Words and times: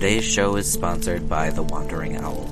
Today's 0.00 0.24
show 0.24 0.56
is 0.56 0.66
sponsored 0.66 1.28
by 1.28 1.50
The 1.50 1.62
Wandering 1.62 2.16
Owl, 2.16 2.46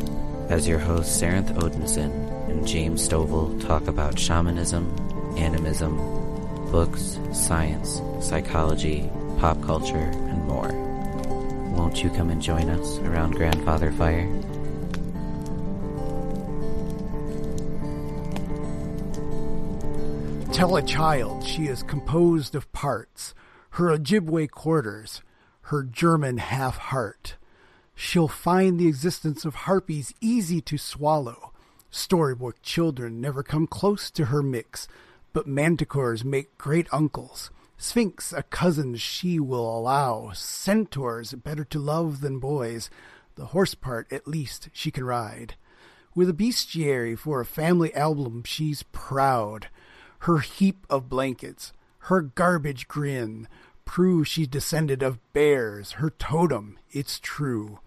as 0.50 0.68
your 0.68 0.78
hosts 0.78 1.20
Sarenth 1.20 1.52
Odinson 1.56 2.12
and 2.48 2.64
James 2.64 3.08
Stovall 3.08 3.60
talk 3.66 3.88
about 3.88 4.16
shamanism, 4.16 4.94
animism, 5.36 5.96
books, 6.70 7.18
science, 7.32 8.00
psychology, 8.20 9.10
pop 9.38 9.60
culture, 9.62 9.96
and 9.96 10.46
more. 10.46 10.70
Won't 11.74 12.04
you 12.04 12.10
come 12.10 12.30
and 12.30 12.40
join 12.40 12.70
us 12.70 12.98
around 12.98 13.34
Grandfather 13.34 13.90
Fire? 13.90 14.28
Tell 20.60 20.76
a 20.76 20.82
child 20.82 21.42
she 21.42 21.68
is 21.68 21.82
composed 21.82 22.54
of 22.54 22.70
parts, 22.70 23.32
her 23.70 23.96
Ojibwe 23.96 24.50
quarters, 24.50 25.22
her 25.62 25.82
German 25.82 26.36
half 26.36 26.76
heart. 26.76 27.36
She'll 27.94 28.28
find 28.28 28.78
the 28.78 28.86
existence 28.86 29.46
of 29.46 29.54
harpies 29.54 30.12
easy 30.20 30.60
to 30.60 30.76
swallow. 30.76 31.54
Storybook 31.90 32.60
children 32.60 33.22
never 33.22 33.42
come 33.42 33.66
close 33.66 34.10
to 34.10 34.26
her 34.26 34.42
mix, 34.42 34.86
but 35.32 35.48
manticores 35.48 36.24
make 36.24 36.58
great 36.58 36.88
uncles. 36.92 37.50
Sphinx 37.78 38.30
a 38.30 38.42
cousin 38.42 38.96
she 38.96 39.40
will 39.40 39.78
allow. 39.78 40.32
Centaurs 40.34 41.32
better 41.32 41.64
to 41.64 41.78
love 41.78 42.20
than 42.20 42.38
boys. 42.38 42.90
The 43.36 43.46
horse 43.46 43.74
part 43.74 44.12
at 44.12 44.28
least 44.28 44.68
she 44.74 44.90
can 44.90 45.04
ride. 45.04 45.54
With 46.14 46.28
a 46.28 46.34
bestiary 46.34 47.16
for 47.16 47.40
a 47.40 47.46
family 47.46 47.94
album, 47.94 48.42
she's 48.44 48.82
proud. 48.82 49.68
Her 50.20 50.38
heap 50.38 50.86
of 50.90 51.08
blankets, 51.08 51.72
her 52.04 52.20
garbage 52.22 52.88
grin, 52.88 53.48
prove 53.84 54.28
she's 54.28 54.48
descended 54.48 55.02
of 55.02 55.18
bears. 55.32 55.92
Her 55.92 56.10
totem, 56.10 56.78
it's 56.90 57.18
true. 57.18 57.80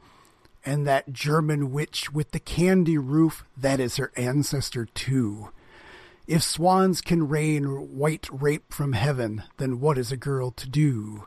And 0.66 0.88
that 0.88 1.14
German 1.14 1.72
witch 1.72 2.12
with 2.12 2.32
the 2.32 2.40
candy 2.40 2.98
roof, 2.98 3.46
that 3.56 3.80
is 3.80 3.98
her 3.98 4.12
ancestor 4.16 4.86
too. 4.86 5.50
If 6.26 6.42
swans 6.42 7.02
can 7.02 7.28
rain 7.28 7.98
white 7.98 8.28
rape 8.32 8.74
from 8.74 8.94
heaven, 8.94 9.44
then 9.58 9.80
what 9.80 9.98
is 9.98 10.12
a 10.12 10.18
girl 10.18 10.52
to 10.52 10.70
do? 10.70 11.26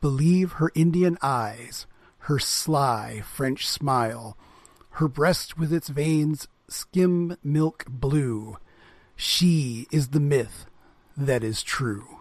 Believe 0.00 0.52
her 0.52 0.70
Indian 0.74 1.18
eyes, 1.22 1.86
her 2.20 2.38
sly 2.38 3.22
French 3.24 3.66
smile, 3.66 4.36
her 4.90 5.08
breast 5.08 5.58
with 5.58 5.72
its 5.72 5.88
veins 5.88 6.46
skim 6.68 7.36
milk 7.42 7.86
blue. 7.88 8.58
She 9.20 9.88
is 9.90 10.10
the 10.10 10.20
myth 10.20 10.66
that 11.16 11.42
is 11.42 11.64
true. 11.64 12.20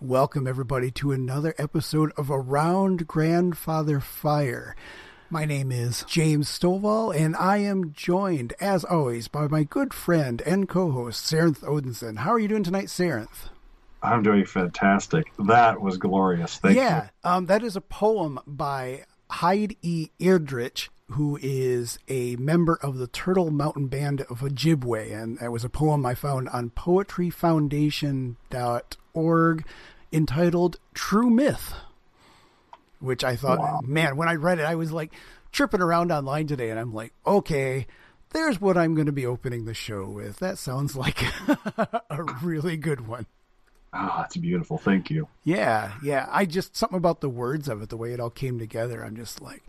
Welcome, 0.00 0.46
everybody, 0.46 0.92
to 0.92 1.10
another 1.10 1.52
episode 1.58 2.12
of 2.16 2.30
Around 2.30 3.08
Grandfather 3.08 3.98
Fire. 3.98 4.76
My 5.30 5.44
name 5.44 5.72
is 5.72 6.04
James 6.06 6.48
Stovall, 6.48 7.12
and 7.12 7.34
I 7.34 7.56
am 7.56 7.92
joined, 7.92 8.52
as 8.60 8.84
always, 8.84 9.26
by 9.26 9.48
my 9.48 9.64
good 9.64 9.92
friend 9.92 10.40
and 10.46 10.68
co 10.68 10.92
host, 10.92 11.26
Sarenth 11.28 11.64
Odinson. 11.64 12.18
How 12.18 12.30
are 12.30 12.38
you 12.38 12.46
doing 12.46 12.62
tonight, 12.62 12.86
Sarenth? 12.86 13.48
I'm 14.00 14.22
doing 14.22 14.44
fantastic. 14.44 15.32
That 15.40 15.80
was 15.80 15.96
glorious. 15.96 16.58
Thank 16.58 16.76
yeah, 16.76 17.08
you. 17.24 17.30
Um, 17.30 17.46
that 17.46 17.64
is 17.64 17.74
a 17.74 17.80
poem 17.80 18.38
by 18.46 19.06
Hyde 19.28 19.74
E. 19.82 20.10
Eardrich, 20.20 20.88
who 21.12 21.38
is 21.40 21.98
a 22.08 22.36
member 22.36 22.78
of 22.82 22.98
the 22.98 23.06
Turtle 23.06 23.50
Mountain 23.50 23.86
Band 23.88 24.20
of 24.22 24.40
Ojibwe. 24.40 25.12
And 25.12 25.38
that 25.38 25.52
was 25.52 25.64
a 25.64 25.68
poem 25.68 26.04
I 26.04 26.14
found 26.14 26.48
on 26.50 26.70
poetryfoundation.org 26.70 29.66
entitled 30.12 30.76
True 30.94 31.30
Myth, 31.30 31.74
which 33.00 33.24
I 33.24 33.36
thought, 33.36 33.58
wow. 33.58 33.80
man, 33.84 34.16
when 34.16 34.28
I 34.28 34.34
read 34.34 34.58
it, 34.58 34.64
I 34.64 34.74
was 34.74 34.92
like 34.92 35.12
tripping 35.52 35.82
around 35.82 36.12
online 36.12 36.46
today, 36.46 36.70
and 36.70 36.78
I'm 36.78 36.92
like, 36.92 37.12
okay, 37.26 37.86
there's 38.30 38.60
what 38.60 38.76
I'm 38.76 38.94
going 38.94 39.06
to 39.06 39.12
be 39.12 39.26
opening 39.26 39.64
the 39.64 39.74
show 39.74 40.06
with. 40.06 40.38
That 40.38 40.58
sounds 40.58 40.96
like 40.96 41.22
a 42.10 42.22
really 42.42 42.76
good 42.76 43.06
one. 43.06 43.26
Ah, 43.94 44.14
oh, 44.14 44.22
that's 44.22 44.38
beautiful. 44.38 44.78
Thank 44.78 45.10
you. 45.10 45.28
Yeah, 45.44 45.92
yeah. 46.02 46.26
I 46.30 46.46
just 46.46 46.74
something 46.74 46.96
about 46.96 47.20
the 47.20 47.28
words 47.28 47.68
of 47.68 47.82
it, 47.82 47.90
the 47.90 47.98
way 47.98 48.12
it 48.12 48.20
all 48.20 48.30
came 48.30 48.58
together. 48.58 49.04
I'm 49.04 49.16
just 49.16 49.42
like, 49.42 49.62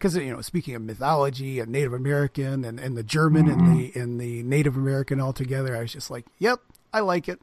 because 0.00 0.16
you 0.16 0.32
know, 0.32 0.40
speaking 0.40 0.74
of 0.74 0.80
mythology 0.80 1.60
and 1.60 1.70
Native 1.70 1.92
American 1.92 2.64
and, 2.64 2.80
and 2.80 2.96
the 2.96 3.02
German 3.02 3.46
mm-hmm. 3.46 3.60
and 3.60 3.78
the 3.78 4.00
and 4.00 4.20
the 4.20 4.42
Native 4.42 4.76
American 4.76 5.20
all 5.20 5.34
together, 5.34 5.76
I 5.76 5.82
was 5.82 5.92
just 5.92 6.10
like, 6.10 6.24
yep, 6.38 6.60
I 6.92 7.00
like 7.00 7.28
it. 7.28 7.38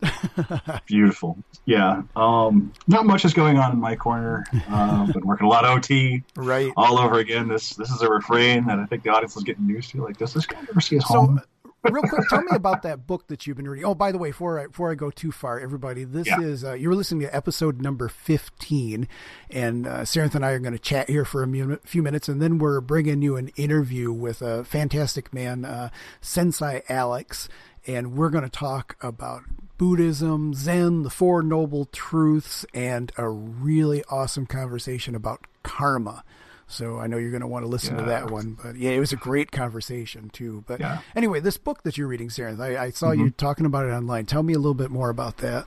Beautiful. 0.86 1.38
Yeah. 1.64 2.02
Um, 2.14 2.72
not 2.86 3.06
much 3.06 3.24
is 3.24 3.32
going 3.32 3.58
on 3.58 3.72
in 3.72 3.80
my 3.80 3.96
corner. 3.96 4.44
Uh, 4.68 5.06
been 5.06 5.26
working 5.26 5.46
a 5.46 5.50
lot 5.50 5.64
of 5.64 5.78
OT. 5.78 6.22
Right. 6.36 6.70
All 6.76 6.98
over 6.98 7.18
again. 7.18 7.48
This 7.48 7.70
this 7.70 7.90
is 7.90 8.02
a 8.02 8.08
refrain 8.08 8.66
that 8.66 8.78
I 8.78 8.84
think 8.84 9.02
the 9.02 9.10
audience 9.10 9.36
is 9.36 9.42
getting 9.42 9.66
used 9.66 9.90
to. 9.92 10.04
Like, 10.04 10.18
does 10.18 10.34
this 10.34 10.44
guy 10.46 10.58
ever 10.68 10.80
see 10.80 10.96
his 10.96 11.06
so, 11.06 11.14
home? 11.14 11.40
Real 11.84 12.02
quick, 12.02 12.28
tell 12.28 12.42
me 12.42 12.50
about 12.52 12.82
that 12.82 13.06
book 13.06 13.28
that 13.28 13.46
you've 13.46 13.56
been 13.56 13.68
reading. 13.68 13.84
Oh, 13.84 13.94
by 13.94 14.12
the 14.12 14.18
way, 14.18 14.30
before 14.30 14.60
I, 14.60 14.66
before 14.66 14.90
I 14.90 14.94
go 14.94 15.10
too 15.10 15.32
far, 15.32 15.60
everybody, 15.60 16.04
this 16.04 16.26
yeah. 16.26 16.40
is 16.40 16.64
uh, 16.64 16.74
you're 16.74 16.94
listening 16.94 17.22
to 17.22 17.34
episode 17.34 17.80
number 17.80 18.08
fifteen, 18.08 19.08
and 19.50 19.86
uh, 19.86 20.00
Sarenth 20.00 20.34
and 20.34 20.44
I 20.44 20.50
are 20.50 20.58
going 20.58 20.72
to 20.72 20.78
chat 20.78 21.08
here 21.08 21.24
for 21.24 21.42
a 21.42 21.78
few 21.84 22.02
minutes, 22.02 22.28
and 22.28 22.42
then 22.42 22.58
we're 22.58 22.80
bringing 22.80 23.22
you 23.22 23.36
an 23.36 23.48
interview 23.56 24.12
with 24.12 24.42
a 24.42 24.64
fantastic 24.64 25.32
man, 25.32 25.64
uh, 25.64 25.90
Sensei 26.20 26.82
Alex, 26.88 27.48
and 27.86 28.16
we're 28.16 28.30
going 28.30 28.44
to 28.44 28.50
talk 28.50 28.96
about 29.00 29.44
Buddhism, 29.76 30.54
Zen, 30.54 31.04
the 31.04 31.10
Four 31.10 31.42
Noble 31.42 31.84
Truths, 31.84 32.66
and 32.74 33.12
a 33.16 33.28
really 33.28 34.02
awesome 34.10 34.46
conversation 34.46 35.14
about 35.14 35.46
karma. 35.62 36.24
So 36.68 36.98
I 36.98 37.06
know 37.06 37.16
you're 37.16 37.30
going 37.30 37.40
to 37.40 37.48
want 37.48 37.64
to 37.64 37.68
listen 37.68 37.96
yeah. 37.96 38.02
to 38.02 38.08
that 38.08 38.30
one. 38.30 38.56
But 38.62 38.76
yeah, 38.76 38.90
it 38.90 39.00
was 39.00 39.12
a 39.12 39.16
great 39.16 39.50
conversation 39.50 40.28
too. 40.28 40.64
But 40.66 40.80
yeah. 40.80 41.00
anyway, 41.16 41.40
this 41.40 41.56
book 41.56 41.82
that 41.82 41.96
you're 41.96 42.06
reading, 42.06 42.28
Sarah, 42.28 42.56
I, 42.60 42.84
I 42.84 42.90
saw 42.90 43.08
mm-hmm. 43.08 43.24
you 43.24 43.30
talking 43.30 43.66
about 43.66 43.86
it 43.86 43.90
online. 43.90 44.26
Tell 44.26 44.42
me 44.42 44.52
a 44.52 44.58
little 44.58 44.74
bit 44.74 44.90
more 44.90 45.08
about 45.08 45.38
that. 45.38 45.66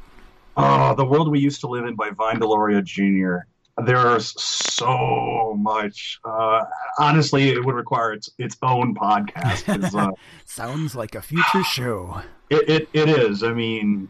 Oh, 0.55 0.93
The 0.95 1.05
World 1.05 1.31
We 1.31 1.39
Used 1.39 1.59
to 1.61 1.67
Live 1.67 1.85
in 1.85 1.95
by 1.95 2.11
Vine 2.11 2.39
Deloria 2.39 2.83
Jr. 2.83 3.47
There's 3.83 4.39
so 4.39 5.57
much. 5.57 6.19
Uh, 6.23 6.65
honestly, 6.99 7.49
it 7.49 7.65
would 7.65 7.75
require 7.75 8.13
its 8.13 8.29
its 8.37 8.55
own 8.61 8.93
podcast. 8.93 9.95
Uh, 9.95 10.11
Sounds 10.45 10.93
like 10.93 11.15
a 11.15 11.21
future 11.21 11.63
show. 11.71 12.21
It, 12.49 12.69
it, 12.69 12.89
it 12.93 13.09
is. 13.09 13.43
I 13.43 13.53
mean, 13.53 14.09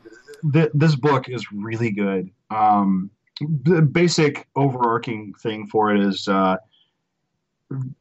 th- 0.52 0.72
this 0.74 0.96
book 0.96 1.30
is 1.30 1.52
really 1.52 1.92
good. 1.92 2.32
Um, 2.50 3.12
the 3.64 3.82
basic 3.82 4.48
overarching 4.56 5.34
thing 5.42 5.68
for 5.68 5.96
it 5.96 6.02
is 6.02 6.28
uh, 6.28 6.58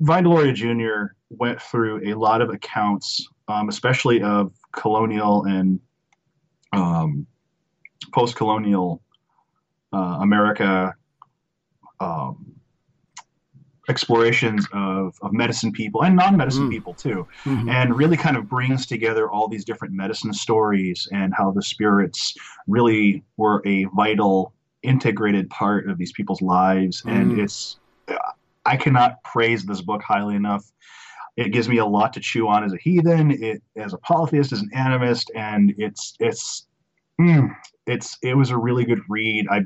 Vine 0.00 0.24
Deloria 0.24 0.54
Jr. 0.54 1.14
went 1.30 1.60
through 1.60 2.10
a 2.10 2.14
lot 2.14 2.42
of 2.42 2.50
accounts, 2.50 3.26
um, 3.48 3.68
especially 3.68 4.22
of 4.22 4.52
colonial 4.72 5.44
and 5.44 5.80
um, 6.72 7.26
post-colonial 8.12 9.02
uh, 9.92 10.18
America 10.20 10.94
um, 12.00 12.54
explorations 13.88 14.66
of, 14.72 15.18
of 15.20 15.32
medicine 15.32 15.72
people 15.72 16.02
and 16.04 16.14
non-medicine 16.14 16.68
mm. 16.68 16.70
people 16.70 16.94
too 16.94 17.26
mm-hmm. 17.44 17.68
and 17.68 17.96
really 17.96 18.16
kind 18.16 18.36
of 18.36 18.48
brings 18.48 18.86
together 18.86 19.28
all 19.28 19.48
these 19.48 19.64
different 19.64 19.92
medicine 19.92 20.32
stories 20.32 21.08
and 21.12 21.34
how 21.36 21.50
the 21.50 21.62
spirits 21.62 22.34
really 22.68 23.22
were 23.36 23.60
a 23.66 23.84
vital 23.96 24.54
integrated 24.84 25.50
part 25.50 25.90
of 25.90 25.98
these 25.98 26.12
people's 26.12 26.40
lives 26.40 27.02
mm. 27.02 27.10
and 27.10 27.40
it's 27.40 27.79
i 28.70 28.76
cannot 28.76 29.22
praise 29.24 29.64
this 29.64 29.80
book 29.80 30.02
highly 30.02 30.34
enough 30.34 30.64
it 31.36 31.52
gives 31.52 31.68
me 31.68 31.78
a 31.78 31.86
lot 31.86 32.12
to 32.12 32.20
chew 32.20 32.48
on 32.48 32.64
as 32.64 32.72
a 32.72 32.78
heathen 32.78 33.30
it 33.30 33.62
as 33.76 33.92
a 33.92 33.98
polytheist 33.98 34.52
as 34.52 34.60
an 34.60 34.70
animist 34.74 35.26
and 35.34 35.74
it's 35.78 36.14
it's 36.20 36.66
mm, 37.20 37.48
it's 37.86 38.16
it 38.22 38.36
was 38.36 38.50
a 38.50 38.56
really 38.56 38.84
good 38.84 39.00
read 39.08 39.46
i 39.50 39.60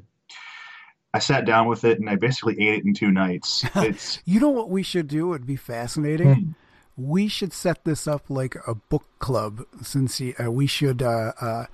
I 1.14 1.20
sat 1.20 1.46
down 1.46 1.68
with 1.68 1.84
it 1.84 2.00
and 2.00 2.10
I 2.10 2.16
basically 2.16 2.60
ate 2.60 2.80
it 2.80 2.84
in 2.84 2.92
two 2.92 3.12
nights. 3.12 3.64
It's 3.76 4.18
you 4.24 4.40
know 4.40 4.50
what 4.50 4.68
we 4.68 4.82
should 4.82 5.06
do? 5.06 5.32
It'd 5.32 5.46
be 5.46 5.56
fascinating. 5.56 6.34
Hmm. 6.34 6.50
We 6.96 7.28
should 7.28 7.52
set 7.52 7.84
this 7.84 8.08
up 8.08 8.28
like 8.28 8.56
a 8.66 8.74
book 8.74 9.04
club. 9.20 9.64
Since 9.80 10.20
uh, 10.20 10.50
we 10.50 10.66
should 10.66 11.02
uh, 11.02 11.32
uh, 11.40 11.66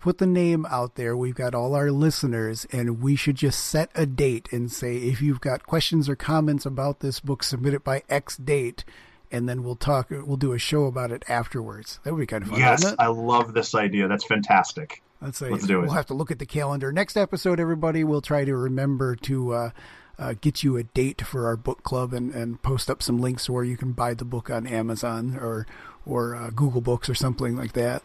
put 0.00 0.18
the 0.18 0.26
name 0.26 0.66
out 0.66 0.94
there, 0.94 1.16
we've 1.16 1.34
got 1.34 1.54
all 1.54 1.74
our 1.74 1.90
listeners, 1.90 2.66
and 2.72 3.02
we 3.02 3.16
should 3.16 3.36
just 3.36 3.64
set 3.64 3.90
a 3.94 4.06
date 4.06 4.48
and 4.52 4.70
say 4.70 4.96
if 4.96 5.20
you've 5.20 5.40
got 5.40 5.66
questions 5.66 6.08
or 6.08 6.16
comments 6.16 6.64
about 6.66 7.00
this 7.00 7.20
book, 7.20 7.42
submit 7.42 7.74
it 7.74 7.84
by 7.84 8.02
X 8.08 8.36
date, 8.36 8.84
and 9.30 9.48
then 9.48 9.62
we'll 9.62 9.76
talk. 9.76 10.10
We'll 10.10 10.36
do 10.36 10.52
a 10.52 10.58
show 10.58 10.84
about 10.84 11.12
it 11.12 11.24
afterwards. 11.28 12.00
That 12.04 12.14
would 12.14 12.20
be 12.20 12.26
kind 12.26 12.42
of 12.44 12.50
fun. 12.50 12.60
Yes, 12.60 12.94
I 12.98 13.08
love 13.08 13.54
this 13.54 13.74
idea. 13.74 14.08
That's 14.08 14.24
fantastic. 14.24 15.02
Let's 15.20 15.38
say 15.38 15.50
Let's 15.50 15.66
do 15.66 15.78
it. 15.78 15.82
We'll 15.82 15.90
have 15.92 16.06
to 16.06 16.14
look 16.14 16.30
at 16.30 16.38
the 16.38 16.46
calendar. 16.46 16.92
Next 16.92 17.16
episode, 17.16 17.58
everybody, 17.58 18.04
we'll 18.04 18.20
try 18.20 18.44
to 18.44 18.56
remember 18.56 19.16
to 19.16 19.52
uh, 19.52 19.70
uh, 20.18 20.34
get 20.40 20.62
you 20.62 20.76
a 20.76 20.84
date 20.84 21.22
for 21.22 21.46
our 21.46 21.56
book 21.56 21.82
club 21.82 22.12
and, 22.12 22.32
and 22.32 22.62
post 22.62 22.88
up 22.88 23.02
some 23.02 23.18
links 23.18 23.50
where 23.50 23.64
you 23.64 23.76
can 23.76 23.92
buy 23.92 24.14
the 24.14 24.24
book 24.24 24.48
on 24.48 24.66
Amazon 24.66 25.36
or 25.36 25.66
or 26.06 26.34
uh, 26.34 26.50
Google 26.50 26.80
Books 26.80 27.08
or 27.08 27.14
something 27.14 27.56
like 27.56 27.72
that. 27.74 28.02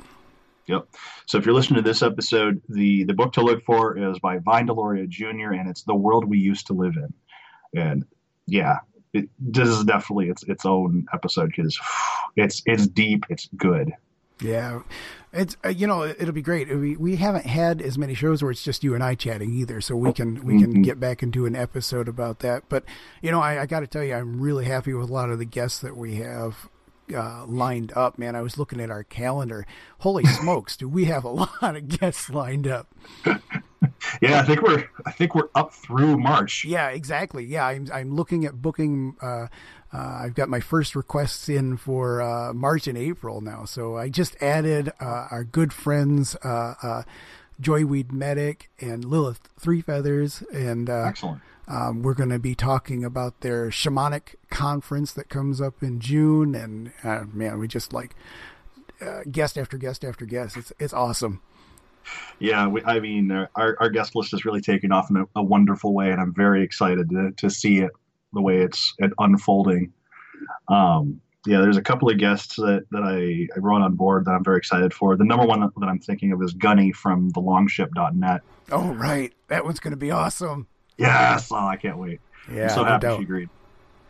Yep. 0.67 0.87
So 1.25 1.37
if 1.37 1.45
you're 1.45 1.55
listening 1.55 1.83
to 1.83 1.87
this 1.87 2.01
episode, 2.01 2.61
the 2.69 3.03
the 3.03 3.13
book 3.13 3.33
to 3.33 3.41
look 3.41 3.63
for 3.65 3.97
is 3.97 4.19
by 4.19 4.39
Vine 4.39 4.67
Deloria 4.67 5.07
Jr. 5.07 5.53
and 5.53 5.69
it's 5.69 5.83
The 5.83 5.95
World 5.95 6.25
We 6.25 6.37
Used 6.37 6.67
to 6.67 6.73
Live 6.73 6.95
In. 6.95 7.13
And 7.79 8.05
yeah, 8.47 8.77
it, 9.13 9.29
this 9.39 9.67
is 9.67 9.83
definitely 9.83 10.29
its 10.29 10.43
its 10.43 10.65
own 10.65 11.05
episode 11.13 11.51
because 11.55 11.79
it's 12.35 12.61
it's 12.65 12.87
deep, 12.87 13.25
it's 13.29 13.49
good. 13.57 13.91
Yeah, 14.41 14.81
it's 15.31 15.55
uh, 15.63 15.69
you 15.69 15.87
know 15.87 16.03
it'll 16.03 16.33
be 16.33 16.41
great. 16.41 16.69
We 16.69 16.95
we 16.95 17.15
haven't 17.17 17.45
had 17.45 17.81
as 17.81 17.97
many 17.97 18.13
shows 18.13 18.41
where 18.41 18.51
it's 18.51 18.63
just 18.63 18.83
you 18.83 18.95
and 18.95 19.03
I 19.03 19.15
chatting 19.15 19.53
either, 19.53 19.79
so 19.81 19.95
we 19.95 20.11
can 20.11 20.45
we 20.45 20.59
can 20.59 20.73
mm-hmm. 20.73 20.81
get 20.81 20.99
back 20.99 21.21
and 21.21 21.31
do 21.31 21.45
an 21.45 21.55
episode 21.55 22.07
about 22.07 22.39
that. 22.39 22.63
But 22.69 22.83
you 23.21 23.31
know, 23.31 23.39
I, 23.39 23.61
I 23.61 23.65
got 23.65 23.81
to 23.81 23.87
tell 23.87 24.03
you, 24.03 24.15
I'm 24.15 24.41
really 24.41 24.65
happy 24.65 24.93
with 24.93 25.09
a 25.09 25.13
lot 25.13 25.29
of 25.29 25.39
the 25.39 25.45
guests 25.45 25.79
that 25.79 25.95
we 25.95 26.15
have 26.15 26.69
uh, 27.13 27.45
lined 27.45 27.91
up. 27.95 28.17
Man, 28.17 28.35
I 28.35 28.41
was 28.41 28.57
looking 28.57 28.79
at 28.79 28.89
our 28.89 29.03
calendar. 29.03 29.65
Holy 29.99 30.25
smokes, 30.41 30.77
do 30.77 30.87
we 30.87 31.05
have 31.05 31.23
a 31.23 31.29
lot 31.61 31.75
of 31.75 31.87
guests 31.87 32.29
lined 32.29 32.67
up? 32.67 32.87
yeah, 34.21 34.39
I 34.39 34.43
think 34.43 34.61
we're 34.61 34.85
I 35.05 35.11
think 35.11 35.35
we're 35.35 35.49
up 35.55 35.73
through 35.73 36.17
March. 36.17 36.65
Yeah, 36.65 36.89
exactly. 36.89 37.45
Yeah, 37.45 37.65
I'm 37.65 37.87
I'm 37.93 38.15
looking 38.15 38.45
at 38.45 38.61
booking. 38.61 39.15
Uh, 39.21 39.47
uh, 39.93 40.21
I've 40.23 40.33
got 40.33 40.49
my 40.49 40.59
first 40.59 40.95
requests 40.95 41.47
in 41.49 41.77
for 41.77 42.21
uh, 42.21 42.51
March 42.53 42.87
and 42.87 42.97
April 42.97 43.41
now. 43.41 43.65
So 43.65 43.95
I 43.95 44.09
just 44.09 44.35
added 44.41 44.91
uh, 44.99 45.27
our 45.29 45.43
good 45.43 45.71
friends 45.71 46.35
uh, 46.43 46.73
uh, 46.81 47.03
Joyweed 47.59 48.11
Medic 48.11 48.71
and 48.79 49.05
Lilith 49.05 49.49
Three 49.59 49.81
Feathers, 49.81 50.43
and 50.51 50.89
excellent. 50.89 51.41
Um, 51.67 52.01
we're 52.01 52.13
going 52.13 52.29
to 52.29 52.39
be 52.39 52.55
talking 52.55 53.05
about 53.05 53.41
their 53.41 53.69
shamanic 53.69 54.35
conference 54.49 55.13
that 55.13 55.29
comes 55.29 55.61
up 55.61 55.81
in 55.81 55.99
June, 55.99 56.55
and 56.55 56.91
man, 57.33 57.59
we 57.59 57.67
just 57.67 57.93
like 57.93 58.15
guest 59.31 59.57
after 59.57 59.77
guest 59.77 60.03
after 60.03 60.25
guest. 60.25 60.57
It's 60.57 60.73
it's 60.79 60.93
awesome. 60.93 61.41
Yeah, 62.39 62.67
we, 62.67 62.83
I 62.83 62.99
mean, 62.99 63.31
uh, 63.31 63.47
our, 63.55 63.77
our 63.79 63.89
guest 63.89 64.15
list 64.15 64.33
is 64.33 64.43
really 64.43 64.61
taking 64.61 64.91
off 64.91 65.09
in 65.09 65.17
a, 65.17 65.25
a, 65.35 65.43
wonderful 65.43 65.93
way, 65.93 66.11
and 66.11 66.19
I'm 66.19 66.33
very 66.33 66.61
excited 66.61 67.09
to, 67.09 67.31
to 67.37 67.49
see 67.49 67.79
it 67.79 67.91
the 68.33 68.41
way 68.41 68.57
it's 68.57 68.93
it 68.99 69.11
unfolding. 69.19 69.93
Um, 70.67 71.21
yeah, 71.45 71.59
there's 71.59 71.77
a 71.77 71.81
couple 71.81 72.09
of 72.09 72.17
guests 72.17 72.55
that, 72.57 72.85
that 72.91 73.03
I, 73.03 73.47
I 73.55 73.59
brought 73.59 73.81
on 73.81 73.95
board 73.95 74.25
that 74.25 74.31
I'm 74.31 74.43
very 74.43 74.57
excited 74.57 74.93
for. 74.93 75.17
The 75.17 75.25
number 75.25 75.45
one 75.45 75.59
that 75.59 75.87
I'm 75.87 75.99
thinking 75.99 76.31
of 76.31 76.41
is 76.41 76.53
Gunny 76.53 76.91
from 76.91 77.31
thelongship.net. 77.31 78.41
Oh, 78.71 78.93
right. 78.93 79.33
That 79.49 79.65
one's 79.65 79.79
going 79.79 79.91
to 79.91 79.97
be 79.97 80.11
awesome. 80.11 80.67
Yes. 80.97 81.49
Oh, 81.51 81.67
I 81.67 81.75
can't 81.75 81.97
wait. 81.97 82.19
Yeah, 82.51 82.63
I'm 82.63 82.69
so 82.69 82.83
no 82.83 82.89
happy 82.89 83.01
doubt. 83.01 83.17
she 83.17 83.23
agreed. 83.23 83.49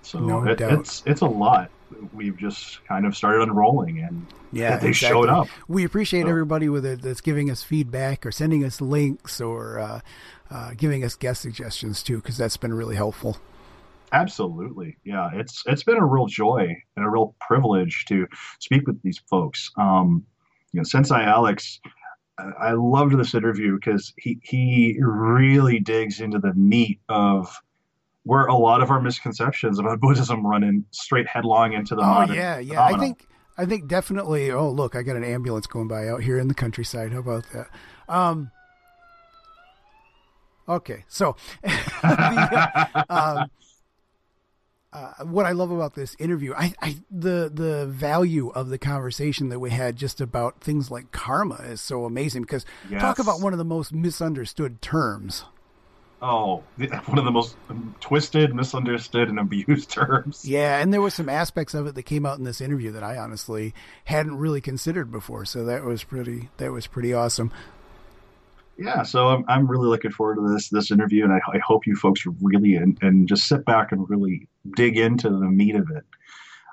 So 0.01 0.19
no 0.19 0.45
it, 0.45 0.59
it's 0.59 1.03
it's 1.05 1.21
a 1.21 1.27
lot. 1.27 1.71
We've 2.11 2.35
just 2.37 2.83
kind 2.85 3.05
of 3.05 3.15
started 3.15 3.43
unrolling, 3.43 3.99
and 3.99 4.25
yeah, 4.51 4.77
they 4.77 4.89
exactly. 4.89 5.21
showed 5.21 5.29
up. 5.29 5.47
We 5.67 5.85
appreciate 5.85 6.23
so. 6.23 6.29
everybody 6.29 6.67
with 6.67 6.85
it 6.85 7.01
that's 7.01 7.21
giving 7.21 7.49
us 7.49 7.63
feedback 7.63 8.25
or 8.25 8.31
sending 8.31 8.65
us 8.65 8.81
links 8.81 9.39
or 9.39 9.79
uh, 9.79 10.01
uh, 10.49 10.71
giving 10.75 11.03
us 11.03 11.15
guest 11.15 11.41
suggestions 11.41 12.03
too, 12.03 12.17
because 12.17 12.37
that's 12.37 12.57
been 12.57 12.73
really 12.73 12.95
helpful. 12.95 13.37
Absolutely, 14.11 14.97
yeah. 15.03 15.29
It's 15.33 15.63
it's 15.65 15.83
been 15.83 15.97
a 15.97 16.05
real 16.05 16.27
joy 16.27 16.75
and 16.95 17.05
a 17.05 17.09
real 17.09 17.35
privilege 17.39 18.05
to 18.09 18.27
speak 18.59 18.85
with 18.85 19.01
these 19.03 19.19
folks. 19.29 19.71
Um, 19.77 20.25
you 20.73 20.79
know, 20.79 20.83
Sensei 20.83 21.23
Alex, 21.23 21.79
I 22.37 22.71
loved 22.71 23.17
this 23.17 23.35
interview 23.35 23.75
because 23.75 24.13
he 24.17 24.39
he 24.43 24.97
really 24.99 25.79
digs 25.79 26.19
into 26.19 26.39
the 26.39 26.53
meat 26.53 26.99
of 27.07 27.61
where 28.23 28.45
a 28.45 28.55
lot 28.55 28.81
of 28.81 28.89
our 28.89 29.01
misconceptions 29.01 29.79
about 29.79 29.99
Buddhism 30.01 30.45
run 30.45 30.63
in 30.63 30.85
straight 30.91 31.27
headlong 31.27 31.73
into 31.73 31.95
the. 31.95 32.01
Oh 32.01 32.33
yeah, 32.33 32.57
yeah. 32.59 32.87
Phenomenon. 32.87 32.99
I 32.99 33.03
think 33.03 33.27
I 33.57 33.65
think 33.65 33.87
definitely. 33.87 34.51
Oh 34.51 34.69
look, 34.69 34.95
I 34.95 35.03
got 35.03 35.15
an 35.15 35.23
ambulance 35.23 35.67
going 35.67 35.87
by 35.87 36.07
out 36.07 36.23
here 36.23 36.39
in 36.39 36.47
the 36.47 36.55
countryside. 36.55 37.11
How 37.11 37.19
about 37.19 37.45
that? 37.53 37.67
Um, 38.09 38.51
okay, 40.67 41.05
so 41.07 41.35
the, 41.63 43.05
um, 43.09 43.49
uh, 44.93 45.23
what 45.23 45.45
I 45.45 45.51
love 45.51 45.71
about 45.71 45.95
this 45.95 46.15
interview, 46.19 46.53
I, 46.55 46.73
I, 46.81 46.97
the 47.09 47.51
the 47.53 47.87
value 47.87 48.49
of 48.49 48.69
the 48.69 48.77
conversation 48.77 49.49
that 49.49 49.59
we 49.59 49.71
had 49.71 49.95
just 49.95 50.21
about 50.21 50.61
things 50.61 50.91
like 50.91 51.11
karma 51.11 51.55
is 51.65 51.81
so 51.81 52.05
amazing 52.05 52.43
because 52.43 52.65
yes. 52.89 53.01
talk 53.01 53.17
about 53.17 53.41
one 53.41 53.53
of 53.53 53.57
the 53.57 53.65
most 53.65 53.91
misunderstood 53.91 54.81
terms. 54.81 55.45
Oh, 56.21 56.63
one 56.77 57.17
of 57.17 57.25
the 57.25 57.31
most 57.31 57.57
twisted, 57.99 58.53
misunderstood, 58.53 59.29
and 59.29 59.39
abused 59.39 59.89
terms. 59.89 60.45
Yeah, 60.45 60.79
and 60.79 60.93
there 60.93 61.01
were 61.01 61.09
some 61.09 61.27
aspects 61.27 61.73
of 61.73 61.87
it 61.87 61.95
that 61.95 62.03
came 62.03 62.25
out 62.25 62.37
in 62.37 62.43
this 62.43 62.61
interview 62.61 62.91
that 62.91 63.03
I 63.03 63.17
honestly 63.17 63.73
hadn't 64.05 64.37
really 64.37 64.61
considered 64.61 65.11
before. 65.11 65.43
So 65.45 65.65
that 65.65 65.83
was 65.83 66.03
pretty. 66.03 66.49
That 66.57 66.71
was 66.71 66.85
pretty 66.85 67.13
awesome 67.13 67.51
yeah, 68.77 69.03
so 69.03 69.29
I'm, 69.29 69.45
I'm 69.47 69.67
really 69.67 69.87
looking 69.87 70.11
forward 70.11 70.35
to 70.35 70.53
this 70.53 70.69
this 70.69 70.91
interview, 70.91 71.23
and 71.23 71.33
I, 71.33 71.39
I 71.53 71.59
hope 71.59 71.85
you 71.85 71.95
folks 71.95 72.25
are 72.25 72.31
really 72.41 72.75
and, 72.75 72.97
and 73.01 73.27
just 73.27 73.47
sit 73.47 73.65
back 73.65 73.91
and 73.91 74.09
really 74.09 74.47
dig 74.75 74.97
into 74.97 75.29
the 75.29 75.45
meat 75.45 75.75
of 75.75 75.89
it, 75.91 76.03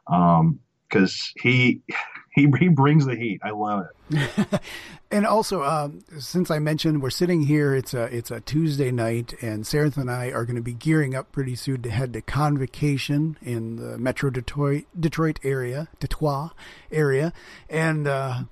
because 0.06 1.32
um, 1.36 1.42
he 1.42 1.82
he 2.34 2.50
he 2.58 2.68
brings 2.68 3.06
the 3.06 3.16
heat. 3.16 3.40
I 3.44 3.50
love 3.50 3.84
it. 4.10 4.60
and 5.10 5.26
also, 5.26 5.62
um, 5.62 6.00
since 6.18 6.50
I 6.50 6.58
mentioned 6.58 7.02
we're 7.02 7.10
sitting 7.10 7.42
here, 7.42 7.74
it's 7.74 7.92
a 7.92 8.04
it's 8.04 8.30
a 8.30 8.40
Tuesday 8.40 8.90
night, 8.90 9.34
and 9.42 9.66
Sarah 9.66 9.92
and 9.96 10.10
I 10.10 10.30
are 10.30 10.46
going 10.46 10.56
to 10.56 10.62
be 10.62 10.72
gearing 10.72 11.14
up 11.14 11.32
pretty 11.32 11.54
soon 11.54 11.82
to 11.82 11.90
head 11.90 12.14
to 12.14 12.22
convocation 12.22 13.36
in 13.42 13.76
the 13.76 13.98
Metro 13.98 14.30
Detroit 14.30 14.84
Detroit 14.98 15.38
area, 15.42 15.88
Detroit 15.98 16.52
area, 16.90 17.32
and. 17.68 18.08
Uh, 18.08 18.42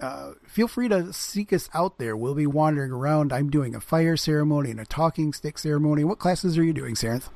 uh, 0.00 0.32
feel 0.46 0.68
free 0.68 0.88
to 0.88 1.12
seek 1.12 1.52
us 1.52 1.68
out 1.74 1.98
there. 1.98 2.16
We'll 2.16 2.34
be 2.34 2.46
wandering 2.46 2.92
around. 2.92 3.32
I'm 3.32 3.50
doing 3.50 3.74
a 3.74 3.80
fire 3.80 4.16
ceremony 4.16 4.70
and 4.70 4.80
a 4.80 4.86
talking 4.86 5.32
stick 5.32 5.58
ceremony. 5.58 6.04
What 6.04 6.18
classes 6.18 6.56
are 6.56 6.64
you 6.64 6.72
doing, 6.72 6.94
Sarenth? 6.94 7.28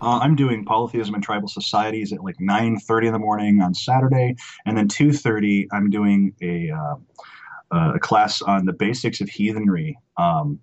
Uh, 0.00 0.18
I'm 0.18 0.36
doing 0.36 0.64
polytheism 0.64 1.14
and 1.14 1.22
tribal 1.22 1.48
societies 1.48 2.12
at 2.12 2.22
like 2.22 2.36
9:30 2.40 3.06
in 3.06 3.12
the 3.12 3.18
morning 3.18 3.60
on 3.60 3.74
Saturday, 3.74 4.36
and 4.64 4.76
then 4.76 4.88
2:30 4.88 5.66
I'm 5.72 5.90
doing 5.90 6.34
a 6.40 6.70
uh, 6.70 6.94
a 7.94 7.98
class 7.98 8.40
on 8.40 8.64
the 8.64 8.72
basics 8.72 9.20
of 9.20 9.28
heathenry. 9.28 9.98
Um, 10.16 10.60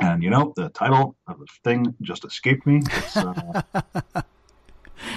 and 0.00 0.22
you 0.22 0.30
know, 0.30 0.52
the 0.56 0.68
title 0.70 1.16
of 1.26 1.38
the 1.38 1.46
thing 1.64 1.94
just 2.02 2.24
escaped 2.24 2.66
me. 2.66 2.82
It's 2.84 3.16
uh, 3.16 3.62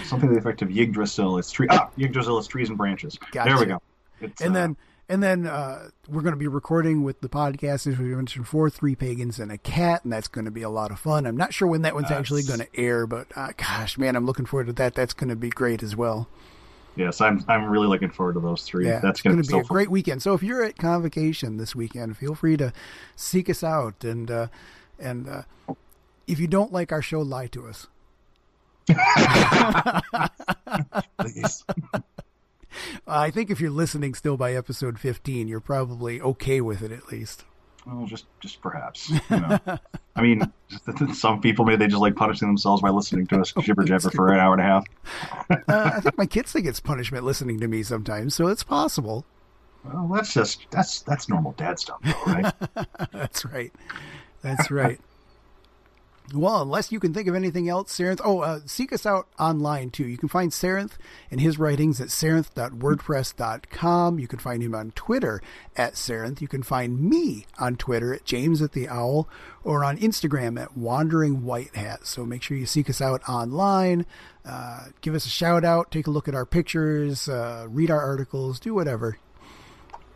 something 0.05 0.29
to 0.29 0.35
the 0.35 0.39
effect 0.39 0.61
of 0.61 0.69
Yggdrasil. 0.69 1.37
It's 1.37 1.51
tree. 1.51 1.67
Ah, 1.69 1.89
Yggdrasil 1.97 2.37
is 2.37 2.47
trees 2.47 2.69
and 2.69 2.77
branches. 2.77 3.17
Gotcha. 3.31 3.50
There 3.50 3.59
we 3.59 3.65
go. 3.65 3.81
It's, 4.21 4.41
and 4.41 4.55
then 4.55 4.77
and 5.10 5.22
then 5.22 5.45
uh, 5.45 5.89
we're 6.07 6.22
going 6.22 6.33
to 6.33 6.39
be 6.39 6.48
recording 6.48 7.03
with 7.03 7.22
the 7.22 7.29
podcast, 7.29 7.88
as 7.88 7.98
we 7.98 8.15
mentioned 8.15 8.45
before, 8.45 8.69
Three 8.69 8.95
Pagans 8.95 9.39
and 9.39 9.51
a 9.51 9.57
Cat, 9.57 10.03
and 10.03 10.13
that's 10.13 10.27
going 10.27 10.45
to 10.45 10.51
be 10.51 10.62
a 10.62 10.69
lot 10.69 10.91
of 10.91 11.00
fun. 11.00 11.25
I'm 11.25 11.38
not 11.38 11.53
sure 11.53 11.67
when 11.67 11.81
that 11.81 11.93
one's 11.93 12.10
yes. 12.10 12.19
actually 12.19 12.43
going 12.43 12.60
to 12.60 12.67
air, 12.75 13.05
but 13.05 13.27
uh, 13.36 13.50
gosh, 13.57 13.98
man, 13.98 14.15
I'm 14.15 14.25
looking 14.25 14.45
forward 14.45 14.67
to 14.67 14.74
that. 14.74 14.95
That's 14.95 15.13
going 15.13 15.29
to 15.29 15.36
be 15.36 15.50
great 15.50 15.83
as 15.83 15.95
well. 15.95 16.29
Yes, 16.95 17.22
I'm. 17.22 17.43
I'm 17.48 17.65
really 17.65 17.88
looking 17.88 18.12
forward 18.12 18.33
to 18.33 18.39
those 18.39 18.63
three. 18.63 18.88
Yeah, 18.88 19.00
that's 19.00 19.22
going 19.22 19.38
to 19.38 19.41
be 19.41 19.48
so 19.48 19.60
a 19.60 19.63
great 19.63 19.89
weekend. 19.89 20.22
So 20.22 20.36
if 20.36 20.43
you're 20.43 20.63
at 20.63 20.77
convocation 20.77 21.57
this 21.57 21.75
weekend, 21.75 22.17
feel 22.17 22.36
free 22.36 22.55
to 22.57 22.72
seek 23.15 23.50
us 23.50 23.63
out, 23.63 24.03
and 24.03 24.29
uh, 24.29 24.48
and 25.00 25.27
uh, 25.27 25.41
if 26.27 26.39
you 26.39 26.48
don't 26.48 26.72
like 26.72 26.91
our 26.91 27.01
show, 27.01 27.22
lie 27.22 27.48
to 27.48 27.67
us. 27.67 27.88
Please. 31.17 31.65
I 33.08 33.32
think 33.32 33.50
if 33.50 33.60
you're 33.60 33.72
listening 33.72 34.13
still 34.13 34.38
by 34.38 34.53
episode 34.53 35.00
15, 35.00 35.48
you're 35.48 35.60
probably 35.60 36.22
okay 36.22 36.62
with 36.62 36.82
it 36.82 36.92
at 36.92 37.12
least. 37.12 37.46
Well, 37.86 38.06
just 38.06 38.25
just 38.39 38.62
perhaps. 38.62 39.10
You 39.10 39.20
know. 39.30 39.60
I 40.15 40.22
mean, 40.22 40.51
some 41.13 41.42
people 41.42 41.65
maybe 41.65 41.77
they 41.77 41.88
just 41.88 42.01
like 42.01 42.15
punishing 42.15 42.48
themselves 42.48 42.82
by 42.82 42.89
listening 42.89 43.27
to 43.27 43.42
us 43.42 43.51
jibber 43.62 43.84
jabber 43.84 44.10
for 44.12 44.32
an 44.32 44.39
hour 44.39 44.53
and 44.53 44.62
a 44.62 44.65
half. 44.65 44.86
uh, 45.68 45.92
I 45.96 46.00
think 46.00 46.18
my 46.18 46.25
kids 46.25 46.51
think 46.51 46.65
it's 46.65 46.80
punishment 46.80 47.25
listening 47.25 47.60
to 47.60 47.68
me 47.68 47.84
sometimes, 47.84 48.36
so 48.36 48.48
it's 48.48 48.63
possible. 48.63 49.25
Well, 49.84 50.10
that's 50.13 50.34
just 50.34 50.65
that's 50.72 51.01
that's 51.01 51.27
normal 51.27 51.51
dad 51.53 51.77
stuff, 51.77 52.00
though, 52.03 52.32
right? 52.32 52.53
that's 53.12 53.44
right. 53.44 53.74
That's 54.42 54.72
right. 54.72 55.00
Well, 56.32 56.62
unless 56.62 56.92
you 56.92 57.00
can 57.00 57.12
think 57.13 57.27
of 57.27 57.36
anything 57.36 57.68
else, 57.68 57.96
Sarenth. 57.96 58.22
Oh, 58.24 58.39
uh, 58.39 58.62
seek 58.65 58.94
us 58.94 59.06
out 59.06 59.27
online 59.38 59.89
too. 59.89 60.08
You 60.08 60.18
can 60.18 60.30
find 60.30 60.51
Sarenth 60.51 60.94
and 61.30 61.42
his 61.42 61.60
writings 61.60 62.00
at 62.00 62.08
sarenth.wordpress.com. 62.08 64.20
You 64.20 64.27
can 64.27 64.39
find 64.39 64.63
him 64.63 64.74
on 64.74 64.92
Twitter 64.92 65.42
at 65.75 65.94
Sarenth. 65.94 66.39
You 66.39 66.48
can 66.48 66.63
find 66.63 67.01
me 67.01 67.46
on 67.60 67.75
Twitter 67.75 68.13
at 68.13 68.24
James 68.24 68.62
at 68.62 68.72
the 68.72 68.88
Owl 68.88 69.27
or 69.63 69.84
on 69.84 69.98
Instagram 69.98 70.58
at 70.60 70.77
Wandering 70.77 71.44
White 71.44 71.75
Hat. 71.75 72.08
So 72.08 72.25
make 72.25 72.42
sure 72.42 72.58
you 72.58 72.65
seek 72.65 72.89
us 72.89 73.01
out 73.01 73.22
online. 73.27 74.06
Uh, 74.46 74.86
give 75.01 75.15
us 75.15 75.25
a 75.25 75.30
shout 75.30 75.65
out. 75.65 75.92
Take 75.92 76.08
a 76.08 76.12
look 76.12 76.27
at 76.27 76.36
our 76.36 76.46
pictures. 76.46 77.30
Uh, 77.30 77.68
read 77.70 77.89
our 77.92 78.01
articles. 78.01 78.60
Do 78.60 78.74
whatever. 78.74 79.18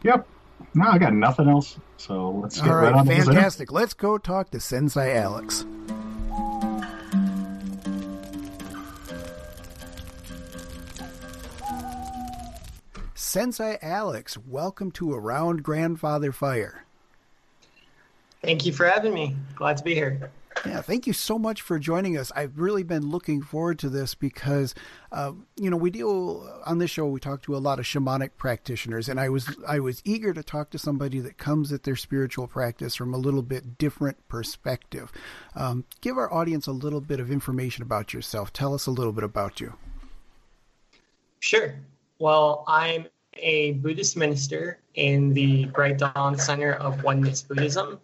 Yep. 0.04 0.28
No, 0.74 0.88
I 0.88 0.98
got 0.98 1.14
nothing 1.14 1.50
else. 1.50 1.80
So 1.98 2.32
let's 2.32 2.60
get 2.60 2.70
All 2.70 2.76
right, 2.76 2.92
right 2.92 2.96
on 2.96 3.08
fantastic. 3.08 3.72
Let's 3.72 3.94
go 3.94 4.18
talk 4.18 4.52
to 4.52 4.60
Sensei 4.60 5.18
Alex. 5.18 5.66
Sensei 13.16 13.78
Alex, 13.82 14.38
welcome 14.48 14.90
to 14.92 15.14
Around 15.14 15.62
Grandfather 15.62 16.32
Fire. 16.32 16.86
Thank 18.42 18.66
you 18.66 18.72
for 18.72 18.86
having 18.86 19.14
me. 19.14 19.36
Glad 19.56 19.78
to 19.78 19.84
be 19.84 19.94
here. 19.94 20.32
Yeah, 20.66 20.82
thank 20.82 21.08
you 21.08 21.14
so 21.14 21.38
much 21.38 21.62
for 21.62 21.80
joining 21.80 22.18
us. 22.18 22.32
I've 22.36 22.58
really 22.60 22.84
been 22.84 23.10
looking 23.10 23.42
forward 23.42 23.80
to 23.80 23.90
this 23.90 24.16
because, 24.16 24.74
uh, 25.12 25.34
you 25.56 25.70
know, 25.70 25.78
we 25.78 25.90
deal 25.90 26.62
on 26.66 26.78
this 26.78 26.92
show. 26.92 27.06
We 27.08 27.20
talk 27.20 27.42
to 27.44 27.56
a 27.56 27.60
lot 27.60 27.80
of 27.80 27.86
shamanic 27.86 28.32
practitioners, 28.38 29.08
and 29.08 29.20
I 29.20 29.30
was 29.30 29.56
I 29.68 29.80
was 29.80 30.02
eager 30.06 30.34
to 30.34 30.44
talk 30.44 30.70
to 30.72 30.80
somebody 30.80 31.20
that 31.20 31.38
comes 31.38 31.72
at 31.72 31.84
their 31.84 31.96
spiritual 31.96 32.48
practice 32.48 32.96
from 32.96 33.14
a 33.14 33.18
little 33.18 33.42
bit 33.42 33.78
different 33.78 34.28
perspective. 34.28 35.12
Um, 35.56 35.86
give 36.02 36.18
our 36.18 36.32
audience 36.34 36.68
a 36.68 36.72
little 36.72 37.02
bit 37.02 37.20
of 37.20 37.32
information 37.32 37.84
about 37.84 38.14
yourself. 38.14 38.52
Tell 38.52 38.74
us 38.74 38.88
a 38.88 38.92
little 38.92 39.14
bit 39.14 39.24
about 39.24 39.60
you. 39.60 39.74
Sure. 41.40 41.76
Well, 42.20 42.64
I'm 42.68 43.08
a 43.36 43.74
Buddhist 43.74 44.18
minister 44.18 44.80
in 44.96 45.34
the 45.34 45.66
Bright 45.66 46.00
Dawn 46.00 46.38
Center 46.38 46.74
of 46.74 47.04
Oneness 47.04 47.44
Buddhism 47.44 48.00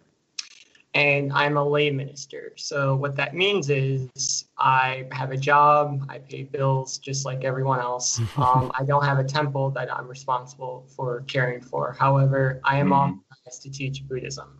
and 0.94 1.32
I'm 1.32 1.56
a 1.56 1.64
lay 1.64 1.90
minister. 1.90 2.52
So 2.56 2.94
what 2.94 3.16
that 3.16 3.34
means 3.34 3.68
is 3.68 4.44
I 4.58 5.06
have 5.10 5.32
a 5.32 5.36
job, 5.36 6.06
I 6.08 6.18
pay 6.18 6.44
bills 6.44 6.98
just 6.98 7.24
like 7.24 7.44
everyone 7.44 7.80
else. 7.80 8.20
Um, 8.36 8.72
I 8.78 8.84
don't 8.84 9.04
have 9.04 9.18
a 9.18 9.24
temple 9.24 9.70
that 9.70 9.92
I'm 9.94 10.06
responsible 10.06 10.84
for 10.88 11.22
caring 11.28 11.60
for. 11.60 11.96
However, 11.98 12.60
I 12.64 12.78
am 12.78 12.88
mm-hmm. 12.88 13.18
authorized 13.18 13.62
to 13.62 13.70
teach 13.70 14.06
Buddhism. 14.06 14.58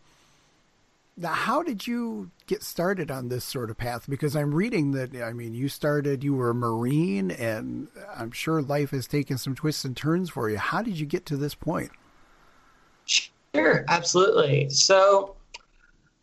now, 1.19 1.33
how 1.33 1.63
did 1.63 1.87
you 1.87 2.29
get 2.45 2.61
started 2.61 3.09
on 3.09 3.29
this 3.29 3.43
sort 3.43 3.71
of 3.71 3.77
path? 3.77 4.07
Because 4.07 4.35
I'm 4.35 4.53
reading 4.53 4.91
that, 4.91 5.15
I 5.15 5.33
mean, 5.33 5.55
you 5.55 5.67
started, 5.67 6.23
you 6.23 6.35
were 6.35 6.51
a 6.51 6.55
Marine, 6.55 7.31
and 7.31 7.87
I'm 8.15 8.31
sure 8.31 8.61
life 8.61 8.91
has 8.91 9.07
taken 9.07 9.39
some 9.39 9.55
twists 9.55 9.83
and 9.83 9.97
turns 9.97 10.29
for 10.29 10.47
you. 10.47 10.57
How 10.57 10.83
did 10.83 10.99
you 10.99 11.07
get 11.07 11.25
to 11.25 11.35
this 11.35 11.55
point? 11.55 11.89
Sure, 13.05 13.83
absolutely. 13.87 14.69
So, 14.69 15.35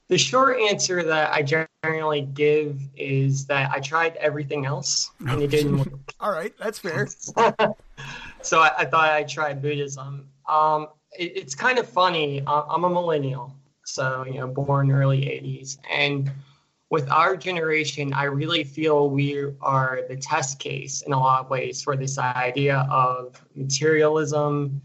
the 0.06 0.16
short 0.16 0.60
answer 0.60 1.02
that 1.02 1.32
I 1.32 1.42
generally 1.42 2.22
give 2.32 2.80
is 2.96 3.46
that 3.46 3.72
I 3.72 3.80
tried 3.80 4.14
everything 4.16 4.64
else 4.64 5.10
and 5.26 5.42
it 5.42 5.50
didn't 5.50 5.78
work. 5.78 6.14
All 6.20 6.30
right, 6.30 6.54
that's 6.56 6.78
fair. 6.78 7.08
so, 8.42 8.60
I, 8.60 8.70
I, 8.78 8.84
thought 8.84 9.10
I'd 9.10 9.28
try 9.28 9.54
Buddhism. 9.54 10.28
Um, 10.48 10.86
it, 11.18 11.36
it's 11.36 11.56
kind 11.56 11.80
of 11.80 11.88
funny. 11.88 12.44
I'm 12.46 12.84
a 12.84 12.90
millennial 12.90 13.52
so 13.84 14.24
you 14.26 14.34
know 14.34 14.46
born 14.46 14.90
early 14.90 15.20
80s 15.20 15.78
and 15.90 16.30
with 16.90 17.10
our 17.10 17.36
generation 17.36 18.12
i 18.12 18.24
really 18.24 18.64
feel 18.64 19.10
we 19.10 19.46
are 19.60 20.00
the 20.08 20.16
test 20.16 20.58
case 20.58 21.02
in 21.02 21.12
a 21.12 21.18
lot 21.18 21.44
of 21.44 21.50
ways 21.50 21.82
for 21.82 21.96
this 21.96 22.18
idea 22.18 22.86
of 22.90 23.40
materialism 23.54 24.80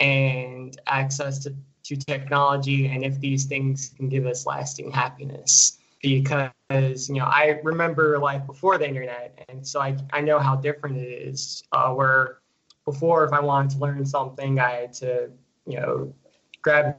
and 0.00 0.80
access 0.86 1.38
to, 1.40 1.54
to 1.84 1.96
technology 1.96 2.86
and 2.86 3.04
if 3.04 3.18
these 3.20 3.44
things 3.44 3.92
can 3.96 4.08
give 4.08 4.26
us 4.26 4.46
lasting 4.46 4.90
happiness. 4.90 5.78
Because 6.00 7.08
you 7.08 7.16
know 7.16 7.24
i 7.24 7.58
remember 7.64 8.20
life 8.20 8.46
before 8.46 8.78
the 8.78 8.86
internet 8.86 9.44
and 9.48 9.66
so 9.66 9.80
i, 9.80 9.96
I 10.12 10.20
know 10.20 10.38
how 10.38 10.54
different 10.54 10.96
it 10.96 11.08
is 11.08 11.64
uh, 11.72 11.92
where 11.92 12.38
before 12.84 13.24
if 13.24 13.32
i 13.32 13.40
wanted 13.40 13.70
to 13.70 13.78
learn 13.78 14.06
something 14.06 14.60
i 14.60 14.70
had 14.70 14.92
to 14.94 15.30
you 15.66 15.80
know 15.80 16.14
grab 16.62 16.96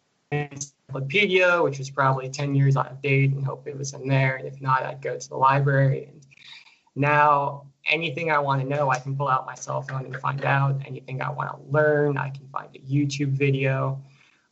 encyclopedia, 0.89 1.61
which 1.61 1.79
was 1.79 1.89
probably 1.89 2.29
10 2.29 2.55
years 2.55 2.75
out 2.75 2.91
of 2.91 3.01
date, 3.01 3.31
and 3.31 3.45
hope 3.45 3.67
it 3.67 3.77
was 3.77 3.93
in 3.93 4.07
there. 4.07 4.35
And 4.37 4.47
if 4.47 4.61
not, 4.61 4.83
I'd 4.83 5.01
go 5.01 5.17
to 5.17 5.29
the 5.29 5.37
library. 5.37 6.09
And 6.11 6.25
now, 6.95 7.67
anything 7.87 8.31
I 8.31 8.39
want 8.39 8.61
to 8.61 8.67
know, 8.67 8.89
I 8.89 8.99
can 8.99 9.15
pull 9.15 9.27
out 9.27 9.45
my 9.45 9.55
cell 9.55 9.81
phone 9.81 10.05
and 10.05 10.15
find 10.17 10.43
out. 10.43 10.81
Anything 10.85 11.21
I 11.21 11.29
want 11.29 11.51
to 11.51 11.71
learn, 11.71 12.17
I 12.17 12.29
can 12.29 12.47
find 12.49 12.75
a 12.75 12.79
YouTube 12.79 13.31
video. 13.31 14.01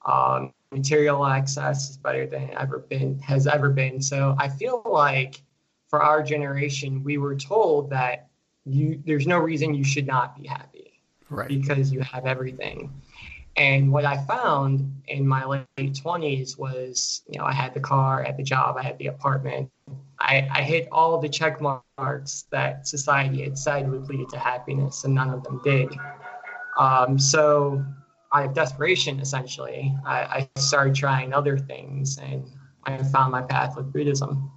Um, 0.05 0.53
material 0.71 1.25
access 1.25 1.89
is 1.89 1.97
better 1.97 2.27
than 2.27 2.43
it 2.43 2.57
ever 2.57 2.79
been 2.79 3.19
has 3.19 3.47
ever 3.47 3.69
been. 3.69 4.01
So 4.01 4.35
I 4.37 4.49
feel 4.49 4.81
like 4.85 5.41
for 5.89 6.01
our 6.01 6.21
generation, 6.21 7.03
we 7.03 7.17
were 7.17 7.35
told 7.35 7.89
that 7.89 8.27
you 8.65 9.01
there's 9.05 9.27
no 9.27 9.39
reason 9.39 9.73
you 9.73 9.83
should 9.83 10.07
not 10.07 10.39
be 10.39 10.47
happy, 10.47 10.99
right? 11.29 11.47
Because 11.47 11.91
you 11.91 12.01
have 12.01 12.25
everything. 12.25 12.91
And 13.57 13.91
what 13.91 14.05
I 14.05 14.17
found 14.25 15.01
in 15.07 15.27
my 15.27 15.43
late 15.45 15.65
20s 15.77 16.59
was, 16.59 17.23
you 17.27 17.39
know, 17.39 17.45
I 17.45 17.53
had 17.53 17.73
the 17.73 17.79
car, 17.79 18.23
I 18.23 18.27
had 18.27 18.37
the 18.37 18.43
job, 18.43 18.77
I 18.77 18.83
had 18.83 18.99
the 18.99 19.07
apartment. 19.07 19.71
I, 20.19 20.47
I 20.51 20.61
hit 20.61 20.87
all 20.91 21.19
the 21.19 21.29
check 21.29 21.59
marks 21.59 22.45
that 22.51 22.87
society 22.87 23.41
had 23.43 23.57
said 23.57 23.89
would 23.89 24.07
lead 24.09 24.29
to 24.29 24.37
happiness, 24.37 25.03
and 25.03 25.15
none 25.15 25.31
of 25.31 25.43
them 25.43 25.59
did. 25.63 25.89
Um, 26.77 27.17
so, 27.17 27.83
out 28.33 28.45
of 28.45 28.53
desperation, 28.53 29.19
essentially, 29.19 29.95
I, 30.05 30.47
I 30.55 30.59
started 30.59 30.93
trying 30.95 31.33
other 31.33 31.57
things, 31.57 32.19
and 32.19 32.45
I 32.83 32.97
found 33.03 33.31
my 33.31 33.41
path 33.41 33.75
with 33.75 33.91
Buddhism 33.91 34.51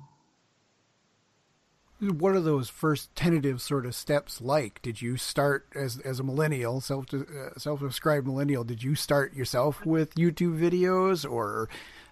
what 2.00 2.35
are 2.35 2.40
those 2.40 2.69
first 2.69 3.14
tentative 3.14 3.61
sort 3.61 3.85
of 3.85 3.95
steps 3.95 4.40
like? 4.40 4.80
Did 4.83 5.02
you 5.02 5.16
start 5.16 5.66
as 5.75 5.99
as 6.00 6.19
a 6.19 6.23
millennial, 6.23 6.80
self 6.80 7.12
uh, 7.12 7.59
self 7.59 7.80
described 7.80 8.26
millennial? 8.26 8.64
Did 8.64 8.83
you 8.83 8.95
start 8.95 9.35
yourself 9.35 9.85
with 9.85 10.14
YouTube 10.14 10.59
videos 10.59 11.30
or 11.30 11.69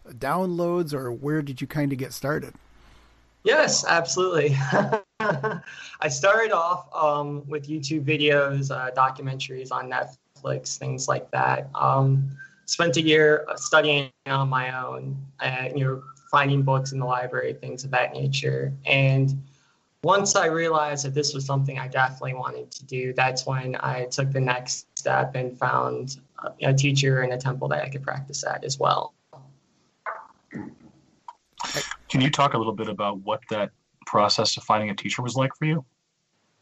downloads, 0.08 0.92
or 0.92 1.10
where 1.10 1.42
did 1.42 1.60
you 1.60 1.66
kind 1.66 1.92
of 1.92 1.98
get 1.98 2.12
started? 2.12 2.54
Yes, 3.44 3.84
absolutely. 3.86 4.56
I 5.20 6.08
started 6.08 6.52
off 6.52 6.88
um, 6.94 7.48
with 7.48 7.68
YouTube 7.68 8.04
videos, 8.04 8.70
uh, 8.70 8.90
documentaries 8.90 9.72
on 9.72 9.90
Netflix, 9.90 10.76
things 10.76 11.08
like 11.08 11.30
that. 11.30 11.70
Um, 11.74 12.30
spent 12.66 12.96
a 12.98 13.00
year 13.00 13.46
studying 13.56 14.10
on 14.26 14.48
my 14.48 14.78
own, 14.78 15.16
and 15.40 15.78
you 15.78 15.84
know, 15.84 16.02
finding 16.30 16.62
books 16.62 16.92
in 16.92 16.98
the 16.98 17.06
library, 17.06 17.54
things 17.54 17.84
of 17.84 17.90
that 17.92 18.12
nature, 18.12 18.72
and 18.84 19.42
once 20.02 20.36
I 20.36 20.46
realized 20.46 21.04
that 21.04 21.14
this 21.14 21.34
was 21.34 21.44
something 21.44 21.78
I 21.78 21.88
definitely 21.88 22.34
wanted 22.34 22.70
to 22.70 22.84
do, 22.84 23.12
that's 23.14 23.46
when 23.46 23.76
I 23.80 24.04
took 24.06 24.30
the 24.30 24.40
next 24.40 24.86
step 24.96 25.34
and 25.34 25.58
found 25.58 26.20
a 26.62 26.72
teacher 26.72 27.24
in 27.24 27.32
a 27.32 27.38
temple 27.38 27.68
that 27.68 27.82
I 27.82 27.88
could 27.88 28.02
practice 28.02 28.44
at 28.44 28.64
as 28.64 28.78
well. 28.78 29.14
Can 32.08 32.20
you 32.20 32.30
talk 32.30 32.54
a 32.54 32.58
little 32.58 32.72
bit 32.72 32.88
about 32.88 33.18
what 33.20 33.40
that 33.50 33.70
process 34.06 34.56
of 34.56 34.62
finding 34.62 34.90
a 34.90 34.94
teacher 34.94 35.20
was 35.22 35.34
like 35.36 35.54
for 35.56 35.64
you? 35.64 35.84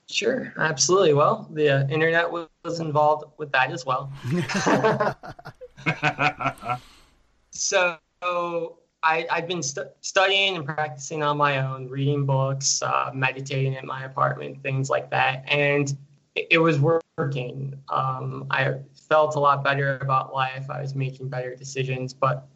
Sure, 0.09 0.55
absolutely. 0.59 1.13
Well, 1.15 1.49
the 1.53 1.69
uh, 1.69 1.89
internet 1.89 2.31
was 2.31 2.81
involved 2.81 3.25
with 3.39 3.53
that 3.53 3.71
as 3.71 3.85
well. 3.85 4.13
so 7.51 7.99
I, 9.07 9.25
I've 9.31 9.47
been 9.47 9.63
st- 9.63 9.87
studying 10.01 10.57
and 10.57 10.65
practicing 10.65 11.23
on 11.23 11.37
my 11.37 11.65
own, 11.65 11.89
reading 11.89 12.27
books, 12.27 12.83
uh, 12.83 13.13
meditating 13.15 13.75
in 13.75 13.87
my 13.87 14.05
apartment, 14.05 14.61
things 14.65 14.91
like 14.91 15.11
that. 15.11 15.45
And 15.47 15.97
it, 16.35 16.49
it 16.51 16.59
was 16.59 16.81
working. 16.81 17.75
Um, 17.89 18.47
I 18.51 18.75
felt 19.09 19.37
a 19.37 19.41
lot 19.41 19.63
better 19.63 19.99
about 19.99 20.35
life. 20.35 20.69
I 20.69 20.81
was 20.81 20.97
making 20.97 21.29
better 21.29 21.55
decisions. 21.55 22.13
But 22.13 22.49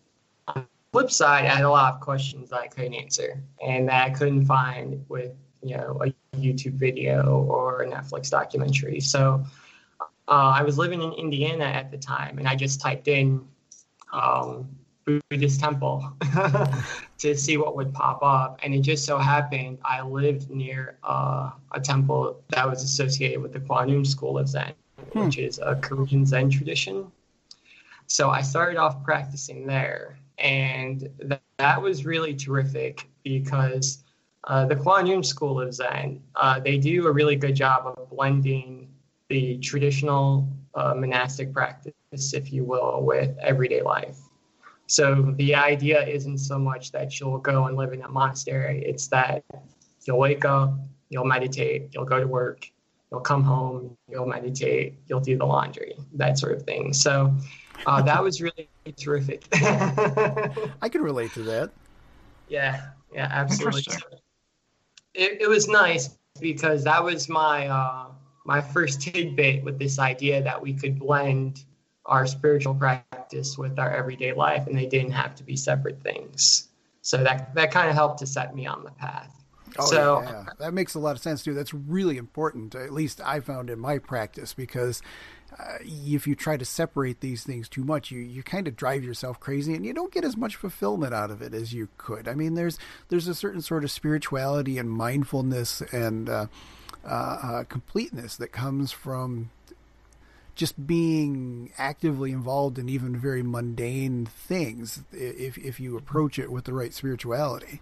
on 0.48 0.62
the 0.62 0.66
flip 0.92 1.12
side, 1.12 1.44
I 1.44 1.54
had 1.54 1.64
a 1.64 1.70
lot 1.70 1.94
of 1.94 2.00
questions 2.00 2.50
that 2.50 2.60
I 2.60 2.66
couldn't 2.66 2.94
answer 2.94 3.40
and 3.64 3.88
that 3.88 4.06
I 4.06 4.10
couldn't 4.10 4.44
find 4.44 5.04
with 5.08 5.32
you 5.62 5.76
know 5.76 6.02
a 6.04 6.36
YouTube 6.36 6.74
video 6.74 7.46
or 7.48 7.82
a 7.82 7.86
Netflix 7.86 8.28
documentary. 8.28 8.98
So 8.98 9.44
uh, 10.26 10.52
I 10.56 10.62
was 10.64 10.78
living 10.78 11.00
in 11.00 11.12
Indiana 11.12 11.64
at 11.64 11.92
the 11.92 11.98
time, 11.98 12.38
and 12.38 12.48
I 12.48 12.56
just 12.56 12.80
typed 12.80 13.06
in 13.06 13.46
um, 14.12 14.68
Buddhist 15.30 15.60
temple 15.60 16.12
to 17.18 17.34
see 17.34 17.56
what 17.56 17.74
would 17.76 17.92
pop 17.92 18.22
up. 18.22 18.60
And 18.62 18.74
it 18.74 18.80
just 18.80 19.04
so 19.04 19.18
happened 19.18 19.78
I 19.84 20.02
lived 20.02 20.50
near 20.50 20.98
uh, 21.02 21.50
a 21.72 21.80
temple 21.80 22.40
that 22.50 22.68
was 22.68 22.82
associated 22.82 23.40
with 23.40 23.52
the 23.52 23.60
Kwanum 23.60 24.06
School 24.06 24.38
of 24.38 24.48
Zen, 24.48 24.72
hmm. 25.12 25.24
which 25.24 25.38
is 25.38 25.58
a 25.58 25.74
Korean 25.76 26.24
Zen 26.24 26.50
tradition. 26.50 27.10
So 28.06 28.30
I 28.30 28.42
started 28.42 28.76
off 28.76 29.02
practicing 29.04 29.66
there. 29.66 30.18
And 30.38 31.10
th- 31.20 31.40
that 31.58 31.82
was 31.82 32.06
really 32.06 32.34
terrific 32.34 33.08
because 33.24 34.04
uh, 34.44 34.66
the 34.66 34.76
Kwanum 34.76 35.24
School 35.24 35.60
of 35.60 35.74
Zen, 35.74 36.22
uh, 36.34 36.60
they 36.60 36.78
do 36.78 37.06
a 37.06 37.12
really 37.12 37.36
good 37.36 37.54
job 37.54 37.86
of 37.86 38.10
blending 38.10 38.88
the 39.28 39.58
traditional 39.58 40.48
uh, 40.74 40.94
monastic 40.94 41.52
practice, 41.52 42.34
if 42.34 42.52
you 42.52 42.64
will, 42.64 43.02
with 43.02 43.36
everyday 43.40 43.82
life. 43.82 44.18
So 44.90 45.32
the 45.36 45.54
idea 45.54 46.04
isn't 46.04 46.38
so 46.38 46.58
much 46.58 46.90
that 46.90 47.20
you'll 47.20 47.38
go 47.38 47.66
and 47.66 47.76
live 47.76 47.92
in 47.92 48.02
a 48.02 48.08
monastery, 48.08 48.82
it's 48.84 49.06
that 49.06 49.44
you'll 50.04 50.18
wake 50.18 50.44
up, 50.44 50.74
you'll 51.10 51.26
meditate, 51.26 51.90
you'll 51.94 52.06
go 52.06 52.18
to 52.18 52.26
work, 52.26 52.68
you'll 53.12 53.20
come 53.20 53.44
home, 53.44 53.96
you'll 54.08 54.26
meditate, 54.26 54.98
you'll 55.06 55.20
do 55.20 55.38
the 55.38 55.46
laundry, 55.46 55.94
that 56.14 56.40
sort 56.40 56.56
of 56.56 56.64
thing. 56.64 56.92
So 56.92 57.32
uh, 57.86 58.02
that 58.02 58.20
was 58.20 58.42
really 58.42 58.68
terrific. 58.96 59.46
I 59.52 60.88
can 60.90 61.02
relate 61.02 61.32
to 61.34 61.42
that. 61.44 61.70
Yeah, 62.48 62.88
yeah, 63.14 63.28
absolutely. 63.30 63.84
It, 65.14 65.42
it 65.42 65.48
was 65.48 65.68
nice 65.68 66.18
because 66.40 66.82
that 66.82 67.04
was 67.04 67.28
my 67.28 67.68
uh, 67.68 68.06
my 68.44 68.60
first 68.60 69.02
tidbit 69.02 69.62
with 69.62 69.78
this 69.78 70.00
idea 70.00 70.42
that 70.42 70.60
we 70.60 70.72
could 70.72 70.98
blend 70.98 71.64
our 72.10 72.26
spiritual 72.26 72.74
practice 72.74 73.56
with 73.56 73.78
our 73.78 73.90
everyday 73.90 74.32
life 74.32 74.66
and 74.66 74.76
they 74.76 74.86
didn't 74.86 75.12
have 75.12 75.34
to 75.34 75.42
be 75.42 75.56
separate 75.56 76.02
things 76.02 76.68
so 77.00 77.16
that 77.16 77.54
that 77.54 77.70
kind 77.70 77.88
of 77.88 77.94
helped 77.94 78.18
to 78.18 78.26
set 78.26 78.54
me 78.54 78.66
on 78.66 78.84
the 78.84 78.90
path 78.90 79.40
Oh, 79.78 79.86
so 79.86 80.22
yeah. 80.22 80.44
that 80.58 80.74
makes 80.74 80.94
a 80.94 80.98
lot 80.98 81.16
of 81.16 81.22
sense 81.22 81.42
too. 81.44 81.54
That's 81.54 81.72
really 81.72 82.16
important. 82.16 82.74
At 82.74 82.92
least 82.92 83.20
I 83.20 83.40
found 83.40 83.70
in 83.70 83.78
my 83.78 83.98
practice 83.98 84.54
because 84.54 85.02
uh, 85.58 85.78
if 85.82 86.26
you 86.26 86.34
try 86.34 86.56
to 86.56 86.64
separate 86.64 87.20
these 87.20 87.44
things 87.44 87.68
too 87.68 87.84
much, 87.84 88.10
you 88.10 88.20
you 88.20 88.42
kind 88.42 88.66
of 88.66 88.76
drive 88.76 89.04
yourself 89.04 89.38
crazy, 89.40 89.74
and 89.74 89.84
you 89.84 89.92
don't 89.92 90.12
get 90.12 90.24
as 90.24 90.36
much 90.36 90.56
fulfillment 90.56 91.14
out 91.14 91.30
of 91.30 91.42
it 91.42 91.54
as 91.54 91.72
you 91.72 91.88
could. 91.98 92.28
I 92.28 92.34
mean, 92.34 92.54
there's 92.54 92.78
there's 93.08 93.28
a 93.28 93.34
certain 93.34 93.62
sort 93.62 93.84
of 93.84 93.90
spirituality 93.90 94.78
and 94.78 94.90
mindfulness 94.90 95.82
and 95.92 96.28
uh, 96.28 96.46
uh, 97.04 97.08
uh 97.08 97.64
completeness 97.64 98.36
that 98.36 98.52
comes 98.52 98.92
from 98.92 99.50
just 100.60 100.86
being 100.86 101.72
actively 101.78 102.32
involved 102.32 102.78
in 102.78 102.86
even 102.86 103.16
very 103.16 103.42
mundane 103.42 104.26
things 104.26 105.02
if 105.10 105.56
if 105.56 105.80
you 105.80 105.96
approach 105.96 106.38
it 106.38 106.52
with 106.52 106.66
the 106.66 106.74
right 106.74 106.92
spirituality. 106.92 107.80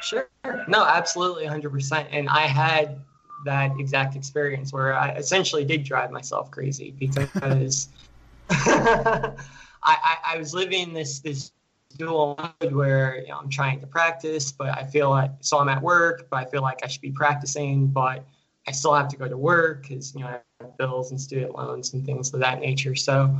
Sure. 0.00 0.28
No, 0.68 0.84
absolutely 0.84 1.46
100%. 1.46 2.06
And 2.12 2.28
I 2.28 2.42
had 2.42 3.00
that 3.46 3.72
exact 3.80 4.14
experience 4.14 4.72
where 4.72 4.94
I 4.94 5.10
essentially 5.16 5.64
did 5.64 5.82
drive 5.82 6.12
myself 6.12 6.52
crazy 6.52 6.94
because 6.96 7.88
I, 8.50 9.34
I, 9.82 10.16
I, 10.26 10.38
was 10.38 10.54
living 10.54 10.92
this 10.92 11.18
this 11.18 11.50
dual 11.96 12.38
mode 12.38 12.72
where 12.72 13.18
you 13.22 13.28
know, 13.28 13.38
I'm 13.38 13.50
trying 13.50 13.80
to 13.80 13.88
practice, 13.88 14.52
but 14.52 14.68
I 14.68 14.84
feel 14.84 15.10
like 15.10 15.32
so 15.40 15.58
I'm 15.58 15.68
at 15.68 15.82
work, 15.82 16.28
but 16.30 16.36
I 16.36 16.44
feel 16.44 16.62
like 16.62 16.78
I 16.84 16.86
should 16.86 17.02
be 17.02 17.10
practicing, 17.10 17.88
but 17.88 18.24
I 18.66 18.72
still 18.72 18.94
have 18.94 19.08
to 19.08 19.16
go 19.16 19.28
to 19.28 19.36
work 19.36 19.82
because 19.82 20.14
you 20.14 20.20
know 20.20 20.28
I 20.28 20.40
have 20.60 20.76
bills 20.76 21.10
and 21.10 21.20
student 21.20 21.54
loans 21.54 21.92
and 21.92 22.04
things 22.04 22.32
of 22.32 22.40
that 22.40 22.60
nature. 22.60 22.94
So 22.94 23.36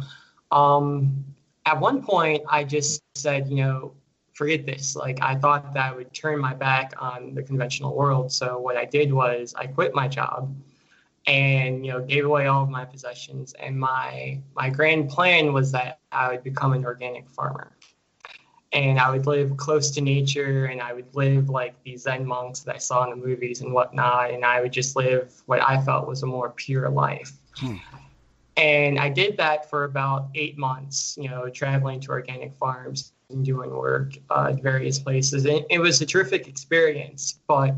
um, 0.50 1.24
at 1.66 1.78
one 1.78 2.02
point, 2.02 2.42
I 2.48 2.64
just 2.64 3.02
said, 3.14 3.48
you 3.48 3.56
know, 3.56 3.94
forget 4.34 4.66
this. 4.66 4.96
Like 4.96 5.18
I 5.22 5.34
thought 5.36 5.72
that 5.74 5.92
I 5.92 5.94
would 5.94 6.12
turn 6.12 6.38
my 6.38 6.54
back 6.54 6.92
on 6.98 7.34
the 7.34 7.42
conventional 7.42 7.94
world. 7.94 8.30
So 8.32 8.58
what 8.58 8.76
I 8.76 8.84
did 8.84 9.12
was 9.12 9.54
I 9.56 9.66
quit 9.66 9.94
my 9.94 10.08
job 10.08 10.54
and 11.26 11.86
you 11.86 11.92
know 11.92 12.00
gave 12.02 12.24
away 12.24 12.46
all 12.46 12.62
of 12.62 12.68
my 12.68 12.84
possessions 12.84 13.54
and 13.54 13.78
my 13.78 14.38
my 14.54 14.68
grand 14.68 15.08
plan 15.08 15.52
was 15.52 15.72
that 15.72 16.00
I 16.12 16.28
would 16.30 16.42
become 16.42 16.72
an 16.72 16.84
organic 16.84 17.28
farmer 17.30 17.76
and 18.74 18.98
I 18.98 19.08
would 19.10 19.26
live 19.26 19.56
close 19.56 19.90
to 19.92 20.00
nature 20.00 20.66
and 20.66 20.82
I 20.82 20.92
would 20.92 21.14
live 21.14 21.48
like 21.48 21.80
these 21.84 22.02
Zen 22.02 22.26
monks 22.26 22.60
that 22.60 22.74
I 22.74 22.78
saw 22.78 23.04
in 23.04 23.10
the 23.10 23.24
movies 23.24 23.60
and 23.60 23.72
whatnot. 23.72 24.32
And 24.32 24.44
I 24.44 24.60
would 24.60 24.72
just 24.72 24.96
live 24.96 25.32
what 25.46 25.62
I 25.62 25.80
felt 25.80 26.08
was 26.08 26.24
a 26.24 26.26
more 26.26 26.50
pure 26.50 26.88
life. 26.90 27.32
Hmm. 27.56 27.76
And 28.56 28.98
I 28.98 29.08
did 29.08 29.36
that 29.36 29.70
for 29.70 29.84
about 29.84 30.28
eight 30.34 30.58
months, 30.58 31.16
you 31.20 31.28
know, 31.28 31.48
traveling 31.48 32.00
to 32.00 32.10
organic 32.10 32.54
farms 32.56 33.12
and 33.30 33.44
doing 33.44 33.70
work 33.70 34.16
uh, 34.30 34.50
at 34.50 34.62
various 34.62 34.98
places. 34.98 35.44
And 35.46 35.64
it 35.70 35.78
was 35.78 36.00
a 36.00 36.06
terrific 36.06 36.48
experience. 36.48 37.38
But 37.46 37.74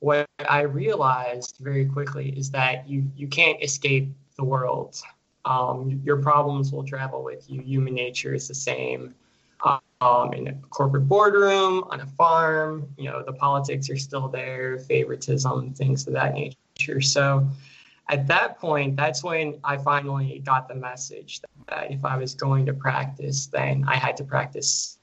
what 0.00 0.26
I 0.48 0.62
realized 0.62 1.56
very 1.60 1.86
quickly 1.86 2.30
is 2.36 2.50
that 2.50 2.88
you, 2.88 3.10
you 3.16 3.28
can't 3.28 3.62
escape 3.62 4.08
the 4.36 4.44
world. 4.44 5.00
Um, 5.46 6.00
your 6.04 6.18
problems 6.18 6.70
will 6.70 6.84
travel 6.84 7.22
with 7.22 7.48
you. 7.50 7.62
Human 7.62 7.94
nature 7.94 8.34
is 8.34 8.48
the 8.48 8.54
same 8.54 9.14
um, 10.00 10.32
in 10.32 10.48
a 10.48 10.54
corporate 10.70 11.08
boardroom, 11.08 11.84
on 11.90 12.00
a 12.00 12.06
farm. 12.06 12.88
You 12.96 13.10
know, 13.10 13.22
the 13.22 13.32
politics 13.32 13.88
are 13.90 13.96
still 13.96 14.28
there, 14.28 14.78
favoritism, 14.78 15.74
things 15.74 16.06
of 16.06 16.12
that 16.14 16.34
nature. 16.34 17.00
So 17.00 17.48
at 18.08 18.26
that 18.26 18.58
point, 18.58 18.96
that's 18.96 19.24
when 19.24 19.58
I 19.64 19.78
finally 19.78 20.42
got 20.44 20.68
the 20.68 20.74
message 20.74 21.40
that 21.68 21.90
if 21.90 22.04
I 22.04 22.16
was 22.16 22.34
going 22.34 22.66
to 22.66 22.74
practice, 22.74 23.46
then 23.46 23.84
I 23.88 23.96
had 23.96 24.16
to 24.18 24.24
practice 24.24 24.98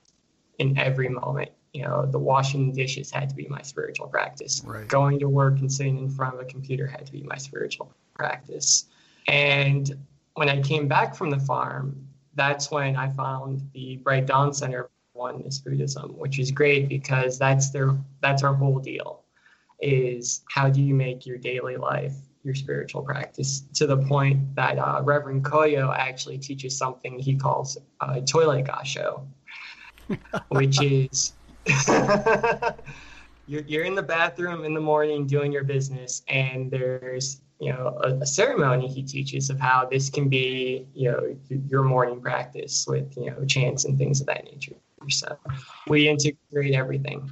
in 0.60 0.78
every 0.78 1.10
moment. 1.10 1.52
You 1.74 1.84
know, 1.84 2.06
the 2.06 2.20
washing 2.20 2.74
dishes 2.74 3.10
had 3.10 3.30
to 3.30 3.36
be 3.36 3.48
my 3.48 3.62
spiritual 3.62 4.08
practice. 4.08 4.62
Right. 4.66 4.88
Going 4.88 5.20
to 5.20 5.30
work 5.30 5.60
and 5.60 5.72
sitting 5.72 5.98
in 5.98 6.10
front 6.10 6.36
of 6.36 6.42
a 6.42 6.46
computer 6.46 6.86
had 6.86 7.06
to 7.06 7.12
be 7.12 7.24
my 7.24 7.38
spiritual 7.38 7.94
practice. 8.14 8.86
And 9.28 9.90
when 10.34 10.50
I 10.50 10.62
came 10.62 10.88
back 10.88 11.16
from 11.16 11.30
the 11.30 11.40
farm, 11.40 12.08
that's 12.36 12.72
when 12.72 12.96
I 12.96 13.10
found 13.10 13.62
the 13.74 13.98
Bright 13.98 14.28
Dawn 14.28 14.54
Center 14.54 14.90
Oneness 15.14 15.60
Buddhism, 15.60 16.18
which 16.18 16.40
is 16.40 16.52
great 16.52 16.88
because 16.88 17.38
that's 17.38 17.70
their 17.72 17.98
that's 18.22 18.44
our 18.44 18.54
whole 18.54 18.80
deal. 18.80 19.24
Is 19.82 20.44
how 20.50 20.70
do 20.70 20.82
you 20.82 20.94
make 20.94 21.26
your 21.26 21.38
daily 21.38 21.76
life 21.76 22.16
your 22.44 22.56
spiritual 22.56 23.02
practice 23.04 23.64
to 23.76 23.86
the 23.86 23.98
point 23.98 24.56
that 24.56 24.80
uh, 24.80 25.02
Reverend 25.04 25.46
Koyo 25.46 25.96
actually 25.96 26.38
teaches 26.38 26.76
something 26.78 27.20
he 27.20 27.36
calls 27.36 27.78
uh, 28.00 28.20
toilet 28.22 28.66
gasho, 28.66 29.26
which 30.50 30.82
is 30.82 31.34
you're, 33.46 33.62
you're 33.68 33.84
in 33.84 33.96
the 33.96 34.04
bathroom 34.04 34.66
in 34.66 34.74
the 34.74 34.82
morning 34.82 35.28
doing 35.28 35.52
your 35.52 35.64
business 35.64 36.24
and 36.28 36.72
there's 36.72 37.42
you 37.62 37.72
know 37.72 38.00
a, 38.04 38.16
a, 38.16 38.26
ceremony 38.26 38.88
he 38.88 39.04
teaches 39.04 39.52
of 39.52 39.60
how 39.60 39.88
this 39.90 40.10
can 40.10 40.28
be 40.28 40.88
you 40.96 41.12
know 41.12 41.38
your 41.68 41.84
morning 41.84 42.20
practice 42.20 42.86
with 42.88 43.16
you 43.16 43.30
know 43.30 43.46
chants 43.46 43.86
and 43.86 43.98
things 43.98 44.20
of 44.20 44.28
that 44.28 44.44
nature. 44.46 44.76
So 45.10 45.38
we 45.88 46.10
integrate 46.10 46.74
everything. 46.74 47.32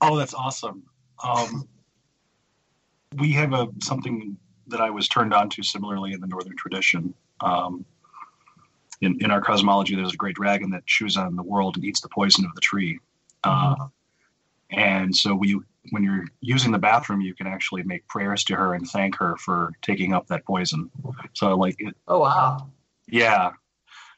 Oh 0.00 0.16
that's 0.16 0.34
awesome. 0.34 0.84
Um, 1.22 1.68
we 3.18 3.32
have 3.32 3.52
a 3.52 3.68
something 3.82 4.36
that 4.68 4.80
i 4.80 4.88
was 4.88 5.08
turned 5.08 5.34
on 5.34 5.50
to 5.50 5.62
similarly 5.62 6.12
in 6.12 6.20
the 6.20 6.28
northern 6.28 6.56
tradition. 6.56 7.12
Um, 7.40 7.84
in, 9.00 9.18
in 9.20 9.32
our 9.32 9.40
cosmology 9.40 9.96
there's 9.96 10.14
a 10.14 10.16
great 10.16 10.36
dragon 10.36 10.70
that 10.70 10.86
chews 10.86 11.16
on 11.16 11.34
the 11.34 11.42
world 11.42 11.74
and 11.74 11.84
eats 11.84 12.00
the 12.00 12.08
poison 12.08 12.44
of 12.44 12.54
the 12.54 12.60
tree. 12.60 13.00
Mm-hmm. 13.44 13.82
uh, 13.82 13.86
and 14.70 15.14
so 15.14 15.34
we 15.34 15.60
when 15.90 16.02
you're 16.02 16.24
using 16.40 16.70
the 16.70 16.78
bathroom, 16.78 17.20
you 17.20 17.34
can 17.34 17.46
actually 17.46 17.82
make 17.82 18.06
prayers 18.08 18.44
to 18.44 18.54
her 18.54 18.74
and 18.74 18.88
thank 18.88 19.16
her 19.16 19.36
for 19.36 19.72
taking 19.82 20.12
up 20.12 20.26
that 20.28 20.44
poison. 20.44 20.90
So 21.32 21.56
like 21.56 21.76
it, 21.78 21.94
Oh 22.06 22.20
wow. 22.20 22.68
Yeah. 23.08 23.52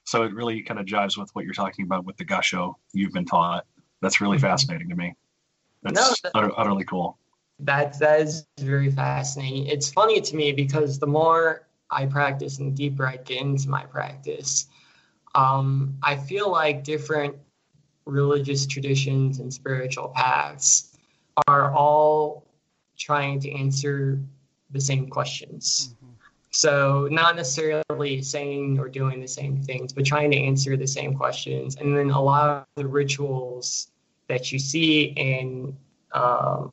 So 0.04 0.24
it 0.24 0.34
really 0.34 0.62
kind 0.62 0.78
of 0.78 0.86
jives 0.86 1.16
with 1.16 1.30
what 1.32 1.44
you're 1.44 1.54
talking 1.54 1.84
about 1.84 2.04
with 2.04 2.16
the 2.18 2.24
gasho 2.24 2.74
you've 2.92 3.12
been 3.12 3.24
taught. 3.24 3.64
That's 4.02 4.20
really 4.20 4.36
mm-hmm. 4.36 4.46
fascinating 4.46 4.90
to 4.90 4.96
me. 4.96 5.14
That's 5.82 5.94
no, 5.94 6.14
that, 6.24 6.32
utter, 6.34 6.50
utterly 6.58 6.84
cool. 6.84 7.18
That 7.60 7.98
that 8.00 8.20
is 8.20 8.46
very 8.58 8.90
fascinating. 8.90 9.66
It's 9.66 9.90
funny 9.90 10.20
to 10.20 10.36
me 10.36 10.52
because 10.52 10.98
the 10.98 11.06
more 11.06 11.66
I 11.90 12.06
practice 12.06 12.58
and 12.58 12.72
the 12.72 12.76
deeper 12.76 13.06
I 13.06 13.16
get 13.16 13.40
into 13.40 13.68
my 13.68 13.84
practice, 13.84 14.66
um, 15.34 15.96
I 16.02 16.16
feel 16.16 16.50
like 16.50 16.84
different 16.84 17.36
religious 18.06 18.66
traditions 18.66 19.38
and 19.38 19.52
spiritual 19.52 20.08
paths 20.08 20.93
are 21.46 21.72
all 21.72 22.46
trying 22.96 23.40
to 23.40 23.50
answer 23.52 24.20
the 24.70 24.80
same 24.80 25.08
questions. 25.08 25.94
Mm-hmm. 25.96 26.12
So 26.50 27.08
not 27.10 27.34
necessarily 27.34 28.22
saying 28.22 28.78
or 28.78 28.88
doing 28.88 29.20
the 29.20 29.28
same 29.28 29.60
things, 29.60 29.92
but 29.92 30.06
trying 30.06 30.30
to 30.30 30.36
answer 30.36 30.76
the 30.76 30.86
same 30.86 31.14
questions. 31.14 31.76
And 31.76 31.96
then 31.96 32.10
a 32.10 32.20
lot 32.20 32.48
of 32.48 32.64
the 32.76 32.86
rituals 32.86 33.90
that 34.28 34.52
you 34.52 34.58
see 34.58 35.12
in 35.16 35.76
um, 36.12 36.72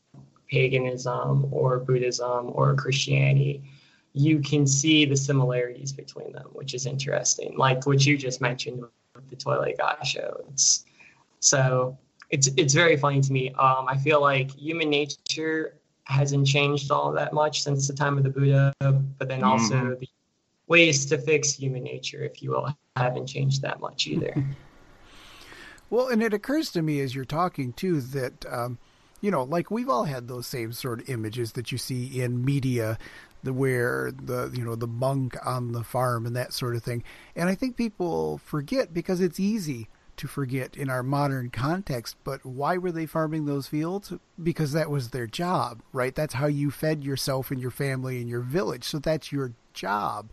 paganism 0.52 1.48
or 1.52 1.80
Buddhism 1.80 2.52
or 2.54 2.76
Christianity, 2.76 3.64
you 4.14 4.40
can 4.40 4.68
see 4.68 5.06
the 5.06 5.18
similarities 5.18 5.92
between 5.92 6.32
them, 6.32 6.48
which 6.54 6.76
is 6.76 6.86
interesting. 6.86 7.58
Like 7.58 7.88
what 7.88 8.06
you 8.06 8.18
just 8.18 8.40
mentioned 8.40 8.84
with 9.16 9.30
the 9.30 9.36
toilet. 9.36 9.80
It's, 10.50 10.86
so 11.40 11.98
it's 12.32 12.48
it's 12.58 12.74
very 12.74 12.98
funny 12.98 13.22
to 13.22 13.32
me. 13.32 13.50
Um, 13.52 13.86
I 13.88 13.98
feel 13.98 14.22
like 14.22 14.52
human 14.52 14.90
nature 14.90 15.78
hasn't 16.06 16.48
changed 16.48 16.90
all 16.92 17.12
that 17.12 17.34
much 17.34 17.62
since 17.62 17.88
the 17.88 17.94
time 17.94 18.18
of 18.18 18.24
the 18.24 18.30
Buddha, 18.30 18.74
but 18.80 19.28
then 19.28 19.44
also 19.44 19.76
mm-hmm. 19.76 20.00
the 20.00 20.08
ways 20.68 21.06
to 21.08 21.18
fix 21.18 21.54
human 21.54 21.84
nature, 21.84 22.24
if 22.24 22.42
you 22.42 22.52
will, 22.52 22.76
haven't 22.96 23.28
changed 23.28 23.62
that 23.62 23.80
much 23.80 24.08
either. 24.08 24.34
well, 25.90 26.08
and 26.08 26.24
it 26.24 26.34
occurs 26.34 26.72
to 26.72 26.82
me 26.82 27.02
as 27.02 27.14
you're 27.14 27.26
talking 27.26 27.74
too 27.74 28.00
that, 28.02 28.46
um, 28.50 28.78
you 29.20 29.30
know, 29.30 29.44
like 29.44 29.70
we've 29.70 29.90
all 29.90 30.06
had 30.06 30.28
those 30.28 30.48
same 30.48 30.72
sort 30.72 31.02
of 31.02 31.10
images 31.10 31.52
that 31.54 31.72
you 31.72 31.78
see 31.78 32.22
in 32.22 32.44
media, 32.44 32.98
the 33.44 33.54
where 33.54 34.12
the 34.12 34.52
you 34.54 34.64
know 34.64 34.76
the 34.76 34.88
monk 34.88 35.36
on 35.46 35.74
the 35.74 35.84
farm 35.84 36.26
and 36.26 36.36
that 36.36 36.54
sort 36.54 36.76
of 36.76 36.84
thing, 36.84 37.04
and 37.36 37.50
I 37.50 37.56
think 37.56 37.76
people 37.76 38.38
forget 38.38 38.94
because 38.94 39.20
it's 39.20 39.40
easy 39.40 39.90
to 40.22 40.28
forget 40.28 40.78
in 40.78 40.90
our 40.90 41.02
modern 41.02 41.50
context. 41.50 42.16
But 42.24 42.46
why 42.46 42.78
were 42.78 42.92
they 42.92 43.08
farming 43.08 43.46
those 43.46 43.68
fields? 43.68 44.14
Because 44.42 44.72
that 44.74 44.90
was 44.90 45.10
their 45.10 45.28
job, 45.28 45.82
right? 45.92 46.14
That's 46.14 46.36
how 46.36 46.46
you 46.46 46.70
fed 46.70 47.04
yourself 47.04 47.50
and 47.52 47.60
your 47.60 47.72
family 47.72 48.22
and 48.22 48.30
your 48.30 48.42
village. 48.42 48.84
So 48.84 49.00
that's 49.00 49.32
your 49.32 49.54
job. 49.74 50.30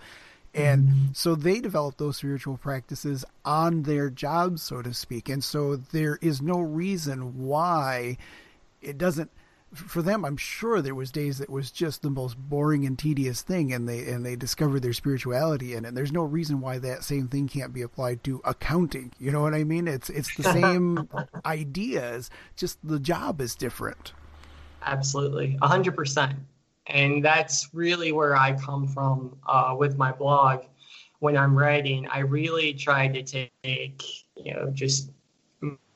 And 0.55 0.89
mm-hmm. 0.89 1.05
so 1.15 1.35
they 1.35 1.61
developed 1.61 1.99
those 1.99 2.19
spiritual 2.19 2.59
practices 2.59 3.25
on 3.45 3.83
their 3.83 4.11
job, 4.11 4.59
so 4.59 4.83
to 4.83 4.93
speak. 4.93 5.29
And 5.29 5.43
so 5.43 5.77
there 5.77 6.19
is 6.21 6.43
no 6.43 6.61
reason 6.61 7.47
why 7.47 8.19
it 8.83 8.99
doesn't 8.99 9.31
for 9.75 10.03
them, 10.03 10.25
I'm 10.25 10.37
sure 10.37 10.81
there 10.81 10.95
was 10.95 11.11
days 11.11 11.39
that 11.39 11.51
was 11.51 11.71
just 11.71 12.03
the 12.03 12.11
most 12.11 12.39
boring 12.39 12.87
and 12.87 12.99
tedious 12.99 13.43
thing, 13.43 13.73
and 13.73 13.89
they 13.89 14.07
and 14.11 14.25
they 14.25 14.37
discovered 14.37 14.81
their 14.81 14.93
spirituality 14.93 15.75
in 15.75 15.85
it. 15.85 15.95
There's 15.95 16.13
no 16.13 16.23
reason 16.23 16.61
why 16.61 16.79
that 16.79 17.05
same 17.05 17.29
thing 17.29 17.49
can't 17.49 17.73
be 17.73 17.83
applied 17.83 18.25
to 18.25 18.41
accounting. 18.45 19.13
You 19.19 19.31
know 19.31 19.43
what 19.43 19.55
I 19.55 19.65
mean? 19.65 19.87
It's 19.87 20.09
it's 20.11 20.35
the 20.37 20.45
same 20.45 21.09
ideas, 21.45 22.31
just 22.57 22.79
the 22.83 22.99
job 22.99 23.41
is 23.41 23.55
different. 23.55 24.13
Absolutely, 24.83 25.59
hundred 25.61 25.97
percent, 25.97 26.35
and 26.87 27.25
that's 27.25 27.69
really 27.73 28.13
where 28.13 28.37
I 28.37 28.55
come 28.55 28.89
from 28.89 29.37
uh, 29.47 29.75
with 29.79 29.99
my 29.99 30.13
blog. 30.13 30.65
When 31.21 31.37
I'm 31.37 31.59
writing, 31.59 32.07
I 32.09 32.21
really 32.21 32.73
try 32.73 33.09
to 33.09 33.23
take 33.23 34.03
you 34.37 34.55
know 34.55 34.71
just 34.73 35.11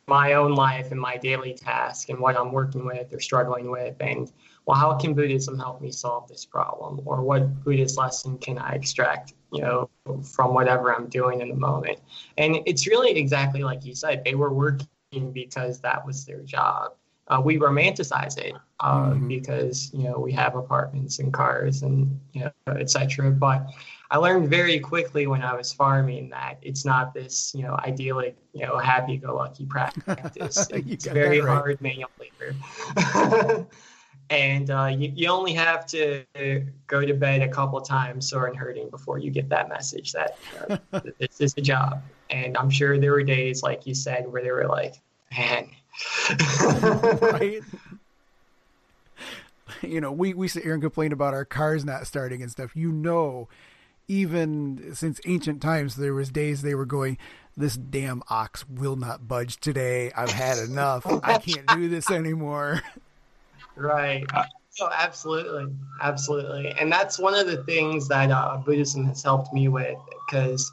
my 0.09 0.33
own 0.35 0.55
life 0.55 0.91
and 0.91 1.01
my 1.01 1.17
daily 1.17 1.55
task 1.55 2.09
and 2.09 2.19
what 2.19 2.37
I'm 2.37 2.53
working 2.53 2.85
with 2.85 3.12
or 3.12 3.21
struggling 3.21 3.71
with 3.71 3.97
and 4.01 4.31
well 4.67 4.77
how 4.77 4.95
can 4.95 5.15
Buddhism 5.15 5.59
help 5.59 5.81
me 5.81 5.91
solve 5.91 6.29
this 6.29 6.45
problem? 6.45 7.01
Or 7.05 7.23
what 7.23 7.65
Buddhist 7.65 7.97
lesson 7.97 8.38
can 8.38 8.59
I 8.59 8.73
extract 8.73 9.35
you 9.53 9.62
know 9.62 9.91
from 10.25 10.55
whatever 10.55 10.95
I'm 10.95 11.09
doing 11.09 11.41
in 11.41 11.49
the 11.49 11.57
moment? 11.57 12.01
And 12.38 12.59
it's 12.67 12.87
really 12.87 13.12
exactly 13.12 13.62
like 13.62 13.85
you 13.85 13.95
said 13.95 14.25
they 14.25 14.35
were 14.35 14.53
working 14.53 15.33
because 15.33 15.81
that 15.81 16.05
was 16.05 16.25
their 16.25 16.41
job. 16.41 16.95
Uh, 17.29 17.41
we 17.41 17.57
romanticize 17.57 18.37
it 18.37 18.55
uh, 18.81 19.11
mm-hmm. 19.11 19.29
because 19.29 19.93
you 19.95 20.05
know 20.05 20.19
we 20.19 20.33
have 20.33 20.57
apartments 20.57 21.21
and 21.21 21.33
cars 21.33 21.83
and 21.83 22.21
you 22.33 22.43
know 22.43 22.73
etc 22.75 23.31
but 23.31 23.67
I 24.12 24.18
learned 24.18 24.51
very 24.51 24.79
quickly 24.79 25.27
when 25.27 25.42
I 25.42 25.55
was 25.55 25.72
farming 25.72 26.29
that 26.29 26.59
it's 26.61 26.85
not 26.85 27.14
this, 27.14 27.51
you 27.55 27.62
know, 27.62 27.79
idyllic, 27.79 28.37
you 28.53 28.66
know, 28.66 28.77
happy-go-lucky 28.77 29.64
practice. 29.64 30.68
it's 30.70 31.07
very 31.07 31.40
right. 31.40 31.48
hard 31.48 31.81
manual 31.81 32.11
labor. 32.20 33.66
and 34.31 34.70
uh, 34.70 34.90
you, 34.94 35.11
you 35.16 35.31
only 35.31 35.55
have 35.55 35.87
to 35.87 36.25
go 36.88 37.07
to 37.07 37.14
bed 37.14 37.40
a 37.40 37.48
couple 37.48 37.81
times 37.81 38.29
sore 38.29 38.48
and 38.48 38.57
hurting 38.57 38.90
before 38.90 39.18
you 39.18 39.31
get 39.31 39.48
that 39.48 39.70
message 39.70 40.12
that 40.12 40.37
you 40.53 40.79
know, 40.92 41.03
this 41.18 41.40
is 41.40 41.55
a 41.57 41.62
job. 41.62 42.03
And 42.29 42.55
I'm 42.59 42.68
sure 42.68 42.98
there 42.98 43.12
were 43.12 43.22
days, 43.22 43.62
like 43.62 43.87
you 43.87 43.94
said, 43.94 44.31
where 44.31 44.42
they 44.42 44.51
were 44.51 44.68
like, 44.68 44.96
man. 45.35 45.70
right 47.22 47.62
you 49.81 50.01
know, 50.01 50.12
we, 50.12 50.35
we 50.35 50.48
sit 50.48 50.62
here 50.62 50.75
and 50.75 50.83
complain 50.83 51.12
about 51.12 51.35
our 51.35 51.44
cars 51.44 51.85
not 51.85 52.07
starting 52.07 52.42
and 52.42 52.51
stuff. 52.51 52.77
You 52.77 52.92
know, 52.92 53.48
even 54.09 54.95
since 54.95 55.21
ancient 55.27 55.62
times, 55.62 55.97
there 55.97 56.15
was 56.15 56.31
days 56.31 56.62
they 56.62 56.75
were 56.75 56.87
going, 56.87 57.19
"This 57.57 57.77
damn 57.77 58.23
ox 58.29 58.69
will 58.69 58.97
not 58.97 59.29
budge 59.29 59.59
today. 59.59 60.12
I've 60.12 60.31
had 60.31 60.59
enough. 60.69 61.07
I 61.23 61.38
can't 61.38 61.67
do 61.67 61.88
this 61.88 62.11
anymore." 62.11 62.83
Right. 63.77 64.27
Oh, 64.81 64.91
absolutely, 64.93 65.73
absolutely, 66.01 66.75
and 66.81 66.91
that's 66.91 67.19
one 67.19 67.35
of 67.35 67.47
the 67.47 67.62
things 67.65 68.09
that 68.09 68.31
uh, 68.31 68.57
Buddhism 68.57 69.05
has 69.07 69.23
helped 69.23 69.53
me 69.53 69.69
with 69.69 69.99
because 70.27 70.71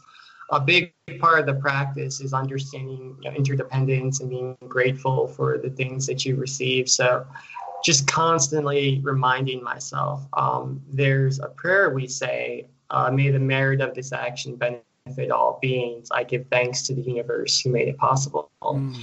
a 0.51 0.59
big 0.59 0.93
part 1.19 1.39
of 1.39 1.45
the 1.45 1.53
practice 1.61 2.21
is 2.21 2.33
understanding 2.33 3.15
you 3.21 3.29
know, 3.29 3.35
interdependence 3.35 4.19
and 4.19 4.29
being 4.29 4.57
grateful 4.67 5.27
for 5.27 5.57
the 5.57 5.69
things 5.69 6.05
that 6.07 6.25
you 6.25 6.35
receive. 6.35 6.89
So, 6.89 7.25
just 7.83 8.07
constantly 8.07 8.99
reminding 9.03 9.63
myself. 9.63 10.25
Um, 10.33 10.81
there's 10.89 11.39
a 11.39 11.47
prayer 11.47 11.91
we 11.91 12.07
say 12.07 12.67
uh, 12.91 13.11
may 13.11 13.29
the 13.29 13.39
merit 13.39 13.81
of 13.81 13.93
this 13.93 14.11
action 14.11 14.55
benefit 14.55 15.31
all 15.31 15.59
beings. 15.61 16.09
I 16.11 16.23
give 16.23 16.45
thanks 16.47 16.83
to 16.83 16.95
the 16.95 17.01
universe 17.01 17.59
who 17.59 17.69
made 17.69 17.87
it 17.87 17.97
possible. 17.97 18.51
Mm. 18.61 18.95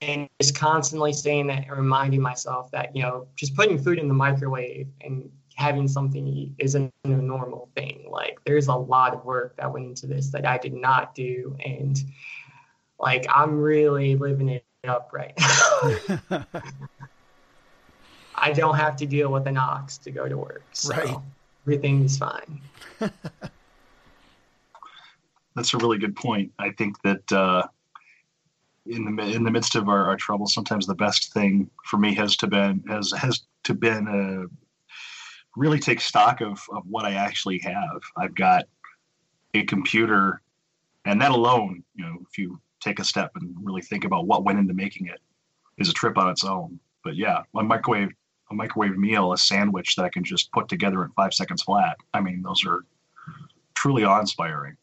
And 0.00 0.28
just 0.40 0.56
constantly 0.56 1.12
saying 1.12 1.48
that 1.48 1.64
and 1.66 1.72
reminding 1.72 2.20
myself 2.20 2.70
that, 2.70 2.94
you 2.94 3.02
know, 3.02 3.26
just 3.34 3.56
putting 3.56 3.78
food 3.78 3.98
in 3.98 4.06
the 4.06 4.14
microwave 4.14 4.86
and 5.00 5.28
having 5.56 5.88
something 5.88 6.26
eat 6.26 6.52
isn't 6.58 6.92
a 7.04 7.08
normal 7.08 7.68
thing. 7.74 8.06
Like, 8.08 8.38
there's 8.44 8.68
a 8.68 8.74
lot 8.74 9.12
of 9.12 9.24
work 9.24 9.56
that 9.56 9.72
went 9.72 9.86
into 9.86 10.06
this 10.06 10.28
that 10.28 10.46
I 10.46 10.56
did 10.58 10.74
not 10.74 11.16
do. 11.16 11.56
And, 11.64 11.98
like, 13.00 13.26
I'm 13.28 13.58
really 13.58 14.14
living 14.14 14.48
it 14.48 14.64
up 14.86 15.10
right 15.12 15.32
now. 15.36 16.44
I 18.36 18.52
don't 18.52 18.76
have 18.76 18.94
to 18.98 19.06
deal 19.06 19.32
with 19.32 19.48
an 19.48 19.56
ox 19.56 19.98
to 19.98 20.12
go 20.12 20.28
to 20.28 20.38
work. 20.38 20.62
So. 20.70 20.94
Right 20.94 21.16
everything's 21.68 22.16
fine. 22.16 22.62
That's 25.54 25.74
a 25.74 25.76
really 25.76 25.98
good 25.98 26.16
point. 26.16 26.50
I 26.58 26.70
think 26.70 26.96
that 27.02 27.30
uh, 27.30 27.66
in 28.86 29.04
the 29.16 29.22
in 29.22 29.44
the 29.44 29.50
midst 29.50 29.74
of 29.74 29.90
our, 29.90 30.08
our 30.08 30.18
sometimes 30.46 30.86
the 30.86 30.94
best 30.94 31.34
thing 31.34 31.68
for 31.84 31.98
me 31.98 32.14
has 32.14 32.36
to 32.38 32.46
been 32.46 32.82
has 32.88 33.12
has 33.12 33.42
to 33.64 33.74
been 33.74 34.08
uh, 34.08 34.46
really 35.56 35.78
take 35.78 36.00
stock 36.00 36.40
of 36.40 36.58
of 36.70 36.84
what 36.88 37.04
I 37.04 37.14
actually 37.14 37.58
have. 37.58 38.00
I've 38.16 38.34
got 38.34 38.64
a 39.52 39.64
computer, 39.64 40.40
and 41.04 41.20
that 41.20 41.32
alone, 41.32 41.84
you 41.96 42.06
know, 42.06 42.16
if 42.30 42.38
you 42.38 42.58
take 42.80 42.98
a 42.98 43.04
step 43.04 43.32
and 43.34 43.54
really 43.60 43.82
think 43.82 44.04
about 44.04 44.26
what 44.26 44.42
went 44.44 44.58
into 44.58 44.72
making 44.72 45.08
it, 45.08 45.20
is 45.76 45.90
a 45.90 45.92
trip 45.92 46.16
on 46.16 46.30
its 46.30 46.44
own. 46.44 46.80
But 47.04 47.16
yeah, 47.16 47.42
my 47.52 47.60
microwave 47.62 48.12
a 48.50 48.54
microwave 48.54 48.96
meal, 48.96 49.32
a 49.32 49.38
sandwich 49.38 49.96
that 49.96 50.04
I 50.04 50.08
can 50.08 50.24
just 50.24 50.50
put 50.52 50.68
together 50.68 51.04
in 51.04 51.10
five 51.10 51.34
seconds 51.34 51.62
flat. 51.62 51.96
I 52.14 52.20
mean, 52.20 52.42
those 52.42 52.64
are 52.66 52.84
truly 53.74 54.04
awe-inspiring. 54.04 54.76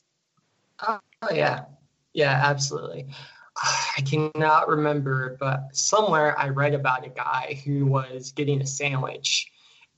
Oh 0.88 1.00
yeah, 1.32 1.66
yeah, 2.14 2.42
absolutely. 2.44 3.08
I 3.98 4.02
cannot 4.02 4.68
remember, 4.68 5.38
but 5.40 5.76
somewhere 5.76 6.38
I 6.40 6.50
read 6.50 6.74
about 6.74 7.06
a 7.06 7.10
guy 7.10 7.62
who 7.66 7.86
was 7.86 8.32
getting 8.32 8.62
a 8.62 8.68
sandwich 8.68 9.52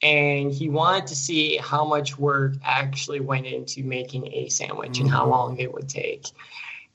and 0.04 0.52
he 0.52 0.70
wanted 0.70 1.08
to 1.08 1.16
see 1.16 1.58
how 1.58 1.84
much 1.84 2.20
work 2.20 2.54
actually 2.64 3.20
went 3.20 3.48
into 3.48 3.84
making 3.84 4.32
a 4.32 4.50
sandwich 4.50 4.94
mm-hmm. 4.94 5.04
and 5.04 5.12
how 5.12 5.22
mm-hmm. 5.22 5.32
long 5.32 5.58
it 5.58 5.74
would 5.74 5.90
take. 5.90 6.28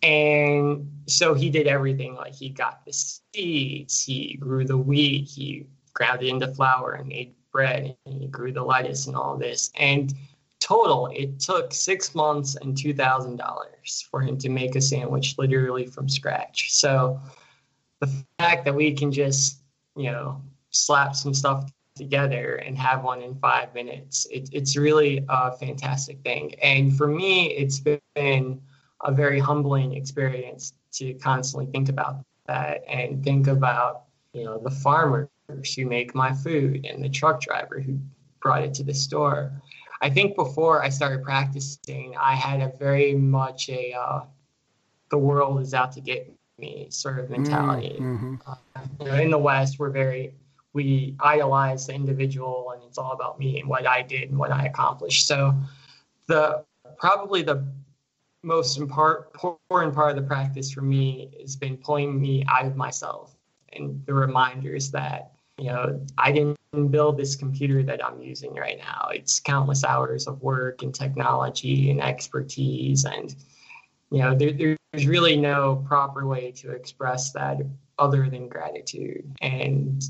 And 0.02 0.90
so 1.06 1.34
he 1.34 1.50
did 1.50 1.66
everything 1.66 2.14
like 2.14 2.34
he 2.34 2.48
got 2.48 2.84
the 2.84 2.92
seeds, 2.92 4.04
he 4.04 4.36
grew 4.38 4.64
the 4.64 4.76
wheat, 4.76 5.28
he 5.28 5.66
ground 5.94 6.22
it 6.22 6.28
into 6.28 6.48
flour 6.54 6.92
and 6.92 7.08
made 7.08 7.34
bread 7.52 7.96
and 8.06 8.14
he 8.20 8.26
grew 8.28 8.52
the 8.52 8.62
lettuce 8.62 9.06
and 9.06 9.16
all 9.16 9.36
this. 9.36 9.70
And 9.78 10.14
total, 10.58 11.08
it 11.12 11.40
took 11.40 11.72
six 11.72 12.14
months 12.14 12.56
and 12.56 12.76
two 12.76 12.94
thousand 12.94 13.36
dollars 13.36 14.06
for 14.10 14.20
him 14.20 14.38
to 14.38 14.48
make 14.48 14.76
a 14.76 14.80
sandwich 14.80 15.36
literally 15.38 15.86
from 15.86 16.08
scratch. 16.08 16.72
So 16.72 17.20
the 18.00 18.10
fact 18.38 18.64
that 18.64 18.74
we 18.74 18.92
can 18.92 19.12
just, 19.12 19.62
you 19.96 20.10
know, 20.10 20.40
slap 20.70 21.14
some 21.14 21.34
stuff 21.34 21.70
together 21.94 22.54
and 22.56 22.78
have 22.78 23.04
one 23.04 23.20
in 23.20 23.34
five 23.34 23.74
minutes, 23.74 24.26
it, 24.30 24.48
it's 24.52 24.76
really 24.76 25.22
a 25.28 25.52
fantastic 25.52 26.20
thing. 26.22 26.54
And 26.62 26.96
for 26.96 27.06
me, 27.06 27.48
it's 27.48 27.80
been 27.80 28.62
a 29.04 29.12
very 29.12 29.38
humbling 29.38 29.94
experience 29.94 30.72
to 30.92 31.12
constantly 31.14 31.66
think 31.70 31.90
about 31.90 32.24
that 32.46 32.82
and 32.88 33.22
think 33.22 33.46
about, 33.46 34.04
you 34.32 34.44
know, 34.44 34.58
the 34.58 34.70
farmer 34.70 35.28
who 35.76 35.86
make 35.86 36.14
my 36.14 36.32
food 36.32 36.84
and 36.86 37.02
the 37.02 37.08
truck 37.08 37.40
driver 37.40 37.80
who 37.80 37.98
brought 38.40 38.62
it 38.62 38.74
to 38.74 38.82
the 38.82 38.94
store. 38.94 39.52
I 40.00 40.10
think 40.10 40.34
before 40.34 40.82
I 40.82 40.88
started 40.88 41.22
practicing, 41.22 42.14
I 42.20 42.34
had 42.34 42.60
a 42.60 42.76
very 42.76 43.14
much 43.14 43.68
a 43.68 43.92
uh, 43.92 44.24
the 45.10 45.18
world 45.18 45.60
is 45.60 45.74
out 45.74 45.92
to 45.92 46.00
get 46.00 46.32
me 46.58 46.86
sort 46.90 47.18
of 47.18 47.30
mentality. 47.30 47.96
Mm-hmm. 48.00 48.36
Uh, 48.46 48.54
you 49.00 49.06
know, 49.06 49.14
in 49.14 49.30
the 49.30 49.38
West, 49.38 49.78
we're 49.78 49.90
very 49.90 50.34
we 50.72 51.14
idolize 51.20 51.86
the 51.86 51.94
individual, 51.94 52.72
and 52.74 52.82
it's 52.84 52.98
all 52.98 53.12
about 53.12 53.38
me 53.38 53.60
and 53.60 53.68
what 53.68 53.86
I 53.86 54.02
did 54.02 54.30
and 54.30 54.38
what 54.38 54.50
I 54.50 54.64
accomplished. 54.66 55.26
So, 55.26 55.54
the 56.26 56.64
probably 56.96 57.42
the 57.42 57.64
most 58.42 58.78
important 58.78 59.94
part 59.94 60.10
of 60.10 60.16
the 60.16 60.22
practice 60.22 60.72
for 60.72 60.82
me 60.82 61.30
has 61.40 61.54
been 61.54 61.76
pulling 61.76 62.20
me 62.20 62.44
out 62.48 62.66
of 62.66 62.76
myself 62.76 63.36
and 63.72 64.04
the 64.06 64.14
reminders 64.14 64.90
that 64.90 65.31
you 65.62 65.68
know 65.68 66.04
I 66.18 66.32
didn't 66.32 66.58
build 66.90 67.16
this 67.16 67.36
computer 67.36 67.82
that 67.84 68.04
I'm 68.04 68.20
using 68.20 68.54
right 68.54 68.78
now. 68.78 69.08
It's 69.12 69.40
countless 69.40 69.84
hours 69.84 70.26
of 70.26 70.42
work 70.42 70.82
and 70.82 70.94
technology 70.94 71.90
and 71.90 72.02
expertise 72.02 73.04
and 73.04 73.34
you 74.12 74.18
know, 74.18 74.34
there, 74.34 74.52
there's 74.52 75.06
really 75.06 75.36
no 75.36 75.82
proper 75.88 76.26
way 76.26 76.52
to 76.52 76.70
express 76.70 77.32
that 77.32 77.62
other 77.98 78.28
than 78.28 78.46
gratitude. 78.46 79.24
And 79.40 80.04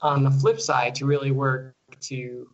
on 0.00 0.24
the 0.24 0.30
flip 0.30 0.60
side, 0.60 0.96
to 0.96 1.06
really 1.06 1.30
work 1.30 1.74
to 2.00 2.48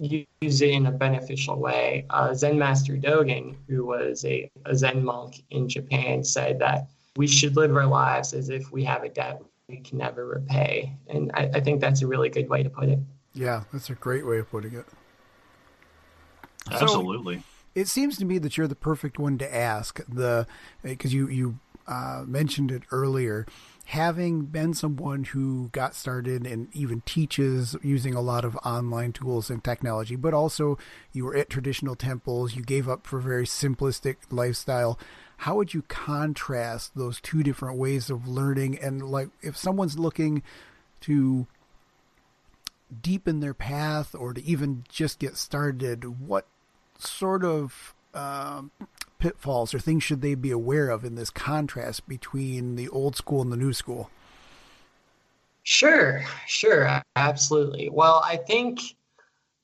use 0.00 0.60
it 0.60 0.68
in 0.68 0.86
a 0.86 0.92
beneficial 0.92 1.58
way, 1.58 2.04
uh, 2.10 2.34
Zen 2.34 2.58
Master 2.58 2.98
Dogen, 2.98 3.56
who 3.68 3.86
was 3.86 4.26
a, 4.26 4.50
a 4.66 4.76
Zen 4.76 5.02
monk 5.02 5.42
in 5.48 5.66
Japan, 5.66 6.22
said 6.22 6.58
that 6.58 6.88
we 7.16 7.26
should 7.26 7.56
live 7.56 7.74
our 7.74 7.86
lives 7.86 8.34
as 8.34 8.50
if 8.50 8.70
we 8.70 8.84
have 8.84 9.04
a 9.04 9.08
debt 9.08 9.40
we 9.72 9.80
can 9.80 9.98
never 9.98 10.26
repay. 10.26 10.94
And 11.08 11.32
I, 11.34 11.50
I 11.54 11.60
think 11.60 11.80
that's 11.80 12.02
a 12.02 12.06
really 12.06 12.28
good 12.28 12.48
way 12.48 12.62
to 12.62 12.70
put 12.70 12.90
it. 12.90 12.98
Yeah, 13.32 13.64
that's 13.72 13.88
a 13.88 13.94
great 13.94 14.26
way 14.26 14.38
of 14.38 14.50
putting 14.50 14.74
it. 14.74 14.84
Absolutely. 16.70 17.38
So, 17.38 17.42
it 17.74 17.88
seems 17.88 18.18
to 18.18 18.26
me 18.26 18.36
that 18.38 18.58
you're 18.58 18.68
the 18.68 18.74
perfect 18.74 19.18
one 19.18 19.38
to 19.38 19.54
ask 19.54 20.00
the 20.06 20.46
because 20.82 21.14
you 21.14 21.26
you 21.28 21.58
uh, 21.88 22.24
mentioned 22.26 22.70
it 22.70 22.82
earlier. 22.90 23.46
Having 23.86 24.42
been 24.46 24.74
someone 24.74 25.24
who 25.24 25.70
got 25.72 25.94
started 25.94 26.46
and 26.46 26.68
even 26.74 27.00
teaches 27.00 27.74
using 27.82 28.14
a 28.14 28.20
lot 28.20 28.44
of 28.44 28.56
online 28.56 29.12
tools 29.12 29.50
and 29.50 29.64
technology, 29.64 30.14
but 30.14 30.34
also 30.34 30.78
you 31.12 31.24
were 31.24 31.34
at 31.34 31.50
traditional 31.50 31.96
temples, 31.96 32.54
you 32.54 32.62
gave 32.62 32.88
up 32.88 33.06
for 33.06 33.18
a 33.18 33.22
very 33.22 33.44
simplistic 33.46 34.16
lifestyle. 34.30 34.98
How 35.42 35.56
would 35.56 35.74
you 35.74 35.82
contrast 35.82 36.92
those 36.94 37.20
two 37.20 37.42
different 37.42 37.76
ways 37.76 38.10
of 38.10 38.28
learning? 38.28 38.78
And 38.78 39.02
like, 39.10 39.30
if 39.40 39.56
someone's 39.56 39.98
looking 39.98 40.44
to 41.00 41.48
deepen 43.02 43.40
their 43.40 43.52
path 43.52 44.14
or 44.14 44.34
to 44.34 44.44
even 44.44 44.84
just 44.88 45.18
get 45.18 45.36
started, 45.36 46.20
what 46.20 46.46
sort 46.96 47.44
of 47.44 47.92
um, 48.14 48.70
pitfalls 49.18 49.74
or 49.74 49.80
things 49.80 50.04
should 50.04 50.20
they 50.22 50.36
be 50.36 50.52
aware 50.52 50.88
of 50.90 51.04
in 51.04 51.16
this 51.16 51.30
contrast 51.30 52.06
between 52.06 52.76
the 52.76 52.88
old 52.90 53.16
school 53.16 53.42
and 53.42 53.50
the 53.50 53.56
new 53.56 53.72
school? 53.72 54.10
Sure, 55.64 56.22
sure, 56.46 57.02
absolutely. 57.16 57.88
Well, 57.90 58.22
I 58.24 58.36
think 58.36 58.78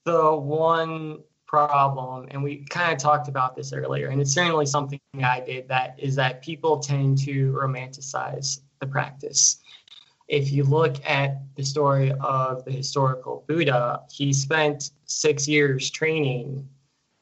the 0.04 0.34
one 0.34 1.20
problem, 1.48 2.28
and 2.30 2.42
we 2.42 2.64
kind 2.68 2.92
of 2.92 2.98
talked 2.98 3.26
about 3.26 3.56
this 3.56 3.72
earlier, 3.72 4.08
and 4.08 4.20
it's 4.20 4.32
certainly 4.32 4.66
something 4.66 5.00
I 5.24 5.40
did 5.40 5.66
that 5.68 5.98
is 5.98 6.14
that 6.16 6.42
people 6.42 6.78
tend 6.78 7.18
to 7.24 7.52
romanticize 7.52 8.60
the 8.80 8.86
practice. 8.86 9.60
If 10.28 10.52
you 10.52 10.62
look 10.62 10.96
at 11.08 11.40
the 11.56 11.64
story 11.64 12.12
of 12.20 12.64
the 12.66 12.70
historical 12.70 13.44
Buddha, 13.48 14.02
he 14.10 14.32
spent 14.32 14.90
six 15.06 15.48
years 15.48 15.90
training 15.90 16.68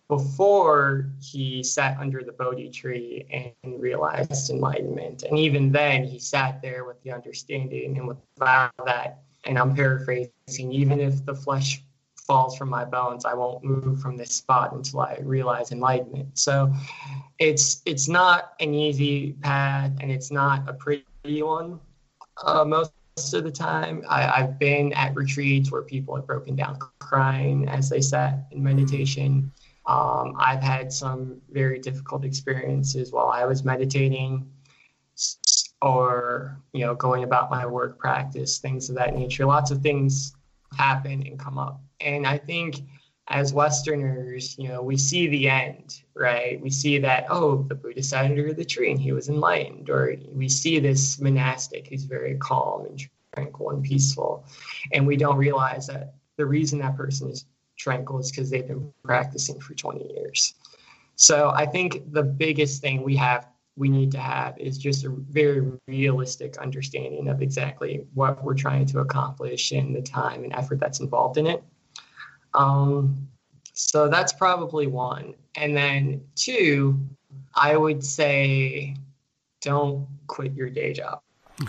before 0.08 1.10
he 1.20 1.62
sat 1.62 1.96
under 1.98 2.22
the 2.22 2.32
Bodhi 2.32 2.68
tree 2.70 3.54
and 3.64 3.80
realized 3.80 4.50
enlightenment. 4.50 5.22
And 5.22 5.38
even 5.38 5.70
then, 5.72 6.04
he 6.04 6.18
sat 6.18 6.60
there 6.62 6.84
with 6.84 7.00
the 7.02 7.12
understanding 7.12 7.96
and 7.96 8.08
without 8.08 8.72
that, 8.84 9.22
and 9.44 9.56
I'm 9.56 9.74
paraphrasing, 9.74 10.72
even 10.72 11.00
if 11.00 11.24
the 11.24 11.34
flesh 11.34 11.82
falls 12.26 12.56
from 12.56 12.68
my 12.68 12.84
bones, 12.84 13.24
I 13.24 13.34
won't 13.34 13.62
move 13.64 14.00
from 14.00 14.16
this 14.16 14.32
spot 14.32 14.72
until 14.72 15.00
I 15.00 15.18
realize 15.22 15.72
enlightenment. 15.72 16.38
So 16.38 16.72
it's 17.38 17.82
it's 17.86 18.08
not 18.08 18.52
an 18.60 18.74
easy 18.74 19.32
path 19.32 19.92
and 20.00 20.10
it's 20.10 20.30
not 20.30 20.68
a 20.68 20.72
pretty 20.72 21.42
one 21.42 21.80
uh, 22.44 22.64
most 22.64 22.92
of 23.32 23.44
the 23.44 23.50
time. 23.50 24.04
I, 24.08 24.22
have 24.22 24.58
been 24.58 24.92
at 24.92 25.14
retreats 25.14 25.72
where 25.72 25.82
people 25.82 26.14
have 26.16 26.26
broken 26.26 26.54
down 26.54 26.78
crying 26.98 27.68
as 27.68 27.88
they 27.88 28.00
sat 28.00 28.46
in 28.50 28.62
meditation. 28.62 29.50
Um, 29.86 30.36
I've 30.38 30.62
had 30.62 30.92
some 30.92 31.40
very 31.50 31.78
difficult 31.78 32.24
experiences 32.24 33.12
while 33.12 33.28
I 33.28 33.44
was 33.44 33.64
meditating 33.64 34.50
or, 35.80 36.60
you 36.72 36.84
know, 36.84 36.94
going 36.94 37.24
about 37.24 37.50
my 37.50 37.64
work 37.64 37.98
practice, 37.98 38.58
things 38.58 38.90
of 38.90 38.96
that 38.96 39.14
nature. 39.14 39.46
Lots 39.46 39.70
of 39.70 39.80
things 39.80 40.35
happen 40.76 41.26
and 41.26 41.38
come 41.38 41.58
up. 41.58 41.80
And 42.00 42.26
I 42.26 42.38
think 42.38 42.82
as 43.28 43.52
Westerners, 43.52 44.56
you 44.58 44.68
know, 44.68 44.82
we 44.82 44.96
see 44.96 45.26
the 45.26 45.48
end, 45.48 46.02
right? 46.14 46.60
We 46.60 46.70
see 46.70 46.98
that, 46.98 47.26
oh, 47.28 47.64
the 47.68 47.74
Buddha 47.74 48.02
sat 48.02 48.26
under 48.26 48.52
the 48.52 48.64
tree 48.64 48.90
and 48.90 49.00
he 49.00 49.12
was 49.12 49.28
enlightened. 49.28 49.90
Or 49.90 50.16
we 50.32 50.48
see 50.48 50.78
this 50.78 51.20
monastic 51.20 51.88
who's 51.88 52.04
very 52.04 52.36
calm 52.36 52.86
and 52.86 53.00
tranquil 53.34 53.70
and 53.70 53.82
peaceful. 53.82 54.44
And 54.92 55.06
we 55.06 55.16
don't 55.16 55.36
realize 55.36 55.88
that 55.88 56.14
the 56.36 56.46
reason 56.46 56.78
that 56.80 56.96
person 56.96 57.30
is 57.30 57.46
tranquil 57.76 58.20
is 58.20 58.30
because 58.30 58.48
they've 58.48 58.66
been 58.66 58.92
practicing 59.02 59.60
for 59.60 59.74
20 59.74 60.12
years. 60.14 60.54
So 61.16 61.50
I 61.54 61.66
think 61.66 62.12
the 62.12 62.22
biggest 62.22 62.80
thing 62.80 63.02
we 63.02 63.16
have 63.16 63.48
we 63.76 63.88
need 63.88 64.10
to 64.12 64.18
have 64.18 64.58
is 64.58 64.78
just 64.78 65.04
a 65.04 65.10
very 65.10 65.70
realistic 65.86 66.56
understanding 66.58 67.28
of 67.28 67.42
exactly 67.42 68.06
what 68.14 68.42
we're 68.42 68.54
trying 68.54 68.86
to 68.86 69.00
accomplish 69.00 69.72
and 69.72 69.94
the 69.94 70.00
time 70.00 70.44
and 70.44 70.52
effort 70.54 70.80
that's 70.80 71.00
involved 71.00 71.36
in 71.36 71.46
it. 71.46 71.62
Um, 72.54 73.28
so 73.74 74.08
that's 74.08 74.32
probably 74.32 74.86
one. 74.86 75.34
And 75.56 75.76
then 75.76 76.22
two, 76.34 76.98
I 77.54 77.76
would 77.76 78.02
say 78.02 78.96
don't 79.60 80.06
quit 80.26 80.54
your 80.54 80.70
day 80.70 80.92
job. 80.94 81.20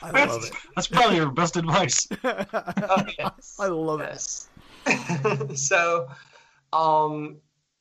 I 0.00 0.12
that's, 0.12 0.32
love 0.32 0.44
it. 0.44 0.52
That's 0.74 0.88
probably 0.88 1.16
your 1.16 1.30
best 1.30 1.56
advice. 1.56 2.08
oh, 2.24 3.04
yes. 3.18 3.56
I 3.58 3.66
love 3.66 4.00
yes. 4.00 4.48
it. 4.56 4.57
so, 5.54 6.08
um, 6.72 7.36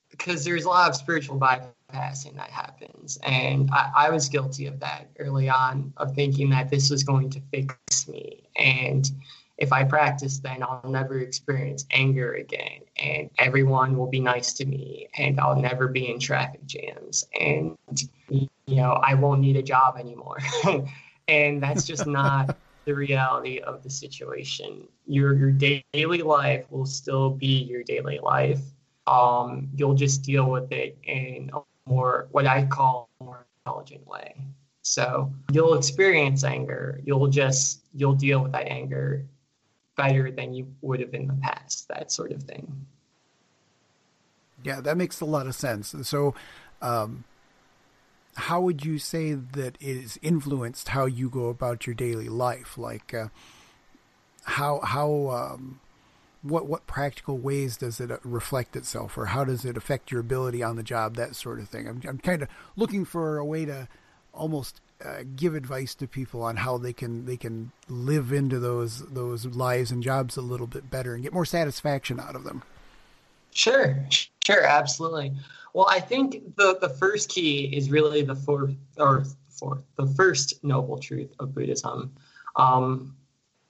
because 0.09 0.43
there's 0.43 0.65
a 0.65 0.69
lot 0.69 0.89
of 0.89 0.95
spiritual 0.95 1.39
bypassing 1.39 2.35
that 2.35 2.49
happens, 2.49 3.17
and 3.23 3.69
I, 3.71 3.91
I 3.95 4.09
was 4.09 4.29
guilty 4.29 4.67
of 4.67 4.79
that 4.79 5.09
early 5.19 5.49
on, 5.49 5.93
of 5.97 6.15
thinking 6.15 6.49
that 6.51 6.69
this 6.69 6.89
was 6.89 7.03
going 7.03 7.29
to 7.31 7.41
fix 7.51 8.07
me, 8.07 8.49
and 8.55 9.09
if 9.57 9.73
I 9.73 9.83
practice, 9.83 10.39
then 10.39 10.61
I'll 10.61 10.89
never 10.89 11.19
experience 11.19 11.85
anger 11.91 12.33
again, 12.33 12.81
and 12.97 13.29
everyone 13.39 13.97
will 13.97 14.07
be 14.07 14.19
nice 14.19 14.53
to 14.53 14.65
me, 14.65 15.07
and 15.17 15.39
I'll 15.39 15.59
never 15.59 15.87
be 15.87 16.09
in 16.11 16.19
traffic 16.19 16.65
jams, 16.65 17.25
and 17.39 17.75
you 18.29 18.47
know 18.67 18.91
I 18.91 19.13
won't 19.15 19.41
need 19.41 19.57
a 19.57 19.63
job 19.63 19.97
anymore. 19.97 20.37
and 21.27 21.61
that's 21.61 21.85
just 21.85 22.07
not 22.07 22.55
the 22.87 22.95
reality 22.95 23.59
of 23.59 23.83
the 23.83 23.89
situation. 23.89 24.87
Your 25.05 25.35
your 25.35 25.51
daily 25.51 26.21
life 26.21 26.65
will 26.71 26.85
still 26.85 27.29
be 27.29 27.63
your 27.63 27.83
daily 27.83 28.17
life. 28.23 28.61
Um, 29.05 29.69
you'll 29.75 29.93
just 29.93 30.23
deal 30.23 30.49
with 30.49 30.71
it 30.71 30.97
in 31.03 31.51
a 31.53 31.59
more 31.87 32.29
what 32.31 32.47
I 32.47 32.65
call 32.65 33.09
more 33.21 33.45
intelligent 33.65 34.07
way. 34.07 34.35
So 34.83 35.33
you'll 35.51 35.77
experience 35.77 36.45
anger. 36.45 37.01
You'll 37.03 37.27
just 37.27 37.81
you'll 37.93 38.15
deal 38.15 38.41
with 38.41 38.53
that 38.53 38.67
anger 38.67 39.25
better 39.97 40.31
than 40.31 40.53
you 40.53 40.73
would 40.81 41.01
have 41.01 41.13
in 41.13 41.27
the 41.27 41.33
past. 41.33 41.89
That 41.89 42.09
sort 42.09 42.31
of 42.31 42.43
thing. 42.43 42.85
Yeah, 44.63 44.79
that 44.79 44.95
makes 44.95 45.19
a 45.19 45.25
lot 45.25 45.45
of 45.45 45.55
sense. 45.55 45.93
So, 46.03 46.33
um, 46.81 47.25
how 48.37 48.61
would 48.61 48.85
you 48.85 48.99
say 48.99 49.33
that 49.33 49.77
it 49.79 50.01
has 50.01 50.19
influenced 50.21 50.89
how 50.89 51.05
you 51.05 51.29
go 51.29 51.49
about 51.49 51.87
your 51.87 51.95
daily 51.95 52.29
life? 52.29 52.77
Like, 52.77 53.13
uh, 53.13 53.27
how 54.43 54.79
how 54.81 55.29
um, 55.29 55.79
what 56.43 56.67
what 56.67 56.85
practical 56.85 57.37
ways 57.37 57.77
does 57.77 57.99
it 57.99 58.11
uh, 58.11 58.17
reflect 58.23 58.75
itself, 58.75 59.17
or 59.17 59.27
how 59.27 59.43
does 59.43 59.65
it 59.65 59.75
affect 59.75 60.11
your 60.11 60.21
ability 60.21 60.61
on 60.61 60.75
the 60.75 60.83
job? 60.83 61.15
That 61.15 61.35
sort 61.35 61.59
of 61.59 61.67
thing. 61.67 61.87
I'm 61.87 62.01
I'm 62.07 62.19
kind 62.19 62.43
of 62.43 62.49
looking 62.75 63.05
for 63.05 63.37
a 63.37 63.45
way 63.45 63.65
to 63.65 63.87
almost 64.33 64.81
uh, 65.03 65.23
give 65.35 65.55
advice 65.55 65.95
to 65.95 66.07
people 66.07 66.43
on 66.43 66.57
how 66.57 66.77
they 66.77 66.93
can 66.93 67.25
they 67.25 67.37
can 67.37 67.71
live 67.89 68.31
into 68.31 68.59
those 68.59 68.99
those 69.07 69.45
lives 69.47 69.89
and 69.91 70.03
jobs 70.03 70.37
a 70.37 70.41
little 70.41 70.67
bit 70.67 70.91
better 70.91 71.15
and 71.15 71.23
get 71.23 71.33
more 71.33 71.45
satisfaction 71.45 72.19
out 72.19 72.35
of 72.35 72.43
them. 72.43 72.61
Sure, 73.51 74.05
sure, 74.45 74.63
absolutely. 74.63 75.33
Well, 75.73 75.87
I 75.89 75.99
think 75.99 76.55
the, 76.55 76.77
the 76.79 76.89
first 76.89 77.29
key 77.29 77.65
is 77.75 77.89
really 77.89 78.23
the 78.23 78.35
fourth 78.35 78.75
or 78.97 79.25
fourth, 79.49 79.83
the 79.95 80.07
first 80.07 80.63
noble 80.63 80.97
truth 80.97 81.33
of 81.39 81.53
Buddhism. 81.53 82.13
Um, 82.55 83.15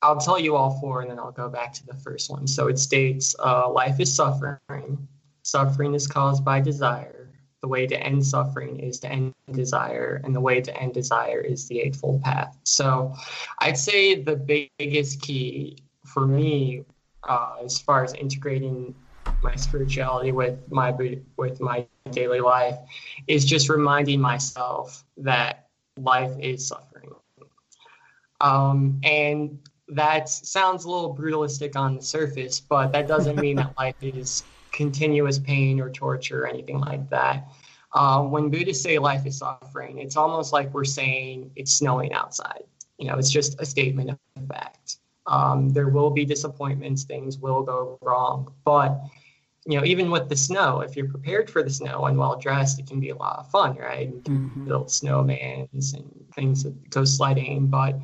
I'll 0.02 0.20
tell 0.20 0.40
you 0.40 0.56
all 0.56 0.80
four 0.80 1.02
and 1.02 1.10
then 1.10 1.20
I'll 1.20 1.32
go 1.32 1.50
back 1.50 1.74
to 1.74 1.86
the 1.86 1.96
first 1.96 2.30
one. 2.30 2.48
So 2.48 2.68
it 2.68 2.80
states 2.80 3.36
uh, 3.44 3.70
life 3.70 4.00
is 4.00 4.14
suffering. 4.14 5.08
Suffering 5.44 5.94
is 5.94 6.08
caused 6.08 6.46
by 6.46 6.60
desire. 6.62 7.30
The 7.62 7.68
way 7.68 7.88
to 7.88 8.00
end 8.00 8.26
suffering 8.26 8.80
is 8.80 9.00
to 9.00 9.12
end 9.12 9.34
desire, 9.52 10.22
and 10.24 10.36
the 10.36 10.40
way 10.40 10.62
to 10.62 10.78
end 10.78 10.94
desire 10.94 11.42
is 11.42 11.68
the 11.68 11.80
Eightfold 11.80 12.22
Path. 12.22 12.56
So 12.64 13.16
I'd 13.60 13.78
say 13.78 14.22
the 14.22 14.36
biggest 14.78 15.22
key 15.22 15.80
for 16.06 16.28
me, 16.28 16.84
uh, 17.28 17.56
as 17.66 17.80
far 17.80 18.04
as 18.04 18.14
integrating 18.14 18.94
my 19.44 19.56
spirituality 19.56 20.32
with 20.32 20.60
my 20.72 20.96
with 21.38 21.60
my 21.60 21.88
daily 22.12 22.40
life, 22.40 22.78
is 23.28 23.46
just 23.46 23.70
reminding 23.70 24.20
myself 24.20 25.04
that 25.18 25.68
life 25.98 26.36
is 26.40 26.68
suffering. 26.68 27.12
Um, 28.42 29.00
and 29.04 29.60
that 29.90 30.30
sounds 30.30 30.86
a 30.86 30.90
little 30.90 31.14
brutalistic 31.14 31.76
on 31.76 31.96
the 31.96 32.02
surface, 32.02 32.60
but 32.60 32.92
that 32.92 33.08
doesn't 33.08 33.38
mean 33.38 33.56
that 33.58 33.74
life 33.78 33.96
is 34.02 34.44
continuous 34.72 35.40
pain 35.40 35.80
or 35.80 35.90
torture 35.90 36.44
or 36.44 36.48
anything 36.48 36.80
like 36.80 37.10
that. 37.10 37.48
Uh, 37.94 38.22
when 38.22 38.50
Buddhists 38.50 38.84
say 38.84 39.00
life 39.00 39.26
is 39.26 39.38
suffering, 39.38 39.98
it's 40.00 40.18
almost 40.18 40.54
like 40.54 40.74
we're 40.74 40.84
saying 40.84 41.52
it's 41.56 41.74
snowing 41.74 42.14
outside. 42.14 42.64
You 42.98 43.08
know, 43.08 43.18
it's 43.18 43.32
just 43.32 43.60
a 43.62 43.66
statement 43.66 44.12
of 44.12 44.18
fact. 44.48 44.97
Um, 45.28 45.70
there 45.70 45.90
will 45.90 46.10
be 46.10 46.26
disappointments, 46.26 47.04
things 47.04 47.38
will 47.38 47.64
go 47.64 47.98
wrong, 48.02 48.54
but 48.64 49.02
you 49.68 49.78
know, 49.78 49.86
even 49.86 50.10
with 50.10 50.30
the 50.30 50.36
snow, 50.36 50.80
if 50.80 50.96
you're 50.96 51.10
prepared 51.10 51.50
for 51.50 51.62
the 51.62 51.70
snow 51.70 52.06
and 52.06 52.18
well 52.18 52.40
dressed, 52.40 52.80
it 52.80 52.88
can 52.88 53.02
be 53.02 53.10
a 53.10 53.16
lot 53.16 53.40
of 53.40 53.52
fun, 53.52 53.76
right? 53.76 54.08
You 54.08 54.22
can 54.24 54.50
mm-hmm. 54.50 54.66
build 54.66 54.88
snowmans 54.88 55.94
and 55.94 56.26
things 56.34 56.64
that 56.64 56.90
go 56.90 57.04
sledding. 57.04 57.68
But 57.68 58.00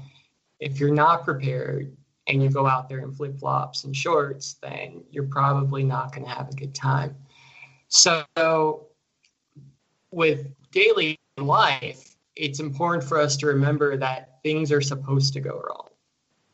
if 0.60 0.78
you're 0.78 0.94
not 0.94 1.24
prepared 1.24 1.96
and 2.28 2.44
you 2.44 2.50
go 2.50 2.68
out 2.68 2.90
there 2.90 3.00
in 3.00 3.14
flip 3.14 3.40
flops 3.40 3.86
and 3.86 3.96
shorts, 3.96 4.58
then 4.62 5.06
you're 5.10 5.28
probably 5.28 5.84
not 5.84 6.14
going 6.14 6.26
to 6.26 6.34
have 6.34 6.50
a 6.50 6.54
good 6.54 6.76
time. 6.76 7.16
So, 7.88 8.26
with 10.12 10.48
daily 10.72 11.18
life, 11.38 12.16
it's 12.36 12.60
important 12.60 13.06
for 13.06 13.20
us 13.20 13.38
to 13.38 13.48
remember 13.48 13.96
that 13.98 14.40
things 14.44 14.70
are 14.72 14.82
supposed 14.82 15.32
to 15.34 15.40
go 15.40 15.62
wrong. 15.66 15.83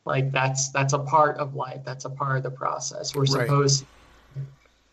Like 0.04 0.32
that's 0.32 0.70
that's 0.70 0.92
a 0.92 0.98
part 0.98 1.38
of 1.38 1.54
life. 1.54 1.82
That's 1.84 2.04
a 2.04 2.10
part 2.10 2.38
of 2.38 2.42
the 2.42 2.50
process. 2.50 3.14
We're 3.14 3.22
right. 3.22 3.46
supposed 3.46 3.84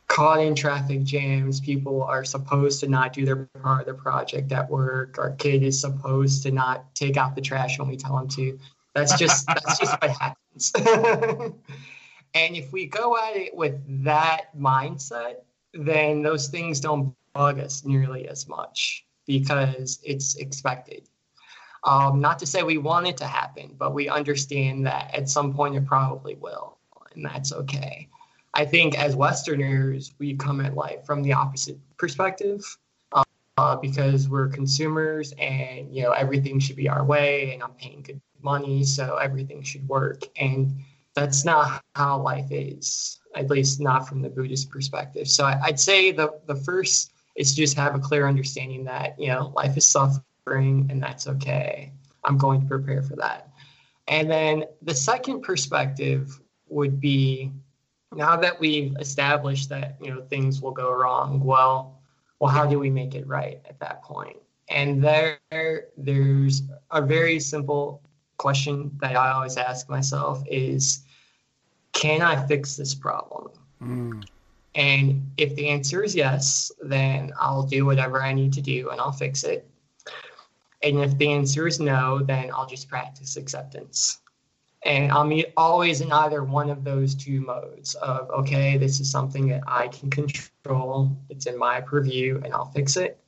caught 0.08 0.40
in 0.40 0.56
traffic 0.56 1.04
jams. 1.04 1.60
People 1.60 2.02
are 2.04 2.24
supposed 2.24 2.80
to 2.80 2.88
not 2.88 3.14
do 3.14 3.26
their 3.26 3.48
part 3.62 3.82
of 3.82 3.88
the 3.88 3.94
project 3.94 4.52
at 4.52 4.70
work. 4.70 5.18
Our 5.20 5.32
kid 5.32 5.64
is 5.64 5.80
supposed 5.80 6.44
to 6.44 6.52
not 6.52 6.94
take 6.96 7.18
out 7.18 7.36
the 7.36 7.42
trash 7.42 7.78
when 7.78 7.88
we 7.88 7.98
tell 7.98 8.16
them 8.18 8.28
to. 8.30 8.58
That's 8.96 9.18
just 9.18 9.46
that's 9.48 9.78
just 9.78 10.02
what 10.02 10.12
happens. 10.12 10.72
and 12.34 12.56
if 12.56 12.72
we 12.72 12.88
go 12.88 13.18
at 13.18 13.36
it 13.36 13.56
with 13.56 13.80
that 14.04 14.58
mindset, 14.58 15.42
then 15.74 16.22
those 16.22 16.48
things 16.48 16.80
don't 16.80 17.14
bug 17.34 17.60
us 17.60 17.86
nearly 17.86 18.28
as 18.28 18.48
much 18.48 19.06
because 19.28 20.00
it's 20.04 20.36
expected. 20.38 21.08
Um, 21.88 22.20
not 22.20 22.38
to 22.40 22.46
say 22.46 22.64
we 22.64 22.78
want 22.78 23.08
it 23.08 23.16
to 23.18 23.26
happen, 23.26 23.74
but 23.80 23.94
we 23.94 24.10
understand 24.10 24.86
that 24.86 25.10
at 25.16 25.30
some 25.30 25.54
point 25.54 25.76
it 25.76 25.86
probably 25.86 26.36
will, 26.36 26.78
and 27.16 27.26
that's 27.26 27.54
okay. 27.54 28.10
I 28.54 28.66
think 28.66 29.00
as 29.00 29.16
Westerners, 29.16 30.14
we 30.20 30.36
come 30.36 30.60
at 30.60 30.76
life 30.76 31.06
from 31.06 31.24
the 31.24 31.32
opposite 31.32 31.78
perspective 31.98 32.62
uh, 33.58 33.76
because 33.78 34.28
we're 34.28 34.50
consumers 34.50 35.34
and 35.40 35.96
you 35.96 36.04
know 36.04 36.12
everything 36.12 36.60
should 36.60 36.76
be 36.76 36.90
our 36.90 37.06
way 37.06 37.54
and 37.54 37.64
I'm 37.64 37.72
paying 37.72 38.02
good 38.02 38.20
money, 38.42 38.84
so 38.84 39.16
everything 39.16 39.64
should 39.64 39.88
work. 39.88 40.24
And 40.38 40.74
that's 41.16 41.46
not 41.46 41.82
how 41.96 42.22
life 42.22 42.48
is, 42.52 43.20
at 43.34 43.50
least 43.50 43.80
not 43.80 44.10
from 44.10 44.22
the 44.22 44.30
Buddhist 44.30 44.70
perspective. 44.70 45.28
So 45.28 45.46
I, 45.46 45.68
would 45.68 45.80
say 45.80 46.12
the, 46.12 46.40
the 46.48 46.56
first 46.56 47.14
is 47.36 47.52
to 47.52 47.62
just 47.62 47.78
have 47.78 47.96
a 47.96 48.00
clear 48.00 48.28
understanding 48.28 48.84
that, 48.86 49.20
you 49.20 49.30
know, 49.30 49.54
life 49.56 49.78
is 49.78 49.88
suffering 49.90 50.24
and 50.56 51.02
that's 51.02 51.28
okay. 51.28 51.92
I'm 52.24 52.38
going 52.38 52.62
to 52.62 52.68
prepare 52.68 53.04
for 53.04 53.16
that. 53.18 53.50
And 54.08 54.30
then 54.30 54.66
the 54.82 54.96
second 54.96 55.42
perspective 55.42 56.40
would 56.70 57.00
be 57.00 57.52
now 58.14 58.38
that 58.38 58.60
we've 58.60 58.96
established 58.98 59.70
that, 59.70 59.98
you 60.02 60.14
know, 60.14 60.22
things 60.22 60.62
will 60.62 60.72
go 60.72 60.92
wrong, 60.94 61.44
well, 61.44 62.00
well, 62.40 62.52
how 62.52 62.66
do 62.66 62.80
we 62.80 62.90
make 62.90 63.16
it 63.16 63.28
right 63.28 63.60
at 63.68 63.80
that 63.80 64.04
point? 64.04 64.38
And 64.70 65.04
there, 65.04 65.40
there's 65.98 66.64
a 66.92 67.02
very 67.02 67.40
simple 67.40 68.02
question 68.38 68.92
that 69.02 69.16
I 69.16 69.32
always 69.32 69.58
ask 69.58 69.90
myself 69.90 70.44
is 70.48 71.04
can 71.94 72.22
I 72.22 72.46
fix 72.46 72.76
this 72.76 72.94
problem? 72.94 73.50
Mm. 73.82 74.24
And 74.76 75.32
if 75.38 75.56
the 75.56 75.70
answer 75.70 76.04
is 76.04 76.16
yes, 76.16 76.72
then 76.82 77.34
I'll 77.40 77.64
do 77.64 77.86
whatever 77.86 78.22
I 78.22 78.34
need 78.34 78.54
to 78.54 78.62
do 78.62 78.90
and 78.92 79.02
I'll 79.02 79.12
fix 79.12 79.44
it. 79.44 79.68
And 80.84 81.00
if 81.00 81.18
the 81.18 81.32
answer 81.32 81.68
is 81.68 81.80
no, 81.80 82.20
then 82.20 82.52
I'll 82.54 82.68
just 82.68 82.88
practice 82.88 83.38
acceptance. 83.38 84.22
And 84.84 85.12
I'm 85.12 85.34
always 85.58 86.02
in 86.02 86.12
either 86.12 86.44
one 86.44 86.70
of 86.70 86.84
those 86.84 87.16
two 87.16 87.42
modes 87.42 87.96
of, 87.96 88.30
okay, 88.30 88.78
this 88.78 89.00
is 89.00 89.10
something 89.10 89.48
that 89.48 89.64
I 89.66 89.88
can 89.88 90.10
control, 90.10 91.18
it's 91.30 91.48
in 91.48 91.58
my 91.58 91.82
purview, 91.82 92.40
and 92.44 92.54
I'll 92.54 92.72
fix 92.72 92.96
it 92.96 93.20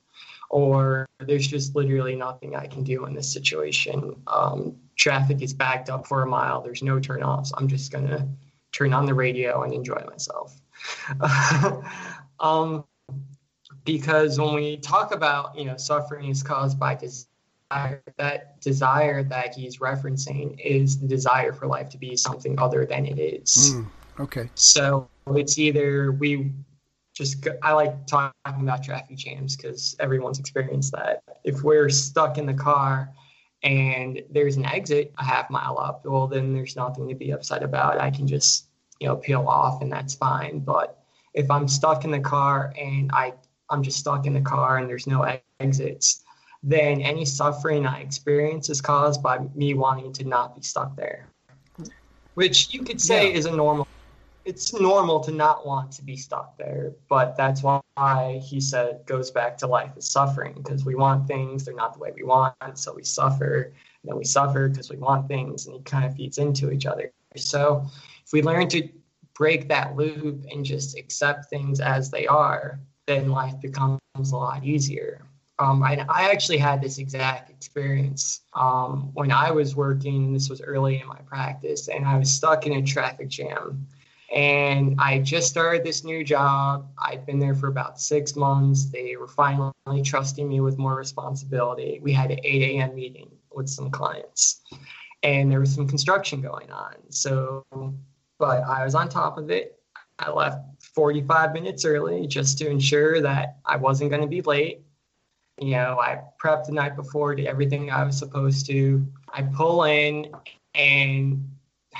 or 0.50 1.08
there's 1.20 1.46
just 1.46 1.74
literally 1.76 2.16
nothing 2.16 2.56
I 2.56 2.66
can 2.66 2.82
do 2.82 3.06
in 3.06 3.14
this 3.14 3.32
situation. 3.32 4.20
Um, 4.26 4.76
traffic 4.96 5.40
is 5.42 5.54
backed 5.54 5.88
up 5.88 6.06
for 6.06 6.22
a 6.22 6.26
mile. 6.26 6.60
There's 6.60 6.82
no 6.82 6.96
turnoffs. 6.96 7.52
I'm 7.56 7.68
just 7.68 7.90
gonna 7.92 8.28
turn 8.72 8.92
on 8.92 9.06
the 9.06 9.14
radio 9.14 9.62
and 9.62 9.72
enjoy 9.72 10.04
myself. 10.10 10.60
um, 12.40 12.84
because 13.84 14.38
when 14.38 14.54
we 14.54 14.76
talk 14.76 15.14
about 15.14 15.56
you 15.56 15.64
know 15.64 15.76
suffering 15.76 16.28
is 16.28 16.42
caused 16.42 16.78
by 16.78 16.96
desire, 16.96 17.26
that 18.16 18.60
desire 18.60 19.22
that 19.22 19.54
he's 19.54 19.78
referencing 19.78 20.58
is 20.60 20.98
the 20.98 21.06
desire 21.06 21.52
for 21.52 21.66
life 21.66 21.88
to 21.90 21.98
be 21.98 22.16
something 22.16 22.58
other 22.58 22.84
than 22.84 23.06
it 23.06 23.18
is. 23.18 23.74
Mm, 23.74 23.86
okay. 24.20 24.50
So 24.54 25.08
it's 25.28 25.58
either 25.58 26.12
we 26.12 26.52
just 27.14 27.46
I 27.62 27.72
like 27.72 28.06
talking 28.06 28.32
about 28.46 28.82
traffic 28.82 29.16
jams 29.16 29.56
because 29.56 29.96
everyone's 30.00 30.38
experienced 30.38 30.92
that. 30.92 31.22
If 31.44 31.62
we're 31.62 31.88
stuck 31.88 32.38
in 32.38 32.46
the 32.46 32.54
car 32.54 33.10
and 33.62 34.22
there's 34.30 34.56
an 34.56 34.64
exit 34.64 35.12
a 35.18 35.24
half 35.24 35.50
mile 35.50 35.78
up, 35.78 36.04
well 36.04 36.26
then 36.26 36.52
there's 36.52 36.76
nothing 36.76 37.08
to 37.08 37.14
be 37.14 37.30
upset 37.30 37.62
about. 37.62 38.00
I 38.00 38.10
can 38.10 38.26
just 38.26 38.66
you 39.00 39.06
know 39.06 39.16
peel 39.16 39.46
off 39.46 39.82
and 39.82 39.92
that's 39.92 40.14
fine. 40.14 40.60
But 40.60 41.02
if 41.34 41.50
I'm 41.50 41.68
stuck 41.68 42.04
in 42.04 42.10
the 42.10 42.20
car 42.20 42.72
and 42.78 43.10
I 43.12 43.34
I'm 43.68 43.82
just 43.82 43.98
stuck 43.98 44.26
in 44.26 44.34
the 44.34 44.40
car 44.40 44.78
and 44.78 44.88
there's 44.88 45.06
no 45.06 45.38
exits, 45.60 46.24
then 46.62 47.00
any 47.00 47.24
suffering 47.24 47.86
I 47.86 48.00
experience 48.00 48.68
is 48.68 48.80
caused 48.80 49.22
by 49.22 49.38
me 49.54 49.74
wanting 49.74 50.12
to 50.14 50.24
not 50.24 50.54
be 50.54 50.62
stuck 50.62 50.94
there. 50.96 51.26
Which 52.34 52.72
you 52.72 52.82
could 52.82 53.00
say 53.00 53.30
yeah. 53.30 53.36
is 53.36 53.46
a 53.46 53.50
normal 53.50 53.88
it's 54.44 54.72
normal 54.72 55.20
to 55.20 55.32
not 55.32 55.66
want 55.66 55.92
to 55.92 56.02
be 56.02 56.16
stuck 56.16 56.56
there, 56.56 56.92
but 57.08 57.36
that's 57.36 57.62
why 57.62 58.42
he 58.42 58.60
said 58.60 59.00
goes 59.06 59.30
back 59.30 59.56
to 59.58 59.66
life 59.66 59.92
is 59.96 60.10
suffering 60.10 60.54
because 60.56 60.84
we 60.84 60.94
want 60.94 61.28
things, 61.28 61.64
they're 61.64 61.74
not 61.74 61.92
the 61.92 61.98
way 61.98 62.12
we 62.14 62.22
want, 62.22 62.54
so 62.74 62.94
we 62.94 63.04
suffer. 63.04 63.72
And 64.02 64.10
then 64.10 64.16
we 64.16 64.24
suffer 64.24 64.68
because 64.68 64.90
we 64.90 64.96
want 64.96 65.28
things, 65.28 65.66
and 65.66 65.76
it 65.76 65.84
kind 65.84 66.04
of 66.04 66.16
feeds 66.16 66.38
into 66.38 66.70
each 66.70 66.86
other. 66.86 67.12
So 67.36 67.86
if 68.24 68.32
we 68.32 68.42
learn 68.42 68.68
to 68.70 68.88
break 69.34 69.68
that 69.68 69.94
loop 69.94 70.44
and 70.50 70.64
just 70.64 70.98
accept 70.98 71.50
things 71.50 71.80
as 71.80 72.10
they 72.10 72.26
are, 72.26 72.80
then 73.06 73.30
life 73.30 73.60
becomes 73.60 74.00
a 74.16 74.36
lot 74.36 74.64
easier. 74.64 75.22
Um, 75.60 75.82
I, 75.82 76.04
I, 76.08 76.30
actually 76.30 76.56
had 76.56 76.80
this 76.80 76.96
exact 76.98 77.50
experience 77.50 78.40
um, 78.54 79.10
when 79.12 79.30
I 79.30 79.50
was 79.50 79.76
working. 79.76 80.32
This 80.32 80.48
was 80.48 80.62
early 80.62 81.00
in 81.00 81.06
my 81.06 81.18
practice, 81.26 81.88
and 81.88 82.06
I 82.06 82.16
was 82.18 82.32
stuck 82.32 82.66
in 82.66 82.72
a 82.72 82.82
traffic 82.82 83.28
jam 83.28 83.86
and 84.32 84.94
I 84.98 85.18
just 85.18 85.48
started 85.48 85.82
this 85.82 86.04
new 86.04 86.22
job. 86.22 86.88
I'd 86.98 87.26
been 87.26 87.38
there 87.38 87.54
for 87.54 87.66
about 87.66 88.00
six 88.00 88.36
months. 88.36 88.84
They 88.84 89.16
were 89.16 89.26
finally 89.26 89.72
trusting 90.04 90.48
me 90.48 90.60
with 90.60 90.78
more 90.78 90.94
responsibility. 90.94 91.98
We 92.00 92.12
had 92.12 92.30
an 92.30 92.38
8 92.44 92.62
a.m. 92.62 92.94
meeting 92.94 93.30
with 93.52 93.68
some 93.68 93.90
clients, 93.90 94.62
and 95.24 95.50
there 95.50 95.58
was 95.58 95.74
some 95.74 95.88
construction 95.88 96.40
going 96.40 96.70
on. 96.70 96.94
So, 97.08 97.64
but 98.38 98.62
I 98.62 98.84
was 98.84 98.94
on 98.94 99.08
top 99.08 99.36
of 99.36 99.50
it. 99.50 99.80
I 100.20 100.30
left 100.30 100.58
45 100.94 101.52
minutes 101.52 101.84
early 101.84 102.26
just 102.26 102.58
to 102.58 102.68
ensure 102.68 103.20
that 103.22 103.56
I 103.64 103.76
wasn't 103.76 104.10
going 104.10 104.22
to 104.22 104.28
be 104.28 104.42
late. 104.42 104.82
You 105.60 105.72
know, 105.72 105.98
I 106.00 106.22
prepped 106.42 106.66
the 106.66 106.72
night 106.72 106.96
before, 106.96 107.34
did 107.34 107.46
everything 107.46 107.90
I 107.90 108.02
was 108.04 108.18
supposed 108.18 108.66
to. 108.66 109.06
I 109.32 109.42
pull 109.42 109.84
in, 109.84 110.32
and 110.74 111.46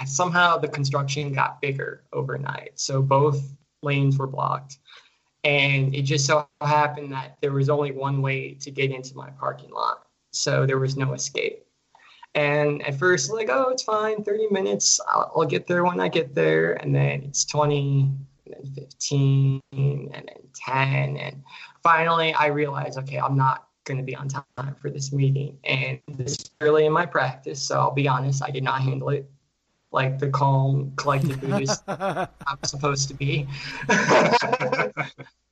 somehow 0.06 0.56
the 0.56 0.68
construction 0.68 1.32
got 1.32 1.60
bigger 1.60 2.04
overnight. 2.12 2.72
So 2.76 3.02
both 3.02 3.54
lanes 3.82 4.18
were 4.18 4.26
blocked. 4.26 4.78
And 5.44 5.94
it 5.94 6.02
just 6.02 6.26
so 6.26 6.46
happened 6.60 7.12
that 7.12 7.36
there 7.40 7.52
was 7.52 7.68
only 7.68 7.92
one 7.92 8.20
way 8.22 8.54
to 8.54 8.70
get 8.70 8.90
into 8.90 9.16
my 9.16 9.30
parking 9.30 9.70
lot. 9.70 10.06
So 10.32 10.66
there 10.66 10.78
was 10.78 10.96
no 10.96 11.12
escape. 11.12 11.64
And 12.34 12.86
at 12.86 12.98
first, 12.98 13.32
like, 13.32 13.48
oh, 13.50 13.70
it's 13.70 13.82
fine, 13.82 14.22
30 14.22 14.48
minutes. 14.50 15.00
I'll, 15.10 15.32
I'll 15.34 15.46
get 15.46 15.66
there 15.66 15.84
when 15.84 15.98
I 15.98 16.08
get 16.08 16.34
there. 16.34 16.74
And 16.74 16.94
then 16.94 17.22
it's 17.24 17.44
20, 17.44 18.12
and 18.52 18.64
then 18.64 18.72
15, 18.74 19.60
and 19.72 20.10
then 20.12 20.24
10. 20.54 21.16
And 21.16 21.42
finally, 21.82 22.34
I 22.34 22.46
realized 22.46 22.98
okay, 22.98 23.18
I'm 23.18 23.36
not 23.36 23.68
going 23.84 23.98
to 23.98 24.04
be 24.04 24.14
on 24.14 24.28
time 24.28 24.74
for 24.80 24.90
this 24.90 25.12
meeting. 25.12 25.58
And 25.64 26.00
this 26.08 26.32
is 26.32 26.50
early 26.60 26.86
in 26.86 26.92
my 26.92 27.06
practice. 27.06 27.62
So 27.62 27.78
I'll 27.78 27.90
be 27.90 28.08
honest, 28.08 28.42
I 28.42 28.50
did 28.50 28.62
not 28.62 28.82
handle 28.82 29.08
it 29.10 29.28
like 29.92 30.18
the 30.18 30.28
calm, 30.28 30.92
collected 30.96 31.40
Buddhist 31.40 31.82
I'm 31.88 32.28
supposed 32.64 33.08
to 33.08 33.14
be. 33.14 33.46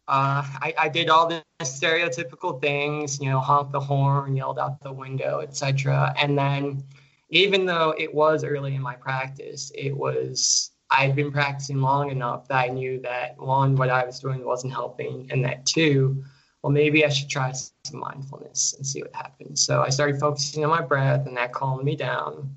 Uh, 0.08 0.40
I, 0.62 0.74
I, 0.78 0.88
did 0.88 1.10
all 1.10 1.28
the 1.28 1.44
stereotypical 1.60 2.58
things, 2.62 3.20
you 3.20 3.28
know, 3.28 3.40
honk 3.40 3.72
the 3.72 3.80
horn, 3.80 4.34
yelled 4.34 4.58
out 4.58 4.80
the 4.80 4.90
window, 4.90 5.40
etc. 5.40 6.14
And 6.18 6.38
then, 6.38 6.82
even 7.28 7.66
though 7.66 7.94
it 7.98 8.14
was 8.14 8.42
early 8.42 8.74
in 8.74 8.80
my 8.80 8.94
practice, 8.94 9.70
it 9.74 9.94
was 9.94 10.70
I'd 10.90 11.14
been 11.14 11.30
practicing 11.30 11.80
long 11.80 12.10
enough 12.10 12.48
that 12.48 12.56
I 12.56 12.68
knew 12.68 13.00
that 13.02 13.38
one, 13.38 13.76
what 13.76 13.90
I 13.90 14.04
was 14.04 14.20
doing 14.20 14.44
wasn't 14.44 14.72
helping, 14.72 15.28
and 15.30 15.44
that 15.44 15.66
two, 15.66 16.24
well, 16.62 16.72
maybe 16.72 17.04
I 17.04 17.08
should 17.08 17.28
try 17.28 17.52
some 17.52 18.00
mindfulness 18.00 18.74
and 18.76 18.86
see 18.86 19.02
what 19.02 19.14
happens. 19.14 19.62
So 19.62 19.82
I 19.82 19.90
started 19.90 20.18
focusing 20.18 20.64
on 20.64 20.70
my 20.70 20.82
breath, 20.82 21.26
and 21.26 21.36
that 21.36 21.52
calmed 21.52 21.84
me 21.84 21.94
down. 21.94 22.54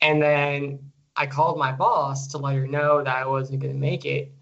And 0.00 0.22
then 0.22 0.78
I 1.16 1.26
called 1.26 1.58
my 1.58 1.72
boss 1.72 2.26
to 2.28 2.38
let 2.38 2.56
her 2.56 2.66
know 2.66 3.04
that 3.04 3.14
I 3.14 3.26
wasn't 3.26 3.60
going 3.60 3.74
to 3.74 3.78
make 3.78 4.06
it 4.06 4.32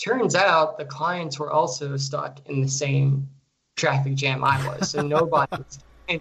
turns 0.00 0.34
out 0.34 0.78
the 0.78 0.84
clients 0.84 1.38
were 1.38 1.50
also 1.50 1.96
stuck 1.96 2.40
in 2.46 2.60
the 2.60 2.68
same 2.68 3.28
traffic 3.76 4.14
jam 4.14 4.42
I 4.42 4.64
was. 4.66 4.90
So 4.90 5.02
nobody, 5.06 5.62
and 6.08 6.20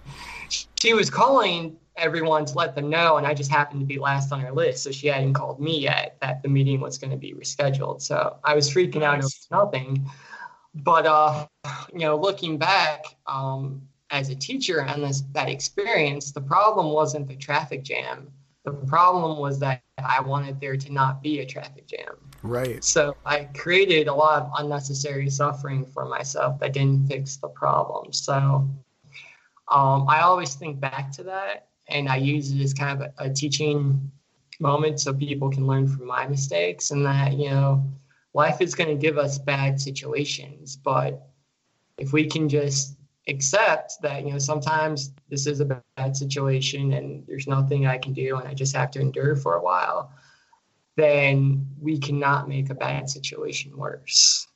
she 0.50 0.94
was 0.94 1.10
calling 1.10 1.78
everyone 2.00 2.46
to 2.46 2.54
let 2.56 2.76
them 2.76 2.90
know, 2.90 3.18
and 3.18 3.28
I 3.28 3.34
just 3.34 3.52
happened 3.52 3.80
to 3.82 3.86
be 3.86 4.00
last 4.00 4.32
on 4.32 4.40
her 4.42 4.52
list. 4.52 4.84
So 4.84 4.92
she 4.92 5.08
hadn't 5.08 5.34
called 5.34 5.60
me 5.60 5.80
yet 5.80 6.18
that 6.22 6.42
the 6.42 6.50
meeting 6.50 6.80
was 6.80 6.98
going 6.98 7.12
to 7.12 7.18
be 7.18 7.34
rescheduled. 7.34 8.02
So 8.02 8.38
I 8.44 8.56
was 8.56 8.70
freaking 8.70 9.04
out 9.04 9.20
over 9.20 9.28
nothing. 9.52 10.10
But, 10.76 11.06
uh, 11.06 11.48
you 11.94 12.00
know, 12.00 12.16
looking 12.18 12.58
back, 12.58 13.06
um, 13.28 13.82
as 14.12 14.30
a 14.30 14.36
teacher 14.36 14.82
and 14.82 15.04
this 15.04 15.24
that 15.34 15.50
experience, 15.50 16.32
the 16.32 16.42
problem 16.42 16.88
wasn't 16.88 17.28
the 17.28 17.36
traffic 17.36 17.84
jam. 17.84 18.32
The 18.66 18.72
problem 18.72 19.38
was 19.38 19.60
that 19.60 19.82
I 19.98 20.20
wanted 20.22 20.60
there 20.60 20.78
to 20.78 20.92
not 20.92 21.22
be 21.22 21.40
a 21.40 21.46
traffic 21.46 21.88
jam. 21.88 22.16
Right. 22.42 22.84
So 22.84 23.16
I 23.26 23.46
created 23.56 24.08
a 24.08 24.14
lot 24.14 24.44
of 24.44 24.52
unnecessary 24.58 25.30
suffering 25.30 25.86
for 25.86 26.06
myself 26.06 26.60
that 26.60 26.74
didn't 26.74 27.08
fix 27.08 27.38
the 27.38 27.50
problem. 27.50 28.12
So 28.14 28.68
um, 29.68 30.08
I 30.08 30.22
always 30.22 30.56
think 30.56 30.80
back 30.80 31.12
to 31.14 31.24
that 31.24 31.69
and 31.90 32.10
I 32.10 32.18
use 32.18 32.52
it 32.52 32.62
as 32.62 32.74
kind 32.74 33.02
of 33.02 33.08
a, 33.18 33.26
a 33.26 33.34
teaching 33.34 34.12
moment 34.60 35.00
so 35.00 35.14
people 35.14 35.50
can 35.50 35.66
learn 35.68 35.88
from 35.88 36.06
my 36.06 36.28
mistakes 36.28 36.92
and 36.92 37.06
that, 37.06 37.34
you 37.34 37.50
know, 37.50 37.84
life 38.34 38.62
is 38.62 38.76
going 38.76 38.90
to 38.90 38.96
give 38.96 39.18
us 39.18 39.40
bad 39.40 39.80
situations, 39.80 40.76
but 40.76 41.28
if 41.98 42.14
we 42.14 42.28
can 42.28 42.50
just 42.50 42.96
accept 43.28 43.94
that 44.02 44.26
you 44.26 44.32
know 44.32 44.40
sometimes 44.40 45.12
this 45.30 45.46
is 45.46 45.60
a 45.60 45.84
bad 45.98 46.18
situation 46.18 46.94
and 46.94 47.24
there's 47.28 47.46
nothing 47.46 47.86
i 47.86 47.96
can 47.96 48.12
do 48.12 48.38
and 48.38 48.48
i 48.48 48.56
just 48.56 48.76
have 48.76 48.90
to 48.90 49.00
endure 49.00 49.36
for 49.36 49.54
a 49.54 49.62
while 49.62 50.12
then 51.00 51.66
we 51.80 51.98
cannot 51.98 52.50
make 52.50 52.70
a 52.70 52.76
bad 52.76 53.10
situation 53.10 53.76
worse. 53.78 54.48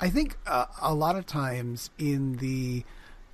I 0.00 0.08
think 0.08 0.36
uh, 0.46 0.66
a 0.80 0.94
lot 0.94 1.16
of 1.16 1.26
times 1.26 1.90
in 1.98 2.36
the 2.38 2.84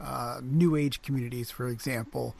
uh, 0.00 0.40
New 0.42 0.76
Age 0.76 1.02
communities, 1.02 1.50
for 1.50 1.68
example, 1.68 2.34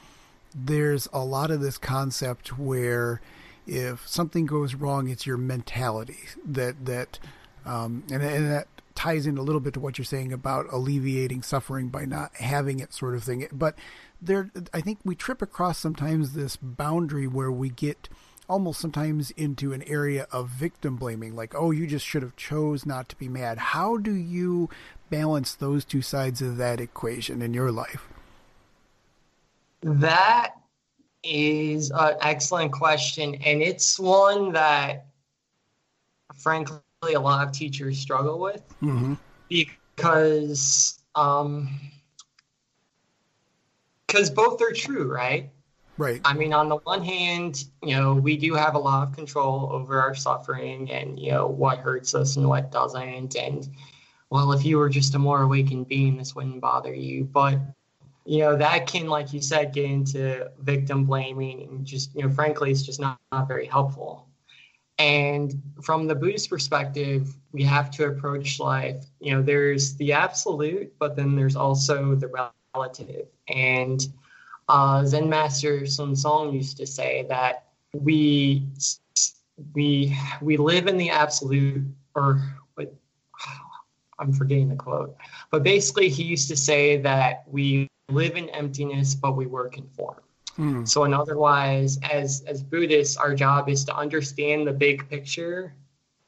there's 0.55 1.09
a 1.13 1.25
lot 1.25 1.51
of 1.51 1.61
this 1.61 1.79
concept 1.79 2.59
where 2.59 3.21
if 3.67 4.07
something 4.09 4.47
goes 4.47 4.75
wrong, 4.75 5.09
it's 5.09 5.27
your 5.27 5.37
mentality 5.37 6.19
that 6.45 6.87
that, 6.87 7.19
um, 7.65 8.05
and, 8.11 8.23
and 8.23 8.51
that 8.51 8.69
ties 8.95 9.27
in 9.27 9.39
a 9.39 9.43
little 9.43 9.61
bit 9.61 9.75
to 9.75 9.81
what 9.81 9.97
you're 9.97 10.05
saying 10.05 10.33
about 10.33 10.67
alleviating 10.73 11.43
suffering 11.43 11.89
by 11.89 12.05
not 12.05 12.35
having 12.37 12.81
it, 12.81 12.93
sort 12.93 13.15
of 13.15 13.23
thing. 13.23 13.47
But 13.53 13.77
there 14.21 14.51
I 14.75 14.81
think 14.81 14.99
we 15.05 15.15
trip 15.15 15.41
across 15.41 15.79
sometimes 15.79 16.33
this 16.33 16.57
boundary 16.57 17.27
where 17.27 17.53
we 17.53 17.71
get 17.71 18.09
almost 18.51 18.81
sometimes 18.81 19.31
into 19.33 19.73
an 19.73 19.83
area 19.85 20.27
of 20.33 20.49
victim 20.49 20.97
blaming 20.97 21.35
like 21.35 21.55
oh 21.55 21.71
you 21.71 21.87
just 21.87 22.05
should 22.05 22.23
have 22.23 22.37
chose 22.37 22.85
not 22.85 23.09
to 23.09 23.17
be 23.17 23.29
mad 23.29 23.59
how 23.59 23.97
do 23.97 24.13
you 24.13 24.69
balance 25.09 25.55
those 25.55 25.85
two 25.85 26.03
sides 26.03 26.43
of 26.43 26.57
that 26.57 26.81
equation 26.81 27.41
in 27.41 27.55
your 27.55 27.71
life 27.71 28.09
that 29.83 30.55
is 31.23 31.91
an 31.93 32.15
excellent 32.23 32.73
question 32.73 33.35
and 33.37 33.63
it's 33.63 33.99
one 33.99 34.53
that 34.53 35.07
frankly 36.37 36.81
a 37.15 37.21
lot 37.21 37.47
of 37.47 37.53
teachers 37.53 37.99
struggle 37.99 38.39
with 38.39 38.63
mm-hmm. 38.83 39.15
because 39.49 40.99
um, 41.15 41.69
because 44.11 44.31
both 44.31 44.61
are 44.61 44.73
true, 44.73 45.13
right? 45.13 45.51
Right. 46.01 46.19
I 46.25 46.33
mean, 46.33 46.55
on 46.55 46.71
the 46.71 46.79
one 46.79 47.05
hand, 47.05 47.67
you 47.83 47.95
know, 47.95 48.15
we 48.15 48.39
do 48.39 48.55
have 48.55 48.75
a 48.75 48.79
lot 48.79 49.07
of 49.07 49.15
control 49.15 49.69
over 49.71 50.01
our 50.01 50.15
suffering 50.15 50.91
and, 50.91 51.19
you 51.19 51.31
know, 51.31 51.47
what 51.47 51.77
hurts 51.77 52.15
us 52.15 52.37
and 52.37 52.49
what 52.49 52.73
doesn't. 52.73 53.37
And, 53.37 53.69
well, 54.31 54.53
if 54.53 54.65
you 54.65 54.79
were 54.79 54.89
just 54.89 55.15
a 55.15 55.19
more 55.19 55.43
awakened 55.43 55.89
being, 55.89 56.17
this 56.17 56.35
wouldn't 56.35 56.63
bother 56.63 56.95
you. 56.95 57.25
But, 57.25 57.59
you 58.25 58.39
know, 58.39 58.57
that 58.57 58.87
can, 58.87 59.09
like 59.09 59.35
you 59.35 59.43
said, 59.43 59.75
get 59.75 59.85
into 59.85 60.51
victim 60.61 61.05
blaming 61.05 61.65
and 61.65 61.85
just, 61.85 62.15
you 62.15 62.23
know, 62.23 62.31
frankly, 62.31 62.71
it's 62.71 62.83
just 62.83 62.99
not, 62.99 63.19
not 63.31 63.47
very 63.47 63.67
helpful. 63.67 64.27
And 64.99 65.63
from 65.83 66.07
the 66.07 66.15
Buddhist 66.15 66.49
perspective, 66.49 67.29
we 67.53 67.63
have 67.65 67.91
to 67.91 68.07
approach 68.07 68.59
life, 68.59 69.05
you 69.21 69.35
know, 69.35 69.43
there's 69.43 69.97
the 69.97 70.15
absolute, 70.15 70.95
but 70.99 71.15
then 71.15 71.37
there's 71.37 71.57
also 71.57 72.15
the 72.15 72.51
relative. 72.75 73.27
And 73.49 74.01
uh, 74.71 75.05
Zen 75.05 75.29
master 75.29 75.81
Seung 75.81 76.17
Sahn 76.17 76.55
used 76.55 76.77
to 76.77 76.87
say 76.87 77.27
that 77.29 77.67
we 77.93 78.63
we 79.75 80.17
we 80.41 80.57
live 80.57 80.87
in 80.87 80.97
the 80.97 81.11
absolute, 81.11 81.85
or 82.15 82.41
what 82.75 82.95
I'm 84.21 84.33
forgetting 84.33 84.69
the 84.69 84.77
quote, 84.77 85.17
but 85.51 85.65
basically 85.65 86.09
he 86.09 86.23
used 86.23 86.49
to 86.49 86.57
say 86.57 86.99
that 86.99 87.45
we 87.49 87.89
live 88.09 88.37
in 88.37 88.49
emptiness, 88.51 89.15
but 89.15 89.37
we 89.37 89.47
work 89.47 89.77
in 89.77 89.89
form. 89.89 90.21
Mm. 90.57 90.89
So, 90.89 91.05
in 91.05 91.15
otherwise, 91.15 91.99
as 92.09 92.45
as 92.47 92.63
Buddhists, 92.63 93.17
our 93.17 93.35
job 93.35 93.69
is 93.69 93.85
to 93.87 93.97
understand 93.97 94.69
the 94.69 94.73
big 94.73 95.09
picture, 95.09 95.75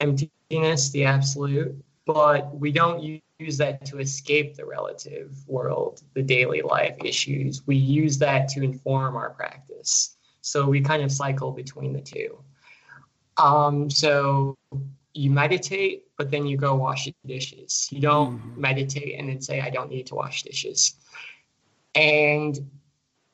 emptiness, 0.01 0.91
the 0.91 1.05
absolute, 1.05 1.77
but 2.07 2.53
we 2.59 2.73
don't 2.73 3.23
use 3.45 3.57
that 3.59 3.85
to 3.87 3.99
escape 3.99 4.55
the 4.55 4.65
relative 4.65 5.29
world, 5.47 6.03
the 6.15 6.23
daily 6.23 6.63
life 6.63 6.97
issues. 7.05 7.67
We 7.67 7.77
use 7.77 8.19
that 8.19 8.49
to 8.49 8.63
inform 8.63 9.17
our 9.17 9.31
practice. 9.31 10.17
So 10.41 10.69
we 10.69 10.81
kind 10.81 11.03
of 11.03 11.11
cycle 11.11 11.51
between 11.53 11.93
the 11.93 12.01
two. 12.01 12.39
Um, 13.37 13.89
so 13.89 14.57
you 15.15 15.31
meditate, 15.31 16.05
but 16.17 16.31
then 16.31 16.47
you 16.47 16.57
go 16.57 16.75
wash 16.75 17.05
the 17.07 17.15
dishes. 17.27 17.89
You 17.91 18.01
don't 18.01 18.39
mm-hmm. 18.39 18.61
meditate 18.61 19.19
and 19.19 19.29
then 19.29 19.41
say, 19.41 19.61
I 19.61 19.71
don't 19.71 19.91
need 19.91 20.07
to 20.07 20.15
wash 20.15 20.43
dishes. 20.43 20.95
And 21.95 22.59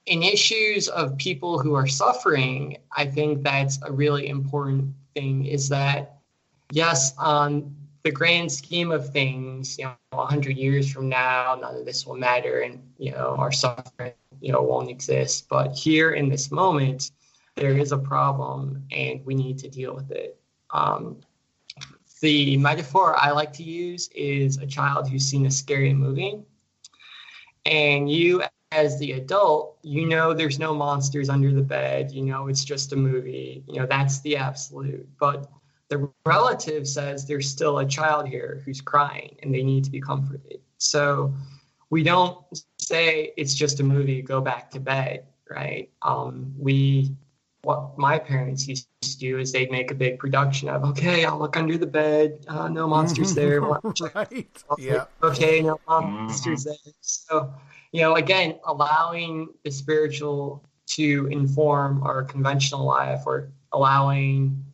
in 0.06 0.22
issues 0.22 0.88
of 0.88 1.16
people 1.16 1.58
who 1.58 1.74
are 1.74 1.86
suffering, 1.86 2.78
I 2.96 3.06
think 3.06 3.42
that's 3.42 3.78
a 3.82 3.92
really 3.92 4.28
important 4.28 4.94
thing 5.14 5.44
is 5.44 5.68
that, 5.68 6.18
yes, 6.72 7.12
um, 7.18 7.76
the 8.02 8.10
grand 8.10 8.50
scheme 8.50 8.90
of 8.92 9.10
things, 9.10 9.78
you 9.78 9.84
know, 9.84 9.94
100 10.10 10.56
years 10.56 10.90
from 10.90 11.08
now, 11.08 11.58
none 11.60 11.74
of 11.74 11.84
this 11.84 12.06
will 12.06 12.16
matter 12.16 12.60
and, 12.60 12.82
you 12.98 13.10
know, 13.10 13.36
our 13.38 13.52
suffering, 13.52 14.12
you 14.40 14.52
know, 14.52 14.62
won't 14.62 14.88
exist. 14.88 15.48
But 15.48 15.74
here 15.74 16.12
in 16.12 16.28
this 16.28 16.50
moment, 16.50 17.10
there 17.56 17.76
is 17.76 17.92
a 17.92 17.98
problem 17.98 18.84
and 18.92 19.24
we 19.26 19.34
need 19.34 19.58
to 19.58 19.68
deal 19.68 19.94
with 19.94 20.10
it. 20.10 20.40
Um, 20.70 21.18
the 22.20 22.56
metaphor 22.56 23.16
I 23.16 23.30
like 23.30 23.52
to 23.54 23.62
use 23.62 24.08
is 24.14 24.58
a 24.58 24.66
child 24.66 25.08
who's 25.08 25.24
seen 25.24 25.46
a 25.46 25.50
scary 25.50 25.92
movie. 25.92 26.40
And 27.64 28.10
you, 28.10 28.42
as 28.72 28.98
the 28.98 29.12
adult, 29.12 29.78
you 29.82 30.06
know 30.06 30.34
there's 30.34 30.58
no 30.58 30.74
monsters 30.74 31.28
under 31.28 31.52
the 31.52 31.62
bed. 31.62 32.10
You 32.10 32.22
know 32.22 32.48
it's 32.48 32.64
just 32.64 32.92
a 32.92 32.96
movie. 32.96 33.62
You 33.68 33.80
know 33.80 33.86
that's 33.86 34.20
the 34.20 34.36
absolute. 34.36 35.08
But 35.18 35.50
the 35.88 36.10
relative 36.26 36.86
says 36.86 37.26
there's 37.26 37.48
still 37.48 37.78
a 37.78 37.86
child 37.86 38.28
here 38.28 38.62
who's 38.64 38.80
crying 38.80 39.36
and 39.42 39.54
they 39.54 39.62
need 39.62 39.84
to 39.84 39.90
be 39.90 40.00
comforted. 40.00 40.60
So 40.76 41.34
we 41.90 42.02
don't 42.02 42.38
say 42.78 43.32
it's 43.36 43.54
just 43.54 43.80
a 43.80 43.82
movie, 43.82 44.20
go 44.22 44.40
back 44.40 44.70
to 44.72 44.80
bed, 44.80 45.26
right? 45.48 45.90
Um, 46.02 46.54
we 46.58 47.14
what 47.62 47.98
my 47.98 48.18
parents 48.18 48.68
used 48.68 48.86
to 49.02 49.18
do 49.18 49.38
is 49.38 49.52
they'd 49.52 49.70
make 49.70 49.90
a 49.90 49.94
big 49.94 50.18
production 50.18 50.68
of, 50.68 50.84
okay, 50.84 51.24
I'll 51.24 51.38
look 51.38 51.56
under 51.56 51.76
the 51.76 51.86
bed. 51.86 52.44
Uh, 52.46 52.68
no 52.68 52.86
monsters 52.94 53.34
there. 53.34 53.60
right. 53.60 54.64
Yeah. 54.78 55.04
Okay, 55.22 55.60
no 55.60 55.80
monsters 55.88 56.64
mm-hmm. 56.64 56.70
there. 56.84 56.94
So, 57.00 57.52
you 57.92 58.02
know, 58.02 58.16
again, 58.16 58.58
allowing 58.66 59.48
the 59.64 59.70
spiritual 59.70 60.64
to 60.86 61.28
inform 61.30 62.02
our 62.04 62.22
conventional 62.22 62.84
life 62.84 63.22
or 63.26 63.50
allowing 63.72 64.64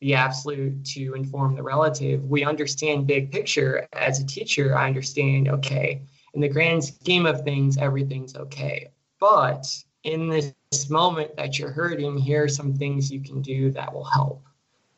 the 0.00 0.14
absolute 0.14 0.84
to 0.84 1.14
inform 1.14 1.56
the 1.56 1.62
relative. 1.62 2.24
We 2.24 2.44
understand 2.44 3.06
big 3.06 3.32
picture 3.32 3.88
as 3.92 4.20
a 4.20 4.26
teacher. 4.26 4.76
I 4.76 4.86
understand, 4.86 5.48
okay, 5.48 6.02
in 6.34 6.40
the 6.40 6.48
grand 6.48 6.84
scheme 6.84 7.26
of 7.26 7.42
things, 7.42 7.78
everything's 7.78 8.36
okay. 8.36 8.88
But 9.18 9.66
in 10.04 10.28
this 10.28 10.88
moment 10.88 11.36
that 11.36 11.58
you're 11.58 11.72
hurting, 11.72 12.16
here 12.16 12.44
are 12.44 12.48
some 12.48 12.74
things 12.74 13.10
you 13.10 13.20
can 13.20 13.42
do 13.42 13.70
that 13.72 13.92
will 13.92 14.04
help. 14.04 14.44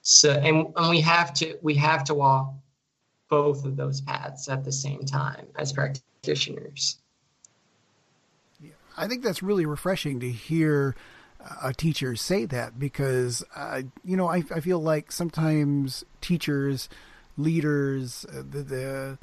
So 0.02 0.32
and, 0.32 0.66
and 0.76 0.90
we 0.90 1.00
have 1.00 1.32
to 1.34 1.58
we 1.62 1.74
have 1.74 2.04
to 2.04 2.14
walk 2.14 2.52
both 3.28 3.64
of 3.64 3.76
those 3.76 4.00
paths 4.00 4.48
at 4.48 4.64
the 4.64 4.72
same 4.72 5.04
time 5.04 5.46
as 5.56 5.72
practitioners. 5.72 6.98
I 8.96 9.06
think 9.08 9.22
that's 9.22 9.42
really 9.42 9.66
refreshing 9.66 10.20
to 10.20 10.30
hear 10.30 10.94
a 11.62 11.72
teacher 11.72 12.16
say 12.16 12.44
that 12.46 12.78
because 12.78 13.44
uh, 13.54 13.82
you 14.04 14.16
know 14.16 14.28
I, 14.28 14.42
I 14.54 14.60
feel 14.60 14.78
like 14.78 15.12
sometimes 15.12 16.04
teachers, 16.20 16.88
leaders, 17.36 18.26
uh, 18.28 18.42
the, 18.48 18.62
the 18.62 19.18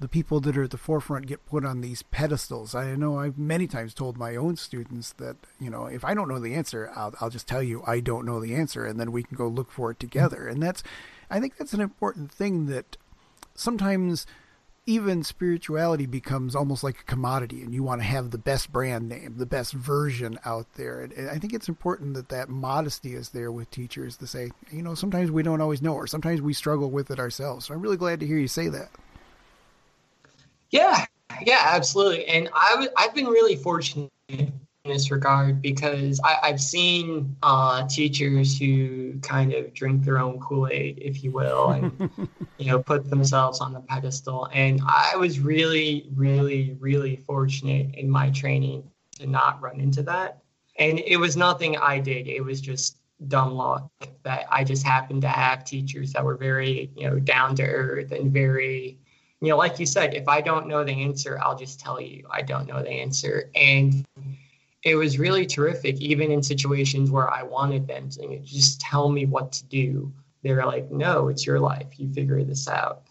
the 0.00 0.08
people 0.08 0.38
that 0.40 0.56
are 0.56 0.62
at 0.62 0.70
the 0.70 0.78
forefront 0.78 1.26
get 1.26 1.44
put 1.46 1.64
on 1.64 1.80
these 1.80 2.02
pedestals. 2.02 2.74
I 2.74 2.94
know 2.94 3.18
I've 3.18 3.36
many 3.36 3.66
times 3.66 3.94
told 3.94 4.16
my 4.16 4.36
own 4.36 4.56
students 4.56 5.12
that 5.14 5.36
you 5.58 5.70
know 5.70 5.86
if 5.86 6.04
I 6.04 6.14
don't 6.14 6.28
know 6.28 6.38
the 6.38 6.54
answer, 6.54 6.90
I'll 6.94 7.14
I'll 7.20 7.30
just 7.30 7.48
tell 7.48 7.62
you 7.62 7.82
I 7.86 8.00
don't 8.00 8.26
know 8.26 8.40
the 8.40 8.54
answer, 8.54 8.84
and 8.84 8.98
then 8.98 9.12
we 9.12 9.22
can 9.22 9.36
go 9.36 9.48
look 9.48 9.70
for 9.70 9.90
it 9.90 10.00
together. 10.00 10.46
And 10.46 10.62
that's 10.62 10.82
I 11.30 11.40
think 11.40 11.56
that's 11.56 11.74
an 11.74 11.80
important 11.80 12.30
thing 12.30 12.66
that 12.66 12.96
sometimes 13.54 14.26
even 14.88 15.22
spirituality 15.22 16.06
becomes 16.06 16.56
almost 16.56 16.82
like 16.82 17.00
a 17.00 17.04
commodity 17.04 17.60
and 17.60 17.74
you 17.74 17.82
want 17.82 18.00
to 18.00 18.06
have 18.06 18.30
the 18.30 18.38
best 18.38 18.72
brand 18.72 19.06
name 19.06 19.34
the 19.36 19.44
best 19.44 19.74
version 19.74 20.38
out 20.46 20.66
there. 20.76 21.02
And, 21.02 21.28
i 21.28 21.38
think 21.38 21.52
it's 21.52 21.68
important 21.68 22.14
that 22.14 22.30
that 22.30 22.48
modesty 22.48 23.14
is 23.14 23.28
there 23.28 23.52
with 23.52 23.70
teachers 23.70 24.16
to 24.16 24.26
say 24.26 24.50
you 24.72 24.80
know 24.82 24.94
sometimes 24.94 25.30
we 25.30 25.42
don't 25.42 25.60
always 25.60 25.82
know 25.82 25.92
or 25.92 26.06
sometimes 26.06 26.40
we 26.40 26.54
struggle 26.54 26.90
with 26.90 27.10
it 27.10 27.18
ourselves. 27.18 27.66
So 27.66 27.74
i'm 27.74 27.82
really 27.82 27.98
glad 27.98 28.18
to 28.20 28.26
hear 28.26 28.38
you 28.38 28.48
say 28.48 28.68
that. 28.68 28.88
Yeah 30.70 31.04
yeah 31.42 31.60
absolutely. 31.74 32.24
And 32.26 32.48
i 32.54 32.70
w- 32.70 32.90
i've 32.96 33.14
been 33.14 33.26
really 33.26 33.56
fortunate 33.56 34.10
in 34.88 34.94
this 34.94 35.10
regard 35.10 35.60
because 35.60 36.20
I, 36.24 36.48
have 36.48 36.60
seen 36.60 37.36
uh, 37.42 37.86
teachers 37.86 38.58
who 38.58 39.18
kind 39.20 39.52
of 39.52 39.74
drink 39.74 40.04
their 40.04 40.18
own 40.18 40.40
Kool 40.40 40.68
Aid, 40.68 40.98
if 41.00 41.22
you 41.22 41.30
will, 41.30 41.70
and 41.70 42.10
you 42.58 42.66
know 42.66 42.82
put 42.82 43.08
themselves 43.08 43.60
on 43.60 43.72
the 43.72 43.80
pedestal. 43.80 44.48
And 44.52 44.80
I 44.86 45.16
was 45.16 45.40
really, 45.40 46.08
really, 46.14 46.76
really 46.80 47.16
fortunate 47.16 47.94
in 47.94 48.08
my 48.08 48.30
training 48.30 48.90
to 49.18 49.26
not 49.26 49.60
run 49.60 49.80
into 49.80 50.02
that. 50.04 50.42
And 50.76 50.98
it 51.00 51.16
was 51.18 51.36
nothing 51.36 51.76
I 51.76 51.98
did; 51.98 52.26
it 52.26 52.40
was 52.40 52.60
just 52.60 52.98
dumb 53.26 53.54
luck 53.54 53.90
that 54.22 54.46
I 54.50 54.64
just 54.64 54.86
happened 54.86 55.22
to 55.22 55.28
have 55.28 55.64
teachers 55.64 56.12
that 56.12 56.24
were 56.24 56.36
very, 56.36 56.90
you 56.96 57.08
know, 57.08 57.18
down 57.18 57.56
to 57.56 57.64
earth 57.64 58.12
and 58.12 58.32
very 58.32 58.98
you 59.40 59.50
know, 59.50 59.56
like 59.56 59.78
you 59.78 59.86
said, 59.86 60.14
if 60.14 60.26
I 60.26 60.40
don't 60.40 60.66
know 60.66 60.82
the 60.82 61.04
answer, 61.04 61.38
I'll 61.40 61.56
just 61.56 61.78
tell 61.78 62.00
you 62.00 62.26
I 62.28 62.42
don't 62.42 62.66
know 62.66 62.82
the 62.82 62.90
answer. 62.90 63.50
And 63.54 64.04
it 64.82 64.94
was 64.94 65.18
really 65.18 65.46
terrific, 65.46 66.00
even 66.00 66.30
in 66.30 66.42
situations 66.42 67.10
where 67.10 67.30
I 67.30 67.42
wanted 67.42 67.86
them 67.86 68.08
to 68.10 68.38
just 68.40 68.80
tell 68.80 69.08
me 69.08 69.26
what 69.26 69.52
to 69.52 69.64
do. 69.66 70.12
They're 70.42 70.64
like, 70.64 70.90
no, 70.90 71.28
it's 71.28 71.46
your 71.46 71.58
life. 71.58 71.98
You 71.98 72.12
figure 72.12 72.42
this 72.44 72.68
out. 72.68 73.02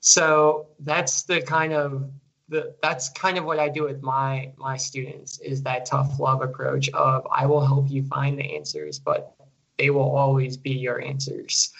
So 0.00 0.68
that's 0.80 1.24
the 1.24 1.42
kind 1.42 1.72
of 1.72 2.08
the 2.48 2.76
that's 2.80 3.08
kind 3.08 3.38
of 3.38 3.44
what 3.44 3.58
I 3.58 3.68
do 3.68 3.82
with 3.82 4.02
my 4.02 4.52
my 4.56 4.76
students 4.76 5.40
is 5.40 5.62
that 5.64 5.86
tough 5.86 6.20
love 6.20 6.42
approach 6.42 6.88
of 6.90 7.26
I 7.34 7.44
will 7.46 7.66
help 7.66 7.90
you 7.90 8.04
find 8.04 8.38
the 8.38 8.54
answers, 8.54 9.00
but 9.00 9.34
they 9.78 9.90
will 9.90 10.16
always 10.16 10.56
be 10.56 10.70
your 10.70 11.02
answers. 11.02 11.72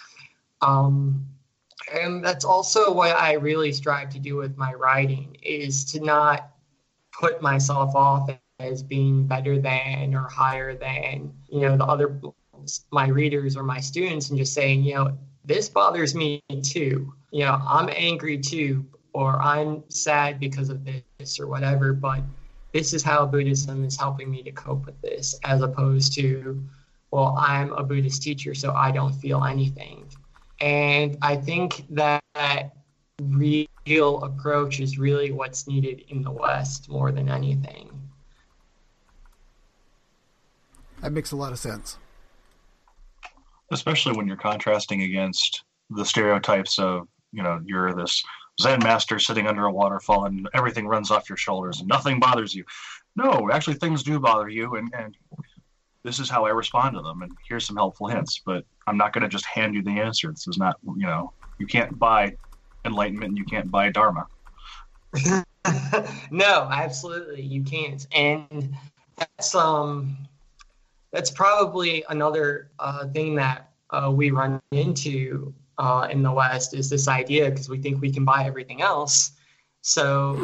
Um, 0.61 1.25
and 1.93 2.23
that's 2.23 2.43
also 2.43 2.91
what 2.91 3.15
I 3.15 3.33
really 3.33 3.71
strive 3.71 4.09
to 4.09 4.19
do 4.19 4.35
with 4.35 4.57
my 4.57 4.73
writing 4.73 5.37
is 5.41 5.85
to 5.91 6.01
not 6.01 6.51
put 7.17 7.41
myself 7.41 7.95
off 7.95 8.29
as 8.59 8.81
being 8.81 9.27
better 9.27 9.59
than 9.59 10.15
or 10.15 10.27
higher 10.27 10.73
than 10.73 11.31
you 11.47 11.61
know 11.61 11.77
the 11.77 11.85
other 11.85 12.19
my 12.91 13.07
readers 13.07 13.55
or 13.55 13.61
my 13.61 13.79
students 13.79 14.29
and 14.29 14.39
just 14.39 14.53
saying 14.53 14.83
you 14.83 14.95
know 14.95 15.15
this 15.45 15.69
bothers 15.69 16.13
me 16.15 16.41
too. 16.63 17.13
You 17.31 17.45
know 17.45 17.61
i'm 17.67 17.89
angry 17.93 18.37
too 18.39 18.85
or 19.13 19.39
i'm 19.41 19.83
sad 19.89 20.39
because 20.39 20.69
of 20.69 20.83
this 20.83 21.39
or 21.39 21.45
whatever 21.45 21.93
but 21.93 22.21
this 22.73 22.93
is 22.93 23.03
how 23.03 23.27
buddhism 23.27 23.83
is 23.83 23.95
helping 23.95 24.31
me 24.31 24.41
to 24.41 24.51
cope 24.51 24.85
with 24.87 24.99
this 25.01 25.39
as 25.43 25.61
opposed 25.61 26.13
to 26.15 26.63
well 27.11 27.35
i'm 27.37 27.71
a 27.73 27.83
buddhist 27.83 28.23
teacher 28.23 28.55
so 28.55 28.73
i 28.73 28.91
don't 28.91 29.13
feel 29.13 29.43
anything. 29.43 30.07
And 30.61 31.15
i 31.21 31.35
think 31.35 31.85
that 31.91 32.23
real 33.21 34.23
approach 34.23 34.79
is 34.79 34.97
really 34.97 35.31
what's 35.31 35.67
needed 35.67 36.05
in 36.09 36.23
the 36.23 36.31
west 36.31 36.89
more 36.89 37.11
than 37.11 37.29
anything 37.29 37.97
that 41.01 41.11
makes 41.11 41.31
a 41.31 41.35
lot 41.35 41.51
of 41.51 41.59
sense. 41.59 41.97
Especially 43.71 44.15
when 44.15 44.27
you're 44.27 44.37
contrasting 44.37 45.01
against 45.03 45.63
the 45.89 46.05
stereotypes 46.05 46.79
of, 46.79 47.07
you 47.31 47.43
know, 47.43 47.59
you're 47.65 47.93
this 47.93 48.23
Zen 48.61 48.79
master 48.79 49.19
sitting 49.19 49.47
under 49.47 49.65
a 49.65 49.71
waterfall 49.71 50.25
and 50.25 50.49
everything 50.53 50.87
runs 50.87 51.11
off 51.11 51.29
your 51.29 51.37
shoulders 51.37 51.79
and 51.79 51.87
nothing 51.87 52.19
bothers 52.19 52.55
you. 52.55 52.63
No, 53.15 53.49
actually, 53.51 53.75
things 53.75 54.03
do 54.03 54.19
bother 54.19 54.47
you, 54.47 54.75
and, 54.75 54.93
and 54.97 55.17
this 56.03 56.19
is 56.19 56.29
how 56.29 56.45
I 56.45 56.49
respond 56.49 56.95
to 56.95 57.01
them. 57.01 57.23
And 57.23 57.31
here's 57.47 57.65
some 57.65 57.75
helpful 57.75 58.07
hints, 58.07 58.41
but 58.45 58.63
I'm 58.85 58.97
not 58.97 59.11
going 59.11 59.23
to 59.23 59.27
just 59.27 59.45
hand 59.45 59.75
you 59.75 59.83
the 59.83 59.99
answer. 59.99 60.31
This 60.31 60.47
is 60.47 60.57
not, 60.57 60.77
you 60.85 61.05
know, 61.05 61.33
you 61.57 61.65
can't 61.65 61.97
buy 61.97 62.35
enlightenment 62.85 63.29
and 63.29 63.37
you 63.37 63.45
can't 63.45 63.69
buy 63.69 63.89
Dharma. 63.89 64.27
no, 66.31 66.69
absolutely, 66.71 67.41
you 67.41 67.63
can't. 67.63 68.07
And 68.11 68.75
that's 69.17 69.55
um 69.55 70.17
that's 71.11 71.31
probably 71.31 72.03
another 72.09 72.71
uh, 72.79 73.07
thing 73.07 73.35
that 73.35 73.71
uh, 73.91 74.11
we 74.13 74.31
run 74.31 74.61
into 74.71 75.53
uh, 75.77 76.07
in 76.11 76.23
the 76.23 76.31
West 76.31 76.73
is 76.73 76.89
this 76.89 77.07
idea 77.07 77.49
because 77.49 77.69
we 77.69 77.77
think 77.77 78.01
we 78.01 78.11
can 78.11 78.25
buy 78.25 78.45
everything 78.45 78.81
else. 78.81 79.31
So 79.81 80.35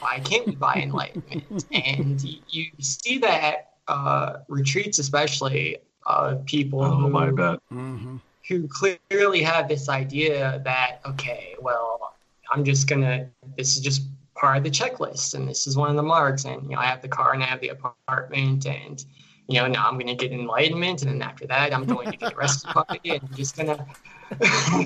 why 0.00 0.20
can't 0.20 0.46
we 0.46 0.54
buy 0.54 0.74
enlightenment? 0.74 1.64
and 1.72 2.22
you 2.48 2.66
see 2.80 3.18
that 3.18 3.70
uh, 3.88 4.38
retreats, 4.48 4.98
especially 4.98 5.78
uh, 6.06 6.36
people 6.46 6.82
oh, 6.82 6.96
who, 6.96 7.08
my 7.08 7.30
bet. 7.30 7.60
Mm-hmm. 7.72 8.16
who 8.48 8.68
clearly 8.68 9.42
have 9.42 9.68
this 9.68 9.88
idea 9.88 10.60
that 10.64 11.00
okay, 11.06 11.54
well, 11.60 12.16
I'm 12.52 12.64
just 12.64 12.88
gonna. 12.88 13.30
This 13.56 13.76
is 13.76 13.82
just 13.82 14.02
part 14.34 14.58
of 14.58 14.64
the 14.64 14.70
checklist, 14.70 15.34
and 15.34 15.48
this 15.48 15.66
is 15.66 15.76
one 15.76 15.90
of 15.90 15.96
the 15.96 16.02
marks, 16.02 16.44
and 16.44 16.62
you 16.64 16.70
know, 16.70 16.78
I 16.78 16.86
have 16.86 17.02
the 17.02 17.08
car 17.08 17.32
and 17.32 17.42
I 17.42 17.46
have 17.46 17.60
the 17.60 17.68
apartment, 17.68 18.66
and 18.66 19.04
you 19.50 19.60
know, 19.60 19.66
now 19.66 19.88
I'm 19.88 19.94
going 19.94 20.06
to 20.06 20.14
get 20.14 20.32
enlightenment, 20.32 21.02
and 21.02 21.10
then 21.10 21.22
after 21.22 21.46
that, 21.48 21.74
I'm 21.74 21.84
going 21.84 22.12
to 22.12 22.16
get 22.16 22.36
rescue 22.36 22.72
puppy, 22.72 23.00
and 23.10 23.20
I'm 23.22 23.34
just 23.34 23.56
going 23.56 23.68
to. 23.76 23.86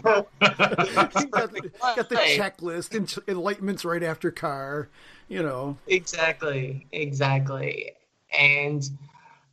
got, 0.01 0.27
the, 0.33 1.71
got 1.81 2.09
the 2.09 2.17
checklist, 2.17 3.29
enlightenment's 3.29 3.85
right 3.85 4.03
after 4.03 4.31
car, 4.31 4.89
you 5.29 5.43
know. 5.43 5.77
Exactly, 5.87 6.87
exactly, 6.93 7.93
and 8.37 8.89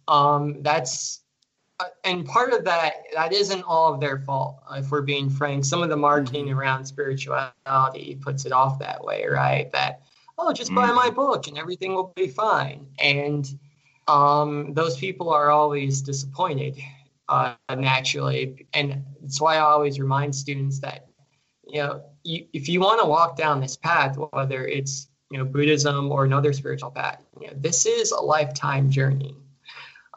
um, 0.08 0.62
that's 0.64 1.22
uh, 1.82 1.86
and 2.06 2.26
part 2.26 2.54
of 2.54 2.64
that 2.64 2.94
that 3.14 3.34
isn't 3.34 3.64
all 3.64 3.94
of 3.94 4.00
their 4.00 4.20
fault 4.20 4.62
if 4.76 4.92
we're 4.92 5.02
being 5.02 5.30
frank 5.30 5.66
some 5.66 5.82
of 5.82 5.90
the 5.90 5.98
marketing 5.98 6.46
mm-hmm. 6.46 6.60
around 6.60 6.86
spirituality 6.86 8.20
puts 8.22 8.46
it 8.46 8.52
off 8.52 8.78
that 8.78 9.04
way 9.04 9.26
right 9.28 9.72
that 9.72 10.04
oh 10.38 10.54
just 10.54 10.74
buy 10.76 10.86
mm-hmm. 10.86 10.96
my 10.96 11.10
book 11.10 11.48
and 11.48 11.58
everything 11.58 11.96
will 11.96 12.14
be 12.16 12.28
fine 12.28 12.86
and 13.00 13.58
um, 14.08 14.74
those 14.74 14.98
people 14.98 15.30
are 15.30 15.52
always 15.52 16.02
disappointed 16.02 16.78
uh, 17.30 17.56
naturally. 17.78 18.68
And 18.74 19.04
that's 19.22 19.40
why 19.40 19.56
I 19.56 19.60
always 19.60 20.00
remind 20.00 20.36
students 20.36 20.80
that, 20.80 21.08
you 21.66 21.82
know, 21.82 22.04
you, 22.24 22.46
if 22.54 22.68
you 22.68 22.82
want 22.82 23.02
to 23.02 23.08
walk 23.08 23.38
down 23.38 23.62
this 23.62 23.78
path, 23.78 24.18
whether 24.32 24.68
it's, 24.68 25.08
you 25.30 25.38
know, 25.38 25.46
Buddhism 25.46 26.12
or 26.12 26.26
another 26.26 26.52
spiritual 26.52 26.92
path, 26.92 27.24
you 27.40 27.48
know, 27.48 27.54
this 27.56 27.86
is 27.86 28.12
a 28.12 28.20
lifetime 28.20 28.90
journey. 28.90 29.36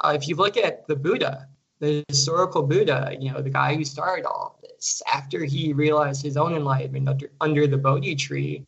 Uh, 0.02 0.12
if 0.14 0.26
you 0.26 0.34
look 0.34 0.56
at 0.56 0.86
the 0.88 0.96
Buddha, 0.96 1.48
the 1.78 2.04
historical 2.08 2.62
Buddha, 2.62 3.16
you 3.18 3.32
know, 3.32 3.40
the 3.40 3.50
guy 3.50 3.74
who 3.74 3.84
started 3.84 4.24
all 4.24 4.56
of 4.56 4.68
this, 4.68 5.02
after 5.12 5.44
he 5.44 5.72
realized 5.72 6.22
his 6.22 6.36
own 6.36 6.54
enlightenment 6.54 7.08
under, 7.08 7.30
under 7.40 7.66
the 7.66 7.76
Bodhi 7.76 8.16
tree, 8.16 8.66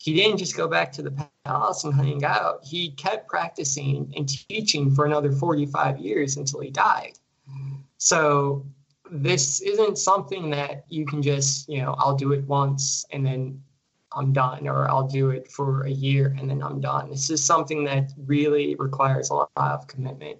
he 0.00 0.14
didn't 0.14 0.38
just 0.38 0.56
go 0.56 0.66
back 0.66 0.90
to 0.92 1.02
the 1.02 1.28
palace 1.44 1.84
and 1.84 1.94
hang 1.94 2.24
out. 2.24 2.64
He 2.64 2.92
kept 2.92 3.28
practicing 3.28 4.10
and 4.16 4.26
teaching 4.26 4.94
for 4.94 5.04
another 5.04 5.30
45 5.30 5.98
years 5.98 6.38
until 6.38 6.60
he 6.60 6.70
died. 6.70 7.18
So 7.98 8.64
this 9.10 9.60
isn't 9.60 9.98
something 9.98 10.48
that 10.50 10.86
you 10.88 11.04
can 11.04 11.20
just, 11.20 11.68
you 11.68 11.82
know, 11.82 11.94
I'll 11.98 12.16
do 12.16 12.32
it 12.32 12.44
once 12.44 13.04
and 13.12 13.26
then 13.26 13.62
I'm 14.12 14.32
done, 14.32 14.66
or 14.66 14.88
I'll 14.88 15.06
do 15.06 15.30
it 15.30 15.52
for 15.52 15.82
a 15.82 15.90
year 15.90 16.34
and 16.38 16.48
then 16.48 16.62
I'm 16.62 16.80
done. 16.80 17.10
This 17.10 17.28
is 17.28 17.44
something 17.44 17.84
that 17.84 18.10
really 18.26 18.76
requires 18.76 19.28
a 19.28 19.34
lot 19.34 19.50
of 19.54 19.86
commitment. 19.86 20.38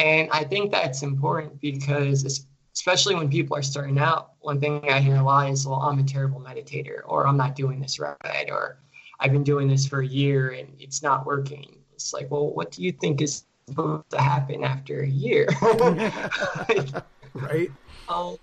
And 0.00 0.28
I 0.32 0.42
think 0.42 0.72
that's 0.72 1.02
important 1.02 1.60
because, 1.60 2.44
especially 2.74 3.14
when 3.14 3.30
people 3.30 3.56
are 3.56 3.62
starting 3.62 3.98
out, 3.98 4.31
one 4.42 4.60
thing 4.60 4.88
I 4.90 5.00
hear 5.00 5.16
a 5.16 5.22
lot 5.22 5.50
is, 5.50 5.66
well, 5.66 5.80
I'm 5.80 5.98
a 5.98 6.04
terrible 6.04 6.40
meditator, 6.40 7.00
or 7.06 7.26
I'm 7.26 7.36
not 7.36 7.54
doing 7.54 7.80
this 7.80 7.98
right, 7.98 8.50
or 8.50 8.78
I've 9.20 9.32
been 9.32 9.44
doing 9.44 9.68
this 9.68 9.86
for 9.86 10.00
a 10.00 10.06
year 10.06 10.50
and 10.50 10.68
it's 10.80 11.02
not 11.02 11.24
working. 11.24 11.76
It's 11.94 12.12
like, 12.12 12.30
well, 12.30 12.52
what 12.52 12.72
do 12.72 12.82
you 12.82 12.92
think 12.92 13.22
is 13.22 13.44
supposed 13.68 14.10
to 14.10 14.20
happen 14.20 14.64
after 14.64 15.02
a 15.02 15.08
year? 15.08 15.46
right. 17.34 17.70
Um, 18.08 18.36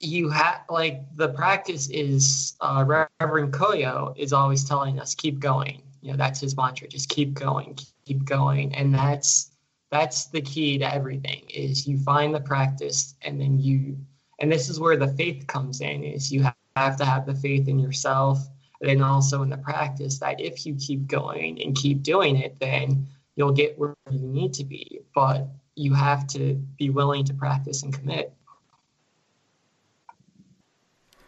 you 0.00 0.30
have 0.30 0.62
like 0.70 1.02
the 1.16 1.28
practice 1.28 1.88
is 1.90 2.56
uh, 2.60 2.84
Reverend 2.86 3.52
Koyo 3.52 4.16
is 4.16 4.32
always 4.32 4.64
telling 4.64 4.98
us 4.98 5.14
keep 5.14 5.38
going. 5.38 5.82
You 6.00 6.12
know 6.12 6.16
that's 6.16 6.40
his 6.40 6.56
mantra. 6.56 6.88
Just 6.88 7.08
keep 7.08 7.34
going, 7.34 7.76
keep 8.06 8.24
going, 8.24 8.74
and 8.74 8.94
that's 8.94 9.50
that's 9.90 10.26
the 10.26 10.40
key 10.40 10.78
to 10.78 10.94
everything. 10.94 11.44
Is 11.50 11.86
you 11.86 11.98
find 11.98 12.34
the 12.34 12.40
practice 12.40 13.16
and 13.22 13.40
then 13.40 13.58
you 13.58 13.98
and 14.38 14.50
this 14.50 14.68
is 14.68 14.78
where 14.78 14.96
the 14.96 15.08
faith 15.08 15.46
comes 15.46 15.80
in. 15.80 16.04
Is 16.04 16.32
you 16.32 16.48
have 16.76 16.96
to 16.96 17.04
have 17.04 17.26
the 17.26 17.34
faith 17.34 17.68
in 17.68 17.78
yourself, 17.78 18.38
and 18.82 19.02
also 19.02 19.42
in 19.42 19.50
the 19.50 19.58
practice 19.58 20.18
that 20.18 20.40
if 20.40 20.64
you 20.64 20.74
keep 20.76 21.06
going 21.06 21.60
and 21.62 21.76
keep 21.76 22.02
doing 22.02 22.36
it, 22.36 22.58
then 22.60 23.06
you'll 23.36 23.52
get 23.52 23.78
where 23.78 23.94
you 24.10 24.20
need 24.20 24.54
to 24.54 24.64
be. 24.64 25.00
But 25.14 25.48
you 25.74 25.94
have 25.94 26.26
to 26.28 26.54
be 26.76 26.90
willing 26.90 27.24
to 27.24 27.34
practice 27.34 27.82
and 27.82 27.92
commit. 27.92 28.32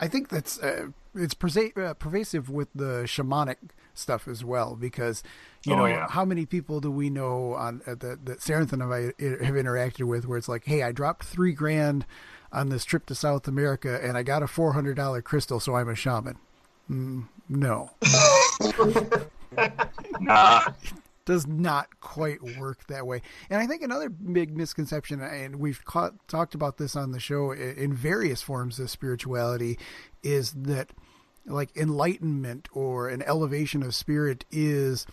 I 0.00 0.08
think 0.08 0.28
that's 0.28 0.58
uh, 0.61 0.88
it's 1.14 1.34
uh, 1.34 1.94
pervasive 1.94 2.48
with 2.48 2.68
the 2.74 3.04
shamanic 3.04 3.56
stuff 3.92 4.26
as 4.26 4.44
well 4.44 4.76
because 4.76 5.22
you 5.64 5.74
oh, 5.74 5.78
know 5.78 5.86
yeah. 5.86 6.06
how 6.08 6.24
many 6.24 6.46
people 6.46 6.80
do 6.80 6.90
we 6.90 7.11
know 7.11 7.54
on 7.54 7.82
uh, 7.86 7.94
that 7.96 8.24
that 8.24 8.40
Sarenth 8.40 8.72
and 8.72 8.82
I 8.82 9.12
have 9.44 9.54
interacted 9.54 10.04
with 10.04 10.26
where 10.26 10.38
it's 10.38 10.48
like 10.48 10.64
hey 10.64 10.82
I 10.82 10.92
dropped 10.92 11.24
three 11.24 11.52
grand 11.52 12.06
on 12.53 12.68
this 12.68 12.84
trip 12.84 13.07
to 13.07 13.14
South 13.14 13.46
America 13.48 14.01
and 14.03 14.16
I 14.16 14.22
got 14.22 14.42
a 14.42 14.46
four 14.46 14.72
hundred 14.72 14.96
dollar 14.96 15.22
crystal 15.22 15.61
so 15.61 15.76
I'm 15.76 15.88
a 15.88 15.94
shaman. 15.94 16.36
Mm, 16.90 17.28
no. 17.48 17.90
nah 20.20 20.62
does 21.30 21.46
not 21.46 22.01
quite 22.01 22.42
work 22.59 22.84
that 22.88 23.07
way. 23.07 23.22
And 23.51 23.61
I 23.61 23.66
think 23.68 23.82
another 23.82 24.09
big 24.09 24.57
misconception, 24.57 25.20
and 25.20 25.57
we've 25.57 25.84
caught, 25.84 26.14
talked 26.26 26.57
about 26.57 26.76
this 26.76 26.96
on 26.96 27.12
the 27.12 27.20
show 27.20 27.53
in 27.53 27.92
various 27.94 28.42
forms 28.42 28.80
of 28.80 28.90
spirituality, 28.90 29.78
is 30.24 30.51
that 30.53 30.92
like 31.46 31.76
enlightenment 31.76 32.68
or 32.72 33.09
an 33.09 33.22
elevation 33.22 33.82
of 33.84 33.94
spirit 33.94 34.44
is 34.51 35.07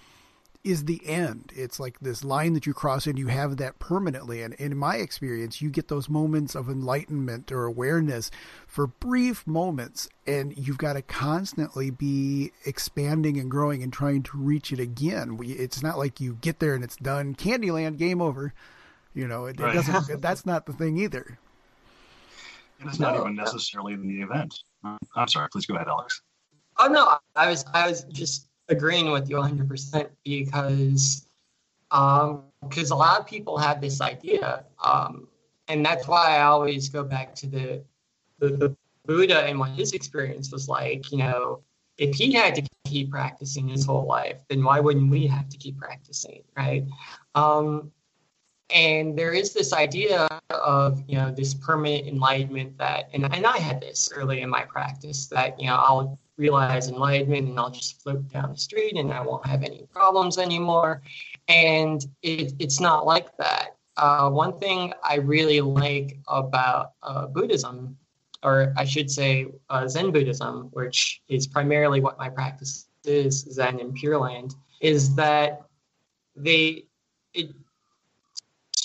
is 0.68 0.86
the 0.86 1.02
end. 1.06 1.52
It's 1.56 1.80
like 1.80 2.00
this 2.00 2.24
line 2.24 2.54
that 2.54 2.66
you 2.66 2.74
cross 2.74 3.08
and 3.08 3.18
you 3.18 3.28
have 3.28 3.58
that 3.58 3.80
permanently. 3.80 4.42
And 4.42 4.54
in 4.56 4.78
my 4.78 4.98
experience, 4.98 5.62
you 5.62 5.70
get 5.70 5.88
those 5.88 6.10
moments 6.10 6.56
of 6.56 6.70
enlightenment 6.70 7.52
or 7.52 7.66
awareness 7.66 8.30
for 8.68 8.88
brief 8.88 9.48
moments, 9.48 10.10
and 10.26 10.56
you've 10.58 10.78
got 10.78 10.94
to 10.94 11.02
constantly 11.02 11.90
be 11.90 12.52
expanding 12.66 13.40
and 13.40 13.50
growing 13.50 13.82
and 13.82 13.94
trying 13.94 14.24
to 14.24 14.38
reach 14.38 14.72
it 14.72 14.80
again. 14.80 15.40
It's 15.42 15.82
not 15.82 15.98
like 15.98 16.20
you 16.20 16.38
get 16.42 16.60
there 16.60 16.76
and 16.76 16.84
it's 16.84 16.98
done. 16.98 17.34
Candyland, 17.36 17.98
game 17.98 18.22
over. 18.22 18.54
You 19.14 19.28
know, 19.28 19.46
it, 19.46 19.60
right. 19.60 19.74
it 19.74 19.86
doesn't. 19.86 20.22
that's 20.22 20.46
not 20.46 20.66
the 20.66 20.74
thing 20.74 20.98
either. 20.98 21.40
It's 22.82 23.00
not 23.00 23.16
even 23.16 23.36
necessarily 23.36 23.96
the 23.96 24.22
event. 24.22 24.54
I'm 25.16 25.28
sorry. 25.28 25.48
Please 25.50 25.66
go 25.66 25.76
ahead, 25.76 25.88
Alex. 25.88 26.22
Oh 26.78 26.88
no, 26.88 27.18
I 27.36 27.50
was 27.50 27.66
I 27.74 27.88
was 27.88 28.04
just 28.12 28.48
agreeing 28.70 29.12
with 29.12 29.30
you 29.30 29.38
100% 29.38 30.10
because 30.24 31.26
um 31.92 32.44
because 32.68 32.92
a 32.92 32.96
lot 32.96 33.20
of 33.20 33.26
people 33.26 33.58
have 33.58 33.80
this 33.80 34.02
idea 34.02 34.66
um 34.84 35.28
and 35.68 35.86
that's 35.86 36.08
why 36.08 36.38
I 36.38 36.44
always 36.44 36.90
go 36.90 37.04
back 37.04 37.36
to 37.36 37.48
the, 37.48 37.84
the 38.40 38.50
the 38.50 38.78
Buddha 39.06 39.42
and 39.42 39.58
what 39.58 39.72
his 39.72 39.94
experience 39.94 40.52
was 40.52 40.68
like. 40.68 41.12
You 41.12 41.20
know, 41.20 41.62
if 41.98 42.14
he 42.16 42.34
had 42.34 42.54
to 42.56 42.64
keep 42.86 43.10
practicing 43.10 43.68
his 43.68 43.86
whole 43.86 44.06
life, 44.06 44.38
then 44.50 44.64
why 44.64 44.80
wouldn't 44.80 45.10
we 45.10 45.26
have 45.28 45.50
to 45.50 45.58
keep 45.58 45.78
practicing, 45.78 46.44
right? 46.56 46.86
Um, 47.34 47.92
and 48.70 49.18
there 49.18 49.32
is 49.32 49.54
this 49.54 49.72
idea 49.72 50.28
of 50.50 51.02
you 51.08 51.16
know 51.16 51.32
this 51.32 51.54
permanent 51.54 52.06
enlightenment 52.06 52.78
that 52.78 53.10
and, 53.14 53.24
and 53.34 53.46
i 53.46 53.58
had 53.58 53.80
this 53.80 54.12
early 54.14 54.42
in 54.42 54.50
my 54.50 54.64
practice 54.64 55.28
that 55.28 55.58
you 55.58 55.68
know 55.68 55.76
i'll 55.76 56.20
realize 56.38 56.88
enlightenment 56.88 57.48
and 57.48 57.60
i'll 57.60 57.70
just 57.70 58.02
float 58.02 58.28
down 58.30 58.52
the 58.52 58.58
street 58.58 58.96
and 58.96 59.12
i 59.12 59.22
won't 59.22 59.46
have 59.46 59.64
any 59.64 59.84
problems 59.92 60.38
anymore 60.38 61.02
and 61.48 62.06
it, 62.22 62.54
it's 62.60 62.80
not 62.80 63.06
like 63.06 63.36
that 63.38 63.76
uh, 63.98 64.30
one 64.30 64.58
thing 64.60 64.94
i 65.04 65.16
really 65.16 65.62
like 65.62 66.18
about 66.28 66.94
uh, 67.04 67.26
buddhism 67.28 67.98
or 68.44 68.74
i 68.78 68.86
should 68.86 69.10
say 69.10 69.48
uh, 69.70 69.88
zen 69.88 70.12
buddhism 70.12 70.70
which 70.74 71.22
is 71.28 71.48
primarily 71.48 72.02
what 72.02 72.18
my 72.18 72.30
practice 72.30 72.88
is 73.06 73.42
zen 73.52 73.80
in 73.80 73.92
pure 73.94 74.18
land 74.18 74.56
is 74.82 75.16
that 75.16 75.62
they 76.36 76.86
it 77.34 77.50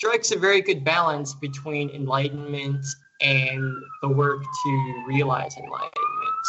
strikes 0.02 0.32
a 0.32 0.38
very 0.38 0.60
good 0.60 0.82
balance 0.82 1.34
between 1.34 1.88
enlightenment 1.90 2.84
and 3.20 3.72
the 4.02 4.08
work 4.08 4.42
to 4.42 5.04
realize 5.06 5.56
enlightenment. 5.56 5.92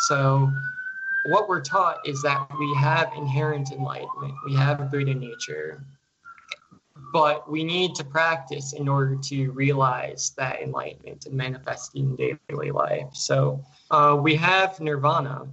So, 0.08 0.52
what 1.26 1.48
we're 1.48 1.62
taught 1.62 2.08
is 2.08 2.22
that 2.22 2.48
we 2.60 2.74
have 2.76 3.12
inherent 3.16 3.72
enlightenment, 3.72 4.34
we 4.46 4.56
have 4.56 4.92
Buddha 4.92 5.14
nature, 5.14 5.86
but 7.12 7.50
we 7.50 7.64
need 7.64 7.96
to 7.96 8.04
practice 8.04 8.74
in 8.74 8.88
order 8.88 9.16
to 9.16 9.52
realize 9.52 10.34
that 10.38 10.62
enlightenment 10.62 11.26
and 11.26 11.36
manifest 11.36 11.96
in 11.96 12.16
daily 12.16 12.72
life. 12.72 13.10
So, 13.14 13.64
uh, 13.92 14.18
we 14.22 14.36
have 14.36 14.80
nirvana, 14.80 15.48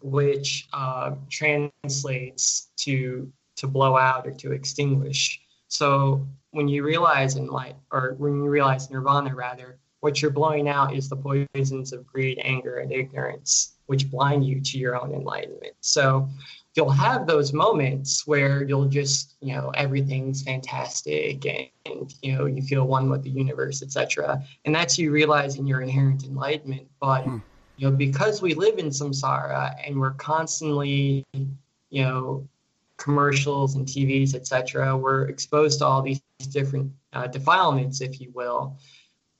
which 0.00 0.68
uh, 0.72 1.12
translates 1.30 2.70
to 2.76 3.30
to 3.56 3.66
blow 3.66 3.96
out 3.96 4.26
or 4.26 4.32
to 4.32 4.52
extinguish. 4.52 5.40
So 5.68 6.26
when 6.50 6.68
you 6.68 6.84
realize 6.84 7.36
in 7.36 7.46
light, 7.46 7.76
or 7.90 8.14
when 8.18 8.42
you 8.42 8.50
realize 8.50 8.90
nirvana 8.90 9.34
rather, 9.34 9.78
what 10.00 10.20
you're 10.20 10.30
blowing 10.30 10.68
out 10.68 10.94
is 10.94 11.08
the 11.08 11.16
poisons 11.16 11.92
of 11.92 12.06
greed, 12.06 12.40
anger, 12.42 12.78
and 12.78 12.92
ignorance, 12.92 13.71
which 13.86 14.10
blind 14.10 14.44
you 14.44 14.60
to 14.60 14.78
your 14.78 15.00
own 15.00 15.12
enlightenment. 15.12 15.74
So 15.80 16.28
you'll 16.74 16.90
have 16.90 17.26
those 17.26 17.52
moments 17.52 18.26
where 18.26 18.64
you'll 18.64 18.88
just, 18.88 19.34
you 19.40 19.54
know, 19.54 19.70
everything's 19.74 20.42
fantastic 20.42 21.44
and, 21.44 21.68
and 21.86 22.14
you 22.22 22.34
know, 22.34 22.46
you 22.46 22.62
feel 22.62 22.86
one 22.86 23.10
with 23.10 23.22
the 23.22 23.30
universe, 23.30 23.82
etc. 23.82 24.42
And 24.64 24.74
that's 24.74 24.98
you 24.98 25.10
realizing 25.10 25.66
your 25.66 25.82
inherent 25.82 26.24
enlightenment. 26.24 26.88
But 27.00 27.24
hmm. 27.24 27.38
you 27.76 27.90
know, 27.90 27.96
because 27.96 28.40
we 28.40 28.54
live 28.54 28.78
in 28.78 28.86
samsara 28.86 29.74
and 29.86 29.98
we're 29.98 30.14
constantly, 30.14 31.24
you 31.32 32.02
know, 32.02 32.48
commercials 32.96 33.74
and 33.74 33.86
TVs, 33.86 34.34
etc., 34.34 34.96
we're 34.96 35.28
exposed 35.28 35.80
to 35.80 35.86
all 35.86 36.02
these 36.02 36.20
different 36.50 36.92
uh, 37.12 37.26
defilements, 37.26 38.00
if 38.00 38.20
you 38.20 38.30
will, 38.32 38.78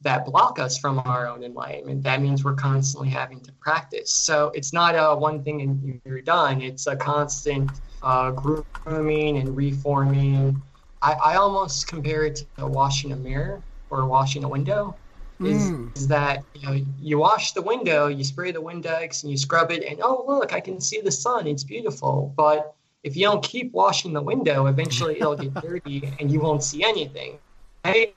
that 0.03 0.27
block 0.27 0.59
us 0.59 0.79
from 0.79 1.01
our 1.05 1.27
own 1.27 1.43
enlightenment. 1.43 2.03
That 2.03 2.21
means 2.21 2.45
we're 2.45 2.55
constantly 2.55 3.09
having 3.09 3.41
to 3.41 3.53
practice. 3.53 4.15
So 4.15 4.51
it's 4.55 4.73
not 4.73 4.95
a 4.95 5.17
one 5.17 5.43
thing 5.43 5.63
and 5.63 6.01
you're 6.05 6.23
done. 6.23 6.61
It's 6.61 6.87
a 6.87 6.97
constant 6.97 7.71
uh, 8.03 8.31
grooming 8.33 9.39
and 9.39 9.57
reforming. 9.57 10.61
I, 11.01 11.13
I 11.13 11.35
almost 11.37 11.87
compare 11.87 12.25
it 12.25 12.45
to 12.59 12.67
washing 12.67 13.13
a 13.13 13.17
mirror 13.17 13.63
or 13.91 14.07
washing 14.07 14.45
a 14.45 14.49
window. 14.49 14.97
Is, 15.41 15.73
mm. 15.73 15.97
is 15.97 16.07
that 16.07 16.45
you 16.55 16.69
know 16.69 16.85
you 17.01 17.19
wash 17.19 17.51
the 17.51 17.63
window, 17.63 18.07
you 18.07 18.23
spray 18.23 18.53
the 18.53 18.63
Windex, 18.63 19.25
and 19.25 19.31
you 19.33 19.37
scrub 19.37 19.73
it, 19.73 19.83
and 19.83 19.99
oh 20.01 20.25
look, 20.29 20.53
I 20.53 20.61
can 20.61 20.81
see 20.81 21.01
the 21.01 21.11
sun. 21.11 21.49
It's 21.49 21.65
beautiful, 21.65 22.33
but 22.37 22.77
if 23.03 23.17
you 23.17 23.25
don't 23.25 23.43
keep 23.43 23.73
washing 23.73 24.13
the 24.13 24.23
window, 24.23 24.67
eventually 24.67 25.17
it'll 25.17 25.37
get 25.37 25.55
dirty 25.63 26.13
and 26.21 26.31
you 26.31 26.41
won't 26.41 26.63
see 26.63 26.85
anything. 26.85 27.39
Right? 27.85 28.15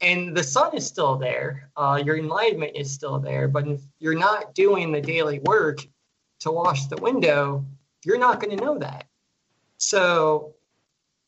And 0.00 0.34
the 0.34 0.42
sun 0.42 0.74
is 0.74 0.86
still 0.86 1.16
there, 1.16 1.70
uh, 1.76 2.02
your 2.04 2.16
enlightenment 2.16 2.72
is 2.74 2.90
still 2.90 3.18
there, 3.18 3.48
but 3.48 3.68
if 3.68 3.82
you're 3.98 4.18
not 4.18 4.54
doing 4.54 4.92
the 4.92 5.00
daily 5.00 5.40
work 5.40 5.86
to 6.40 6.50
wash 6.50 6.86
the 6.86 6.96
window, 6.96 7.66
you're 8.04 8.18
not 8.18 8.40
going 8.40 8.56
to 8.56 8.64
know 8.64 8.78
that. 8.78 9.06
So, 9.76 10.54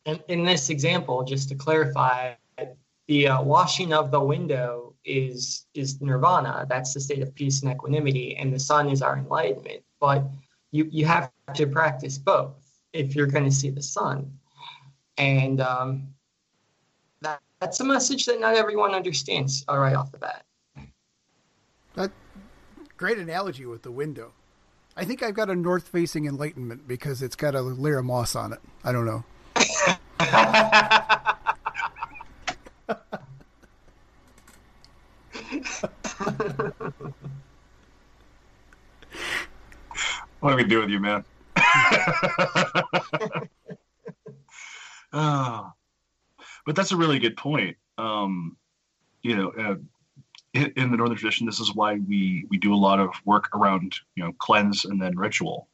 in, 0.06 0.18
in, 0.28 0.44
this 0.44 0.70
example, 0.70 1.22
just 1.22 1.50
to 1.50 1.54
clarify, 1.54 2.34
the 3.08 3.28
uh, 3.28 3.42
washing 3.42 3.92
of 3.92 4.10
the 4.10 4.20
window 4.20 4.94
is 5.04 5.66
is 5.74 6.00
nirvana. 6.00 6.66
That's 6.68 6.94
the 6.94 7.00
state 7.00 7.22
of 7.22 7.34
peace 7.34 7.62
and 7.62 7.72
equanimity, 7.72 8.36
and 8.36 8.52
the 8.52 8.58
sun 8.58 8.88
is 8.88 9.02
our 9.02 9.18
enlightenment. 9.18 9.82
But 10.00 10.24
you 10.70 10.88
you 10.90 11.04
have 11.06 11.30
to 11.54 11.66
practice 11.66 12.18
both 12.18 12.54
if 12.92 13.14
you're 13.14 13.26
going 13.26 13.44
to 13.44 13.50
see 13.50 13.70
the 13.70 13.82
sun, 13.82 14.38
and 15.18 15.60
um, 15.60 16.08
that's 17.62 17.78
a 17.78 17.84
message 17.84 18.26
that 18.26 18.40
not 18.40 18.56
everyone 18.56 18.92
understands 18.92 19.64
all 19.68 19.78
right 19.78 19.94
off 19.94 20.10
the 20.10 20.18
bat. 20.18 20.44
That 21.94 22.10
great 22.96 23.18
analogy 23.18 23.66
with 23.66 23.82
the 23.82 23.92
window. 23.92 24.32
I 24.96 25.04
think 25.04 25.22
I've 25.22 25.34
got 25.34 25.48
a 25.48 25.54
north 25.54 25.86
facing 25.86 26.26
enlightenment 26.26 26.88
because 26.88 27.22
it's 27.22 27.36
got 27.36 27.54
a 27.54 27.62
layer 27.62 27.98
of 27.98 28.04
moss 28.04 28.34
on 28.34 28.52
it. 28.52 28.58
I 28.82 28.90
don't 28.90 29.06
know. 29.06 29.22
what 40.40 40.50
do 40.50 40.56
we 40.56 40.64
do 40.64 40.80
with 40.80 40.90
you, 40.90 40.98
man? 40.98 41.24
oh. 45.12 45.72
But 46.64 46.76
that's 46.76 46.92
a 46.92 46.96
really 46.96 47.18
good 47.18 47.36
point. 47.36 47.76
Um, 47.98 48.56
you 49.22 49.36
know, 49.36 49.48
uh, 49.50 49.76
in, 50.54 50.72
in, 50.76 50.90
the 50.90 50.96
northern 50.96 51.16
tradition, 51.16 51.46
this 51.46 51.60
is 51.60 51.74
why 51.74 51.94
we 51.94 52.46
we 52.50 52.58
do 52.58 52.74
a 52.74 52.76
lot 52.76 53.00
of 53.00 53.10
work 53.24 53.54
around 53.54 53.96
you 54.14 54.24
know 54.24 54.32
cleanse 54.38 54.84
and 54.84 55.00
then 55.00 55.16
ritual. 55.16 55.68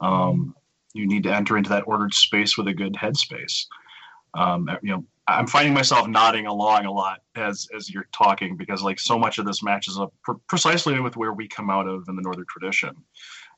Um, 0.00 0.54
you 0.94 1.06
need 1.06 1.24
to 1.24 1.34
enter 1.34 1.56
into 1.56 1.70
that 1.70 1.84
ordered 1.86 2.14
space 2.14 2.56
with 2.56 2.68
a 2.68 2.74
good 2.74 2.94
headspace. 2.94 3.66
Um, 4.34 4.70
you 4.82 4.90
know, 4.90 5.04
I'm 5.28 5.46
finding 5.46 5.74
myself 5.74 6.06
nodding 6.08 6.46
along 6.46 6.86
a 6.86 6.92
lot 6.92 7.20
as 7.34 7.68
as 7.76 7.90
you're 7.90 8.08
talking 8.12 8.56
because 8.56 8.82
like 8.82 8.98
so 8.98 9.18
much 9.18 9.38
of 9.38 9.46
this 9.46 9.62
matches 9.62 9.98
up 9.98 10.14
pr- 10.22 10.32
precisely 10.48 10.98
with 11.00 11.16
where 11.16 11.32
we 11.32 11.48
come 11.48 11.70
out 11.70 11.86
of 11.86 12.04
in 12.08 12.16
the 12.16 12.22
northern 12.22 12.46
tradition. 12.48 12.94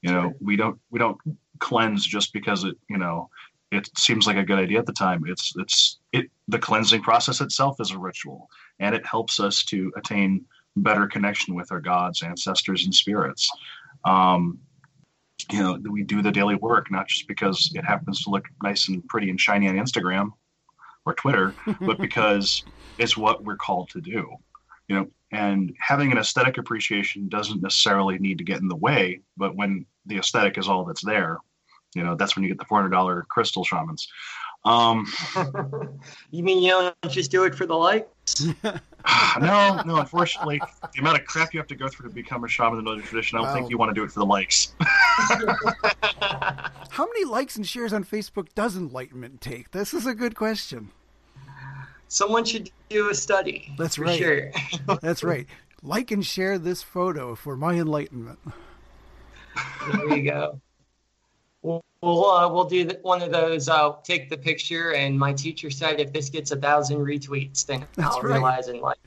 You 0.02 0.12
know, 0.12 0.34
we 0.40 0.56
don't 0.56 0.78
we 0.90 0.98
don't 0.98 1.18
cleanse 1.58 2.06
just 2.06 2.32
because 2.32 2.64
it 2.64 2.76
you 2.88 2.98
know 2.98 3.28
it 3.70 3.88
seems 3.98 4.26
like 4.26 4.36
a 4.36 4.44
good 4.44 4.58
idea 4.58 4.78
at 4.78 4.86
the 4.86 4.92
time. 4.92 5.24
It's 5.26 5.52
it's 5.56 5.98
it 6.12 6.30
the 6.48 6.58
cleansing 6.58 7.02
process 7.02 7.40
itself 7.40 7.76
is 7.80 7.90
a 7.90 7.98
ritual, 7.98 8.48
and 8.78 8.94
it 8.94 9.04
helps 9.06 9.40
us 9.40 9.64
to 9.64 9.92
attain 9.96 10.44
better 10.76 11.06
connection 11.06 11.54
with 11.54 11.70
our 11.72 11.80
gods, 11.80 12.22
ancestors, 12.22 12.84
and 12.84 12.94
spirits. 12.94 13.48
Um, 14.04 14.58
you 15.50 15.62
know, 15.62 15.78
we 15.90 16.02
do 16.02 16.22
the 16.22 16.32
daily 16.32 16.56
work 16.56 16.90
not 16.90 17.08
just 17.08 17.28
because 17.28 17.70
it 17.74 17.84
happens 17.84 18.22
to 18.22 18.30
look 18.30 18.44
nice 18.62 18.88
and 18.88 19.06
pretty 19.08 19.30
and 19.30 19.40
shiny 19.40 19.68
on 19.68 19.76
Instagram 19.76 20.30
or 21.04 21.14
Twitter, 21.14 21.54
but 21.80 21.98
because 21.98 22.64
it's 22.98 23.16
what 23.16 23.44
we're 23.44 23.56
called 23.56 23.90
to 23.90 24.00
do. 24.00 24.28
You 24.88 24.96
know, 24.96 25.06
and 25.30 25.74
having 25.78 26.10
an 26.10 26.18
aesthetic 26.18 26.56
appreciation 26.56 27.28
doesn't 27.28 27.62
necessarily 27.62 28.18
need 28.18 28.38
to 28.38 28.44
get 28.44 28.60
in 28.60 28.68
the 28.68 28.76
way, 28.76 29.20
but 29.36 29.54
when 29.54 29.84
the 30.06 30.16
aesthetic 30.16 30.56
is 30.56 30.68
all 30.68 30.86
that's 30.86 31.04
there, 31.04 31.38
you 31.94 32.02
know, 32.02 32.14
that's 32.14 32.36
when 32.36 32.42
you 32.42 32.48
get 32.48 32.58
the 32.58 32.64
four 32.64 32.78
hundred 32.78 32.90
dollar 32.90 33.26
crystal 33.28 33.64
shamans. 33.64 34.08
Um, 34.64 35.06
you 36.30 36.42
mean 36.42 36.62
you 36.62 36.70
don't 36.70 36.94
just 37.08 37.30
do 37.30 37.44
it 37.44 37.54
for 37.54 37.66
the 37.66 37.74
likes? 37.74 38.44
no, 39.40 39.82
no. 39.86 39.96
Unfortunately, 39.96 40.60
the 40.94 41.00
amount 41.00 41.18
of 41.18 41.26
crap 41.26 41.54
you 41.54 41.60
have 41.60 41.68
to 41.68 41.74
go 41.74 41.88
through 41.88 42.08
to 42.08 42.14
become 42.14 42.44
a 42.44 42.48
shaman 42.48 42.78
in 42.78 42.84
the 42.84 43.02
tradition, 43.02 43.38
I 43.38 43.42
don't 43.42 43.48
wow. 43.48 43.54
think 43.54 43.70
you 43.70 43.78
want 43.78 43.90
to 43.90 43.94
do 43.94 44.04
it 44.04 44.10
for 44.10 44.20
the 44.20 44.26
likes. 44.26 44.74
How 46.90 47.06
many 47.06 47.24
likes 47.24 47.56
and 47.56 47.66
shares 47.66 47.92
on 47.92 48.04
Facebook 48.04 48.48
does 48.54 48.76
enlightenment 48.76 49.40
take? 49.40 49.70
This 49.70 49.94
is 49.94 50.06
a 50.06 50.14
good 50.14 50.34
question. 50.34 50.90
Someone 52.08 52.44
should 52.44 52.70
do 52.88 53.10
a 53.10 53.14
study. 53.14 53.74
That's 53.78 53.98
right. 53.98 54.18
Sure. 54.18 54.50
That's 55.00 55.22
right. 55.22 55.46
Like 55.82 56.10
and 56.10 56.24
share 56.24 56.58
this 56.58 56.82
photo 56.82 57.34
for 57.34 57.56
my 57.56 57.74
enlightenment. 57.74 58.38
There 59.92 60.16
you 60.16 60.30
go. 60.30 60.60
We'll 61.62 61.82
we'll, 62.02 62.30
uh, 62.30 62.52
we'll 62.52 62.64
do 62.64 62.88
one 63.02 63.22
of 63.22 63.32
those. 63.32 63.68
I'll 63.68 63.90
uh, 63.90 64.02
take 64.02 64.30
the 64.30 64.36
picture, 64.36 64.94
and 64.94 65.18
my 65.18 65.32
teacher 65.32 65.70
said 65.70 66.00
if 66.00 66.12
this 66.12 66.28
gets 66.28 66.52
a 66.52 66.56
thousand 66.56 66.98
retweets, 66.98 67.66
then 67.66 67.86
That's 67.96 68.16
I'll 68.16 68.22
right. 68.22 68.34
realize 68.34 68.68
and 68.68 68.80
like. 68.80 68.98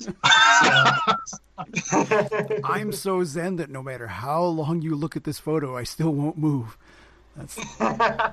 I'm 2.64 2.92
so 2.92 3.22
zen 3.22 3.56
that 3.56 3.70
no 3.70 3.82
matter 3.82 4.06
how 4.06 4.42
long 4.44 4.82
you 4.82 4.96
look 4.96 5.16
at 5.16 5.24
this 5.24 5.38
photo, 5.38 5.76
I 5.76 5.84
still 5.84 6.12
won't 6.12 6.38
move. 6.38 6.76
That's. 7.36 7.58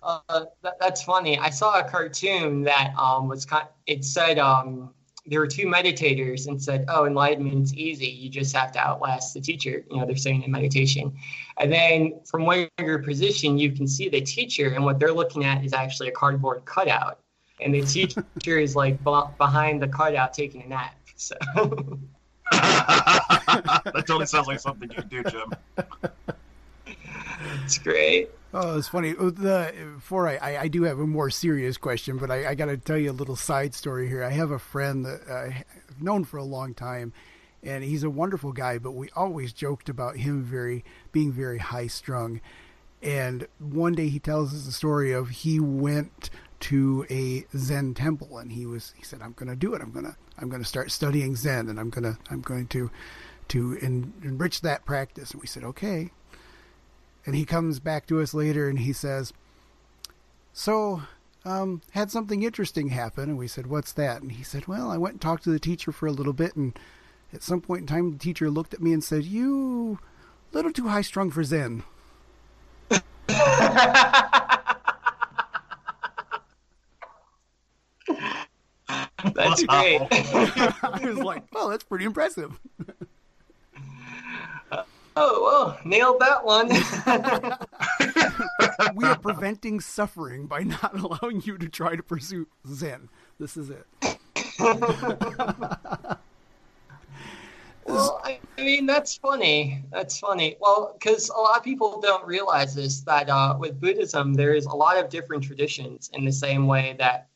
Uh, 0.00 0.44
that, 0.62 0.74
that's 0.80 1.02
funny. 1.02 1.36
I 1.36 1.50
saw 1.50 1.80
a 1.80 1.84
cartoon 1.84 2.62
that 2.62 2.94
um, 2.96 3.28
was 3.28 3.44
kind. 3.44 3.66
It 3.86 4.06
said 4.06 4.38
um, 4.38 4.94
there 5.28 5.40
were 5.40 5.46
two 5.46 5.66
meditators 5.66 6.46
and 6.46 6.60
said, 6.60 6.86
"Oh, 6.88 7.04
enlightenment's 7.04 7.74
easy. 7.74 8.06
You 8.06 8.30
just 8.30 8.54
have 8.56 8.72
to 8.72 8.78
outlast 8.78 9.34
the 9.34 9.40
teacher." 9.40 9.84
You 9.90 9.98
know, 9.98 10.06
they're 10.06 10.16
saying 10.16 10.42
in 10.42 10.50
meditation. 10.50 11.16
And 11.58 11.72
then 11.72 12.20
from 12.24 12.46
where 12.46 12.68
you're 12.80 13.02
positioned, 13.02 13.60
you 13.60 13.72
can 13.72 13.86
see 13.86 14.08
the 14.08 14.20
teacher, 14.20 14.70
and 14.70 14.84
what 14.84 14.98
they're 14.98 15.12
looking 15.12 15.44
at 15.44 15.64
is 15.64 15.72
actually 15.72 16.08
a 16.08 16.12
cardboard 16.12 16.64
cutout, 16.64 17.20
and 17.60 17.74
the 17.74 17.82
teacher 17.82 18.24
is 18.58 18.74
like 18.74 19.02
b- 19.04 19.22
behind 19.36 19.82
the 19.82 19.88
cutout 19.88 20.32
taking 20.32 20.62
a 20.62 20.68
nap. 20.68 20.94
So. 21.16 21.34
that 22.52 24.04
totally 24.06 24.26
sounds 24.26 24.46
like 24.46 24.60
something 24.60 24.90
you 24.90 25.02
do, 25.02 25.22
Jim. 25.24 25.52
It's 27.64 27.78
great. 27.78 28.30
Oh, 28.52 28.78
it's 28.78 28.88
funny. 28.88 29.14
Oh, 29.18 29.28
the 29.28 29.74
before 29.96 30.26
I, 30.26 30.36
I, 30.36 30.60
I, 30.62 30.68
do 30.68 30.84
have 30.84 30.98
a 30.98 31.06
more 31.06 31.28
serious 31.28 31.76
question, 31.76 32.16
but 32.16 32.30
I, 32.30 32.48
I 32.48 32.54
got 32.54 32.66
to 32.66 32.78
tell 32.78 32.96
you 32.96 33.10
a 33.10 33.12
little 33.12 33.36
side 33.36 33.74
story 33.74 34.08
here. 34.08 34.24
I 34.24 34.30
have 34.30 34.50
a 34.50 34.58
friend 34.58 35.04
that 35.04 35.28
I've 35.28 36.02
known 36.02 36.24
for 36.24 36.38
a 36.38 36.44
long 36.44 36.72
time, 36.72 37.12
and 37.62 37.84
he's 37.84 38.04
a 38.04 38.10
wonderful 38.10 38.52
guy. 38.52 38.78
But 38.78 38.92
we 38.92 39.10
always 39.14 39.52
joked 39.52 39.90
about 39.90 40.16
him 40.16 40.42
very 40.42 40.82
being 41.12 41.30
very 41.30 41.58
high 41.58 41.88
strung. 41.88 42.40
And 43.02 43.46
one 43.58 43.92
day 43.92 44.08
he 44.08 44.18
tells 44.18 44.54
us 44.54 44.64
the 44.64 44.72
story 44.72 45.12
of 45.12 45.28
he 45.28 45.60
went 45.60 46.30
to 46.60 47.04
a 47.10 47.44
Zen 47.54 47.92
temple, 47.92 48.38
and 48.38 48.50
he 48.50 48.64
was 48.64 48.94
he 48.96 49.04
said, 49.04 49.20
"I'm 49.20 49.32
going 49.32 49.50
to 49.50 49.56
do 49.56 49.74
it. 49.74 49.82
I'm 49.82 49.92
going 49.92 50.06
to 50.06 50.16
I'm 50.38 50.48
going 50.48 50.62
to 50.62 50.68
start 50.68 50.90
studying 50.90 51.36
Zen, 51.36 51.68
and 51.68 51.78
I'm 51.78 51.90
going 51.90 52.04
to 52.04 52.18
I'm 52.30 52.40
going 52.40 52.66
to 52.68 52.90
to 53.48 53.78
en- 53.82 54.14
enrich 54.22 54.62
that 54.62 54.86
practice." 54.86 55.32
And 55.32 55.40
we 55.42 55.46
said, 55.46 55.64
"Okay." 55.64 56.12
And 57.28 57.36
he 57.36 57.44
comes 57.44 57.78
back 57.78 58.06
to 58.06 58.22
us 58.22 58.32
later 58.32 58.70
and 58.70 58.78
he 58.78 58.94
says, 58.94 59.34
So, 60.54 61.02
um, 61.44 61.82
had 61.90 62.10
something 62.10 62.42
interesting 62.42 62.88
happen. 62.88 63.24
And 63.24 63.36
we 63.36 63.46
said, 63.46 63.66
What's 63.66 63.92
that? 63.92 64.22
And 64.22 64.32
he 64.32 64.42
said, 64.42 64.66
Well, 64.66 64.90
I 64.90 64.96
went 64.96 65.12
and 65.16 65.20
talked 65.20 65.44
to 65.44 65.50
the 65.50 65.58
teacher 65.58 65.92
for 65.92 66.06
a 66.06 66.10
little 66.10 66.32
bit. 66.32 66.56
And 66.56 66.72
at 67.34 67.42
some 67.42 67.60
point 67.60 67.82
in 67.82 67.86
time, 67.86 68.12
the 68.12 68.18
teacher 68.18 68.48
looked 68.48 68.72
at 68.72 68.80
me 68.80 68.94
and 68.94 69.04
said, 69.04 69.24
You 69.24 69.98
a 70.50 70.56
little 70.56 70.72
too 70.72 70.88
high 70.88 71.02
strung 71.02 71.30
for 71.30 71.44
Zen. 71.44 71.82
That's 79.34 79.64
great. 79.64 80.00
I 80.10 81.00
was 81.04 81.18
like, 81.18 81.42
"Oh, 81.54 81.68
that's 81.68 81.84
pretty 81.84 82.06
impressive." 82.06 82.58
Oh, 85.20 85.42
well, 85.42 85.76
nailed 85.84 86.20
that 86.20 86.44
one. 86.44 86.68
we 88.94 89.04
are 89.04 89.18
preventing 89.18 89.80
suffering 89.80 90.46
by 90.46 90.60
not 90.60 90.96
allowing 91.00 91.42
you 91.42 91.58
to 91.58 91.68
try 91.68 91.96
to 91.96 92.04
pursue 92.04 92.46
Zen. 92.66 93.08
This 93.40 93.56
is 93.56 93.70
it. 93.70 93.84
well, 97.84 98.20
I, 98.24 98.38
mean, 98.56 98.86
that's 98.86 99.16
funny. 99.16 99.82
That's 99.90 100.20
funny. 100.20 100.56
Well, 100.60 100.94
because 100.96 101.30
a 101.30 101.40
lot 101.40 101.56
of 101.56 101.64
people 101.64 102.00
don't 102.00 102.24
realize 102.24 102.76
this 102.76 103.00
that 103.02 103.28
uh, 103.28 103.56
with 103.58 103.80
Buddhism, 103.80 104.34
there's 104.34 104.66
a 104.66 104.74
lot 104.74 104.98
of 104.98 105.10
different 105.10 105.42
traditions 105.42 106.10
in 106.12 106.24
the 106.24 106.32
same 106.32 106.68
way 106.68 106.94
that 107.00 107.26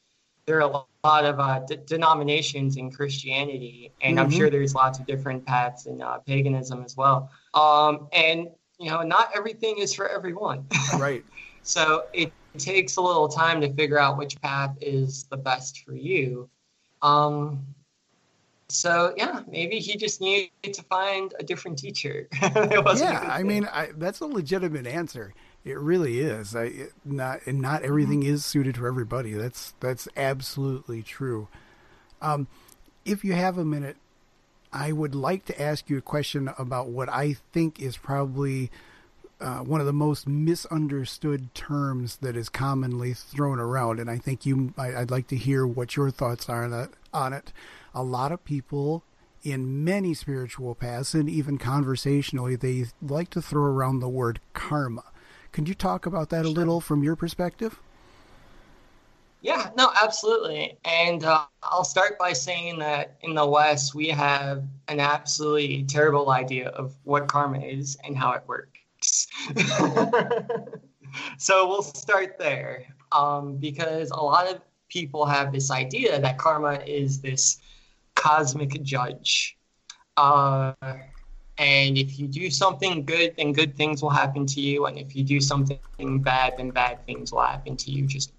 there 0.47 0.57
are 0.57 0.71
a 0.71 0.85
lot 1.05 1.25
of 1.25 1.41
uh, 1.41 1.61
d- 1.61 1.79
denominations 1.87 2.77
in 2.77 2.91
Christianity, 2.91 3.93
and 4.01 4.17
mm-hmm. 4.17 4.25
I'm 4.25 4.31
sure 4.31 4.51
there's 4.51 4.75
lots 4.75 4.99
of 4.99 5.07
different 5.07 5.45
paths 5.47 5.87
in 5.87 6.03
uh, 6.03 6.19
paganism 6.19 6.83
as 6.85 6.97
well. 6.97 7.31
Um, 7.55 8.09
and 8.13 8.49
you 8.79 8.91
know, 8.91 9.03
not 9.03 9.31
everything 9.35 9.79
is 9.79 9.95
for 9.95 10.09
everyone. 10.09 10.67
Right. 10.99 11.25
so 11.63 12.05
it 12.13 12.33
takes 12.59 12.97
a 12.97 13.01
little 13.01 13.29
time 13.29 13.61
to 13.61 13.73
figure 13.73 13.99
out 13.99 14.19
which 14.19 14.41
path 14.41 14.77
is 14.81 15.25
the 15.25 15.37
best 15.37 15.85
for 15.85 15.95
you. 15.95 16.49
Um, 17.01 17.65
so 18.69 19.13
yeah, 19.17 19.41
maybe 19.49 19.79
he 19.79 19.97
just 19.97 20.21
needed 20.21 20.51
to 20.65 20.83
find 20.85 21.35
a 21.39 21.43
different 21.43 21.79
teacher. 21.79 22.29
yeah, 22.43 23.29
I 23.31 23.43
mean, 23.43 23.69
I, 23.71 23.91
that's 23.97 24.21
a 24.21 24.27
legitimate 24.27 24.87
answer. 24.87 25.35
It 25.65 25.79
really 25.79 26.21
is. 26.21 26.57
I, 26.57 26.65
it, 26.65 26.93
not 27.05 27.41
and 27.47 27.61
not 27.61 27.83
everything 27.83 28.23
mm-hmm. 28.23 28.35
is 28.35 28.45
suited 28.45 28.77
for 28.77 28.89
everybody. 28.89 29.33
That's 29.33 29.75
that's 29.81 30.09
absolutely 30.17 31.03
true. 31.03 31.49
Um, 32.21 32.49
if 33.05 33.25
you 33.25 33.35
have 33.35 33.59
a 33.59 33.65
minute, 33.65 33.97
I 34.73 34.93
would 34.93 35.15
like 35.15 35.45
to 35.47 35.63
ask 35.63 35.89
you 35.89 35.99
a 35.99 36.03
question 36.03 36.51
about 36.59 36.89
what 36.89 37.09
I 37.09 37.37
think 37.53 37.81
is 37.81 37.97
probably 37.97 38.71
uh, 39.41 39.59
one 39.59 39.81
of 39.81 39.87
the 39.87 39.93
most 39.93 40.27
misunderstood 40.27 41.55
terms 41.55 42.17
that 42.19 42.37
is 42.37 42.49
commonly 42.49 43.13
thrown 43.13 43.59
around, 43.59 44.01
and 44.01 44.11
I 44.11 44.19
think 44.19 44.45
you. 44.45 44.75
I, 44.77 45.01
would 45.01 45.11
like 45.11 45.29
to 45.29 45.37
hear 45.37 45.67
what 45.67 45.97
your 45.97 46.11
thoughts 46.11 46.49
are 46.49 46.65
on, 46.65 46.71
that, 46.71 46.91
on 47.13 47.33
it. 47.33 47.53
A 47.95 48.03
lot 48.03 48.33
of 48.33 48.45
people 48.45 49.05
in 49.43 49.85
many 49.85 50.15
spiritual 50.15 50.75
paths 50.75 51.15
and 51.15 51.29
even 51.29 51.59
conversationally, 51.59 52.57
they 52.57 52.87
like 53.01 53.31
to 53.31 53.43
throw 53.43 53.65
around 53.65 54.01
the 54.01 54.09
word 54.09 54.41
karma. 54.53 55.05
Can 55.53 55.67
you 55.67 55.75
talk 55.75 56.07
about 56.07 56.31
that 56.31 56.45
a 56.45 56.49
little 56.49 56.81
from 56.81 57.03
your 57.03 57.15
perspective? 57.15 57.79
Yeah, 59.43 59.71
no, 59.77 59.91
absolutely. 60.01 60.79
And 60.85 61.25
uh, 61.25 61.45
I'll 61.63 61.85
start 61.85 62.17
by 62.19 62.33
saying 62.33 62.79
that 62.79 63.17
in 63.23 63.35
the 63.35 63.47
West, 63.47 63.95
we 63.95 64.09
have 64.09 64.65
an 64.89 65.01
absolutely 65.01 65.83
terrible 65.85 66.31
idea 66.31 66.69
of 66.69 66.95
what 67.03 67.27
karma 67.27 67.59
is 67.59 67.99
and 68.05 68.17
how 68.17 68.33
it 68.33 68.45
works. 68.47 69.27
so 71.39 71.69
we'll 71.69 71.83
start 71.83 72.39
there 72.39 72.87
um, 73.11 73.57
because 73.57 74.11
a 74.13 74.23
lot 74.23 74.47
of 74.47 74.61
people 74.89 75.27
have 75.27 75.53
this 75.53 75.73
idea 75.73 76.21
that 76.21 76.39
karma 76.39 76.75
is 76.87 77.21
this 77.21 77.59
cosmic 78.15 78.81
judge. 78.83 79.59
Uh, 80.17 80.73
and 81.59 81.99
if 81.99 82.19
you 82.19 82.27
do 82.27 82.51
something 82.51 83.05
good, 83.05 83.35
then 83.37 83.53
good 83.53 83.77
things 83.77 84.03
will 84.03 84.11
happen 84.11 84.47
to 84.47 84.61
you. 84.61 84.87
And 84.87 84.99
if 84.99 85.15
you 85.15 85.23
do 85.23 85.41
something 85.41 85.79
bad, 86.23 86.55
then 86.57 86.71
bad 86.71 87.05
things 87.07 87.33
will 87.33 87.43
happen 87.43 87.77
to 87.77 87.91
you. 87.91 88.07
Just 88.07 88.33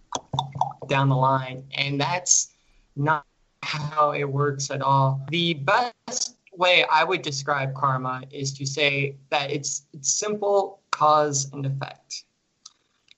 down 0.87 1.09
the 1.09 1.15
line. 1.15 1.63
And 1.75 1.99
that's 1.99 2.53
not 2.95 3.25
how 3.61 4.11
it 4.11 4.25
works 4.25 4.71
at 4.71 4.81
all. 4.81 5.25
The 5.29 5.53
best 5.53 6.37
way 6.55 6.85
I 6.91 7.03
would 7.03 7.21
describe 7.21 7.73
karma 7.73 8.23
is 8.31 8.53
to 8.53 8.65
say 8.65 9.15
that 9.29 9.51
it's, 9.51 9.83
it's 9.93 10.11
simple 10.11 10.81
cause 10.91 11.51
and 11.53 11.65
effect. 11.65 12.25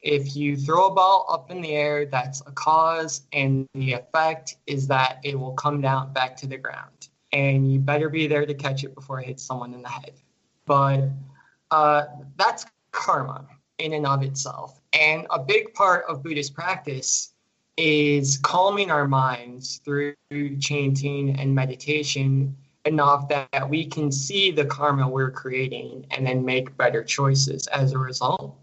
If 0.02 0.36
you 0.36 0.56
throw 0.56 0.88
a 0.88 0.94
ball 0.94 1.26
up 1.30 1.50
in 1.50 1.62
the 1.62 1.72
air, 1.72 2.06
that's 2.06 2.42
a 2.42 2.52
cause, 2.52 3.24
and 3.34 3.68
the 3.74 3.94
effect 3.94 4.58
is 4.68 4.88
that 4.88 5.20
it 5.24 5.38
will 5.38 5.54
come 5.54 5.82
down 5.82 6.14
back 6.14 6.38
to 6.38 6.48
the 6.48 6.58
ground. 6.58 7.10
And 7.36 7.72
you 7.72 7.80
better 7.80 8.10
be 8.10 8.28
there 8.28 8.46
to 8.46 8.54
catch 8.54 8.86
it 8.86 8.96
before 8.96 9.20
it 9.20 9.28
hits 9.28 9.44
someone 9.44 9.74
in 9.74 9.82
the 9.82 9.90
head. 9.90 10.14
But 10.66 11.10
uh, 11.70 12.06
that's 12.38 12.66
karma 12.92 13.46
in 13.78 13.94
and 13.94 14.08
of 14.08 14.24
itself. 14.24 14.80
And 14.94 15.28
a 15.30 15.40
big 15.40 15.74
part 15.74 16.06
of 16.08 16.24
Buddhist 16.24 16.54
practice 16.54 17.34
is 17.78 18.38
calming 18.38 18.90
our 18.90 19.08
minds 19.08 19.82
through 19.84 20.16
chanting 20.60 21.38
and 21.38 21.54
meditation 21.54 22.56
enough 22.86 23.28
that 23.28 23.70
we 23.70 23.86
can 23.86 24.12
see 24.12 24.52
the 24.52 24.64
karma 24.64 25.08
we're 25.08 25.32
creating 25.32 26.06
and 26.12 26.26
then 26.26 26.46
make 26.46 26.76
better 26.78 27.04
choices 27.04 27.68
as 27.68 27.92
a 27.92 27.98
result. 27.98 28.56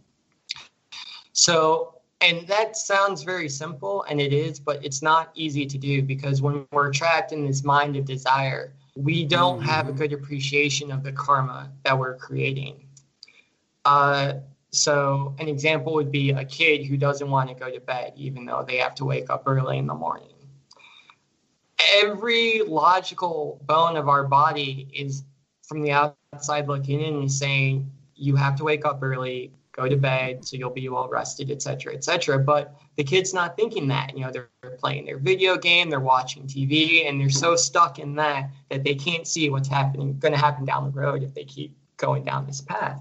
So, 1.32 1.96
and 2.22 2.46
that 2.46 2.76
sounds 2.76 3.24
very 3.24 3.48
simple, 3.48 4.04
and 4.08 4.20
it 4.20 4.32
is, 4.32 4.60
but 4.60 4.84
it's 4.84 5.02
not 5.02 5.30
easy 5.34 5.66
to 5.66 5.76
do 5.76 6.02
because 6.02 6.40
when 6.40 6.66
we're 6.70 6.92
trapped 6.92 7.32
in 7.32 7.44
this 7.44 7.64
mind 7.64 7.96
of 7.96 8.04
desire, 8.04 8.72
we 8.94 9.24
don't 9.24 9.60
have 9.62 9.86
a 9.86 9.90
mm-hmm. 9.90 9.98
good 9.98 10.12
appreciation 10.12 10.92
of 10.92 11.02
the 11.02 11.12
karma 11.12 11.72
that 11.84 11.98
we're 11.98 12.16
creating. 12.16 12.86
Uh, 13.84 14.34
so, 14.70 15.34
an 15.38 15.48
example 15.48 15.94
would 15.94 16.12
be 16.12 16.30
a 16.30 16.44
kid 16.44 16.86
who 16.86 16.96
doesn't 16.96 17.28
want 17.28 17.48
to 17.48 17.54
go 17.54 17.70
to 17.70 17.80
bed, 17.80 18.12
even 18.16 18.46
though 18.46 18.64
they 18.66 18.76
have 18.76 18.94
to 18.96 19.04
wake 19.04 19.28
up 19.28 19.42
early 19.46 19.78
in 19.78 19.86
the 19.86 19.94
morning. 19.94 20.28
Every 21.96 22.62
logical 22.62 23.60
bone 23.66 23.96
of 23.96 24.08
our 24.08 24.24
body 24.24 24.88
is 24.94 25.24
from 25.62 25.82
the 25.82 25.90
outside 25.90 26.68
looking 26.68 27.00
in 27.00 27.14
and 27.16 27.30
saying, 27.30 27.90
you 28.14 28.36
have 28.36 28.56
to 28.56 28.64
wake 28.64 28.84
up 28.86 29.02
early, 29.02 29.52
go 29.72 29.88
to 29.88 29.96
bed 29.96 30.44
so 30.44 30.56
you'll 30.56 30.70
be 30.70 30.88
well 30.88 31.08
rested, 31.08 31.50
etc., 31.50 31.94
etc. 31.94 32.38
But 32.38 32.74
the 32.96 33.04
kid's 33.04 33.34
not 33.34 33.56
thinking 33.56 33.88
that. 33.88 34.16
You 34.16 34.24
know, 34.24 34.30
they're 34.30 34.48
playing 34.78 35.04
their 35.04 35.18
video 35.18 35.56
game, 35.56 35.90
they're 35.90 36.00
watching 36.00 36.46
TV, 36.46 37.08
and 37.08 37.20
they're 37.20 37.30
so 37.30 37.56
stuck 37.56 37.98
in 37.98 38.14
that 38.16 38.50
that 38.70 38.84
they 38.84 38.94
can't 38.94 39.26
see 39.26 39.50
what's 39.50 39.68
happening, 39.68 40.18
going 40.18 40.32
to 40.32 40.38
happen 40.38 40.64
down 40.64 40.84
the 40.84 40.90
road 40.90 41.22
if 41.22 41.34
they 41.34 41.44
keep 41.44 41.76
going 41.96 42.24
down 42.24 42.46
this 42.46 42.60
path. 42.60 43.00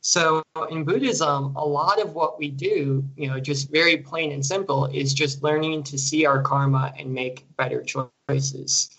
So 0.00 0.42
in 0.70 0.84
Buddhism, 0.84 1.56
a 1.56 1.64
lot 1.64 2.00
of 2.00 2.14
what 2.14 2.38
we 2.38 2.48
do, 2.48 3.04
you 3.16 3.28
know, 3.28 3.40
just 3.40 3.70
very 3.70 3.98
plain 3.98 4.32
and 4.32 4.44
simple, 4.44 4.86
is 4.86 5.12
just 5.12 5.42
learning 5.42 5.82
to 5.84 5.98
see 5.98 6.24
our 6.24 6.40
karma 6.40 6.94
and 6.98 7.12
make 7.12 7.46
better 7.56 7.82
choices 7.82 8.90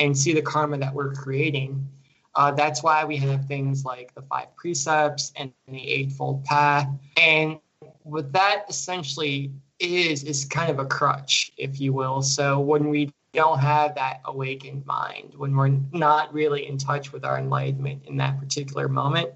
and 0.00 0.16
see 0.16 0.32
the 0.32 0.42
karma 0.42 0.78
that 0.78 0.92
we're 0.92 1.12
creating. 1.12 1.88
Uh, 2.38 2.52
that's 2.52 2.84
why 2.84 3.04
we 3.04 3.16
have 3.16 3.44
things 3.46 3.84
like 3.84 4.14
the 4.14 4.22
five 4.22 4.54
precepts 4.54 5.32
and 5.34 5.52
the 5.66 5.90
eightfold 5.90 6.44
path. 6.44 6.88
And 7.16 7.58
what 8.04 8.32
that 8.32 8.64
essentially 8.68 9.50
is, 9.80 10.22
is 10.22 10.44
kind 10.44 10.70
of 10.70 10.78
a 10.78 10.84
crutch, 10.84 11.50
if 11.56 11.80
you 11.80 11.92
will. 11.92 12.22
So 12.22 12.60
when 12.60 12.90
we 12.90 13.12
don't 13.32 13.58
have 13.58 13.96
that 13.96 14.20
awakened 14.24 14.86
mind, 14.86 15.32
when 15.36 15.56
we're 15.56 15.80
not 15.92 16.32
really 16.32 16.68
in 16.68 16.78
touch 16.78 17.12
with 17.12 17.24
our 17.24 17.38
enlightenment 17.38 18.04
in 18.06 18.16
that 18.18 18.38
particular 18.38 18.86
moment, 18.86 19.32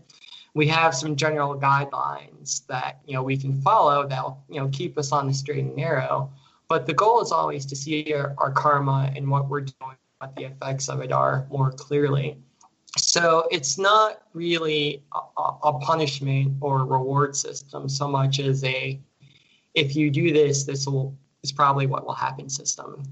we 0.55 0.69
have 0.69 0.95
some 0.95 1.17
general 1.17 1.59
guidelines 1.59 2.65
that 2.69 3.01
you 3.05 3.15
know 3.15 3.23
we 3.25 3.37
can 3.37 3.61
follow 3.63 4.07
that'll 4.07 4.45
you 4.49 4.61
know 4.61 4.69
keep 4.69 4.97
us 4.97 5.11
on 5.11 5.27
the 5.27 5.35
straight 5.35 5.65
and 5.65 5.75
narrow. 5.75 6.31
But 6.69 6.87
the 6.87 6.95
goal 6.95 7.21
is 7.21 7.33
always 7.33 7.67
to 7.67 7.75
see 7.75 8.15
our, 8.15 8.33
our 8.39 8.53
karma 8.53 9.13
and 9.17 9.29
what 9.29 9.49
we're 9.49 9.63
doing, 9.63 9.97
what 10.19 10.37
the 10.37 10.45
effects 10.45 10.89
of 10.89 11.01
it 11.01 11.11
are 11.11 11.49
more 11.51 11.73
clearly. 11.73 12.39
So 12.99 13.49
it's 13.51 13.79
not 13.79 14.23
really 14.35 15.03
a, 15.15 15.43
a 15.65 15.79
punishment 15.81 16.57
or 16.61 16.85
reward 16.85 17.35
system 17.37 17.89
so 17.89 18.09
much 18.09 18.39
as 18.39 18.63
a 18.65 19.01
if 19.75 19.97
you 19.97 20.11
do 20.11 20.33
this, 20.33 20.65
this 20.65 20.87
will 20.87 21.17
is 21.43 21.53
probably 21.53 21.87
what 21.87 22.05
will 22.05 22.15
happen 22.15 22.49
system. 22.49 23.03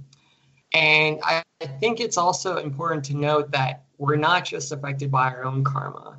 And 0.74 1.18
I, 1.24 1.42
I 1.60 1.66
think 1.66 1.98
it's 1.98 2.16
also 2.16 2.58
important 2.58 3.04
to 3.06 3.16
note 3.16 3.50
that 3.52 3.84
we're 3.98 4.16
not 4.16 4.44
just 4.44 4.70
affected 4.70 5.10
by 5.10 5.30
our 5.30 5.44
own 5.44 5.64
karma 5.64 6.18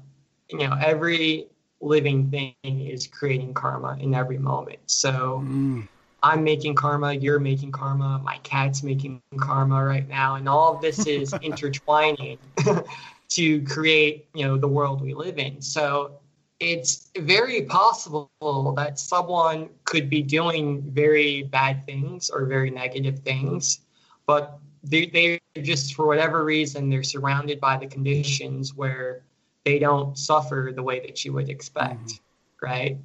you 0.52 0.60
know 0.60 0.78
every 0.82 1.48
living 1.80 2.30
thing 2.30 2.54
is 2.64 3.08
creating 3.08 3.54
karma 3.54 3.98
in 4.00 4.14
every 4.14 4.38
moment 4.38 4.80
so 4.86 5.44
mm. 5.44 5.88
i'm 6.22 6.44
making 6.44 6.76
karma 6.76 7.14
you're 7.14 7.40
making 7.40 7.72
karma 7.72 8.20
my 8.24 8.38
cat's 8.44 8.84
making 8.84 9.22
karma 9.40 9.84
right 9.84 10.08
now 10.08 10.36
and 10.36 10.48
all 10.48 10.76
of 10.76 10.82
this 10.82 11.08
is 11.08 11.34
intertwining 11.42 12.38
to 13.32 13.62
create 13.64 14.28
you 14.34 14.46
know 14.46 14.58
the 14.58 14.68
world 14.68 15.02
we 15.02 15.14
live 15.14 15.38
in 15.38 15.62
so 15.62 16.20
it's 16.60 17.10
very 17.18 17.64
possible 17.64 18.30
that 18.78 19.00
someone 19.00 19.68
could 19.86 20.10
be 20.10 20.22
doing 20.22 20.82
very 20.92 21.44
bad 21.44 21.84
things 21.86 22.30
or 22.30 22.46
very 22.46 22.70
negative 22.70 23.20
things 23.20 23.82
but 24.26 24.60
they, 24.84 25.06
they 25.08 25.40
just 25.62 25.94
for 25.94 26.08
whatever 26.08 26.44
reason 26.44 26.90
they're 26.90 27.04
surrounded 27.04 27.60
by 27.60 27.78
the 27.78 27.88
conditions 27.88 28.74
where 28.74 29.24
they 29.66 29.80
don't 29.80 30.18
suffer 30.18 30.72
the 30.76 30.84
way 30.84 31.00
that 31.00 31.24
you 31.24 31.34
would 31.34 31.50
expect, 31.50 32.06
mm-hmm. 32.06 32.66
right? 32.66 32.98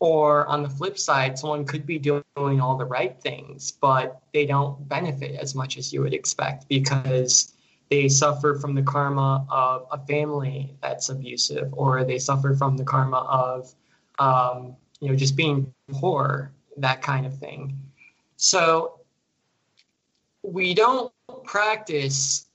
Or 0.00 0.46
on 0.46 0.62
the 0.62 0.68
flip 0.68 0.98
side, 0.98 1.38
someone 1.38 1.64
could 1.64 1.86
be 1.86 1.98
doing 1.98 2.24
all 2.36 2.76
the 2.76 2.84
right 2.84 3.18
things, 3.20 3.72
but 3.72 4.20
they 4.32 4.44
don't 4.44 4.86
benefit 4.88 5.36
as 5.36 5.54
much 5.54 5.78
as 5.78 5.92
you 5.92 6.02
would 6.02 6.12
expect 6.12 6.68
because 6.68 7.53
they 7.90 8.08
suffer 8.08 8.54
from 8.54 8.74
the 8.74 8.82
karma 8.82 9.46
of 9.50 9.86
a 9.92 9.98
family 10.06 10.76
that's 10.82 11.08
abusive, 11.08 11.72
or 11.72 12.04
they 12.04 12.18
suffer 12.18 12.54
from 12.54 12.76
the 12.76 12.84
karma 12.84 13.18
of, 13.18 13.74
um, 14.18 14.76
you 15.00 15.08
know, 15.08 15.16
just 15.16 15.36
being 15.36 15.72
poor, 15.92 16.52
that 16.76 17.02
kind 17.02 17.26
of 17.26 17.38
thing. 17.38 17.78
So 18.36 19.00
we 20.42 20.74
don't 20.74 21.12
practice 21.44 22.46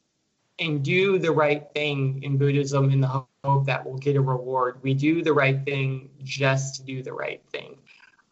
and 0.59 0.83
do 0.83 1.17
the 1.17 1.31
right 1.31 1.67
thing 1.73 2.21
in 2.23 2.37
Buddhism 2.37 2.91
in 2.91 2.99
the 2.99 3.23
hope 3.43 3.65
that 3.65 3.85
we'll 3.85 3.97
get 3.97 4.15
a 4.15 4.21
reward. 4.21 4.79
We 4.81 4.93
do 4.93 5.23
the 5.23 5.33
right 5.33 5.63
thing 5.63 6.09
just 6.23 6.75
to 6.75 6.83
do 6.83 7.01
the 7.01 7.13
right 7.13 7.41
thing 7.51 7.77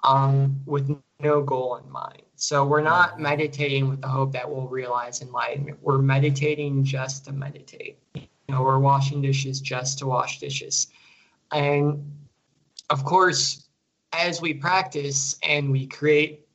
um, 0.03 0.59
with 0.65 0.93
no 1.19 1.41
goal 1.41 1.77
in 1.77 1.89
mind. 1.89 2.23
So 2.39 2.63
we're 2.63 2.81
not 2.81 3.19
meditating 3.19 3.89
with 3.89 3.99
the 3.99 4.07
hope 4.07 4.31
that 4.33 4.47
we'll 4.49 4.67
realize 4.67 5.23
enlightenment. 5.23 5.79
We're 5.81 5.97
meditating 5.97 6.83
just 6.83 7.25
to 7.25 7.33
meditate. 7.33 7.97
You 8.13 8.27
know, 8.47 8.61
we're 8.61 8.77
washing 8.77 9.23
dishes 9.23 9.59
just 9.59 9.97
to 9.99 10.05
wash 10.05 10.39
dishes. 10.39 10.87
And 11.51 12.11
of 12.91 13.03
course, 13.03 13.67
as 14.13 14.39
we 14.39 14.53
practice 14.53 15.35
and 15.41 15.71
we 15.71 15.87
create 15.87 16.47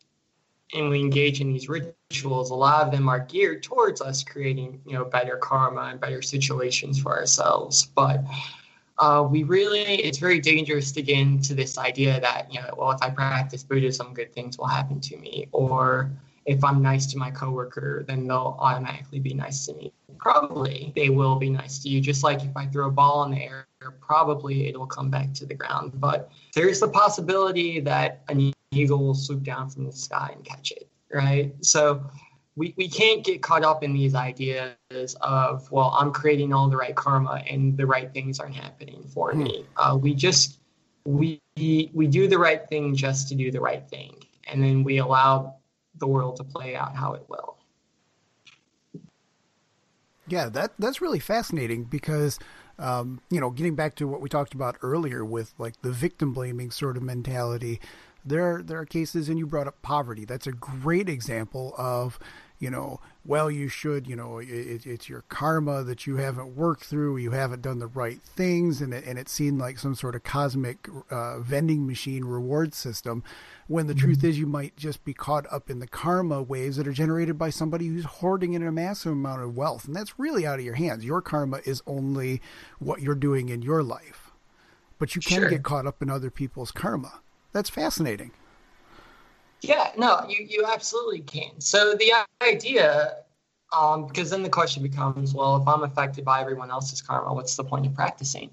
and 0.72 0.88
we 0.88 1.00
engage 1.00 1.40
in 1.40 1.52
these 1.52 1.68
rituals, 1.68 2.50
a 2.50 2.54
lot 2.54 2.86
of 2.86 2.92
them 2.92 3.08
are 3.08 3.18
geared 3.18 3.64
towards 3.64 4.00
us 4.00 4.22
creating, 4.22 4.80
you 4.86 4.92
know, 4.92 5.04
better 5.04 5.36
karma 5.36 5.82
and 5.90 6.00
better 6.00 6.22
situations 6.22 7.00
for 7.00 7.18
ourselves. 7.18 7.86
But 7.86 8.24
uh, 9.02 9.20
we 9.20 9.42
really, 9.42 9.80
it's 9.80 10.18
very 10.18 10.38
dangerous 10.38 10.92
to 10.92 11.02
get 11.02 11.18
into 11.18 11.54
this 11.54 11.76
idea 11.76 12.20
that, 12.20 12.46
you 12.54 12.60
know, 12.60 12.72
well, 12.78 12.92
if 12.92 13.02
I 13.02 13.10
practice 13.10 13.64
Buddhism, 13.64 14.14
good 14.14 14.32
things 14.32 14.56
will 14.56 14.68
happen 14.68 15.00
to 15.00 15.16
me. 15.16 15.48
Or 15.50 16.12
if 16.46 16.62
I'm 16.62 16.80
nice 16.80 17.06
to 17.06 17.18
my 17.18 17.32
coworker, 17.32 18.04
then 18.06 18.28
they'll 18.28 18.56
automatically 18.60 19.18
be 19.18 19.34
nice 19.34 19.66
to 19.66 19.74
me. 19.74 19.92
Probably 20.18 20.92
they 20.94 21.08
will 21.08 21.34
be 21.34 21.50
nice 21.50 21.80
to 21.80 21.88
you. 21.88 22.00
Just 22.00 22.22
like 22.22 22.44
if 22.44 22.56
I 22.56 22.66
throw 22.66 22.86
a 22.86 22.92
ball 22.92 23.24
in 23.24 23.32
the 23.32 23.42
air, 23.42 23.66
probably 24.00 24.68
it'll 24.68 24.86
come 24.86 25.10
back 25.10 25.32
to 25.34 25.46
the 25.46 25.54
ground. 25.54 25.90
But 25.96 26.30
there's 26.54 26.78
the 26.78 26.88
possibility 26.88 27.80
that 27.80 28.22
an 28.28 28.52
eagle 28.70 29.00
will 29.00 29.14
swoop 29.14 29.42
down 29.42 29.68
from 29.68 29.84
the 29.84 29.92
sky 29.92 30.30
and 30.32 30.44
catch 30.44 30.70
it, 30.70 30.88
right? 31.12 31.52
So 31.60 32.08
we, 32.54 32.74
we 32.76 32.88
can't 32.88 33.24
get 33.24 33.42
caught 33.42 33.64
up 33.64 33.82
in 33.82 33.94
these 33.94 34.14
ideas 34.14 35.16
of 35.20 35.70
well 35.72 35.94
i'm 35.98 36.12
creating 36.12 36.52
all 36.52 36.68
the 36.68 36.76
right 36.76 36.94
karma 36.94 37.42
and 37.48 37.76
the 37.76 37.86
right 37.86 38.12
things 38.12 38.38
aren't 38.38 38.54
happening 38.54 39.02
for 39.12 39.32
hmm. 39.32 39.44
me. 39.44 39.64
Uh, 39.76 39.96
we 40.00 40.14
just 40.14 40.58
we 41.04 41.40
we 41.56 42.06
do 42.06 42.28
the 42.28 42.38
right 42.38 42.68
thing 42.68 42.94
just 42.94 43.28
to 43.28 43.34
do 43.34 43.50
the 43.50 43.60
right 43.60 43.88
thing. 43.88 44.16
And 44.48 44.62
then 44.62 44.84
we 44.84 44.98
allow 44.98 45.56
the 45.96 46.06
world 46.06 46.36
to 46.36 46.44
play 46.44 46.74
out 46.74 46.94
how 46.94 47.14
it 47.14 47.24
will. 47.28 47.56
Yeah 50.26 50.48
that 50.50 50.72
that's 50.78 51.00
really 51.00 51.18
fascinating 51.18 51.84
because 51.84 52.38
um, 52.78 53.20
you 53.30 53.40
know 53.40 53.50
getting 53.50 53.74
back 53.74 53.96
to 53.96 54.06
what 54.06 54.20
we 54.20 54.28
talked 54.28 54.54
about 54.54 54.76
earlier 54.82 55.24
with 55.24 55.52
like 55.58 55.80
the 55.82 55.92
victim 55.92 56.32
blaming 56.32 56.70
sort 56.70 56.96
of 56.96 57.02
mentality 57.02 57.80
there 58.24 58.62
there 58.62 58.78
are 58.78 58.86
cases 58.86 59.28
and 59.28 59.38
you 59.38 59.46
brought 59.46 59.66
up 59.66 59.80
poverty 59.82 60.24
that's 60.24 60.46
a 60.46 60.52
great 60.52 61.08
example 61.08 61.74
of 61.76 62.18
you 62.62 62.70
know, 62.70 63.00
well, 63.24 63.50
you 63.50 63.66
should, 63.66 64.06
you 64.06 64.14
know, 64.14 64.38
it, 64.38 64.86
it's 64.86 65.08
your 65.08 65.22
karma 65.22 65.82
that 65.82 66.06
you 66.06 66.18
haven't 66.18 66.54
worked 66.54 66.84
through, 66.84 67.16
you 67.16 67.32
haven't 67.32 67.60
done 67.60 67.80
the 67.80 67.88
right 67.88 68.22
things, 68.22 68.80
and 68.80 68.94
it, 68.94 69.04
and 69.04 69.18
it 69.18 69.28
seemed 69.28 69.58
like 69.58 69.80
some 69.80 69.96
sort 69.96 70.14
of 70.14 70.22
cosmic 70.22 70.88
uh, 71.10 71.40
vending 71.40 71.88
machine 71.88 72.24
reward 72.24 72.72
system. 72.72 73.24
When 73.66 73.88
the 73.88 73.94
mm-hmm. 73.94 74.04
truth 74.04 74.22
is, 74.22 74.38
you 74.38 74.46
might 74.46 74.76
just 74.76 75.04
be 75.04 75.12
caught 75.12 75.44
up 75.52 75.70
in 75.70 75.80
the 75.80 75.88
karma 75.88 76.40
waves 76.40 76.76
that 76.76 76.86
are 76.86 76.92
generated 76.92 77.36
by 77.36 77.50
somebody 77.50 77.88
who's 77.88 78.04
hoarding 78.04 78.52
in 78.52 78.64
a 78.64 78.70
massive 78.70 79.10
amount 79.10 79.42
of 79.42 79.56
wealth, 79.56 79.86
and 79.86 79.96
that's 79.96 80.16
really 80.16 80.46
out 80.46 80.60
of 80.60 80.64
your 80.64 80.76
hands. 80.76 81.04
Your 81.04 81.20
karma 81.20 81.62
is 81.64 81.82
only 81.84 82.40
what 82.78 83.02
you're 83.02 83.16
doing 83.16 83.48
in 83.48 83.62
your 83.62 83.82
life, 83.82 84.30
but 85.00 85.16
you 85.16 85.20
can 85.20 85.40
sure. 85.40 85.50
get 85.50 85.64
caught 85.64 85.88
up 85.88 86.00
in 86.00 86.08
other 86.08 86.30
people's 86.30 86.70
karma. 86.70 87.22
That's 87.52 87.70
fascinating. 87.70 88.32
Yeah, 89.60 89.92
no, 89.96 90.26
you, 90.28 90.46
you 90.48 90.64
absolutely 90.66 91.20
can. 91.20 91.60
So 91.60 91.94
the 91.94 92.12
idea, 92.42 93.16
um, 93.72 94.06
because 94.06 94.30
then 94.30 94.42
the 94.42 94.48
question 94.48 94.82
becomes, 94.82 95.34
well, 95.34 95.56
if 95.56 95.68
I'm 95.68 95.84
affected 95.84 96.24
by 96.24 96.40
everyone 96.40 96.70
else's 96.70 97.00
karma, 97.00 97.32
what's 97.32 97.54
the 97.54 97.64
point 97.64 97.86
of 97.86 97.94
practicing? 97.94 98.50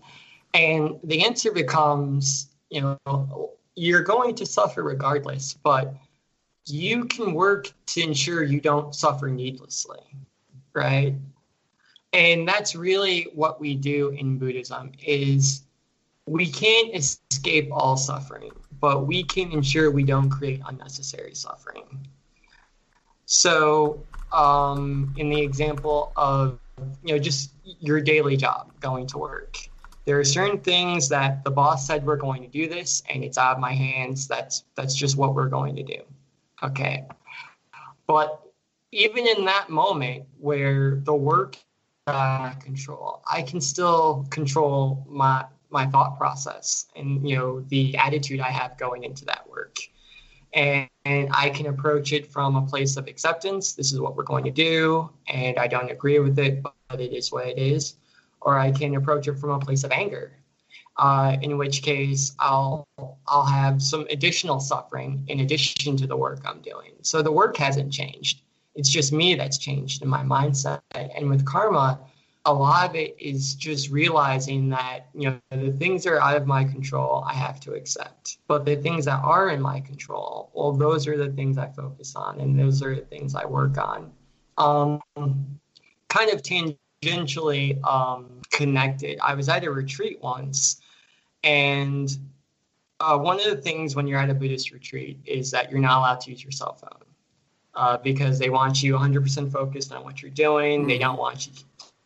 And 0.53 0.99
the 1.03 1.25
answer 1.25 1.51
becomes, 1.51 2.49
you 2.69 2.81
know, 2.81 3.53
you're 3.75 4.03
going 4.03 4.35
to 4.35 4.45
suffer 4.45 4.83
regardless, 4.83 5.53
but 5.63 5.95
you 6.65 7.05
can 7.05 7.33
work 7.33 7.71
to 7.87 8.01
ensure 8.01 8.43
you 8.43 8.61
don't 8.61 8.93
suffer 8.93 9.29
needlessly, 9.29 9.99
right? 10.73 11.15
And 12.13 12.47
that's 12.47 12.75
really 12.75 13.29
what 13.33 13.59
we 13.59 13.75
do 13.75 14.09
in 14.09 14.37
Buddhism 14.37 14.91
is 15.03 15.63
we 16.25 16.47
can't 16.51 16.95
escape 16.95 17.69
all 17.71 17.97
suffering 17.97 18.51
but 18.79 19.07
we 19.07 19.23
can 19.23 19.51
ensure 19.51 19.91
we 19.91 20.03
don't 20.03 20.29
create 20.29 20.61
unnecessary 20.65 21.35
suffering. 21.35 22.07
So, 23.25 24.05
um, 24.31 25.13
in 25.15 25.29
the 25.29 25.39
example 25.39 26.13
of 26.15 26.59
you 27.03 27.13
know 27.13 27.19
just 27.19 27.51
your 27.63 28.01
daily 28.01 28.37
job, 28.37 28.71
going 28.79 29.07
to 29.07 29.17
work, 29.17 29.57
there 30.05 30.19
are 30.19 30.23
certain 30.23 30.59
things 30.59 31.09
that 31.09 31.43
the 31.43 31.51
boss 31.51 31.85
said 31.85 32.05
we're 32.05 32.15
going 32.15 32.41
to 32.41 32.47
do 32.47 32.67
this, 32.67 33.03
and 33.09 33.23
it's 33.23 33.37
out 33.37 33.53
of 33.53 33.59
my 33.59 33.73
hands. 33.73 34.27
That's 34.27 34.63
that's 34.75 34.95
just 34.95 35.17
what 35.17 35.35
we're 35.35 35.49
going 35.49 35.75
to 35.75 35.83
do. 35.83 36.01
Okay, 36.63 37.05
but 38.07 38.41
even 38.91 39.27
in 39.27 39.45
that 39.45 39.69
moment 39.69 40.25
where 40.39 40.95
the 41.03 41.13
work 41.13 41.57
uh, 42.07 42.51
control, 42.55 43.21
I 43.31 43.43
can 43.43 43.61
still 43.61 44.25
control 44.31 45.05
my 45.07 45.45
my 45.69 45.85
thought 45.85 46.17
process 46.17 46.87
and 46.95 47.27
you 47.27 47.35
know 47.35 47.61
the 47.69 47.95
attitude 47.97 48.39
I 48.39 48.49
have 48.49 48.77
going 48.77 49.03
into 49.03 49.25
that 49.25 49.49
work. 49.49 49.77
And, 50.53 50.89
and, 51.05 51.29
I 51.31 51.51
can 51.51 51.67
approach 51.67 52.11
it 52.11 52.25
from 52.25 52.55
a 52.55 52.65
place 52.65 52.97
of 52.97 53.07
acceptance. 53.07 53.73
This 53.73 53.93
is 53.93 54.01
what 54.01 54.15
we're 54.15 54.23
going 54.23 54.45
to 54.45 54.51
do, 54.51 55.11
and 55.27 55.59
I 55.59 55.67
don't 55.67 55.91
agree 55.91 56.17
with 56.17 56.39
it, 56.39 56.63
but 56.63 56.99
it 56.99 57.13
is 57.13 57.31
what 57.31 57.45
it 57.45 57.59
is. 57.59 57.97
Or 58.41 58.57
I 58.57 58.71
can 58.71 58.95
approach 58.95 59.27
it 59.27 59.37
from 59.37 59.51
a 59.51 59.59
place 59.59 59.83
of 59.83 59.91
anger, 59.91 60.31
uh, 60.97 61.37
in 61.43 61.59
which 61.59 61.83
case 61.83 62.35
I'll 62.39 62.87
I'll 63.27 63.45
have 63.45 63.79
some 63.79 64.07
additional 64.09 64.59
suffering 64.59 65.23
in 65.27 65.41
addition 65.41 65.95
to 65.97 66.07
the 66.07 66.17
work 66.17 66.39
I'm 66.45 66.61
doing. 66.61 66.93
So 67.03 67.21
the 67.21 67.31
work 67.31 67.55
hasn't 67.57 67.93
changed. 67.93 68.41
It's 68.73 68.89
just 68.89 69.11
me 69.11 69.35
that's 69.35 69.57
changed 69.57 70.01
in 70.01 70.07
my 70.07 70.23
mindset. 70.23 70.81
And 70.95 71.29
with 71.29 71.45
karma, 71.45 71.99
a 72.45 72.53
lot 72.53 72.89
of 72.89 72.95
it 72.95 73.15
is 73.19 73.53
just 73.55 73.89
realizing 73.89 74.69
that 74.69 75.07
you 75.13 75.29
know 75.29 75.39
the 75.51 75.71
things 75.73 76.03
that 76.03 76.13
are 76.13 76.21
out 76.21 76.37
of 76.37 76.47
my 76.47 76.63
control 76.63 77.23
i 77.27 77.33
have 77.33 77.59
to 77.59 77.73
accept. 77.73 78.37
But 78.47 78.65
the 78.65 78.75
things 78.75 79.05
that 79.05 79.21
are 79.23 79.49
in 79.49 79.61
my 79.61 79.79
control 79.81 80.49
well 80.53 80.71
those 80.71 81.07
are 81.07 81.17
the 81.17 81.31
things 81.33 81.57
i 81.57 81.67
focus 81.67 82.15
on 82.15 82.39
and 82.39 82.57
those 82.57 82.81
are 82.81 82.95
the 82.95 83.01
things 83.01 83.35
i 83.35 83.45
work 83.45 83.77
on. 83.77 84.11
Um, 84.57 85.01
kind 86.09 86.31
of 86.31 86.41
tangentially 86.41 87.81
um, 87.85 88.41
connected 88.51 89.19
i 89.21 89.33
was 89.33 89.49
at 89.49 89.63
a 89.63 89.71
retreat 89.71 90.19
once 90.21 90.81
and 91.43 92.17
uh, 93.01 93.17
one 93.17 93.39
of 93.39 93.45
the 93.45 93.55
things 93.55 93.95
when 93.95 94.07
you're 94.07 94.19
at 94.19 94.29
a 94.29 94.33
buddhist 94.33 94.71
retreat 94.71 95.19
is 95.25 95.51
that 95.51 95.71
you're 95.71 95.79
not 95.79 95.99
allowed 95.99 96.19
to 96.21 96.31
use 96.31 96.43
your 96.43 96.51
cell 96.51 96.73
phone 96.73 97.07
uh, 97.75 97.97
because 97.97 98.37
they 98.39 98.49
want 98.49 98.83
you 98.83 98.93
100% 98.93 99.51
focused 99.51 99.93
on 99.93 100.03
what 100.03 100.21
you're 100.21 100.31
doing. 100.31 100.85
They 100.85 100.97
don't 100.97 101.17
want 101.17 101.47
you 101.47 101.53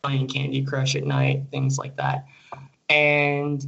playing 0.04 0.28
Candy 0.28 0.62
Crush 0.62 0.94
at 0.96 1.04
night, 1.04 1.44
things 1.50 1.78
like 1.78 1.96
that. 1.96 2.26
And 2.90 3.64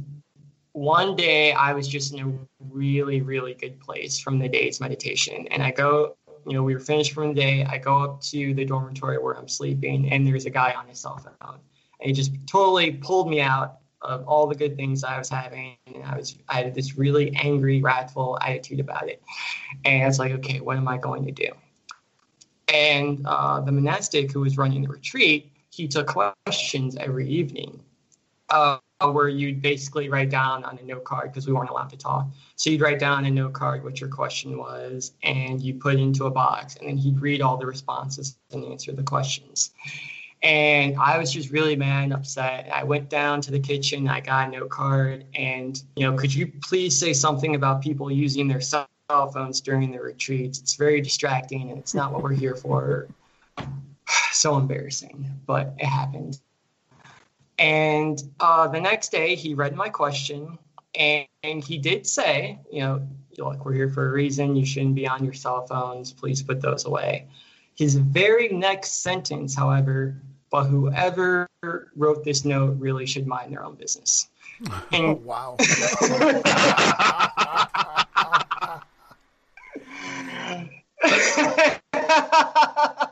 one 0.73 1.15
day 1.15 1.51
I 1.53 1.73
was 1.73 1.87
just 1.87 2.13
in 2.13 2.19
a 2.19 2.31
really, 2.71 3.21
really 3.21 3.55
good 3.55 3.79
place 3.79 4.19
from 4.19 4.37
the 4.37 4.47
day's 4.47 4.79
meditation. 4.79 5.47
And 5.47 5.63
I 5.63 5.71
go, 5.71 6.15
you 6.45 6.53
know, 6.53 6.61
we 6.61 6.75
were 6.75 6.79
finished 6.79 7.13
from 7.13 7.29
the 7.29 7.33
day. 7.33 7.65
I 7.65 7.79
go 7.79 8.03
up 8.03 8.21
to 8.21 8.53
the 8.53 8.63
dormitory 8.63 9.17
where 9.17 9.35
I'm 9.35 9.47
sleeping, 9.47 10.11
and 10.11 10.25
there's 10.25 10.45
a 10.45 10.51
guy 10.51 10.73
on 10.73 10.87
his 10.87 10.99
cell 10.99 11.17
phone. 11.17 11.59
And 11.99 12.07
he 12.07 12.13
just 12.13 12.31
totally 12.45 12.91
pulled 12.91 13.27
me 13.27 13.41
out 13.41 13.79
of 14.03 14.23
all 14.27 14.45
the 14.45 14.53
good 14.53 14.75
things 14.75 15.03
I 15.03 15.17
was 15.17 15.29
having. 15.29 15.75
And 15.87 16.03
I 16.03 16.15
was, 16.15 16.37
I 16.47 16.61
had 16.61 16.75
this 16.75 16.95
really 16.97 17.35
angry, 17.35 17.81
wrathful 17.81 18.37
attitude 18.41 18.79
about 18.79 19.09
it. 19.09 19.23
And 19.83 20.03
I 20.03 20.05
was 20.05 20.19
like, 20.19 20.31
okay, 20.33 20.61
what 20.61 20.77
am 20.77 20.87
I 20.87 20.99
going 20.99 21.25
to 21.25 21.31
do? 21.31 21.49
And 22.71 23.25
uh, 23.25 23.59
the 23.61 23.71
monastic 23.71 24.31
who 24.31 24.41
was 24.41 24.55
running 24.55 24.83
the 24.83 24.89
retreat 24.89 25.51
he 25.77 25.87
took 25.87 26.07
questions 26.07 26.97
every 26.97 27.29
evening 27.29 27.79
uh, 28.49 28.79
where 29.11 29.29
you'd 29.29 29.61
basically 29.61 30.09
write 30.09 30.31
down 30.31 30.63
on 30.63 30.79
a 30.79 30.83
note 30.83 31.03
card 31.03 31.31
because 31.31 31.45
we 31.45 31.53
weren't 31.53 31.69
allowed 31.69 31.91
to 31.91 31.97
talk. 31.97 32.27
So 32.55 32.71
you'd 32.71 32.81
write 32.81 32.97
down 32.97 33.25
a 33.25 33.31
note 33.31 33.53
card 33.53 33.83
what 33.83 34.01
your 34.01 34.09
question 34.09 34.57
was 34.57 35.11
and 35.21 35.61
you 35.61 35.75
put 35.75 35.93
it 35.93 35.99
into 35.99 36.25
a 36.25 36.31
box 36.31 36.77
and 36.77 36.87
then 36.87 36.97
he'd 36.97 37.21
read 37.21 37.41
all 37.41 37.57
the 37.57 37.67
responses 37.67 38.39
and 38.51 38.65
answer 38.65 38.91
the 38.91 39.03
questions. 39.03 39.71
And 40.41 40.95
I 40.97 41.19
was 41.19 41.31
just 41.31 41.51
really 41.51 41.75
mad 41.75 42.05
and 42.05 42.13
upset. 42.13 42.69
I 42.73 42.83
went 42.83 43.07
down 43.07 43.39
to 43.41 43.51
the 43.51 43.59
kitchen, 43.59 44.07
I 44.07 44.19
got 44.19 44.47
a 44.47 44.51
note 44.51 44.69
card, 44.69 45.25
and 45.35 45.81
you 45.95 46.09
know, 46.09 46.17
could 46.17 46.33
you 46.33 46.51
please 46.63 46.97
say 46.97 47.13
something 47.13 47.53
about 47.53 47.83
people 47.83 48.11
using 48.11 48.47
their 48.47 48.61
cell 48.61 48.87
phones 49.09 49.61
during 49.61 49.91
the 49.91 49.99
retreats? 49.99 50.59
It's 50.59 50.75
very 50.75 51.01
distracting 51.01 51.69
and 51.69 51.77
it's 51.77 51.93
not 51.93 52.11
what 52.11 52.23
we're 52.23 52.33
here 52.33 52.55
for 52.55 53.07
so 54.31 54.57
embarrassing, 54.57 55.25
but 55.45 55.73
it 55.79 55.85
happened. 55.85 56.39
And 57.59 58.21
uh, 58.39 58.67
the 58.67 58.79
next 58.79 59.11
day, 59.11 59.35
he 59.35 59.53
read 59.53 59.75
my 59.75 59.89
question, 59.89 60.57
and, 60.95 61.27
and 61.43 61.63
he 61.63 61.77
did 61.77 62.05
say, 62.05 62.59
you 62.71 62.81
know, 62.81 63.07
like 63.37 63.65
we're 63.65 63.73
here 63.73 63.89
for 63.89 64.07
a 64.07 64.11
reason. 64.11 64.55
You 64.55 64.65
shouldn't 64.65 64.95
be 64.95 65.07
on 65.07 65.23
your 65.23 65.33
cell 65.33 65.65
phones. 65.65 66.11
Please 66.11 66.41
put 66.41 66.61
those 66.61 66.85
away. 66.85 67.27
His 67.75 67.95
very 67.95 68.49
next 68.49 69.03
sentence, 69.03 69.55
however, 69.55 70.19
but 70.49 70.65
whoever 70.65 71.47
wrote 71.95 72.23
this 72.23 72.45
note 72.45 72.77
really 72.79 73.05
should 73.05 73.27
mind 73.27 73.51
their 73.51 73.63
own 73.63 73.75
business. 73.75 74.29
And, 74.91 75.05
oh, 75.05 75.21
wow. 75.23 75.55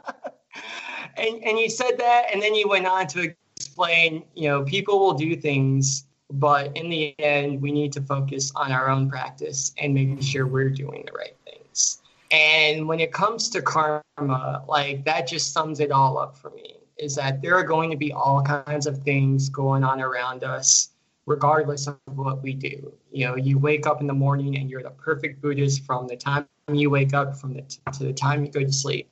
and 1.18 1.44
and 1.44 1.60
you 1.60 1.70
said 1.70 1.98
that, 1.98 2.26
and 2.34 2.42
then 2.42 2.56
you 2.56 2.68
went 2.68 2.86
on 2.86 3.08
to 3.08 3.34
explain, 3.56 4.24
you 4.36 4.50
know, 4.50 4.64
people 4.64 5.00
will 5.00 5.14
do 5.14 5.36
things, 5.36 6.06
but 6.32 6.76
in 6.76 6.90
the 6.90 7.18
end, 7.20 7.62
we 7.62 7.72
need 7.72 7.94
to 7.94 8.02
focus 8.02 8.52
on 8.56 8.72
our 8.72 8.90
own 8.90 9.10
practice 9.10 9.74
and 9.78 9.94
making 9.94 10.22
sure 10.22 10.48
we're 10.48 10.70
doing 10.70 11.04
the 11.06 11.14
right 11.18 11.36
things. 11.46 12.02
And 12.32 12.88
when 12.88 13.00
it 13.00 13.14
comes 13.14 13.50
to 13.50 13.62
karma, 13.62 14.64
like 14.68 15.06
that 15.06 15.28
just 15.28 15.54
sums 15.54 15.80
it 15.80 15.92
all 15.92 16.18
up 16.18 16.38
for 16.38 16.50
me. 16.52 16.78
Is 16.98 17.16
that 17.16 17.42
there 17.42 17.56
are 17.56 17.64
going 17.64 17.92
to 17.92 17.98
be 17.98 18.14
all 18.14 18.42
kinds 18.42 18.88
of 18.88 19.04
things 19.04 19.50
going 19.50 19.84
on 19.84 20.02
around 20.02 20.44
us 20.44 20.90
regardless 21.26 21.88
of 21.88 21.98
what 22.14 22.42
we 22.42 22.54
do. 22.54 22.94
You 23.12 23.28
know, 23.28 23.36
you 23.36 23.58
wake 23.58 23.88
up 23.88 24.00
in 24.00 24.08
the 24.08 24.14
morning 24.14 24.58
and 24.58 24.70
you're 24.70 24.84
the 24.84 24.92
perfect 24.92 25.42
Buddhist 25.42 25.86
from 25.86 26.08
the 26.08 26.16
time 26.16 26.48
you 26.72 26.90
wake 26.90 27.14
up 27.14 27.38
from 27.38 27.54
the 27.54 27.62
t- 27.62 27.80
to 27.94 28.04
the 28.04 28.14
time 28.14 28.44
you 28.44 28.52
go 28.52 28.62
to 28.62 28.72
sleep 28.72 29.10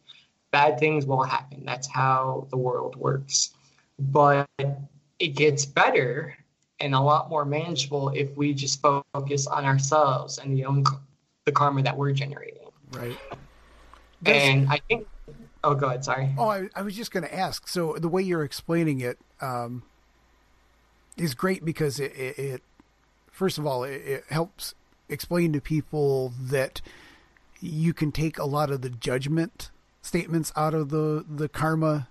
bad 0.54 0.80
things 0.80 1.06
will 1.06 1.24
happen. 1.24 1.66
That's 1.66 1.88
how 1.88 2.48
the 2.50 2.58
world 2.58 2.96
works. 2.96 3.52
But 4.00 4.48
it 5.20 5.36
gets 5.36 5.66
better 5.66 6.38
and 6.80 6.96
a 6.96 7.00
lot 7.00 7.30
more 7.30 7.44
manageable 7.44 8.10
if 8.10 8.38
we 8.38 8.54
just 8.54 8.82
focus 8.82 9.48
on 9.48 9.66
ourselves 9.66 10.38
and 10.38 10.56
the 10.56 10.64
own 10.64 10.86
the 11.46 11.52
karma 11.52 11.82
that 11.84 11.98
we're 11.98 12.14
generating. 12.14 12.70
Right. 12.92 13.18
and 14.26 14.70
I 14.70 14.80
think 14.88 15.08
Oh, 15.66 15.76
go 15.76 15.88
ahead. 15.88 16.04
Sorry. 16.04 16.30
Oh, 16.38 16.50
I, 16.50 16.68
I 16.76 16.82
was 16.82 16.96
just 16.96 17.12
going 17.12 17.24
to 17.24 17.34
ask. 17.34 17.68
So 17.70 17.94
the 17.94 18.10
way 18.10 18.22
you're 18.22 18.44
explaining 18.44 19.00
it 19.00 19.18
um, 19.40 19.84
is 21.16 21.34
great 21.34 21.64
because 21.64 22.00
it, 22.02 22.12
it, 22.18 22.38
it 22.38 22.62
first 23.32 23.58
of 23.58 23.66
all, 23.66 23.84
it, 23.86 24.02
it 24.06 24.24
helps 24.30 24.76
explain 25.08 25.54
to 25.54 25.62
people 25.62 26.34
that 26.38 26.82
you 27.62 27.94
can 27.94 28.12
take 28.12 28.38
a 28.38 28.44
lot 28.44 28.72
of 28.72 28.82
the 28.82 28.90
judgment 28.90 29.72
statements 30.04 30.52
out 30.56 30.76
of 30.76 30.90
the 30.90 31.26
the 31.28 31.50
karma 31.50 32.08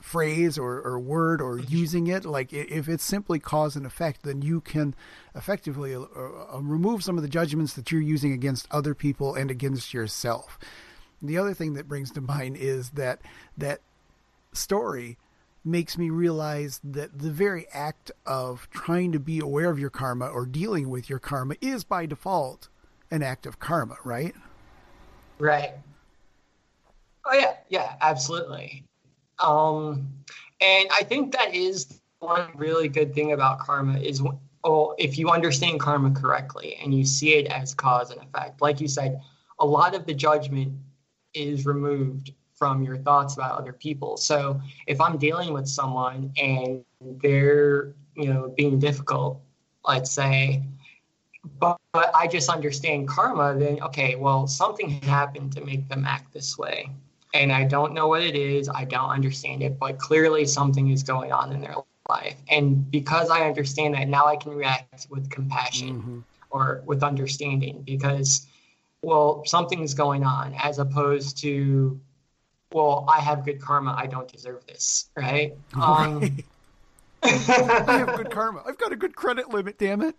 phrase 0.00 0.56
or, 0.56 0.80
or 0.82 1.00
word 1.00 1.40
or 1.40 1.58
using 1.58 2.06
it 2.06 2.24
like 2.24 2.52
if 2.52 2.88
it's 2.88 3.02
simply 3.02 3.40
cause 3.40 3.74
and 3.74 3.86
effect 3.86 4.22
then 4.22 4.40
you 4.40 4.60
can 4.60 4.94
effectively 5.34 5.96
uh, 5.96 6.00
uh, 6.00 6.60
remove 6.60 7.02
some 7.02 7.16
of 7.16 7.22
the 7.22 7.28
judgments 7.28 7.72
that 7.72 7.90
you're 7.90 8.00
using 8.00 8.32
against 8.32 8.68
other 8.70 8.94
people 8.94 9.34
and 9.34 9.50
against 9.50 9.92
yourself 9.92 10.58
the 11.22 11.38
other 11.38 11.54
thing 11.54 11.74
that 11.74 11.88
brings 11.88 12.12
to 12.12 12.20
mind 12.20 12.56
is 12.56 12.90
that 12.90 13.20
that 13.56 13.80
story 14.52 15.16
makes 15.64 15.96
me 15.96 16.10
realize 16.10 16.80
that 16.84 17.18
the 17.18 17.30
very 17.30 17.66
act 17.72 18.12
of 18.26 18.68
trying 18.70 19.12
to 19.12 19.18
be 19.18 19.40
aware 19.40 19.70
of 19.70 19.78
your 19.78 19.90
karma 19.90 20.26
or 20.26 20.46
dealing 20.46 20.90
with 20.90 21.08
your 21.08 21.18
karma 21.18 21.54
is 21.60 21.82
by 21.84 22.04
default 22.06 22.68
an 23.10 23.22
act 23.22 23.46
of 23.46 23.58
karma, 23.58 23.96
right? 24.04 24.34
Right. 25.38 25.72
Oh 27.26 27.34
yeah, 27.34 27.54
yeah, 27.68 27.94
absolutely. 28.00 28.84
Um, 29.38 30.08
and 30.60 30.88
I 30.92 31.02
think 31.02 31.32
that 31.32 31.54
is 31.54 32.00
one 32.18 32.48
really 32.54 32.88
good 32.88 33.14
thing 33.14 33.32
about 33.32 33.58
karma 33.58 33.98
is 33.98 34.22
well, 34.64 34.94
if 34.98 35.18
you 35.18 35.30
understand 35.30 35.78
karma 35.80 36.10
correctly 36.10 36.78
and 36.82 36.94
you 36.94 37.04
see 37.04 37.34
it 37.34 37.46
as 37.48 37.74
cause 37.74 38.10
and 38.10 38.20
effect, 38.22 38.62
like 38.62 38.80
you 38.80 38.88
said, 38.88 39.20
a 39.58 39.66
lot 39.66 39.94
of 39.94 40.06
the 40.06 40.14
judgment 40.14 40.72
is 41.34 41.66
removed 41.66 42.32
from 42.54 42.82
your 42.82 42.96
thoughts 42.96 43.34
about 43.34 43.58
other 43.58 43.72
people. 43.72 44.16
So 44.16 44.60
if 44.86 45.00
I'm 45.00 45.18
dealing 45.18 45.52
with 45.52 45.68
someone 45.68 46.32
and 46.40 46.82
they're, 47.00 47.94
you 48.16 48.32
know, 48.32 48.54
being 48.56 48.78
difficult, 48.78 49.40
let's 49.86 50.10
say, 50.10 50.62
but, 51.58 51.78
but 51.92 52.10
I 52.14 52.26
just 52.26 52.48
understand 52.48 53.06
karma, 53.06 53.58
then 53.58 53.82
okay, 53.82 54.14
well, 54.14 54.46
something 54.46 54.90
happened 55.02 55.52
to 55.54 55.64
make 55.64 55.88
them 55.88 56.06
act 56.06 56.32
this 56.32 56.56
way. 56.56 56.90
And 57.34 57.52
I 57.52 57.64
don't 57.64 57.92
know 57.92 58.08
what 58.08 58.22
it 58.22 58.36
is, 58.36 58.68
I 58.68 58.84
don't 58.84 59.10
understand 59.10 59.62
it, 59.62 59.78
but 59.78 59.98
clearly 59.98 60.46
something 60.46 60.88
is 60.90 61.02
going 61.02 61.32
on 61.32 61.52
in 61.52 61.60
their 61.60 61.74
life. 62.08 62.36
And 62.48 62.90
because 62.90 63.28
I 63.28 63.46
understand 63.46 63.94
that, 63.94 64.08
now 64.08 64.26
I 64.26 64.36
can 64.36 64.52
react 64.52 65.08
with 65.10 65.28
compassion 65.30 65.88
mm-hmm. 65.88 66.18
or 66.50 66.82
with 66.86 67.02
understanding 67.02 67.82
because 67.84 68.46
well, 69.04 69.42
something's 69.44 69.94
going 69.94 70.24
on, 70.24 70.54
as 70.54 70.78
opposed 70.78 71.36
to, 71.38 72.00
well, 72.72 73.04
I 73.08 73.20
have 73.20 73.44
good 73.44 73.60
karma, 73.60 73.94
I 73.96 74.06
don't 74.06 74.30
deserve 74.30 74.66
this, 74.66 75.10
right? 75.16 75.54
Um, 75.74 76.38
I 77.22 77.28
have 77.28 78.16
good 78.16 78.30
karma. 78.30 78.62
I've 78.66 78.78
got 78.78 78.92
a 78.92 78.96
good 78.96 79.14
credit 79.14 79.50
limit, 79.50 79.78
damn 79.78 80.02
it. 80.02 80.16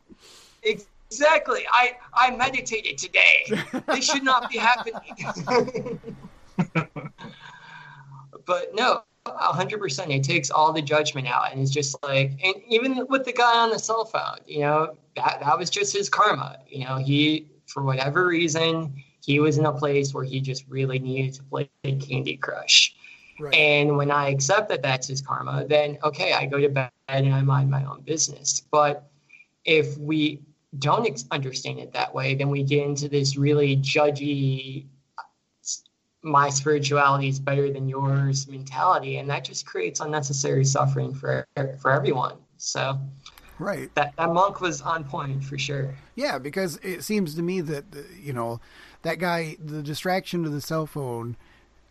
Exactly. 0.64 1.66
I, 1.72 1.98
I 2.14 2.36
meditated 2.36 2.98
today. 2.98 3.46
this 3.88 4.06
should 4.06 4.24
not 4.24 4.50
be 4.50 4.58
happening. 4.58 6.00
but 8.46 8.76
no, 8.76 9.04
100%. 9.26 10.16
It 10.16 10.24
takes 10.24 10.52
all 10.52 10.72
the 10.72 10.82
judgment 10.82 11.28
out. 11.28 11.52
And 11.52 11.62
it's 11.62 11.72
just 11.72 11.96
like, 12.04 12.40
and 12.44 12.56
even 12.68 13.06
with 13.10 13.26
the 13.26 13.34
guy 13.34 13.60
on 13.60 13.70
the 13.72 13.80
cell 13.80 14.06
phone, 14.06 14.38
you 14.46 14.62
know, 14.62 14.96
that, 15.16 15.40
that 15.42 15.58
was 15.58 15.70
just 15.70 15.96
his 15.96 16.10
karma. 16.10 16.60
You 16.68 16.86
know, 16.86 16.98
he 16.98 17.50
for 17.68 17.84
whatever 17.84 18.28
reason, 18.28 18.94
he 19.24 19.40
was 19.40 19.58
in 19.58 19.66
a 19.66 19.74
place 19.74 20.14
where 20.14 20.24
he 20.24 20.40
just 20.40 20.66
really 20.70 21.00
needed 21.00 21.34
to 21.36 21.44
play 21.44 21.70
Candy 21.84 22.38
Crush. 22.38 22.96
Right. 23.40 23.54
And 23.54 23.98
when 23.98 24.12
I 24.12 24.30
accept 24.30 24.70
that 24.70 24.82
that's 24.82 25.08
his 25.08 25.22
karma, 25.22 25.66
then 25.68 25.98
okay, 26.04 26.34
I 26.34 26.46
go 26.46 26.60
to 26.60 26.70
bed 26.70 26.92
and 27.10 27.34
I 27.34 27.42
mind 27.42 27.70
my 27.70 27.84
own 27.84 28.02
business. 28.02 28.62
But 28.72 29.10
if 29.66 29.98
we 29.98 30.42
don't 30.80 31.06
ex- 31.06 31.26
understand 31.32 31.80
it 31.80 31.92
that 31.94 32.14
way, 32.14 32.36
then 32.36 32.50
we 32.50 32.64
get 32.64 32.86
into 32.86 33.10
this 33.10 33.36
really 33.36 33.76
judgy, 33.78 34.86
my 36.26 36.50
spirituality 36.50 37.30
is 37.30 37.40
better 37.40 37.72
than 37.72 37.88
yours 37.88 38.48
mentality, 38.48 39.18
and 39.18 39.30
that 39.30 39.46
just 39.46 39.66
creates 39.66 40.00
unnecessary 40.00 40.66
suffering 40.66 41.14
for 41.14 41.46
for 41.80 41.92
everyone. 41.92 42.38
So 42.58 43.00
Right. 43.58 43.94
That 43.96 44.14
that 44.18 44.34
monk 44.34 44.60
was 44.60 44.82
on 44.82 45.06
point 45.06 45.44
for 45.44 45.58
sure. 45.58 45.96
Yeah, 46.16 46.40
because 46.40 46.78
it 46.84 47.04
seems 47.04 47.36
to 47.36 47.42
me 47.42 47.62
that 47.62 47.86
you 48.22 48.34
know 48.34 48.60
that 49.04 49.20
guy, 49.20 49.56
the 49.64 49.82
distraction 49.82 50.46
of 50.46 50.52
the 50.52 50.62
cell 50.62 50.86
phone 50.86 51.38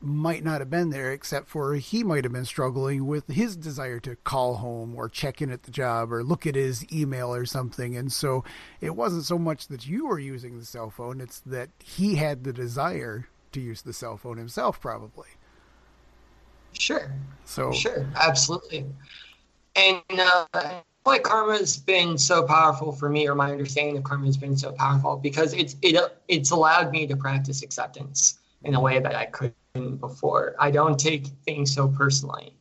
might 0.01 0.45
not 0.45 0.61
have 0.61 0.68
been 0.68 0.91
there 0.91 1.12
except 1.12 1.49
for 1.49 1.76
he 1.76 2.05
might 2.05 2.24
have 2.24 2.32
been 2.32 2.45
struggling 2.45 3.07
with 3.07 3.26
his 3.28 3.57
desire 3.57 3.99
to 3.99 4.16
call 4.16 4.57
home 4.57 4.95
or 4.95 5.09
check 5.09 5.41
in 5.41 5.51
at 5.51 5.62
the 5.62 5.70
job 5.70 6.12
or 6.12 6.22
look 6.22 6.47
at 6.47 6.55
his 6.55 6.85
email 6.93 7.35
or 7.35 7.47
something 7.47 7.97
and 7.97 8.12
so 8.12 8.45
it 8.82 8.95
wasn't 8.95 9.24
so 9.24 9.39
much 9.39 9.68
that 9.68 9.87
you 9.87 10.07
were 10.07 10.18
using 10.18 10.59
the 10.59 10.64
cell 10.66 10.91
phone 10.91 11.22
it's 11.22 11.41
that 11.41 11.70
he 11.82 12.16
had 12.16 12.45
the 12.45 12.53
desire 12.53 13.26
to 13.55 13.61
use 13.61 13.82
the 13.82 13.92
cell 13.92 14.16
phone 14.16 14.36
himself 14.36 14.80
probably 14.80 15.28
sure 16.72 17.12
so 17.44 17.72
sure 17.72 18.07
absolutely 18.16 18.84
and 19.76 20.02
uh, 20.11 20.80
why 21.05 21.18
karma 21.18 21.52
has 21.59 21.76
been 21.76 22.16
so 22.16 22.46
powerful 22.46 22.90
for 22.90 23.09
me, 23.09 23.28
or 23.28 23.34
my 23.34 23.52
understanding 23.52 23.96
of 23.96 24.05
karma 24.05 24.26
has 24.26 24.36
been 24.36 24.57
so 24.57 24.72
powerful 24.72 25.16
because 25.16 25.52
it's 25.52 25.76
it 25.82 25.96
it's 26.28 26.50
allowed 26.50 26.90
me 26.90 27.07
to 27.07 27.16
practice 27.16 27.62
acceptance 27.62 28.38
in 28.64 28.74
a 28.74 28.80
way 28.80 28.98
that 29.00 29.14
I 29.14 29.26
couldn't 29.26 29.96
before. 30.00 30.57
I 30.59 30.70
don't 30.70 30.98
take 30.98 31.26
things 31.44 31.74
so 31.74 31.88
personally. 31.88 32.57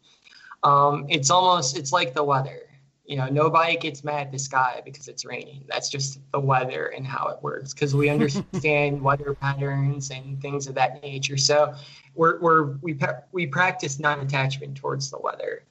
Um, 0.63 1.05
it's 1.09 1.29
almost 1.29 1.77
it's 1.77 1.93
like 1.93 2.13
the 2.13 2.23
weather. 2.23 2.61
You 3.05 3.17
know, 3.17 3.27
nobody 3.27 3.75
gets 3.75 4.03
mad 4.03 4.27
at 4.27 4.31
the 4.31 4.39
sky 4.39 4.81
because 4.85 5.07
it's 5.09 5.25
raining. 5.25 5.65
That's 5.67 5.89
just 5.89 6.19
the 6.31 6.39
weather 6.39 6.87
and 6.87 7.05
how 7.05 7.27
it 7.27 7.43
works 7.43 7.73
because 7.73 7.93
we 7.93 8.09
understand 8.17 9.01
weather 9.01 9.33
patterns 9.33 10.09
and 10.09 10.41
things 10.41 10.67
of 10.67 10.75
that 10.75 11.01
nature. 11.03 11.37
So 11.37 11.73
we're, 12.15 12.39
we're 12.39 12.63
we 12.81 12.97
we 13.31 13.47
practice 13.47 13.99
non-attachment 13.99 14.77
towards 14.77 15.11
the 15.11 15.19
weather 15.19 15.63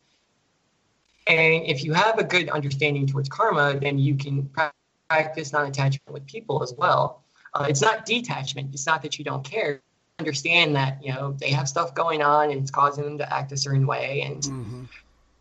and 1.26 1.64
if 1.64 1.84
you 1.84 1.92
have 1.92 2.18
a 2.18 2.24
good 2.24 2.48
understanding 2.48 3.06
towards 3.06 3.28
karma, 3.28 3.78
then 3.78 3.98
you 3.98 4.16
can 4.16 4.50
practice 5.08 5.52
non 5.52 5.66
attachment 5.66 6.12
with 6.12 6.26
people 6.26 6.62
as 6.62 6.74
well. 6.76 7.22
Uh, 7.54 7.66
it's 7.68 7.82
not 7.82 8.06
detachment, 8.06 8.72
it's 8.72 8.86
not 8.86 9.02
that 9.02 9.18
you 9.18 9.24
don't 9.24 9.44
care. 9.44 9.80
Understand 10.18 10.74
that, 10.76 11.02
you 11.04 11.12
know, 11.12 11.32
they 11.38 11.50
have 11.50 11.68
stuff 11.68 11.94
going 11.94 12.22
on 12.22 12.50
and 12.50 12.60
it's 12.60 12.70
causing 12.70 13.04
them 13.04 13.18
to 13.18 13.32
act 13.32 13.52
a 13.52 13.56
certain 13.56 13.86
way. 13.86 14.22
And, 14.22 14.42
mm-hmm. 14.42 14.84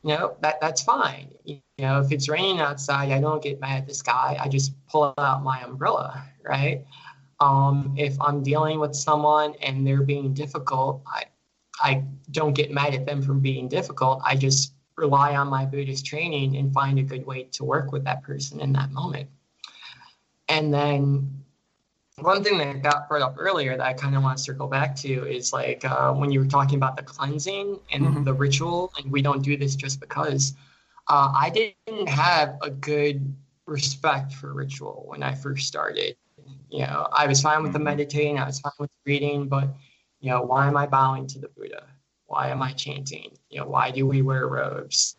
you 0.04 0.18
know, 0.18 0.36
that 0.42 0.60
that's 0.62 0.82
fine. 0.82 1.30
You 1.46 1.60
know, 1.82 2.00
if 2.00 2.12
it's 2.12 2.30
raining 2.30 2.60
outside, 2.60 3.12
I 3.12 3.20
don't 3.20 3.42
get 3.42 3.60
mad 3.60 3.80
at 3.80 3.88
the 3.88 3.94
sky. 3.94 4.38
I 4.40 4.48
just 4.48 4.74
pull 4.88 5.14
out 5.18 5.44
my 5.44 5.62
umbrella, 5.64 6.24
right? 6.44 6.86
Um, 7.40 7.96
if 7.98 8.20
I'm 8.22 8.44
dealing 8.44 8.80
with 8.80 8.96
someone 8.96 9.56
and 9.62 9.86
they're 9.86 10.04
being 10.04 10.34
difficult, 10.34 11.02
I, 11.08 11.26
I 11.80 12.04
don't 12.30 12.54
get 12.54 12.72
mad 12.72 12.94
at 12.94 13.06
them 13.06 13.22
for 13.22 13.34
being 13.34 13.68
difficult. 13.68 14.22
I 14.24 14.36
just 14.36 14.74
rely 14.96 15.36
on 15.36 15.48
my 15.48 15.66
Buddhist 15.66 16.06
training 16.06 16.58
and 16.58 16.74
find 16.74 17.00
a 17.00 17.04
good 17.04 17.26
way 17.26 17.44
to 17.54 17.64
work 17.64 17.92
with 17.92 18.04
that 18.04 18.22
person 18.22 18.60
in 18.60 18.72
that 18.74 18.92
moment. 18.92 19.30
And 20.50 20.74
then 20.74 21.44
one 22.20 22.44
thing 22.44 22.58
that 22.60 22.84
got 22.84 23.10
brought 23.10 23.22
up 23.22 23.36
earlier 23.40 23.76
that 23.78 23.86
I 23.86 23.94
kind 23.94 24.16
of 24.16 24.22
want 24.22 24.38
to 24.38 24.44
circle 24.44 24.68
back 24.68 24.96
to 24.98 25.28
is 25.28 25.54
like 25.54 25.84
uh, 25.86 26.14
when 26.14 26.32
you 26.32 26.40
were 26.40 26.46
talking 26.46 26.76
about 26.76 26.96
the 26.96 27.04
cleansing 27.04 27.80
and 27.92 28.04
mm-hmm. 28.04 28.24
the 28.24 28.34
ritual, 28.34 28.92
and 28.98 29.12
we 29.12 29.22
don't 29.22 29.42
do 29.42 29.58
this 29.58 29.76
just 29.76 30.00
because. 30.00 30.54
Uh, 31.08 31.34
I 31.36 31.50
didn't 31.50 32.08
have 32.08 32.58
a 32.62 32.70
good 32.70 33.36
respect 33.66 34.34
for 34.34 34.54
ritual 34.54 35.06
when 35.08 35.24
I 35.24 35.34
first 35.34 35.68
started. 35.68 36.16
You 36.70 36.82
know, 36.82 37.08
I 37.12 37.28
was 37.28 37.42
fine 37.42 37.64
with 37.64 37.74
the 37.74 37.80
mm-hmm. 37.80 37.86
meditating, 37.86 38.40
I 38.40 38.46
was 38.46 38.60
fine 38.60 38.72
with 38.80 38.90
reading, 39.06 39.48
but 39.48 39.70
you 40.22 40.30
know, 40.30 40.42
why 40.42 40.68
am 40.68 40.78
I 40.78 40.86
bowing 40.86 41.28
to 41.28 41.40
the 41.40 41.50
Buddha? 41.50 41.84
Why 42.28 42.50
am 42.50 42.62
I 42.62 42.72
chanting? 42.72 43.32
You 43.50 43.60
know, 43.60 43.68
why 43.68 43.92
do 43.92 44.08
we 44.08 44.22
wear 44.22 44.48
robes? 44.48 45.18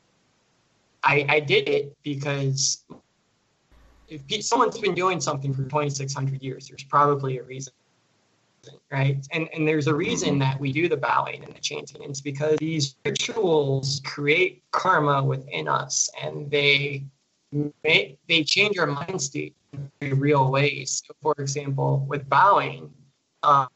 I, 1.05 1.27
I 1.29 1.41
did 1.41 1.69
it 1.69 1.97
because 2.03 2.85
if 4.09 4.45
someone's 4.45 4.79
been 4.79 4.95
doing 4.95 5.21
something 5.21 5.53
for 5.53 5.63
2,600 5.63 6.43
years, 6.43 6.69
there's 6.69 6.85
probably 6.85 7.39
a 7.39 7.43
reason, 7.43 7.73
right? 8.91 9.27
And 9.33 9.49
and 9.53 9.67
there's 9.67 9.87
a 9.87 9.95
reason 9.95 10.39
that 10.41 10.59
we 10.61 10.73
do 10.73 10.89
the 10.89 10.97
bowing 10.97 11.43
and 11.45 11.55
the 11.55 11.61
chanting. 11.61 12.03
It's 12.03 12.21
because 12.21 12.59
these 12.59 12.97
rituals 13.05 14.01
create 14.05 14.63
karma 14.71 15.23
within 15.23 15.69
us, 15.69 16.11
and 16.23 16.51
they 16.51 17.05
make, 17.83 18.19
they 18.29 18.45
change 18.45 18.79
our 18.79 18.87
mind 18.87 19.21
state 19.21 19.55
in 20.01 20.19
real 20.19 20.51
ways. 20.51 21.03
So 21.07 21.15
for 21.21 21.35
example, 21.39 22.05
with 22.09 22.29
bowing, 22.29 22.93
uh, 23.43 23.67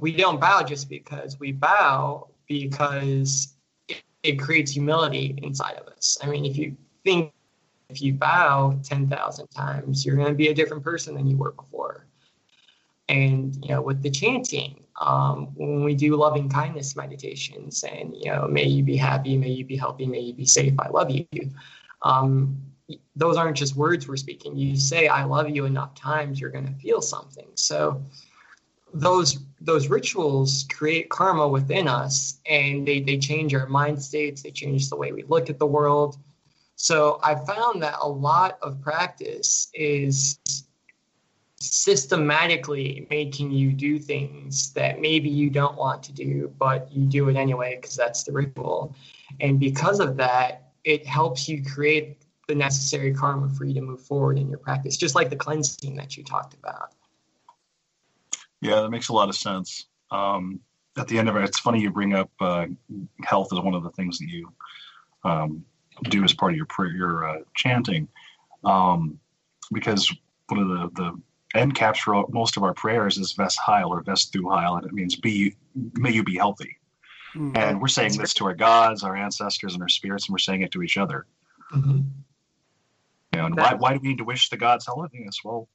we 0.00 0.12
don't 0.12 0.40
bow 0.40 0.62
just 0.62 0.88
because 0.88 1.38
we 1.40 1.52
bow 1.52 2.28
because 2.46 3.54
it, 3.88 4.02
it 4.22 4.38
creates 4.38 4.72
humility 4.72 5.38
inside 5.42 5.76
of 5.76 5.88
us. 5.88 6.18
I 6.22 6.26
mean, 6.26 6.44
if 6.44 6.56
you 6.56 6.76
think 7.04 7.32
if 7.90 8.00
you 8.00 8.14
bow 8.14 8.78
10,000 8.82 9.46
times, 9.48 10.04
you're 10.04 10.16
going 10.16 10.28
to 10.28 10.34
be 10.34 10.48
a 10.48 10.54
different 10.54 10.82
person 10.82 11.14
than 11.14 11.26
you 11.26 11.36
were 11.36 11.52
before. 11.52 12.06
And 13.08 13.54
you 13.62 13.70
know, 13.70 13.82
with 13.82 14.02
the 14.02 14.10
chanting, 14.10 14.84
um, 15.00 15.48
when 15.54 15.84
we 15.84 15.94
do 15.94 16.16
loving 16.16 16.48
kindness 16.48 16.96
meditations, 16.96 17.84
and 17.84 18.14
you 18.16 18.30
know, 18.30 18.46
may 18.48 18.64
you 18.64 18.82
be 18.82 18.96
happy, 18.96 19.36
may 19.36 19.50
you 19.50 19.64
be 19.64 19.76
healthy, 19.76 20.06
may 20.06 20.20
you 20.20 20.32
be 20.32 20.46
safe, 20.46 20.74
I 20.78 20.88
love 20.88 21.10
you. 21.10 21.26
Um, 22.02 22.56
those 23.16 23.36
aren't 23.36 23.56
just 23.56 23.76
words 23.76 24.06
we're 24.08 24.16
speaking. 24.16 24.56
You 24.56 24.76
say 24.76 25.08
"I 25.08 25.24
love 25.24 25.50
you" 25.50 25.64
enough 25.64 25.94
times, 25.94 26.40
you're 26.40 26.50
going 26.50 26.66
to 26.66 26.74
feel 26.74 27.00
something. 27.00 27.48
So 27.54 28.02
those 28.94 29.38
those 29.60 29.88
rituals 29.88 30.66
create 30.72 31.10
karma 31.10 31.48
within 31.48 31.88
us, 31.88 32.40
and 32.46 32.86
they 32.86 33.00
they 33.00 33.18
change 33.18 33.54
our 33.54 33.66
mind 33.66 34.02
states. 34.02 34.42
They 34.42 34.50
change 34.50 34.88
the 34.88 34.96
way 34.96 35.12
we 35.12 35.24
look 35.24 35.50
at 35.50 35.58
the 35.58 35.66
world. 35.66 36.16
So 36.76 37.20
I 37.22 37.34
found 37.34 37.82
that 37.82 37.96
a 38.00 38.08
lot 38.08 38.58
of 38.62 38.80
practice 38.80 39.68
is 39.74 40.38
systematically 41.72 43.06
making 43.10 43.50
you 43.50 43.72
do 43.72 43.98
things 43.98 44.72
that 44.72 45.00
maybe 45.00 45.28
you 45.28 45.50
don't 45.50 45.76
want 45.76 46.02
to 46.04 46.12
do, 46.12 46.52
but 46.58 46.90
you 46.92 47.06
do 47.06 47.28
it 47.28 47.36
anyway 47.36 47.76
because 47.76 47.96
that's 47.96 48.22
the 48.24 48.32
ritual. 48.32 48.94
And 49.40 49.58
because 49.58 50.00
of 50.00 50.16
that, 50.18 50.70
it 50.84 51.06
helps 51.06 51.48
you 51.48 51.64
create 51.64 52.22
the 52.46 52.54
necessary 52.54 53.14
karma 53.14 53.48
for 53.48 53.64
you 53.64 53.74
to 53.74 53.80
move 53.80 54.02
forward 54.02 54.38
in 54.38 54.48
your 54.48 54.58
practice, 54.58 54.96
just 54.96 55.14
like 55.14 55.30
the 55.30 55.36
cleansing 55.36 55.96
that 55.96 56.16
you 56.16 56.22
talked 56.22 56.54
about. 56.54 56.92
Yeah, 58.60 58.80
that 58.80 58.90
makes 58.90 59.08
a 59.08 59.12
lot 59.12 59.28
of 59.28 59.36
sense. 59.36 59.86
Um, 60.10 60.60
at 60.96 61.08
the 61.08 61.18
end 61.18 61.28
of 61.28 61.36
it, 61.36 61.44
it's 61.44 61.58
funny 61.58 61.80
you 61.80 61.90
bring 61.90 62.14
up 62.14 62.30
uh, 62.40 62.66
health 63.24 63.52
as 63.52 63.60
one 63.60 63.74
of 63.74 63.82
the 63.82 63.90
things 63.90 64.18
that 64.18 64.28
you 64.28 64.52
um, 65.24 65.64
do 66.04 66.22
as 66.24 66.34
part 66.34 66.52
of 66.52 66.56
your 66.56 66.66
prayer, 66.66 66.90
your 66.90 67.28
uh, 67.28 67.38
chanting, 67.54 68.08
um, 68.64 69.18
because 69.72 70.14
one 70.48 70.60
of 70.60 70.68
the 70.68 71.02
the 71.02 71.20
end 71.54 71.74
caps 71.74 72.00
for 72.00 72.26
most 72.28 72.56
of 72.56 72.62
our 72.62 72.74
prayers 72.74 73.18
is 73.18 73.32
"Vest 73.32 73.58
Heil" 73.58 73.88
or 73.88 74.02
"Vest 74.02 74.32
through 74.32 74.50
Heil," 74.50 74.76
and 74.76 74.86
it 74.86 74.92
means 74.92 75.16
"Be 75.16 75.56
may 75.94 76.10
you 76.10 76.24
be 76.24 76.36
healthy." 76.36 76.76
Mm-hmm. 77.34 77.56
And 77.56 77.80
we're 77.80 77.88
saying 77.88 78.16
this 78.16 78.32
to 78.34 78.46
our 78.46 78.54
gods, 78.54 79.02
our 79.02 79.16
ancestors, 79.16 79.74
and 79.74 79.82
our 79.82 79.88
spirits, 79.88 80.28
and 80.28 80.34
we're 80.34 80.38
saying 80.38 80.62
it 80.62 80.70
to 80.72 80.82
each 80.82 80.96
other. 80.96 81.26
Mm-hmm. 81.72 82.02
You 83.32 83.40
know, 83.40 83.46
and 83.46 83.56
why, 83.56 83.74
why 83.74 83.92
do 83.94 84.00
we 84.00 84.08
need 84.08 84.18
to 84.18 84.24
wish 84.24 84.48
the 84.48 84.56
gods 84.56 84.86
healthiness? 84.86 85.40
Well, 85.44 85.68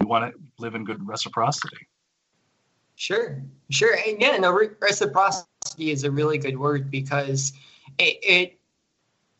we 0.00 0.06
want 0.06 0.30
to 0.30 0.38
live 0.58 0.74
in 0.74 0.84
good 0.84 1.06
reciprocity. 1.06 1.88
Sure, 2.96 3.42
sure. 3.70 3.96
And 4.06 4.20
yeah, 4.20 4.36
no, 4.36 4.52
reciprocity 4.52 5.90
is 5.90 6.04
a 6.04 6.10
really 6.10 6.36
good 6.36 6.58
word 6.58 6.90
because 6.90 7.54
it, 7.98 8.18
it 8.22 8.58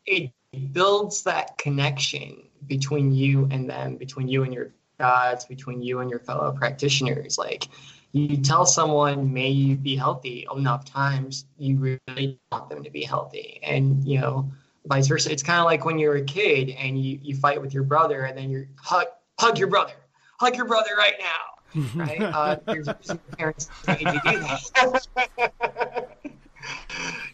it 0.07 0.31
builds 0.73 1.23
that 1.23 1.57
connection 1.57 2.43
between 2.67 3.13
you 3.13 3.47
and 3.51 3.69
them, 3.69 3.97
between 3.97 4.27
you 4.27 4.43
and 4.43 4.53
your 4.53 4.71
gods, 4.97 5.45
between 5.45 5.81
you 5.81 5.99
and 5.99 6.09
your 6.09 6.19
fellow 6.19 6.51
practitioners. 6.51 7.37
Like 7.37 7.69
you 8.11 8.37
tell 8.37 8.65
someone, 8.65 9.33
may 9.33 9.49
you 9.49 9.75
be 9.75 9.95
healthy 9.95 10.47
enough 10.55 10.85
times, 10.85 11.45
you 11.57 11.77
really 11.77 12.39
want 12.51 12.69
them 12.69 12.83
to 12.83 12.89
be 12.89 13.03
healthy. 13.03 13.59
And 13.63 14.03
you 14.03 14.19
know, 14.19 14.51
vice 14.85 15.07
versa. 15.07 15.31
It's 15.31 15.43
kind 15.43 15.59
of 15.59 15.65
like 15.65 15.85
when 15.85 15.99
you're 15.99 16.15
a 16.15 16.23
kid 16.23 16.71
and 16.71 17.01
you, 17.01 17.19
you 17.21 17.35
fight 17.35 17.61
with 17.61 17.73
your 17.73 17.83
brother 17.83 18.23
and 18.23 18.37
then 18.37 18.49
you 18.49 18.67
hug 18.77 19.07
hug 19.39 19.57
your 19.57 19.67
brother, 19.67 19.93
hug 20.39 20.55
your 20.55 20.65
brother 20.65 20.91
right 20.97 21.15
now, 21.19 21.83
right? 21.95 22.21
Uh, 22.21 22.57
there's 22.65 22.87
some 23.01 23.19
parents 23.37 23.69
that 23.85 23.99
do 23.99 24.05
that 24.05 26.07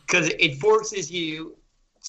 because 0.05 0.29
it 0.39 0.55
forces 0.55 1.11
you 1.11 1.55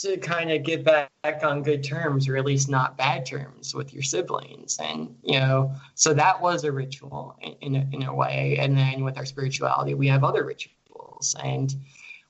to 0.00 0.16
kind 0.16 0.50
of 0.50 0.62
get 0.62 0.84
back 0.84 1.10
on 1.42 1.62
good 1.62 1.84
terms 1.84 2.28
or 2.28 2.36
at 2.36 2.44
least 2.44 2.68
not 2.68 2.96
bad 2.96 3.26
terms 3.26 3.74
with 3.74 3.92
your 3.92 4.02
siblings 4.02 4.78
and 4.82 5.14
you 5.22 5.38
know 5.38 5.70
so 5.94 6.14
that 6.14 6.40
was 6.40 6.64
a 6.64 6.72
ritual 6.72 7.36
in, 7.42 7.54
in, 7.60 7.76
a, 7.76 7.88
in 7.92 8.02
a 8.04 8.14
way 8.14 8.56
and 8.58 8.76
then 8.76 9.04
with 9.04 9.18
our 9.18 9.26
spirituality 9.26 9.94
we 9.94 10.08
have 10.08 10.24
other 10.24 10.44
rituals 10.44 11.36
and 11.42 11.76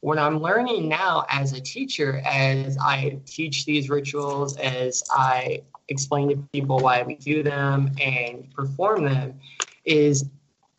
what 0.02 0.18
I'm 0.18 0.40
learning 0.40 0.88
now 0.88 1.24
as 1.28 1.52
a 1.52 1.60
teacher, 1.60 2.20
as 2.26 2.76
I 2.76 3.20
teach 3.24 3.64
these 3.64 3.88
rituals, 3.88 4.56
as 4.56 5.04
I 5.12 5.62
explain 5.88 6.28
to 6.30 6.36
people 6.52 6.80
why 6.80 7.04
we 7.04 7.14
do 7.14 7.44
them 7.44 7.92
and 8.00 8.52
perform 8.52 9.04
them, 9.04 9.38
is 9.84 10.24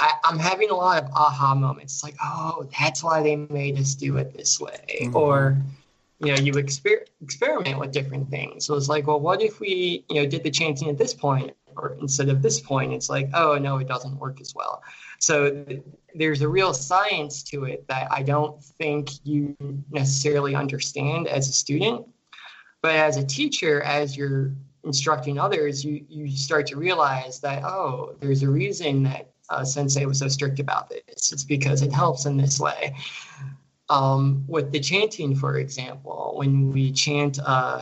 I, 0.02 0.12
am 0.26 0.38
having 0.38 0.72
a 0.72 0.76
lot 0.76 1.02
of 1.02 1.10
aha 1.12 1.56
moments. 1.56 1.94
It's 1.94 2.04
like, 2.04 2.18
oh, 2.22 2.68
that's 2.78 3.02
why 3.02 3.24
they 3.24 3.38
made 3.38 3.80
us 3.80 3.96
do 3.96 4.18
it 4.18 4.36
this 4.36 4.60
way. 4.60 5.00
Mm-hmm. 5.04 5.16
Or, 5.16 5.58
you 6.24 6.34
know, 6.34 6.42
you 6.42 6.54
exper- 6.54 7.06
experiment 7.22 7.80
with 7.80 7.92
different 7.92 8.30
things. 8.30 8.66
So 8.66 8.76
it's 8.76 8.88
like, 8.88 9.08
well, 9.08 9.20
what 9.20 9.42
if 9.42 9.60
we, 9.60 10.06
you 10.10 10.22
know, 10.22 10.28
did 10.28 10.44
the 10.44 10.52
chanting 10.52 10.90
at 10.90 10.98
this 10.98 11.14
point 11.14 11.54
or 11.76 11.98
instead 12.00 12.30
of 12.30 12.42
this 12.42 12.60
point? 12.60 12.94
It's 12.94 13.10
like, 13.10 13.30
oh, 13.34 13.58
no, 13.58 13.78
it 13.78 13.88
doesn't 13.88 14.18
work 14.18 14.40
as 14.40 14.56
well. 14.56 14.82
So 15.20 15.52
th- 15.52 15.82
there's 16.16 16.42
a 16.42 16.48
real 16.48 16.74
science 16.74 17.44
to 17.44 17.66
it 17.66 17.86
that 17.88 18.08
I 18.12 18.24
don't 18.24 18.64
think 18.64 19.10
you 19.24 19.56
necessarily 19.92 20.56
understand 20.56 21.28
as 21.28 21.50
a 21.50 21.54
student. 21.54 22.08
But 22.82 22.96
as 22.96 23.18
a 23.18 23.26
teacher, 23.26 23.82
as 23.84 24.16
you're 24.16 24.54
instructing 24.84 25.40
others, 25.40 25.84
you, 25.84 26.06
you 26.10 26.30
start 26.30 26.68
to 26.68 26.76
realize 26.76 27.40
that, 27.40 27.64
oh, 27.64 28.16
there's 28.20 28.44
a 28.44 28.50
reason 28.50 29.04
that 29.04 29.30
uh, 29.50 29.64
Sensei 29.64 30.06
was 30.06 30.20
so 30.20 30.28
strict 30.28 30.60
about 30.60 30.90
this. 30.90 31.32
It's 31.32 31.44
because 31.44 31.82
it 31.82 31.92
helps 31.92 32.26
in 32.26 32.38
this 32.38 32.60
way. 32.60 32.96
Um, 33.90 34.44
with 34.48 34.72
the 34.72 34.80
chanting, 34.80 35.36
for 35.36 35.58
example, 35.58 36.34
when 36.36 36.72
we 36.72 36.92
chant 36.92 37.40
uh, 37.46 37.82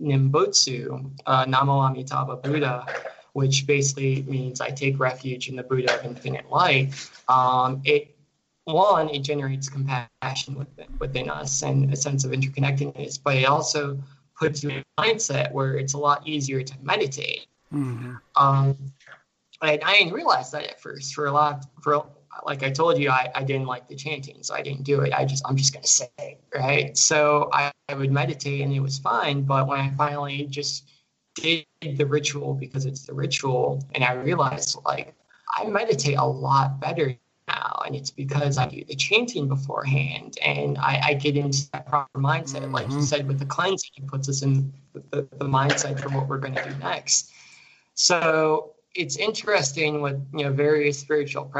Nembutsu, 0.00 1.10
uh, 1.26 1.44
Namo 1.44 1.88
Amitabha 1.88 2.36
Buddha, 2.36 2.86
which 3.34 3.66
basically 3.66 4.22
means 4.22 4.60
I 4.60 4.70
take 4.70 4.98
refuge 4.98 5.48
in 5.48 5.56
the 5.56 5.62
Buddha 5.62 5.94
of 5.98 6.04
infinite 6.04 6.50
light. 6.50 6.94
Um, 7.28 7.80
it 7.84 8.16
one, 8.64 9.08
it 9.10 9.20
generates 9.20 9.68
compassion 9.68 10.54
within, 10.54 10.86
within 10.98 11.28
us 11.28 11.62
and 11.62 11.92
a 11.92 11.96
sense 11.96 12.24
of 12.24 12.30
interconnectedness, 12.30 13.18
but 13.22 13.36
it 13.36 13.44
also 13.44 13.98
puts 14.38 14.62
you 14.62 14.70
in 14.70 14.84
a 14.98 15.02
mindset 15.02 15.50
where 15.52 15.76
it's 15.76 15.94
a 15.94 15.98
lot 15.98 16.26
easier 16.26 16.62
to 16.62 16.74
meditate. 16.82 17.46
Mm-hmm. 17.72 18.14
Um, 18.36 18.76
and 19.62 19.82
I 19.82 19.98
didn't 19.98 20.12
realize 20.12 20.50
that 20.52 20.64
at 20.64 20.80
first. 20.80 21.14
For 21.14 21.26
a 21.26 21.32
lot, 21.32 21.66
for 21.82 22.06
like 22.44 22.62
I 22.62 22.70
told 22.70 22.98
you, 22.98 23.10
I, 23.10 23.30
I 23.34 23.42
didn't 23.42 23.66
like 23.66 23.88
the 23.88 23.94
chanting, 23.94 24.42
so 24.42 24.54
I 24.54 24.62
didn't 24.62 24.84
do 24.84 25.00
it. 25.00 25.12
I 25.12 25.24
just 25.24 25.44
I'm 25.46 25.56
just 25.56 25.72
gonna 25.72 25.86
say 25.86 26.38
right. 26.54 26.96
So 26.96 27.50
I, 27.52 27.72
I 27.88 27.94
would 27.94 28.10
meditate 28.10 28.62
and 28.62 28.72
it 28.72 28.80
was 28.80 28.98
fine, 28.98 29.42
but 29.42 29.66
when 29.66 29.80
I 29.80 29.90
finally 29.96 30.46
just 30.46 30.88
did 31.34 31.66
the 31.80 32.04
ritual 32.04 32.54
because 32.54 32.86
it's 32.86 33.06
the 33.06 33.14
ritual, 33.14 33.84
and 33.94 34.04
I 34.04 34.14
realized 34.14 34.78
like 34.84 35.14
I 35.56 35.66
meditate 35.66 36.16
a 36.16 36.24
lot 36.24 36.80
better 36.80 37.16
now, 37.48 37.82
and 37.86 37.94
it's 37.94 38.10
because 38.10 38.58
I 38.58 38.66
do 38.66 38.84
the 38.84 38.96
chanting 38.96 39.48
beforehand, 39.48 40.38
and 40.42 40.78
I, 40.78 41.00
I 41.04 41.14
get 41.14 41.36
into 41.36 41.70
that 41.72 41.86
proper 41.86 42.18
mindset. 42.18 42.70
Like 42.70 42.86
you 42.88 42.94
mm-hmm. 42.94 43.02
said, 43.02 43.28
with 43.28 43.38
the 43.38 43.46
cleansing, 43.46 43.90
it 43.96 44.06
puts 44.06 44.28
us 44.28 44.42
in 44.42 44.72
the, 44.94 45.28
the 45.38 45.44
mindset 45.44 46.00
for 46.00 46.08
what 46.10 46.28
we're 46.28 46.38
going 46.38 46.54
to 46.54 46.64
do 46.64 46.74
next. 46.78 47.30
So 47.94 48.74
it's 48.94 49.16
interesting 49.16 50.00
with 50.00 50.20
you 50.34 50.44
know 50.44 50.52
various 50.52 50.98
spiritual 50.98 51.50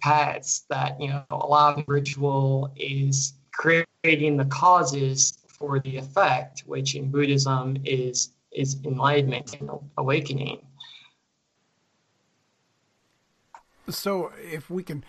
paths 0.00 0.64
that 0.68 1.00
you 1.00 1.08
know 1.08 1.24
a 1.30 1.36
lot 1.36 1.78
of 1.78 1.84
ritual 1.86 2.72
is 2.76 3.34
creating 3.52 4.36
the 4.36 4.46
causes 4.46 5.38
for 5.46 5.78
the 5.80 5.96
effect, 5.96 6.62
which 6.66 6.94
in 6.94 7.10
Buddhism 7.10 7.76
is 7.84 8.30
is 8.52 8.78
enlightenment 8.84 9.60
and 9.60 9.70
awakening. 9.98 10.60
So, 13.88 14.32
if 14.40 14.70
we 14.70 14.82
can 14.82 15.04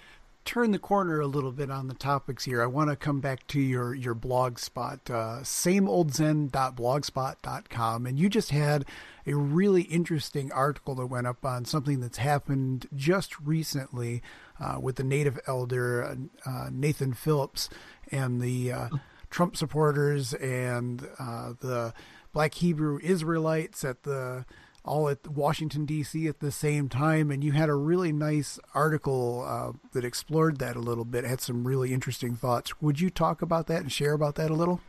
turn 0.46 0.72
the 0.72 0.80
corner 0.80 1.20
a 1.20 1.28
little 1.28 1.52
bit 1.52 1.70
on 1.70 1.88
the 1.88 1.94
topics 1.94 2.46
here, 2.46 2.64
I 2.64 2.66
want 2.66 2.90
to 2.90 2.96
come 2.96 3.20
back 3.20 3.46
to 3.48 3.60
your 3.60 3.94
your 3.94 4.14
blog 4.14 4.60
spot, 4.60 5.02
uh, 5.10 5.40
sameoldzen.blogspot.com, 5.42 8.06
and 8.06 8.20
you 8.20 8.30
just 8.30 8.52
had 8.52 8.86
a 9.28 9.36
really 9.36 9.82
interesting 9.84 10.52
article 10.52 10.96
that 10.96 11.06
went 11.08 11.28
up 11.28 11.46
on 11.46 11.66
something 11.66 12.00
that's 12.00 12.18
happened 12.18 12.88
just 12.96 13.40
recently 13.40 14.24
uh, 14.60 14.80
with 14.82 14.96
the 14.96 15.04
native 15.04 15.40
elder 15.48 16.18
uh, 16.46 16.70
Nathan 16.72 17.14
Phillips 17.14 17.70
and 18.12 18.42
the 18.42 18.72
uh, 18.72 18.90
Trump 19.30 19.56
supporters 19.56 20.34
and 20.34 21.08
uh, 21.20 21.54
the 21.60 21.94
Black 22.34 22.56
Hebrew 22.56 23.00
Israelites 23.02 23.84
at 23.84 24.04
the 24.04 24.46
all 24.84 25.10
at 25.10 25.28
Washington 25.28 25.86
D.C. 25.86 26.28
at 26.28 26.40
the 26.40 26.52
same 26.52 26.90
time, 26.90 27.30
and 27.30 27.44
you 27.44 27.52
had 27.52 27.70
a 27.70 27.76
really 27.76 28.12
nice 28.12 28.60
article 28.74 29.46
uh, 29.48 29.78
that 29.94 30.04
explored 30.04 30.58
that 30.60 30.76
a 30.76 30.80
little 30.80 31.06
bit. 31.06 31.24
Had 31.24 31.42
some 31.42 31.68
really 31.68 31.94
interesting 31.94 32.36
thoughts. 32.36 32.82
Would 32.82 33.00
you 33.00 33.10
talk 33.10 33.42
about 33.42 33.68
that 33.68 33.82
and 33.82 33.92
share 33.92 34.14
about 34.14 34.36
that 34.36 34.50
a 34.50 34.56
little? 34.56 34.82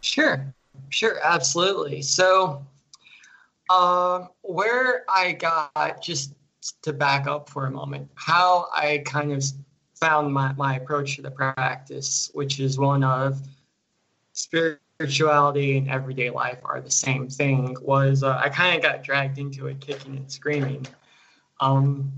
Sure, 0.00 0.52
sure, 0.88 1.18
absolutely. 1.22 2.02
So, 2.02 2.64
um, 3.70 4.28
where 4.42 5.04
I 5.08 5.32
got 5.32 6.02
just 6.02 6.34
to 6.82 6.92
back 6.92 7.26
up 7.26 7.48
for 7.48 7.66
a 7.66 7.70
moment, 7.70 8.10
how 8.14 8.68
I 8.74 9.02
kind 9.04 9.32
of 9.32 9.44
found 9.94 10.32
my, 10.32 10.52
my 10.54 10.76
approach 10.76 11.16
to 11.16 11.22
the 11.22 11.30
practice, 11.30 12.30
which 12.34 12.60
is 12.60 12.78
one 12.78 13.04
of 13.04 13.40
spirit 14.32 14.80
spirituality 14.96 15.76
and 15.76 15.90
everyday 15.90 16.30
life 16.30 16.58
are 16.64 16.80
the 16.80 16.90
same 16.90 17.28
thing 17.28 17.76
was 17.82 18.22
uh, 18.22 18.40
I 18.42 18.48
kind 18.48 18.74
of 18.74 18.82
got 18.82 19.02
dragged 19.02 19.36
into 19.36 19.66
it 19.66 19.78
kicking 19.80 20.16
and 20.16 20.30
screaming. 20.32 20.86
Um, 21.60 22.10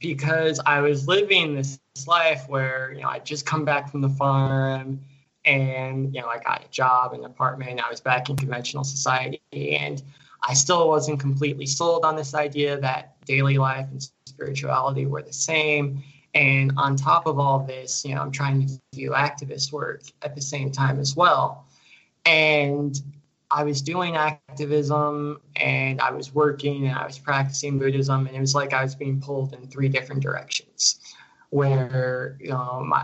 because 0.00 0.60
I 0.66 0.80
was 0.80 1.06
living 1.06 1.54
this 1.54 1.78
life 2.06 2.44
where, 2.48 2.92
you 2.92 3.02
know, 3.02 3.08
I 3.08 3.20
just 3.20 3.46
come 3.46 3.64
back 3.64 3.88
from 3.88 4.00
the 4.00 4.08
farm 4.08 5.00
and, 5.44 6.12
you 6.12 6.20
know, 6.20 6.26
I 6.26 6.38
got 6.38 6.64
a 6.64 6.68
job, 6.70 7.12
an 7.12 7.24
apartment, 7.24 7.80
I 7.80 7.88
was 7.88 8.00
back 8.00 8.28
in 8.28 8.36
conventional 8.36 8.82
society. 8.82 9.40
And 9.52 10.02
I 10.42 10.54
still 10.54 10.88
wasn't 10.88 11.20
completely 11.20 11.66
sold 11.66 12.04
on 12.04 12.16
this 12.16 12.34
idea 12.34 12.80
that 12.80 13.16
daily 13.26 13.58
life 13.58 13.86
and 13.90 14.06
spirituality 14.26 15.06
were 15.06 15.22
the 15.22 15.32
same. 15.32 16.02
And 16.34 16.72
on 16.76 16.96
top 16.96 17.26
of 17.26 17.38
all 17.38 17.60
this, 17.60 18.04
you 18.04 18.14
know, 18.14 18.22
I'm 18.22 18.32
trying 18.32 18.66
to 18.66 18.80
do 18.92 19.10
activist 19.10 19.72
work 19.72 20.02
at 20.22 20.34
the 20.34 20.42
same 20.42 20.72
time 20.72 20.98
as 20.98 21.14
well. 21.14 21.66
And 22.26 23.00
I 23.50 23.62
was 23.64 23.82
doing 23.82 24.16
activism 24.16 25.40
and 25.56 26.00
I 26.00 26.10
was 26.10 26.34
working 26.34 26.86
and 26.86 26.98
I 26.98 27.06
was 27.06 27.18
practicing 27.18 27.78
Buddhism, 27.78 28.26
and 28.26 28.36
it 28.36 28.40
was 28.40 28.54
like 28.54 28.72
I 28.72 28.82
was 28.82 28.94
being 28.94 29.20
pulled 29.20 29.52
in 29.52 29.66
three 29.68 29.88
different 29.88 30.22
directions. 30.22 31.00
Where 31.50 32.36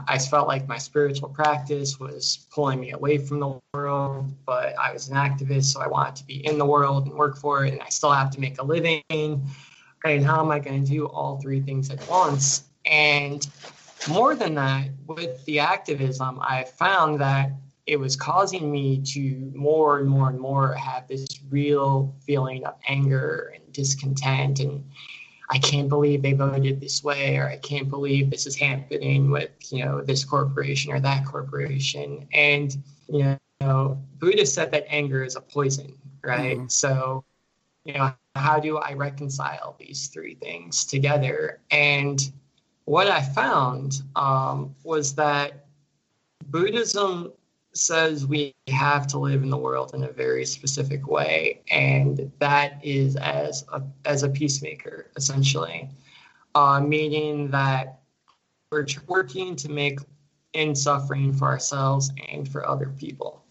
I 0.08 0.18
felt 0.18 0.48
like 0.48 0.66
my 0.66 0.78
spiritual 0.78 1.28
practice 1.28 2.00
was 2.00 2.46
pulling 2.50 2.80
me 2.80 2.90
away 2.90 3.18
from 3.18 3.38
the 3.38 3.60
world, 3.74 4.34
but 4.44 4.76
I 4.76 4.92
was 4.92 5.08
an 5.08 5.14
activist, 5.14 5.66
so 5.66 5.80
I 5.80 5.86
wanted 5.86 6.16
to 6.16 6.24
be 6.24 6.44
in 6.44 6.58
the 6.58 6.66
world 6.66 7.06
and 7.06 7.14
work 7.14 7.36
for 7.36 7.64
it, 7.64 7.72
and 7.74 7.80
I 7.80 7.88
still 7.90 8.10
have 8.10 8.30
to 8.32 8.40
make 8.40 8.60
a 8.60 8.64
living. 8.64 9.02
And 9.08 10.24
how 10.24 10.40
am 10.40 10.50
I 10.50 10.58
going 10.58 10.82
to 10.82 10.90
do 10.90 11.06
all 11.06 11.40
three 11.40 11.60
things 11.60 11.90
at 11.90 12.04
once? 12.08 12.64
And 12.86 13.46
more 14.08 14.34
than 14.34 14.56
that, 14.56 14.88
with 15.06 15.44
the 15.44 15.60
activism, 15.60 16.40
I 16.40 16.64
found 16.64 17.20
that 17.20 17.52
it 17.86 17.96
was 17.96 18.16
causing 18.16 18.70
me 18.70 19.00
to 19.02 19.52
more 19.54 19.98
and 19.98 20.08
more 20.08 20.28
and 20.28 20.38
more 20.38 20.74
have 20.74 21.08
this 21.08 21.26
real 21.50 22.14
feeling 22.24 22.64
of 22.66 22.74
anger 22.86 23.52
and 23.54 23.72
discontent 23.72 24.60
and 24.60 24.84
I 25.50 25.58
can't 25.58 25.88
believe 25.88 26.22
they 26.22 26.32
voted 26.32 26.80
this 26.80 27.02
way, 27.02 27.36
or 27.36 27.48
I 27.48 27.56
can't 27.56 27.90
believe 27.90 28.30
this 28.30 28.46
is 28.46 28.54
happening 28.54 29.30
with 29.30 29.50
you 29.72 29.84
know 29.84 30.00
this 30.00 30.24
corporation 30.24 30.92
or 30.92 31.00
that 31.00 31.26
corporation. 31.26 32.28
And 32.32 32.76
you 33.08 33.36
know, 33.60 34.00
Buddha 34.18 34.46
said 34.46 34.70
that 34.70 34.86
anger 34.88 35.24
is 35.24 35.34
a 35.34 35.40
poison, 35.40 35.92
right? 36.22 36.56
Mm-hmm. 36.56 36.68
So, 36.68 37.24
you 37.84 37.94
know, 37.94 38.12
how 38.36 38.60
do 38.60 38.78
I 38.78 38.92
reconcile 38.92 39.74
these 39.78 40.06
three 40.06 40.36
things 40.36 40.84
together? 40.84 41.60
And 41.72 42.30
what 42.84 43.08
I 43.08 43.20
found 43.20 44.02
um, 44.14 44.74
was 44.84 45.16
that 45.16 45.66
Buddhism 46.46 47.32
says 47.72 48.26
we 48.26 48.54
have 48.68 49.06
to 49.08 49.18
live 49.18 49.42
in 49.42 49.50
the 49.50 49.56
world 49.56 49.92
in 49.94 50.04
a 50.04 50.12
very 50.12 50.44
specific 50.44 51.06
way, 51.06 51.62
and 51.70 52.30
that 52.38 52.84
is 52.84 53.16
as 53.16 53.64
a, 53.72 53.82
as 54.04 54.22
a 54.22 54.28
peacemaker, 54.28 55.10
essentially, 55.16 55.88
uh, 56.54 56.80
meaning 56.80 57.50
that 57.50 58.00
we're 58.70 58.86
working 59.06 59.56
to 59.56 59.68
make 59.68 59.98
end 60.54 60.76
suffering 60.76 61.32
for 61.32 61.46
ourselves 61.46 62.10
and 62.32 62.48
for 62.48 62.68
other 62.68 62.88
people. 62.98 63.44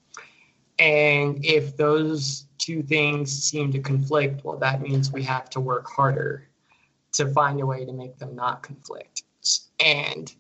And 0.80 1.44
if 1.44 1.76
those 1.76 2.46
two 2.58 2.84
things 2.84 3.32
seem 3.32 3.72
to 3.74 3.80
conflict, 3.80 4.44
well, 4.44 4.58
that 4.58 4.82
means 4.82 5.12
we 5.12 5.24
have 5.24 5.50
to 5.52 5.60
work 5.60 5.90
harder 5.90 6.48
to 7.14 7.28
find 7.34 7.60
a 7.60 7.66
way 7.66 7.86
to 7.86 7.92
make 7.92 8.18
them 8.18 8.36
not 8.36 8.64
conflict. 8.64 9.24
And 9.84 10.34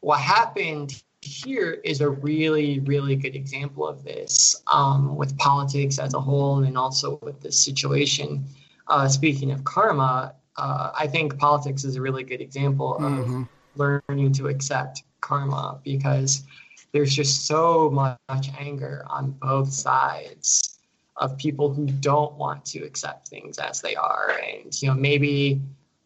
what 0.00 0.20
happened 0.20 1.02
here 1.28 1.80
is 1.84 2.00
a 2.00 2.08
really, 2.08 2.80
really 2.80 3.16
good 3.16 3.36
example 3.36 3.86
of 3.86 4.02
this 4.02 4.62
um, 4.72 5.16
with 5.16 5.36
politics 5.38 5.98
as 5.98 6.14
a 6.14 6.20
whole 6.20 6.64
and 6.64 6.76
also 6.76 7.18
with 7.22 7.40
this 7.40 7.62
situation. 7.62 8.44
Uh, 8.88 9.06
speaking 9.08 9.50
of 9.50 9.62
karma, 9.64 10.34
uh, 10.56 10.90
I 10.98 11.06
think 11.06 11.38
politics 11.38 11.84
is 11.84 11.96
a 11.96 12.00
really 12.00 12.24
good 12.24 12.40
example 12.40 12.96
mm-hmm. 13.00 13.42
of 13.42 13.48
learning 13.76 14.32
to 14.32 14.48
accept 14.48 15.04
karma 15.20 15.78
because 15.84 16.44
there's 16.92 17.14
just 17.14 17.46
so 17.46 17.90
much 17.90 18.50
anger 18.58 19.04
on 19.08 19.32
both 19.32 19.72
sides 19.72 20.78
of 21.18 21.36
people 21.36 21.72
who 21.72 21.86
don't 21.86 22.34
want 22.34 22.64
to 22.64 22.80
accept 22.80 23.28
things 23.28 23.58
as 23.58 23.80
they 23.80 23.94
are. 23.96 24.38
And, 24.48 24.80
you 24.80 24.88
know, 24.88 24.94
maybe 24.94 25.60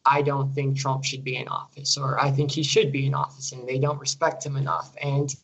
I 0.04 0.22
don't 0.22 0.52
think 0.52 0.76
Trump 0.76 1.04
should 1.04 1.22
be 1.22 1.36
in 1.36 1.48
office, 1.48 1.96
or 1.96 2.20
I 2.20 2.30
think 2.30 2.50
he 2.50 2.62
should 2.62 2.90
be 2.90 3.06
in 3.06 3.14
office, 3.14 3.52
and 3.52 3.68
they 3.68 3.78
don't 3.78 4.00
respect 4.00 4.44
him 4.44 4.56
enough. 4.56 4.94
And 5.00 5.34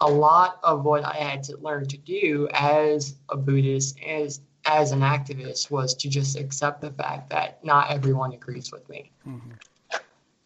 a 0.00 0.10
lot 0.10 0.60
of 0.62 0.84
what 0.84 1.04
I 1.04 1.14
had 1.14 1.42
to 1.44 1.56
learn 1.58 1.86
to 1.88 1.96
do 1.96 2.48
as 2.52 3.16
a 3.30 3.36
Buddhist, 3.36 3.98
as 4.06 4.40
as 4.66 4.92
an 4.92 5.00
activist, 5.00 5.70
was 5.70 5.94
to 5.94 6.08
just 6.08 6.36
accept 6.36 6.80
the 6.80 6.90
fact 6.90 7.30
that 7.30 7.64
not 7.64 7.90
everyone 7.90 8.32
agrees 8.32 8.72
with 8.72 8.88
me, 8.88 9.10
mm-hmm. 9.26 9.50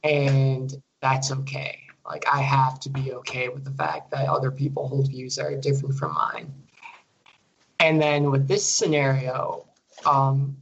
and 0.05 0.81
that's 1.01 1.33
okay. 1.33 1.81
Like 2.07 2.25
I 2.33 2.41
have 2.41 2.81
to 2.81 2.89
be 2.89 3.13
okay 3.15 3.49
with 3.49 3.65
the 3.65 3.71
fact 3.73 4.11
that 4.13 4.29
other 4.29 4.51
people 4.51 4.89
hold 4.89 5.09
views 5.09 5.37
that 5.37 5.47
are 5.47 5.57
different 5.57 5.97
from 5.97 6.15
mine. 6.15 6.53
And 7.81 8.01
then 8.01 8.31
with 8.31 8.49
this 8.49 8.67
scenario, 8.67 9.67
um, 10.07 10.57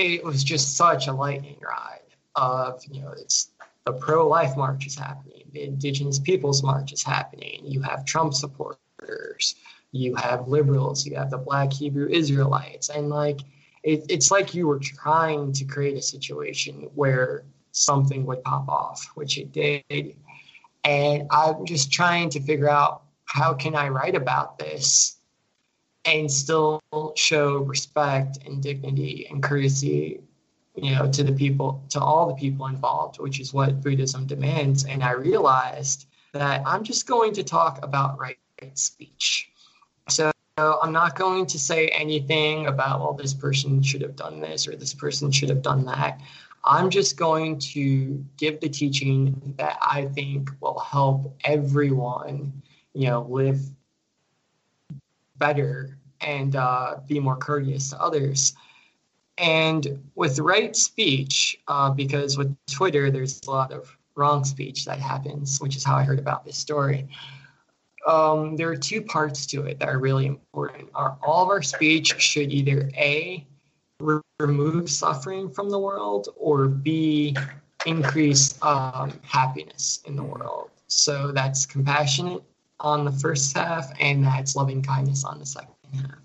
it 0.00 0.24
was 0.24 0.42
just 0.42 0.76
such 0.76 1.06
a 1.06 1.12
lightning 1.12 1.58
ride 1.60 2.00
of 2.36 2.82
you 2.90 3.02
know 3.02 3.10
it's 3.12 3.50
the 3.84 3.92
pro-life 3.92 4.56
march 4.56 4.86
is 4.86 4.96
happening 4.96 5.42
the 5.52 5.62
indigenous 5.62 6.18
peoples 6.18 6.62
march 6.62 6.92
is 6.92 7.02
happening 7.02 7.60
you 7.64 7.80
have 7.82 8.04
trump 8.04 8.32
supporters 8.32 9.56
you 9.92 10.14
have 10.14 10.48
liberals 10.48 11.04
you 11.04 11.16
have 11.16 11.30
the 11.30 11.38
black 11.38 11.72
hebrew 11.72 12.08
israelites 12.08 12.88
and 12.88 13.08
like 13.08 13.40
it, 13.82 14.04
it's 14.08 14.30
like 14.30 14.54
you 14.54 14.66
were 14.66 14.78
trying 14.78 15.52
to 15.52 15.64
create 15.64 15.96
a 15.96 16.02
situation 16.02 16.88
where 16.94 17.44
something 17.72 18.26
would 18.26 18.42
pop 18.44 18.68
off 18.68 19.10
which 19.14 19.38
it 19.38 19.52
did. 19.52 20.16
And 20.84 21.26
i'm 21.30 21.66
just 21.66 21.92
trying 21.92 22.30
to 22.30 22.40
figure 22.40 22.70
out 22.70 23.02
how 23.26 23.54
can 23.54 23.74
i 23.74 23.88
write 23.88 24.14
about 24.14 24.58
this 24.58 25.19
and 26.04 26.30
still 26.30 26.80
show 27.16 27.58
respect 27.58 28.38
and 28.46 28.62
dignity 28.62 29.26
and 29.30 29.42
courtesy 29.42 30.20
you 30.74 30.94
know 30.94 31.10
to 31.10 31.22
the 31.22 31.32
people 31.32 31.84
to 31.90 32.00
all 32.00 32.26
the 32.28 32.34
people 32.34 32.66
involved 32.66 33.18
which 33.18 33.40
is 33.40 33.52
what 33.52 33.82
buddhism 33.82 34.26
demands. 34.26 34.84
And 34.84 35.02
i 35.02 35.12
realized 35.12 36.06
that 36.32 36.62
i'm 36.66 36.84
just 36.84 37.06
going 37.06 37.32
to 37.34 37.42
talk 37.42 37.84
about 37.84 38.18
right 38.18 38.38
speech. 38.74 39.50
So 40.08 40.30
i'm 40.56 40.92
not 40.92 41.16
going 41.16 41.46
to 41.46 41.58
say 41.58 41.88
anything 41.88 42.66
about 42.66 43.00
well 43.00 43.14
this 43.14 43.34
person 43.34 43.82
should 43.82 44.02
have 44.02 44.16
done 44.16 44.40
this 44.40 44.66
or 44.68 44.76
this 44.76 44.94
person 44.94 45.30
should 45.30 45.48
have 45.48 45.62
done 45.62 45.84
that. 45.86 46.20
I'm 46.62 46.90
just 46.90 47.16
going 47.16 47.58
to 47.72 48.22
give 48.36 48.60
the 48.60 48.68
teaching 48.68 49.54
that 49.56 49.78
i 49.82 50.06
think 50.06 50.50
will 50.60 50.78
help 50.78 51.34
everyone 51.44 52.62
you 52.94 53.08
know 53.08 53.26
live 53.28 53.60
better 55.40 55.98
and 56.20 56.54
uh, 56.54 56.98
be 57.08 57.18
more 57.18 57.36
courteous 57.36 57.90
to 57.90 58.00
others 58.00 58.54
and 59.40 59.98
with 60.14 60.38
right 60.38 60.76
speech, 60.76 61.58
uh, 61.66 61.90
because 61.90 62.36
with 62.36 62.54
Twitter, 62.70 63.10
there's 63.10 63.40
a 63.46 63.50
lot 63.50 63.72
of 63.72 63.96
wrong 64.14 64.44
speech 64.44 64.84
that 64.84 64.98
happens, 64.98 65.60
which 65.60 65.76
is 65.76 65.82
how 65.82 65.96
I 65.96 66.04
heard 66.04 66.18
about 66.18 66.44
this 66.44 66.58
story. 66.58 67.08
Um, 68.06 68.54
there 68.56 68.68
are 68.68 68.76
two 68.76 69.00
parts 69.00 69.46
to 69.46 69.62
it 69.62 69.78
that 69.78 69.88
are 69.88 69.98
really 69.98 70.26
important. 70.26 70.90
Our, 70.94 71.16
all 71.22 71.44
of 71.44 71.48
our 71.48 71.62
speech 71.62 72.20
should 72.20 72.52
either 72.52 72.90
A, 72.96 73.46
re- 73.98 74.20
remove 74.38 74.90
suffering 74.90 75.48
from 75.48 75.70
the 75.70 75.78
world, 75.78 76.28
or 76.36 76.68
B, 76.68 77.34
increase 77.86 78.62
um, 78.62 79.18
happiness 79.22 80.00
in 80.04 80.16
the 80.16 80.22
world. 80.22 80.70
So 80.86 81.32
that's 81.32 81.64
compassionate 81.64 82.42
on 82.80 83.04
the 83.04 83.12
first 83.12 83.56
half, 83.56 83.92
and 84.00 84.24
that's 84.24 84.56
loving 84.56 84.82
kindness 84.82 85.24
on 85.24 85.38
the 85.38 85.46
second 85.46 85.74
half. 85.94 86.18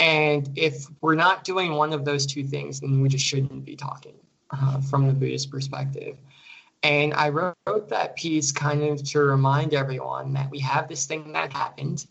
And 0.00 0.50
if 0.56 0.86
we're 1.00 1.14
not 1.14 1.44
doing 1.44 1.74
one 1.74 1.92
of 1.92 2.04
those 2.04 2.26
two 2.26 2.44
things, 2.44 2.80
then 2.80 3.00
we 3.00 3.08
just 3.08 3.24
shouldn't 3.24 3.64
be 3.64 3.76
talking 3.76 4.16
uh, 4.50 4.80
from 4.80 5.06
the 5.06 5.12
Buddhist 5.12 5.50
perspective. 5.50 6.16
And 6.82 7.14
I 7.14 7.28
wrote, 7.28 7.54
wrote 7.66 7.88
that 7.90 8.16
piece 8.16 8.50
kind 8.50 8.82
of 8.82 9.04
to 9.10 9.20
remind 9.20 9.72
everyone 9.72 10.32
that 10.32 10.50
we 10.50 10.58
have 10.58 10.88
this 10.88 11.06
thing 11.06 11.32
that 11.32 11.52
happened, 11.52 12.06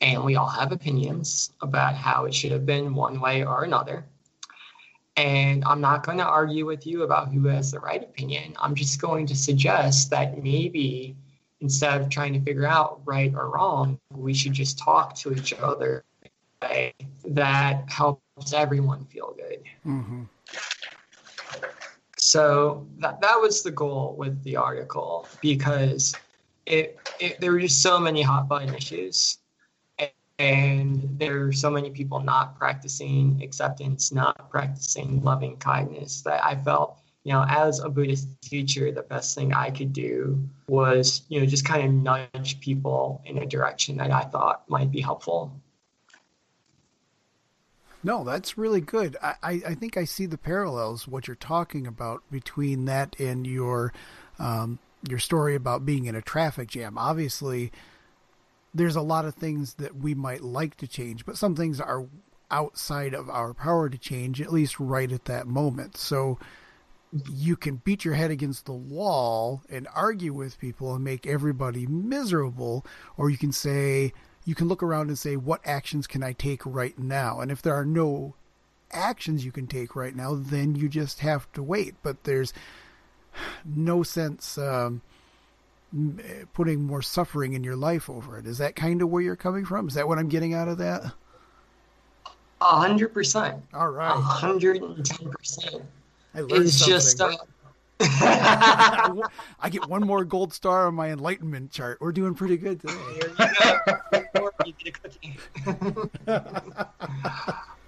and 0.00 0.24
we 0.24 0.36
all 0.36 0.48
have 0.48 0.70
opinions 0.70 1.50
about 1.60 1.96
how 1.96 2.26
it 2.26 2.34
should 2.34 2.52
have 2.52 2.64
been 2.64 2.94
one 2.94 3.20
way 3.20 3.44
or 3.44 3.64
another. 3.64 4.06
And 5.16 5.64
I'm 5.64 5.80
not 5.80 6.06
going 6.06 6.18
to 6.18 6.24
argue 6.24 6.64
with 6.64 6.86
you 6.86 7.02
about 7.02 7.32
who 7.32 7.48
has 7.48 7.72
the 7.72 7.80
right 7.80 8.02
opinion. 8.02 8.54
I'm 8.60 8.76
just 8.76 9.00
going 9.00 9.26
to 9.26 9.36
suggest 9.36 10.08
that 10.10 10.40
maybe 10.42 11.16
instead 11.60 12.00
of 12.00 12.08
trying 12.08 12.32
to 12.32 12.40
figure 12.40 12.66
out 12.66 13.00
right 13.04 13.32
or 13.34 13.50
wrong, 13.50 13.98
we 14.14 14.34
should 14.34 14.52
just 14.52 14.78
talk 14.78 15.14
to 15.14 15.32
each 15.32 15.52
other 15.54 16.04
that 17.24 17.84
helps 17.88 18.52
everyone 18.52 19.04
feel 19.06 19.34
good. 19.36 19.62
Mm-hmm. 19.86 20.22
So 22.16 22.86
that, 22.98 23.20
that 23.22 23.40
was 23.40 23.62
the 23.62 23.70
goal 23.70 24.14
with 24.16 24.42
the 24.44 24.56
article 24.56 25.26
because 25.40 26.14
it, 26.66 26.98
it 27.18 27.40
there 27.40 27.52
were 27.52 27.60
just 27.60 27.82
so 27.82 27.98
many 27.98 28.22
hot 28.22 28.46
button 28.46 28.74
issues 28.74 29.38
and, 29.98 30.10
and 30.38 31.18
there 31.18 31.46
are 31.46 31.52
so 31.52 31.70
many 31.70 31.90
people 31.90 32.20
not 32.20 32.58
practicing 32.58 33.40
acceptance, 33.42 34.12
not 34.12 34.50
practicing 34.50 35.22
loving 35.22 35.56
kindness 35.56 36.20
that 36.22 36.44
I 36.44 36.56
felt 36.56 36.99
you 37.24 37.32
know, 37.32 37.44
as 37.48 37.80
a 37.80 37.88
Buddhist 37.88 38.28
teacher, 38.40 38.90
the 38.92 39.02
best 39.02 39.34
thing 39.34 39.52
I 39.52 39.70
could 39.70 39.92
do 39.92 40.42
was, 40.68 41.22
you 41.28 41.40
know, 41.40 41.46
just 41.46 41.64
kind 41.64 41.86
of 41.86 41.92
nudge 41.92 42.60
people 42.60 43.22
in 43.26 43.38
a 43.38 43.46
direction 43.46 43.98
that 43.98 44.10
I 44.10 44.22
thought 44.22 44.68
might 44.68 44.90
be 44.90 45.00
helpful. 45.00 45.52
No, 48.02 48.24
that's 48.24 48.56
really 48.56 48.80
good. 48.80 49.18
I, 49.22 49.34
I 49.42 49.74
think 49.74 49.98
I 49.98 50.04
see 50.04 50.24
the 50.24 50.38
parallels, 50.38 51.06
what 51.06 51.28
you're 51.28 51.34
talking 51.34 51.86
about 51.86 52.22
between 52.30 52.86
that 52.86 53.14
and 53.18 53.46
your 53.46 53.92
um, 54.38 54.78
your 55.06 55.18
story 55.18 55.54
about 55.54 55.84
being 55.84 56.06
in 56.06 56.14
a 56.14 56.22
traffic 56.22 56.68
jam. 56.68 56.96
Obviously, 56.96 57.70
there's 58.74 58.96
a 58.96 59.02
lot 59.02 59.26
of 59.26 59.34
things 59.34 59.74
that 59.74 59.96
we 59.96 60.14
might 60.14 60.42
like 60.42 60.76
to 60.78 60.86
change, 60.86 61.26
but 61.26 61.36
some 61.36 61.54
things 61.54 61.78
are 61.78 62.06
outside 62.50 63.12
of 63.12 63.28
our 63.28 63.52
power 63.52 63.90
to 63.90 63.98
change, 63.98 64.40
at 64.40 64.52
least 64.52 64.80
right 64.80 65.12
at 65.12 65.26
that 65.26 65.46
moment. 65.46 65.98
So 65.98 66.38
you 67.12 67.56
can 67.56 67.76
beat 67.76 68.04
your 68.04 68.14
head 68.14 68.30
against 68.30 68.66
the 68.66 68.72
wall 68.72 69.62
and 69.68 69.88
argue 69.94 70.32
with 70.32 70.58
people 70.58 70.94
and 70.94 71.02
make 71.02 71.26
everybody 71.26 71.86
miserable, 71.86 72.86
or 73.16 73.30
you 73.30 73.38
can 73.38 73.52
say, 73.52 74.12
you 74.44 74.54
can 74.54 74.68
look 74.68 74.82
around 74.82 75.08
and 75.08 75.18
say, 75.18 75.36
what 75.36 75.60
actions 75.64 76.06
can 76.06 76.22
I 76.22 76.32
take 76.32 76.64
right 76.64 76.98
now? 76.98 77.40
And 77.40 77.50
if 77.50 77.62
there 77.62 77.74
are 77.74 77.84
no 77.84 78.34
actions 78.92 79.44
you 79.44 79.52
can 79.52 79.66
take 79.66 79.94
right 79.96 80.14
now, 80.14 80.34
then 80.34 80.74
you 80.74 80.88
just 80.88 81.20
have 81.20 81.50
to 81.52 81.62
wait. 81.62 81.94
But 82.02 82.24
there's 82.24 82.52
no 83.64 84.02
sense 84.02 84.56
um, 84.56 85.02
putting 86.54 86.84
more 86.84 87.02
suffering 87.02 87.52
in 87.52 87.64
your 87.64 87.76
life 87.76 88.08
over 88.08 88.38
it. 88.38 88.46
Is 88.46 88.58
that 88.58 88.76
kind 88.76 89.02
of 89.02 89.10
where 89.10 89.22
you're 89.22 89.36
coming 89.36 89.64
from? 89.64 89.88
Is 89.88 89.94
that 89.94 90.08
what 90.08 90.18
I'm 90.18 90.28
getting 90.28 90.54
out 90.54 90.68
of 90.68 90.78
that? 90.78 91.12
A 92.60 92.78
hundred 92.78 93.14
percent. 93.14 93.62
All 93.72 93.90
right. 93.90 94.16
A 94.16 94.20
hundred 94.20 94.82
and 94.82 95.04
ten 95.04 95.30
percent. 95.30 95.82
It's 96.34 96.74
something. 96.74 96.94
just 96.94 97.20
uh, 97.20 97.36
I 99.60 99.68
get 99.70 99.88
one 99.88 100.06
more 100.06 100.24
gold 100.24 100.52
star 100.52 100.86
on 100.86 100.94
my 100.94 101.10
enlightenment 101.10 101.70
chart. 101.70 101.98
We're 102.00 102.12
doing 102.12 102.34
pretty 102.34 102.56
good 102.56 102.80
today. 102.80 102.94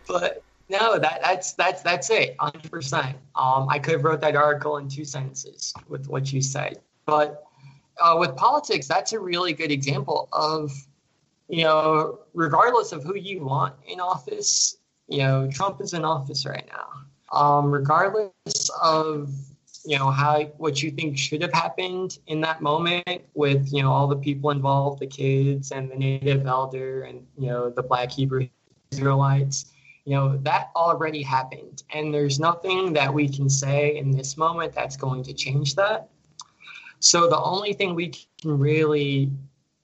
but 0.07 0.43
no, 0.69 0.99
that 0.99 1.21
that's 1.23 1.55
that's 1.55 1.83
that's 1.83 2.11
it, 2.11 2.37
hundred 2.39 2.71
percent. 2.71 3.17
Um, 3.35 3.69
I 3.69 3.79
could 3.79 3.95
have 3.95 4.05
wrote 4.05 4.21
that 4.21 4.37
article 4.37 4.77
in 4.79 4.89
two 4.89 5.05
sentences 5.05 5.73
with 5.89 6.09
what 6.09 6.33
you 6.33 6.43
said, 6.43 6.81
but 7.07 7.45
uh, 8.01 8.17
with 8.19 8.37
politics, 8.37 8.87
that's 8.87 9.13
a 9.13 9.21
really 9.21 9.53
good 9.53 9.71
example 9.71 10.29
of, 10.33 10.73
you 11.49 11.65
know, 11.65 12.21
regardless 12.35 12.93
of 12.93 13.05
who 13.05 13.17
you 13.17 13.45
want 13.45 13.75
in 13.87 14.01
office, 14.01 14.77
you 15.09 15.19
know, 15.19 15.51
Trump 15.51 15.81
is 15.81 15.95
in 15.95 16.05
office 16.05 16.47
right 16.47 16.67
now. 16.69 16.89
Um, 17.33 17.73
regardless 17.73 18.71
of 18.83 19.33
you 19.85 19.99
know 19.99 20.11
how 20.11 20.45
what 20.59 20.83
you 20.83 20.91
think 20.91 21.19
should 21.19 21.43
have 21.43 21.53
happened 21.53 22.19
in 22.27 22.41
that 22.43 22.61
moment 22.61 23.23
with 23.35 23.73
you 23.73 23.83
know 23.83 23.91
all 23.91 24.07
the 24.07 24.17
people 24.17 24.51
involved 24.51 25.01
the 25.01 25.07
kids 25.07 25.73
and 25.73 25.91
the 25.91 25.97
native 25.97 26.47
elder 26.47 27.03
and 27.03 27.27
you 27.37 27.49
know 27.49 27.69
the 27.69 27.83
black 27.83 28.13
hebrew 28.13 28.47
israelites 28.93 29.73
you 30.05 30.17
know 30.17 30.37
that 30.39 30.71
already 30.75 31.23
happened. 31.23 31.83
And 31.95 32.13
there's 32.13 32.41
nothing 32.41 32.93
that 32.95 33.13
we 33.13 33.29
can 33.29 33.49
say 33.49 33.97
in 33.97 34.11
this 34.11 34.37
moment 34.37 34.75
that's 34.75 34.97
going 34.97 35.23
to 35.25 35.33
change 35.33 35.75
that. 35.77 36.09
So 37.01 37.29
the 37.29 37.41
only 37.41 37.73
thing 37.73 37.95
we 37.95 38.09
can 38.09 38.59
really 38.59 39.31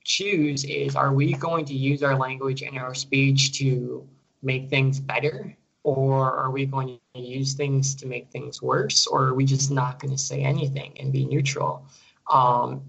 choose 0.05 0.65
is 0.65 0.97
are 0.97 1.12
we 1.12 1.35
going 1.35 1.65
to 1.66 1.75
use 1.75 2.03
our 2.03 2.16
language 2.16 2.62
and 2.62 2.79
our 2.79 2.95
speech 2.95 3.59
to 3.59 4.07
make 4.43 4.70
things 4.70 5.01
better 5.01 5.57
or 5.97 6.32
are 6.32 6.51
we 6.51 6.66
going 6.66 6.98
to 7.15 7.20
use 7.20 7.55
things 7.55 7.94
to 7.94 8.06
make 8.06 8.31
things 8.31 8.60
worse 8.60 9.06
or 9.06 9.28
are 9.28 9.35
we 9.35 9.44
just 9.44 9.70
not 9.70 9.98
going 10.01 10.10
to 10.10 10.19
say 10.19 10.43
anything 10.43 10.97
and 11.01 11.12
be 11.12 11.24
neutral? 11.24 11.86
Um, 12.31 12.82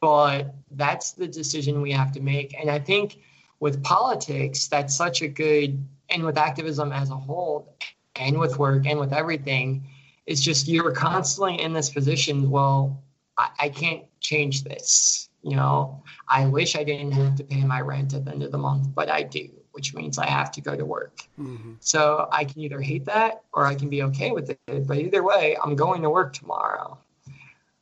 but 0.00 0.54
that's 0.72 1.12
the 1.12 1.28
decision 1.28 1.80
we 1.80 1.92
have 1.92 2.12
to 2.12 2.20
make. 2.20 2.58
And 2.60 2.68
i 2.68 2.78
think 2.78 3.18
with 3.62 3.80
politics 3.84 4.66
that's 4.66 4.94
such 4.94 5.22
a 5.22 5.28
good 5.28 5.82
and 6.10 6.24
with 6.24 6.36
activism 6.36 6.90
as 6.90 7.10
a 7.10 7.16
whole 7.16 7.76
and 8.16 8.36
with 8.36 8.58
work 8.58 8.86
and 8.86 8.98
with 8.98 9.12
everything 9.12 9.86
it's 10.26 10.40
just 10.40 10.66
you're 10.66 10.90
constantly 10.90 11.62
in 11.62 11.72
this 11.72 11.88
position 11.88 12.50
well 12.50 13.00
I, 13.38 13.50
I 13.60 13.68
can't 13.68 14.02
change 14.20 14.64
this 14.64 15.28
you 15.44 15.56
know? 15.56 16.02
I 16.28 16.46
wish 16.46 16.74
i 16.74 16.82
didn't 16.82 17.12
have 17.12 17.36
to 17.36 17.44
pay 17.44 17.62
my 17.62 17.80
rent 17.80 18.14
at 18.14 18.24
the 18.24 18.32
end 18.32 18.42
of 18.42 18.50
the 18.50 18.58
month 18.58 18.88
but 18.92 19.08
i 19.08 19.22
do 19.22 19.48
which 19.72 19.94
means 19.94 20.18
I 20.18 20.26
have 20.26 20.50
to 20.52 20.60
go 20.60 20.76
to 20.76 20.84
work. 20.84 21.20
Mm-hmm. 21.38 21.74
So 21.80 22.28
I 22.30 22.44
can 22.44 22.60
either 22.60 22.80
hate 22.80 23.04
that 23.06 23.42
or 23.52 23.66
I 23.66 23.74
can 23.74 23.88
be 23.88 24.02
okay 24.04 24.30
with 24.30 24.50
it. 24.50 24.86
But 24.86 24.98
either 24.98 25.22
way, 25.22 25.56
I'm 25.62 25.76
going 25.76 26.02
to 26.02 26.10
work 26.10 26.32
tomorrow. 26.32 26.98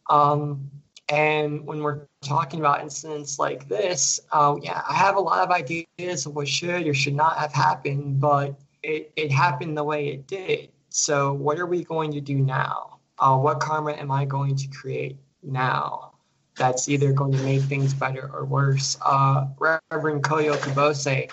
Um, 0.09 0.71
and 1.09 1.67
when 1.67 1.83
we're 1.83 2.07
talking 2.23 2.61
about 2.61 2.81
incidents 2.81 3.39
like 3.39 3.69
this, 3.69 4.21
uh, 4.33 4.57
yeah, 4.63 4.83
I 4.89 4.95
have 4.95 5.17
a 5.17 5.21
lot 5.21 5.43
of 5.43 5.51
ideas 5.51 6.27
of 6.27 6.37
what 6.37 6.47
should 6.47 6.87
or 6.87 6.95
should 6.95 7.15
not 7.15 7.37
have 7.37 7.53
happened, 7.53 8.21
but 8.21 8.59
it, 8.83 9.13
it 9.17 9.33
happened 9.33 9.77
the 9.77 9.85
way 9.85 10.09
it 10.09 10.27
did. 10.27 10.71
So 10.89 11.33
what 11.33 11.59
are 11.59 11.67
we 11.67 11.85
going 11.85 12.13
to 12.13 12.21
do 12.21 12.39
now? 12.39 12.99
Uh, 13.19 13.37
what 13.37 13.61
karma 13.61 13.93
am 13.93 14.11
I 14.11 14.25
going 14.25 14.57
to 14.57 14.69
create 14.69 15.17
now? 15.43 16.13
That's 16.57 16.89
either 16.89 17.13
going 17.13 17.33
to 17.33 17.43
make 17.43 17.63
things 17.63 17.93
better 17.95 18.31
or 18.33 18.45
worse. 18.45 18.97
Uh, 19.05 19.47
Reverend 19.59 20.23
Koyo 20.23 20.57
Kubose 20.57 21.31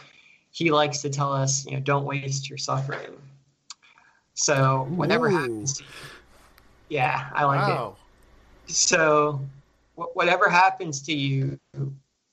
he 0.58 0.72
likes 0.72 1.04
to 1.04 1.10
tell 1.10 1.32
us, 1.32 1.68
you 1.68 1.74
know, 1.74 1.80
don't 1.80 2.04
waste 2.04 2.50
your 2.50 2.58
suffering. 2.58 3.16
So 4.34 4.88
whatever 4.90 5.30
Ooh. 5.30 5.38
happens, 5.38 5.84
yeah, 6.90 7.30
I 7.32 7.44
like 7.46 7.68
wow. 7.68 7.98
it. 8.68 8.74
So 8.74 9.48
whatever 9.94 10.50
happens 10.50 11.04
to 11.04 11.14
you, 11.14 11.60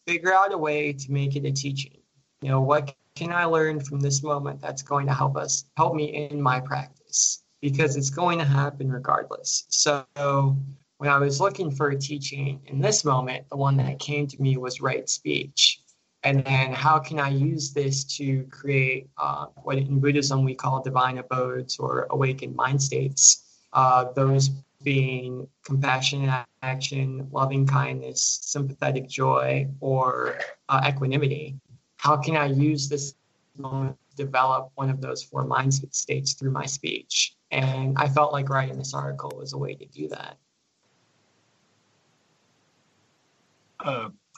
figure 0.07 0.33
out 0.33 0.55
a 0.55 0.57
way 0.57 0.95
to 0.95 1.13
make 1.13 1.37
it 1.37 1.45
a 1.45 1.53
teaching. 1.53 1.99
You 2.41 2.49
know, 2.49 2.63
what 2.63 2.95
can 3.15 3.31
I 3.31 3.45
learn 3.45 3.79
from 3.79 4.01
this 4.01 4.23
moment 4.23 4.59
that's 4.59 4.81
going 4.81 5.07
to 5.07 5.13
help 5.13 5.37
us, 5.37 5.67
help 5.77 5.95
me 5.95 6.29
in 6.31 6.41
my 6.41 6.61
practice? 6.61 7.43
Because 7.61 7.95
it's 7.95 8.09
going 8.09 8.39
to 8.39 8.47
happen 8.47 8.91
regardless. 8.91 9.67
So 9.69 10.07
when 10.17 11.11
I 11.11 11.19
was 11.19 11.43
looking 11.43 11.71
for 11.71 11.91
a 11.91 11.99
teaching 11.99 12.63
in 12.69 12.81
this 12.81 13.05
moment, 13.05 13.45
the 13.51 13.57
one 13.59 13.77
that 13.77 13.99
came 13.99 14.27
to 14.29 14.41
me 14.41 14.57
was 14.57 14.81
right 14.81 15.07
speech 15.11 15.84
and 16.25 16.43
then 16.45 16.73
how 16.73 16.99
can 16.99 17.21
I 17.21 17.29
use 17.29 17.73
this 17.73 18.03
to 18.17 18.45
create 18.45 19.09
uh, 19.19 19.47
what 19.63 19.77
in 19.77 20.01
Buddhism 20.01 20.43
we 20.43 20.55
call 20.55 20.83
divine 20.83 21.19
abodes 21.19 21.79
or 21.79 22.07
awakened 22.11 22.57
mind 22.57 22.83
states, 22.83 23.61
uh, 23.75 24.07
those 24.17 24.49
being 24.83 25.47
compassionate 25.65 26.47
action, 26.63 27.29
loving 27.31 27.67
kindness, 27.67 28.41
sympathetic 28.43 29.07
joy, 29.07 29.69
or 29.81 30.39
uh, 30.71 30.81
equanimity. 30.89 31.57
How 31.99 32.17
can 32.17 32.37
I 32.37 32.47
use 32.47 32.89
this 32.89 33.15
moment 33.59 33.97
to 34.11 34.25
develop 34.25 34.71
one 34.77 34.89
of 34.89 35.03
those 35.03 35.23
four 35.23 35.45
mind 35.45 35.75
states 35.75 36.33
through 36.33 36.53
my 36.53 36.65
speech? 36.65 37.35
And 37.51 37.97
I 37.99 38.09
felt 38.09 38.33
like 38.33 38.49
writing 38.49 38.79
this 38.79 38.95
article 38.95 39.33
was 39.37 39.53
a 39.53 39.59
way 39.59 39.75
to 39.75 39.85
do 39.87 40.09
that. 40.09 40.39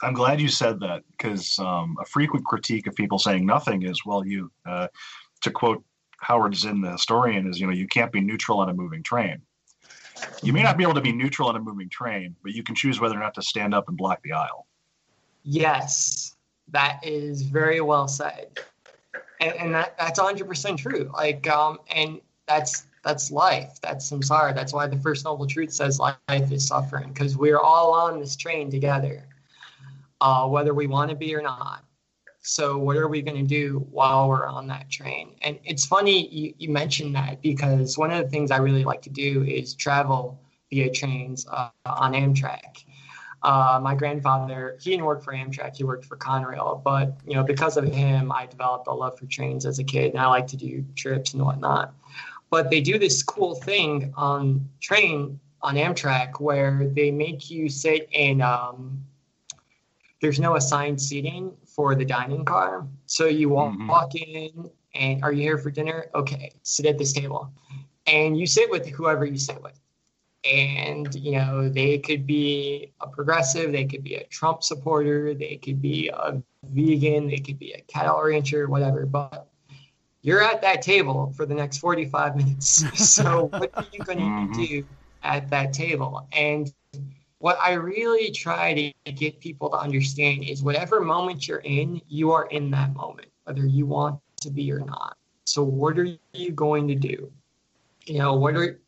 I'm 0.03 0.13
glad 0.13 0.39
you 0.39 0.47
said 0.47 0.79
that 0.81 1.03
because 1.11 1.57
um, 1.59 1.97
a 1.99 2.05
frequent 2.05 2.45
critique 2.45 2.87
of 2.87 2.95
people 2.95 3.17
saying 3.17 3.45
nothing 3.45 3.83
is, 3.83 4.05
well, 4.05 4.25
you, 4.25 4.51
uh, 4.65 4.87
to 5.41 5.51
quote 5.51 5.83
Howard 6.19 6.55
Zinn, 6.55 6.81
the 6.81 6.91
historian, 6.91 7.47
is, 7.47 7.59
you 7.59 7.65
know, 7.65 7.73
you 7.73 7.87
can't 7.87 8.11
be 8.11 8.21
neutral 8.21 8.59
on 8.59 8.69
a 8.69 8.73
moving 8.73 9.01
train. 9.01 9.41
You 10.41 10.53
may 10.53 10.63
not 10.63 10.77
be 10.77 10.83
able 10.83 10.95
to 10.95 11.01
be 11.01 11.11
neutral 11.11 11.49
on 11.49 11.55
a 11.55 11.59
moving 11.59 11.89
train, 11.89 12.35
but 12.43 12.53
you 12.53 12.63
can 12.63 12.75
choose 12.75 12.99
whether 12.99 13.15
or 13.15 13.19
not 13.19 13.33
to 13.35 13.41
stand 13.41 13.73
up 13.73 13.87
and 13.87 13.97
block 13.97 14.21
the 14.23 14.33
aisle. 14.33 14.67
Yes, 15.43 16.35
that 16.69 16.99
is 17.03 17.43
very 17.43 17.81
well 17.81 18.07
said. 18.07 18.59
And, 19.39 19.53
and 19.53 19.73
that, 19.75 19.97
that's 19.97 20.19
100% 20.19 20.77
true. 20.77 21.09
Like, 21.13 21.47
um, 21.47 21.79
and 21.89 22.19
that's 22.47 22.85
that's 23.03 23.31
life. 23.31 23.79
That's 23.81 24.11
samsara. 24.11 24.53
That's 24.53 24.73
why 24.73 24.87
the 24.87 24.97
first 24.97 25.23
noble 25.23 25.47
truth 25.47 25.71
says 25.71 25.99
life 25.99 26.17
is 26.27 26.67
suffering 26.67 27.13
because 27.13 27.37
we're 27.37 27.59
all 27.59 27.93
on 27.93 28.19
this 28.19 28.35
train 28.35 28.69
together 28.69 29.23
uh, 30.21 30.47
whether 30.47 30.73
we 30.73 30.87
want 30.87 31.09
to 31.09 31.15
be 31.15 31.35
or 31.35 31.41
not. 31.41 31.83
So, 32.41 32.77
what 32.77 32.95
are 32.95 33.09
we 33.09 33.21
going 33.21 33.37
to 33.37 33.47
do 33.47 33.85
while 33.91 34.29
we're 34.29 34.47
on 34.47 34.67
that 34.67 34.89
train? 34.89 35.35
And 35.41 35.59
it's 35.65 35.85
funny 35.85 36.29
you, 36.29 36.53
you, 36.57 36.69
mentioned 36.69 37.13
that 37.15 37.41
because 37.41 37.97
one 37.97 38.09
of 38.11 38.23
the 38.23 38.29
things 38.29 38.51
I 38.51 38.57
really 38.57 38.85
like 38.85 39.01
to 39.01 39.09
do 39.09 39.43
is 39.43 39.73
travel 39.73 40.39
via 40.69 40.89
trains 40.89 41.45
uh, 41.47 41.69
on 41.85 42.13
Amtrak. 42.13 42.85
Uh, 43.43 43.79
my 43.83 43.95
grandfather, 43.95 44.77
he 44.81 44.91
didn't 44.91 45.05
work 45.05 45.23
for 45.23 45.33
Amtrak, 45.33 45.75
he 45.75 45.83
worked 45.83 46.05
for 46.05 46.17
Conrail, 46.17 46.81
but 46.83 47.17
you 47.27 47.35
know, 47.35 47.43
because 47.43 47.77
of 47.77 47.85
him, 47.85 48.31
I 48.31 48.45
developed 48.45 48.87
a 48.87 48.93
love 48.93 49.19
for 49.19 49.25
trains 49.25 49.65
as 49.65 49.79
a 49.79 49.83
kid, 49.83 50.11
and 50.11 50.19
I 50.19 50.27
like 50.27 50.47
to 50.47 50.57
do 50.57 50.85
trips 50.95 51.33
and 51.33 51.43
whatnot. 51.43 51.93
But 52.49 52.69
they 52.69 52.81
do 52.81 52.97
this 52.97 53.21
cool 53.23 53.55
thing 53.55 54.13
on 54.15 54.69
train 54.79 55.39
on 55.61 55.75
Amtrak 55.75 56.39
where 56.39 56.89
they 56.93 57.11
make 57.11 57.49
you 57.49 57.67
sit 57.67 58.07
in 58.11 58.41
um, 58.41 59.03
there's 60.21 60.39
no 60.39 60.55
assigned 60.55 60.99
seating 61.01 61.53
for 61.65 61.95
the 61.95 62.05
dining 62.05 62.43
car. 62.45 62.87
So 63.05 63.25
you 63.25 63.49
walk, 63.49 63.73
mm-hmm. 63.73 63.87
walk 63.87 64.15
in 64.15 64.69
and 64.95 65.23
are 65.23 65.31
you 65.31 65.43
here 65.43 65.57
for 65.57 65.69
dinner? 65.69 66.07
Okay, 66.15 66.51
sit 66.63 66.85
at 66.85 66.97
this 66.97 67.13
table. 67.13 67.51
and 68.07 68.39
you 68.39 68.47
sit 68.47 68.69
with 68.69 68.87
whoever 68.87 69.25
you 69.25 69.37
sit 69.37 69.61
with. 69.61 69.79
And, 70.45 71.13
you 71.13 71.33
know, 71.33 71.67
they 71.67 71.97
could 71.97 72.25
be 72.25 72.93
a 73.01 73.07
progressive, 73.07 73.71
they 73.73 73.85
could 73.85 74.03
be 74.03 74.15
a 74.15 74.23
Trump 74.25 74.63
supporter, 74.63 75.33
they 75.33 75.57
could 75.57 75.81
be 75.81 76.07
a 76.07 76.41
vegan, 76.63 77.27
they 77.27 77.39
could 77.39 77.59
be 77.59 77.73
a 77.73 77.81
cattle 77.81 78.21
rancher, 78.23 78.69
whatever. 78.69 79.05
But 79.05 79.49
you're 80.21 80.41
at 80.41 80.61
that 80.61 80.81
table 80.81 81.33
for 81.35 81.45
the 81.45 81.53
next 81.53 81.79
45 81.79 82.37
minutes. 82.37 82.83
So, 82.95 83.47
what 83.47 83.71
are 83.73 83.85
you 83.91 83.99
going 83.99 84.19
to 84.19 84.23
mm-hmm. 84.23 84.63
do 84.63 84.85
at 85.23 85.49
that 85.49 85.73
table? 85.73 86.27
And 86.31 86.71
what 87.39 87.57
I 87.61 87.73
really 87.73 88.31
try 88.31 88.93
to 89.05 89.11
get 89.11 89.39
people 89.39 89.69
to 89.69 89.77
understand 89.77 90.43
is 90.43 90.63
whatever 90.63 91.01
moment 91.01 91.47
you're 91.47 91.59
in, 91.59 92.01
you 92.07 92.31
are 92.31 92.45
in 92.47 92.71
that 92.71 92.93
moment, 92.95 93.27
whether 93.43 93.65
you 93.65 93.85
want 93.85 94.19
to 94.41 94.49
be 94.49 94.71
or 94.71 94.79
not. 94.79 95.17
So, 95.45 95.63
what 95.63 95.97
are 95.99 96.07
you 96.33 96.51
going 96.51 96.87
to 96.87 96.95
do? 96.95 97.31
You 98.05 98.19
know, 98.19 98.33
what 98.33 98.55
are 98.55 98.79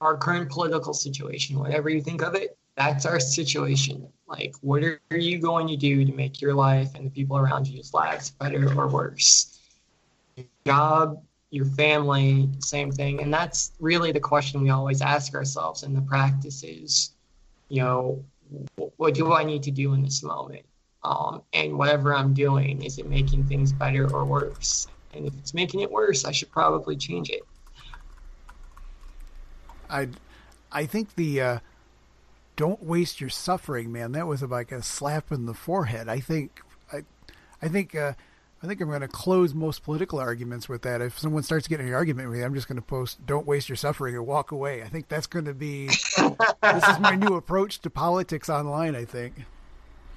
our 0.00 0.16
current 0.16 0.50
political 0.50 0.94
situation, 0.94 1.58
whatever 1.58 1.90
you 1.90 2.00
think 2.00 2.22
of 2.22 2.34
it, 2.34 2.56
that's 2.76 3.04
our 3.04 3.20
situation. 3.20 4.08
Like, 4.26 4.54
what 4.62 4.82
are 4.82 5.00
you 5.10 5.38
going 5.38 5.68
to 5.68 5.76
do 5.76 6.04
to 6.04 6.12
make 6.12 6.40
your 6.40 6.54
life 6.54 6.94
and 6.94 7.04
the 7.04 7.10
people 7.10 7.36
around 7.36 7.66
you's 7.66 7.92
lives 7.92 8.30
better 8.30 8.72
or 8.78 8.88
worse? 8.88 9.60
Your 10.36 10.46
job, 10.64 11.22
your 11.50 11.66
family, 11.66 12.48
same 12.60 12.90
thing. 12.90 13.20
And 13.20 13.34
that's 13.34 13.72
really 13.80 14.12
the 14.12 14.20
question 14.20 14.62
we 14.62 14.70
always 14.70 15.02
ask 15.02 15.34
ourselves 15.34 15.82
in 15.82 15.92
the 15.92 16.00
practices 16.00 17.12
you 17.70 17.80
know, 17.80 18.22
what 18.96 19.14
do 19.14 19.32
I 19.32 19.44
need 19.44 19.62
to 19.62 19.70
do 19.70 19.94
in 19.94 20.02
this 20.02 20.22
moment? 20.22 20.66
Um, 21.02 21.42
and 21.54 21.78
whatever 21.78 22.14
I'm 22.14 22.34
doing, 22.34 22.82
is 22.82 22.98
it 22.98 23.08
making 23.08 23.46
things 23.46 23.72
better 23.72 24.12
or 24.12 24.24
worse? 24.26 24.86
And 25.14 25.26
if 25.26 25.34
it's 25.38 25.54
making 25.54 25.80
it 25.80 25.90
worse, 25.90 26.24
I 26.24 26.32
should 26.32 26.50
probably 26.50 26.96
change 26.96 27.30
it. 27.30 27.42
I, 29.88 30.08
I 30.70 30.84
think 30.84 31.14
the 31.14 31.40
uh, 31.40 31.58
don't 32.56 32.82
waste 32.82 33.20
your 33.20 33.30
suffering, 33.30 33.90
man. 33.90 34.12
That 34.12 34.26
was 34.26 34.42
like 34.42 34.72
a 34.72 34.82
slap 34.82 35.32
in 35.32 35.46
the 35.46 35.54
forehead. 35.54 36.08
I 36.08 36.20
think, 36.20 36.60
I, 36.92 37.04
I 37.62 37.68
think 37.68 37.94
uh, 37.94 38.12
I 38.62 38.66
think 38.66 38.80
I'm 38.82 38.88
going 38.88 39.00
to 39.00 39.08
close 39.08 39.54
most 39.54 39.82
political 39.82 40.18
arguments 40.18 40.68
with 40.68 40.82
that. 40.82 41.00
If 41.00 41.18
someone 41.18 41.42
starts 41.42 41.66
getting 41.66 41.88
an 41.88 41.94
argument 41.94 42.28
with 42.28 42.38
me, 42.38 42.44
I'm 42.44 42.54
just 42.54 42.68
going 42.68 42.76
to 42.76 42.82
post 42.82 43.24
"Don't 43.26 43.46
waste 43.46 43.70
your 43.70 43.76
suffering" 43.76 44.14
and 44.14 44.26
walk 44.26 44.52
away. 44.52 44.82
I 44.82 44.88
think 44.88 45.08
that's 45.08 45.26
going 45.26 45.46
to 45.46 45.54
be 45.54 45.86
this 46.62 46.88
is 46.88 46.98
my 47.00 47.16
new 47.16 47.36
approach 47.36 47.80
to 47.80 47.90
politics 47.90 48.50
online. 48.50 48.94
I 48.94 49.06
think. 49.06 49.34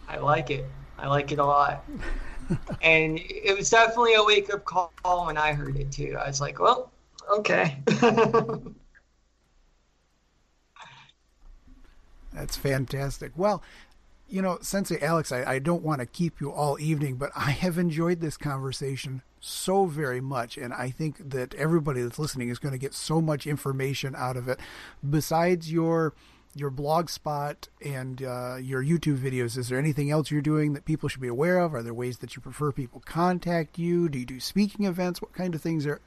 I 0.10 0.18
like 0.18 0.52
it. 0.52 0.66
I 0.98 1.08
like 1.08 1.32
it 1.32 1.40
a 1.40 1.46
lot. 1.46 1.86
and 2.82 3.20
it 3.20 3.58
was 3.58 3.70
definitely 3.70 4.16
a 4.16 4.24
wake 4.24 4.54
up 4.54 4.66
call 4.66 4.92
when 5.26 5.38
I 5.38 5.54
heard 5.54 5.78
it 5.78 5.92
too. 5.92 6.18
I 6.20 6.28
was 6.28 6.42
like, 6.42 6.60
well, 6.60 6.92
okay. 7.38 7.78
That's 12.34 12.58
fantastic. 12.58 13.32
Well, 13.36 13.64
you 14.34 14.42
know, 14.42 14.58
Sensei 14.62 15.00
Alex, 15.00 15.32
I, 15.32 15.44
I 15.44 15.60
don't 15.60 15.84
want 15.84 16.00
to 16.00 16.08
keep 16.08 16.42
you 16.42 16.52
all 16.52 16.80
evening, 16.80 17.18
but 17.18 17.30
I 17.36 17.52
have 17.52 17.78
enjoyed 17.78 18.20
this 18.20 18.36
conversation 18.36 19.22
so 19.40 19.86
very 19.86 20.22
much. 20.22 20.58
And 20.58 20.74
I 20.74 20.90
think 20.90 21.30
that 21.30 21.54
everybody 21.54 22.02
that's 22.02 22.18
listening 22.18 22.50
is 22.50 22.58
going 22.58 22.72
to 22.72 22.80
get 22.80 22.96
so 22.96 23.22
much 23.22 23.46
information 23.46 24.16
out 24.18 24.36
of 24.36 24.50
it. 24.50 24.60
Besides 25.08 25.72
your 25.72 26.16
your 26.56 26.72
blog 26.72 27.10
spot 27.10 27.68
and 27.84 28.24
uh, 28.24 28.56
your 28.56 28.84
YouTube 28.84 29.20
videos, 29.20 29.56
is 29.56 29.70
there 29.70 29.78
anything 29.78 30.10
else 30.10 30.32
you're 30.32 30.42
doing 30.42 30.74
that 30.74 30.86
people 30.86 31.10
should 31.10 31.22
be 31.22 31.28
aware 31.28 31.60
of? 31.60 31.76
Are 31.76 31.84
there 31.84 31.94
ways 31.94 32.18
that 32.18 32.36
you 32.36 32.42
prefer 32.42 32.72
people 32.72 33.04
contact 33.06 33.78
you? 33.78 34.10
Do 34.10 34.18
you 34.18 34.26
do 34.26 34.40
speaking 34.40 34.88
events? 34.88 35.22
What 35.22 35.34
kind 35.34 35.54
of 35.54 35.62
things 35.62 35.86
are, 35.86 36.02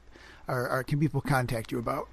are, 0.49 0.67
are 0.67 0.83
can 0.83 0.99
people 0.99 1.21
contact 1.21 1.71
you 1.71 1.79
about? 1.79 2.09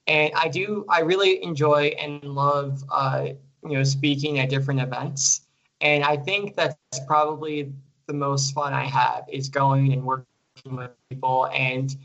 and 0.09 0.33
I 0.35 0.49
do 0.49 0.85
I 0.89 1.01
really 1.01 1.41
enjoy 1.41 1.93
and 1.99 2.21
love 2.23 2.83
uh, 2.91 3.27
you 3.63 3.77
know 3.77 3.83
speaking 3.83 4.39
at 4.39 4.49
different 4.49 4.81
events, 4.81 5.41
and 5.79 6.03
I 6.03 6.17
think 6.17 6.55
that's 6.55 6.75
probably 7.07 7.71
the 8.07 8.13
most 8.13 8.53
fun 8.53 8.73
I 8.73 8.85
have 8.85 9.23
is 9.31 9.47
going 9.47 9.93
and 9.93 10.03
working 10.03 10.75
with 10.75 10.91
people 11.09 11.47
and 11.53 11.95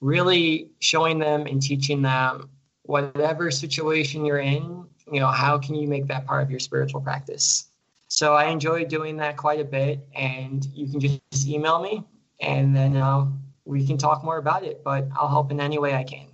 really 0.00 0.70
showing 0.80 1.18
them 1.20 1.46
and 1.46 1.62
teaching 1.62 2.02
them 2.02 2.50
whatever 2.82 3.50
situation 3.52 4.24
you're 4.24 4.40
in 4.40 4.84
you 5.10 5.20
know 5.20 5.28
how 5.28 5.56
can 5.58 5.76
you 5.76 5.86
make 5.86 6.06
that 6.08 6.26
part 6.26 6.42
of 6.42 6.50
your 6.50 6.60
spiritual 6.60 7.00
practice? 7.00 7.68
So 8.08 8.34
i 8.34 8.46
enjoy 8.46 8.84
doing 8.84 9.16
that 9.18 9.36
quite 9.36 9.60
a 9.60 9.64
bit 9.64 10.06
and 10.14 10.66
you 10.74 10.86
can 10.90 11.00
just 11.00 11.46
email 11.46 11.80
me 11.80 12.04
and 12.40 12.74
then 12.76 12.96
uh, 12.96 13.26
we 13.64 13.86
can 13.86 13.96
talk 13.96 14.24
more 14.24 14.38
about 14.38 14.64
it 14.64 14.82
but 14.84 15.08
i'll 15.16 15.28
help 15.28 15.50
in 15.50 15.60
any 15.60 15.78
way 15.78 15.94
i 15.94 16.02
can 16.02 16.31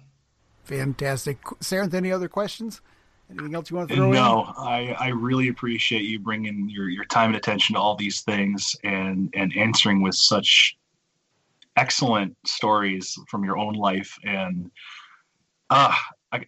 Fantastic. 0.69 1.39
Sarah, 1.61 1.89
any 1.93 2.13
other 2.13 2.29
questions? 2.29 2.81
Anything 3.31 3.55
else 3.55 3.71
you 3.71 3.77
want 3.77 3.91
to 3.91 3.97
throw 3.97 4.11
no, 4.11 4.11
in? 4.11 4.15
No, 4.15 4.55
I, 4.57 4.97
I 4.99 5.09
really 5.09 5.49
appreciate 5.49 6.03
you 6.03 6.19
bringing 6.19 6.69
your, 6.71 6.89
your 6.89 7.05
time 7.05 7.29
and 7.29 7.37
attention 7.37 7.75
to 7.75 7.81
all 7.81 7.95
these 7.95 8.23
things 8.23 8.77
and, 8.85 9.33
and 9.35 9.55
answering 9.57 10.03
with 10.03 10.15
such 10.15 10.77
excellent 11.77 12.37
stories 12.47 13.19
from 13.29 13.45
your 13.45 13.59
own 13.59 13.75
life. 13.75 14.17
And, 14.25 14.71
uh, 15.71 15.95
I, 16.33 16.47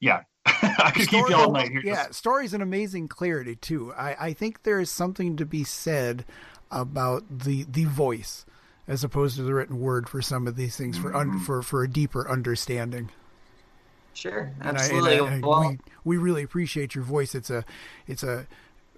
yeah, 0.00 0.22
I 0.46 0.92
could 0.94 1.06
Story, 1.06 1.22
keep 1.22 1.30
you 1.30 1.36
all 1.36 1.50
night 1.50 1.70
here. 1.70 1.82
Yeah, 1.84 2.10
stories 2.10 2.54
and 2.54 2.62
amazing 2.62 3.08
clarity 3.08 3.56
too. 3.56 3.92
I, 3.94 4.16
I 4.26 4.32
think 4.32 4.62
there 4.62 4.78
is 4.78 4.90
something 4.90 5.36
to 5.36 5.46
be 5.46 5.64
said 5.64 6.24
about 6.70 7.24
the 7.30 7.64
the 7.64 7.84
voice 7.84 8.44
as 8.86 9.04
opposed 9.04 9.36
to 9.36 9.42
the 9.42 9.54
written 9.54 9.80
word 9.80 10.08
for 10.08 10.20
some 10.20 10.46
of 10.46 10.56
these 10.56 10.76
things 10.76 10.98
for 10.98 11.10
mm-hmm. 11.10 11.30
un, 11.30 11.40
for 11.40 11.62
for 11.62 11.82
a 11.82 11.88
deeper 11.88 12.30
understanding. 12.30 13.10
Sure, 14.14 14.52
absolutely. 14.60 15.18
And 15.18 15.22
I, 15.22 15.34
and 15.34 15.44
I, 15.44 15.48
well, 15.48 15.70
we, 15.70 15.78
we 16.04 16.16
really 16.16 16.42
appreciate 16.42 16.94
your 16.94 17.04
voice. 17.04 17.34
It's 17.34 17.50
a 17.50 17.64
it's 18.06 18.22
a, 18.22 18.46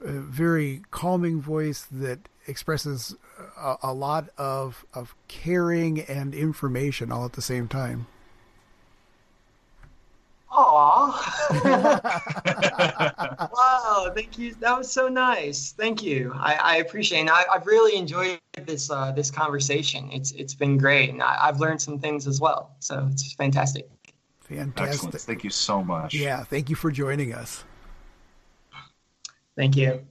a 0.03 0.13
very 0.13 0.83
calming 0.91 1.41
voice 1.41 1.87
that 1.91 2.29
expresses 2.47 3.17
a, 3.57 3.77
a, 3.83 3.95
lot 3.95 4.29
of 4.39 4.85
of 4.95 5.15
caring 5.27 6.01
and 6.01 6.35
information 6.35 7.11
all 7.11 7.25
at 7.25 7.33
the 7.33 7.43
same 7.43 7.67
time. 7.67 8.07
Aw. 10.51 11.51
wow, 13.53 14.13
thank 14.15 14.39
you. 14.39 14.55
That 14.55 14.79
was 14.79 14.91
so 14.91 15.09
nice. 15.09 15.73
Thank 15.73 16.03
you. 16.03 16.33
I, 16.35 16.55
I 16.55 16.77
appreciate 16.77 17.27
it. 17.27 17.31
I, 17.31 17.45
have 17.53 17.67
really 17.67 17.99
enjoyed 17.99 18.39
this 18.65 18.91
uh, 18.91 19.13
this 19.13 19.31
conversation. 19.31 20.09
It's 20.13 20.33
it's 20.33 20.55
been 20.55 20.79
great, 20.79 21.11
and 21.11 21.23
I, 21.23 21.37
I've 21.43 21.61
learned 21.61 21.83
some 21.83 21.99
things 21.99 22.27
as 22.27 22.41
well. 22.41 22.75
So 22.81 23.07
it's 23.11 23.35
fantastic. 23.35 23.87
Fantastic. 24.49 24.95
Excellent. 24.95 25.21
Thank 25.21 25.45
you 25.45 25.51
so 25.51 25.83
much. 25.83 26.15
Yeah, 26.15 26.45
thank 26.45 26.71
you 26.71 26.77
for 26.77 26.91
joining 26.91 27.35
us. 27.35 27.65
Thank 29.57 29.77
you. 29.77 30.07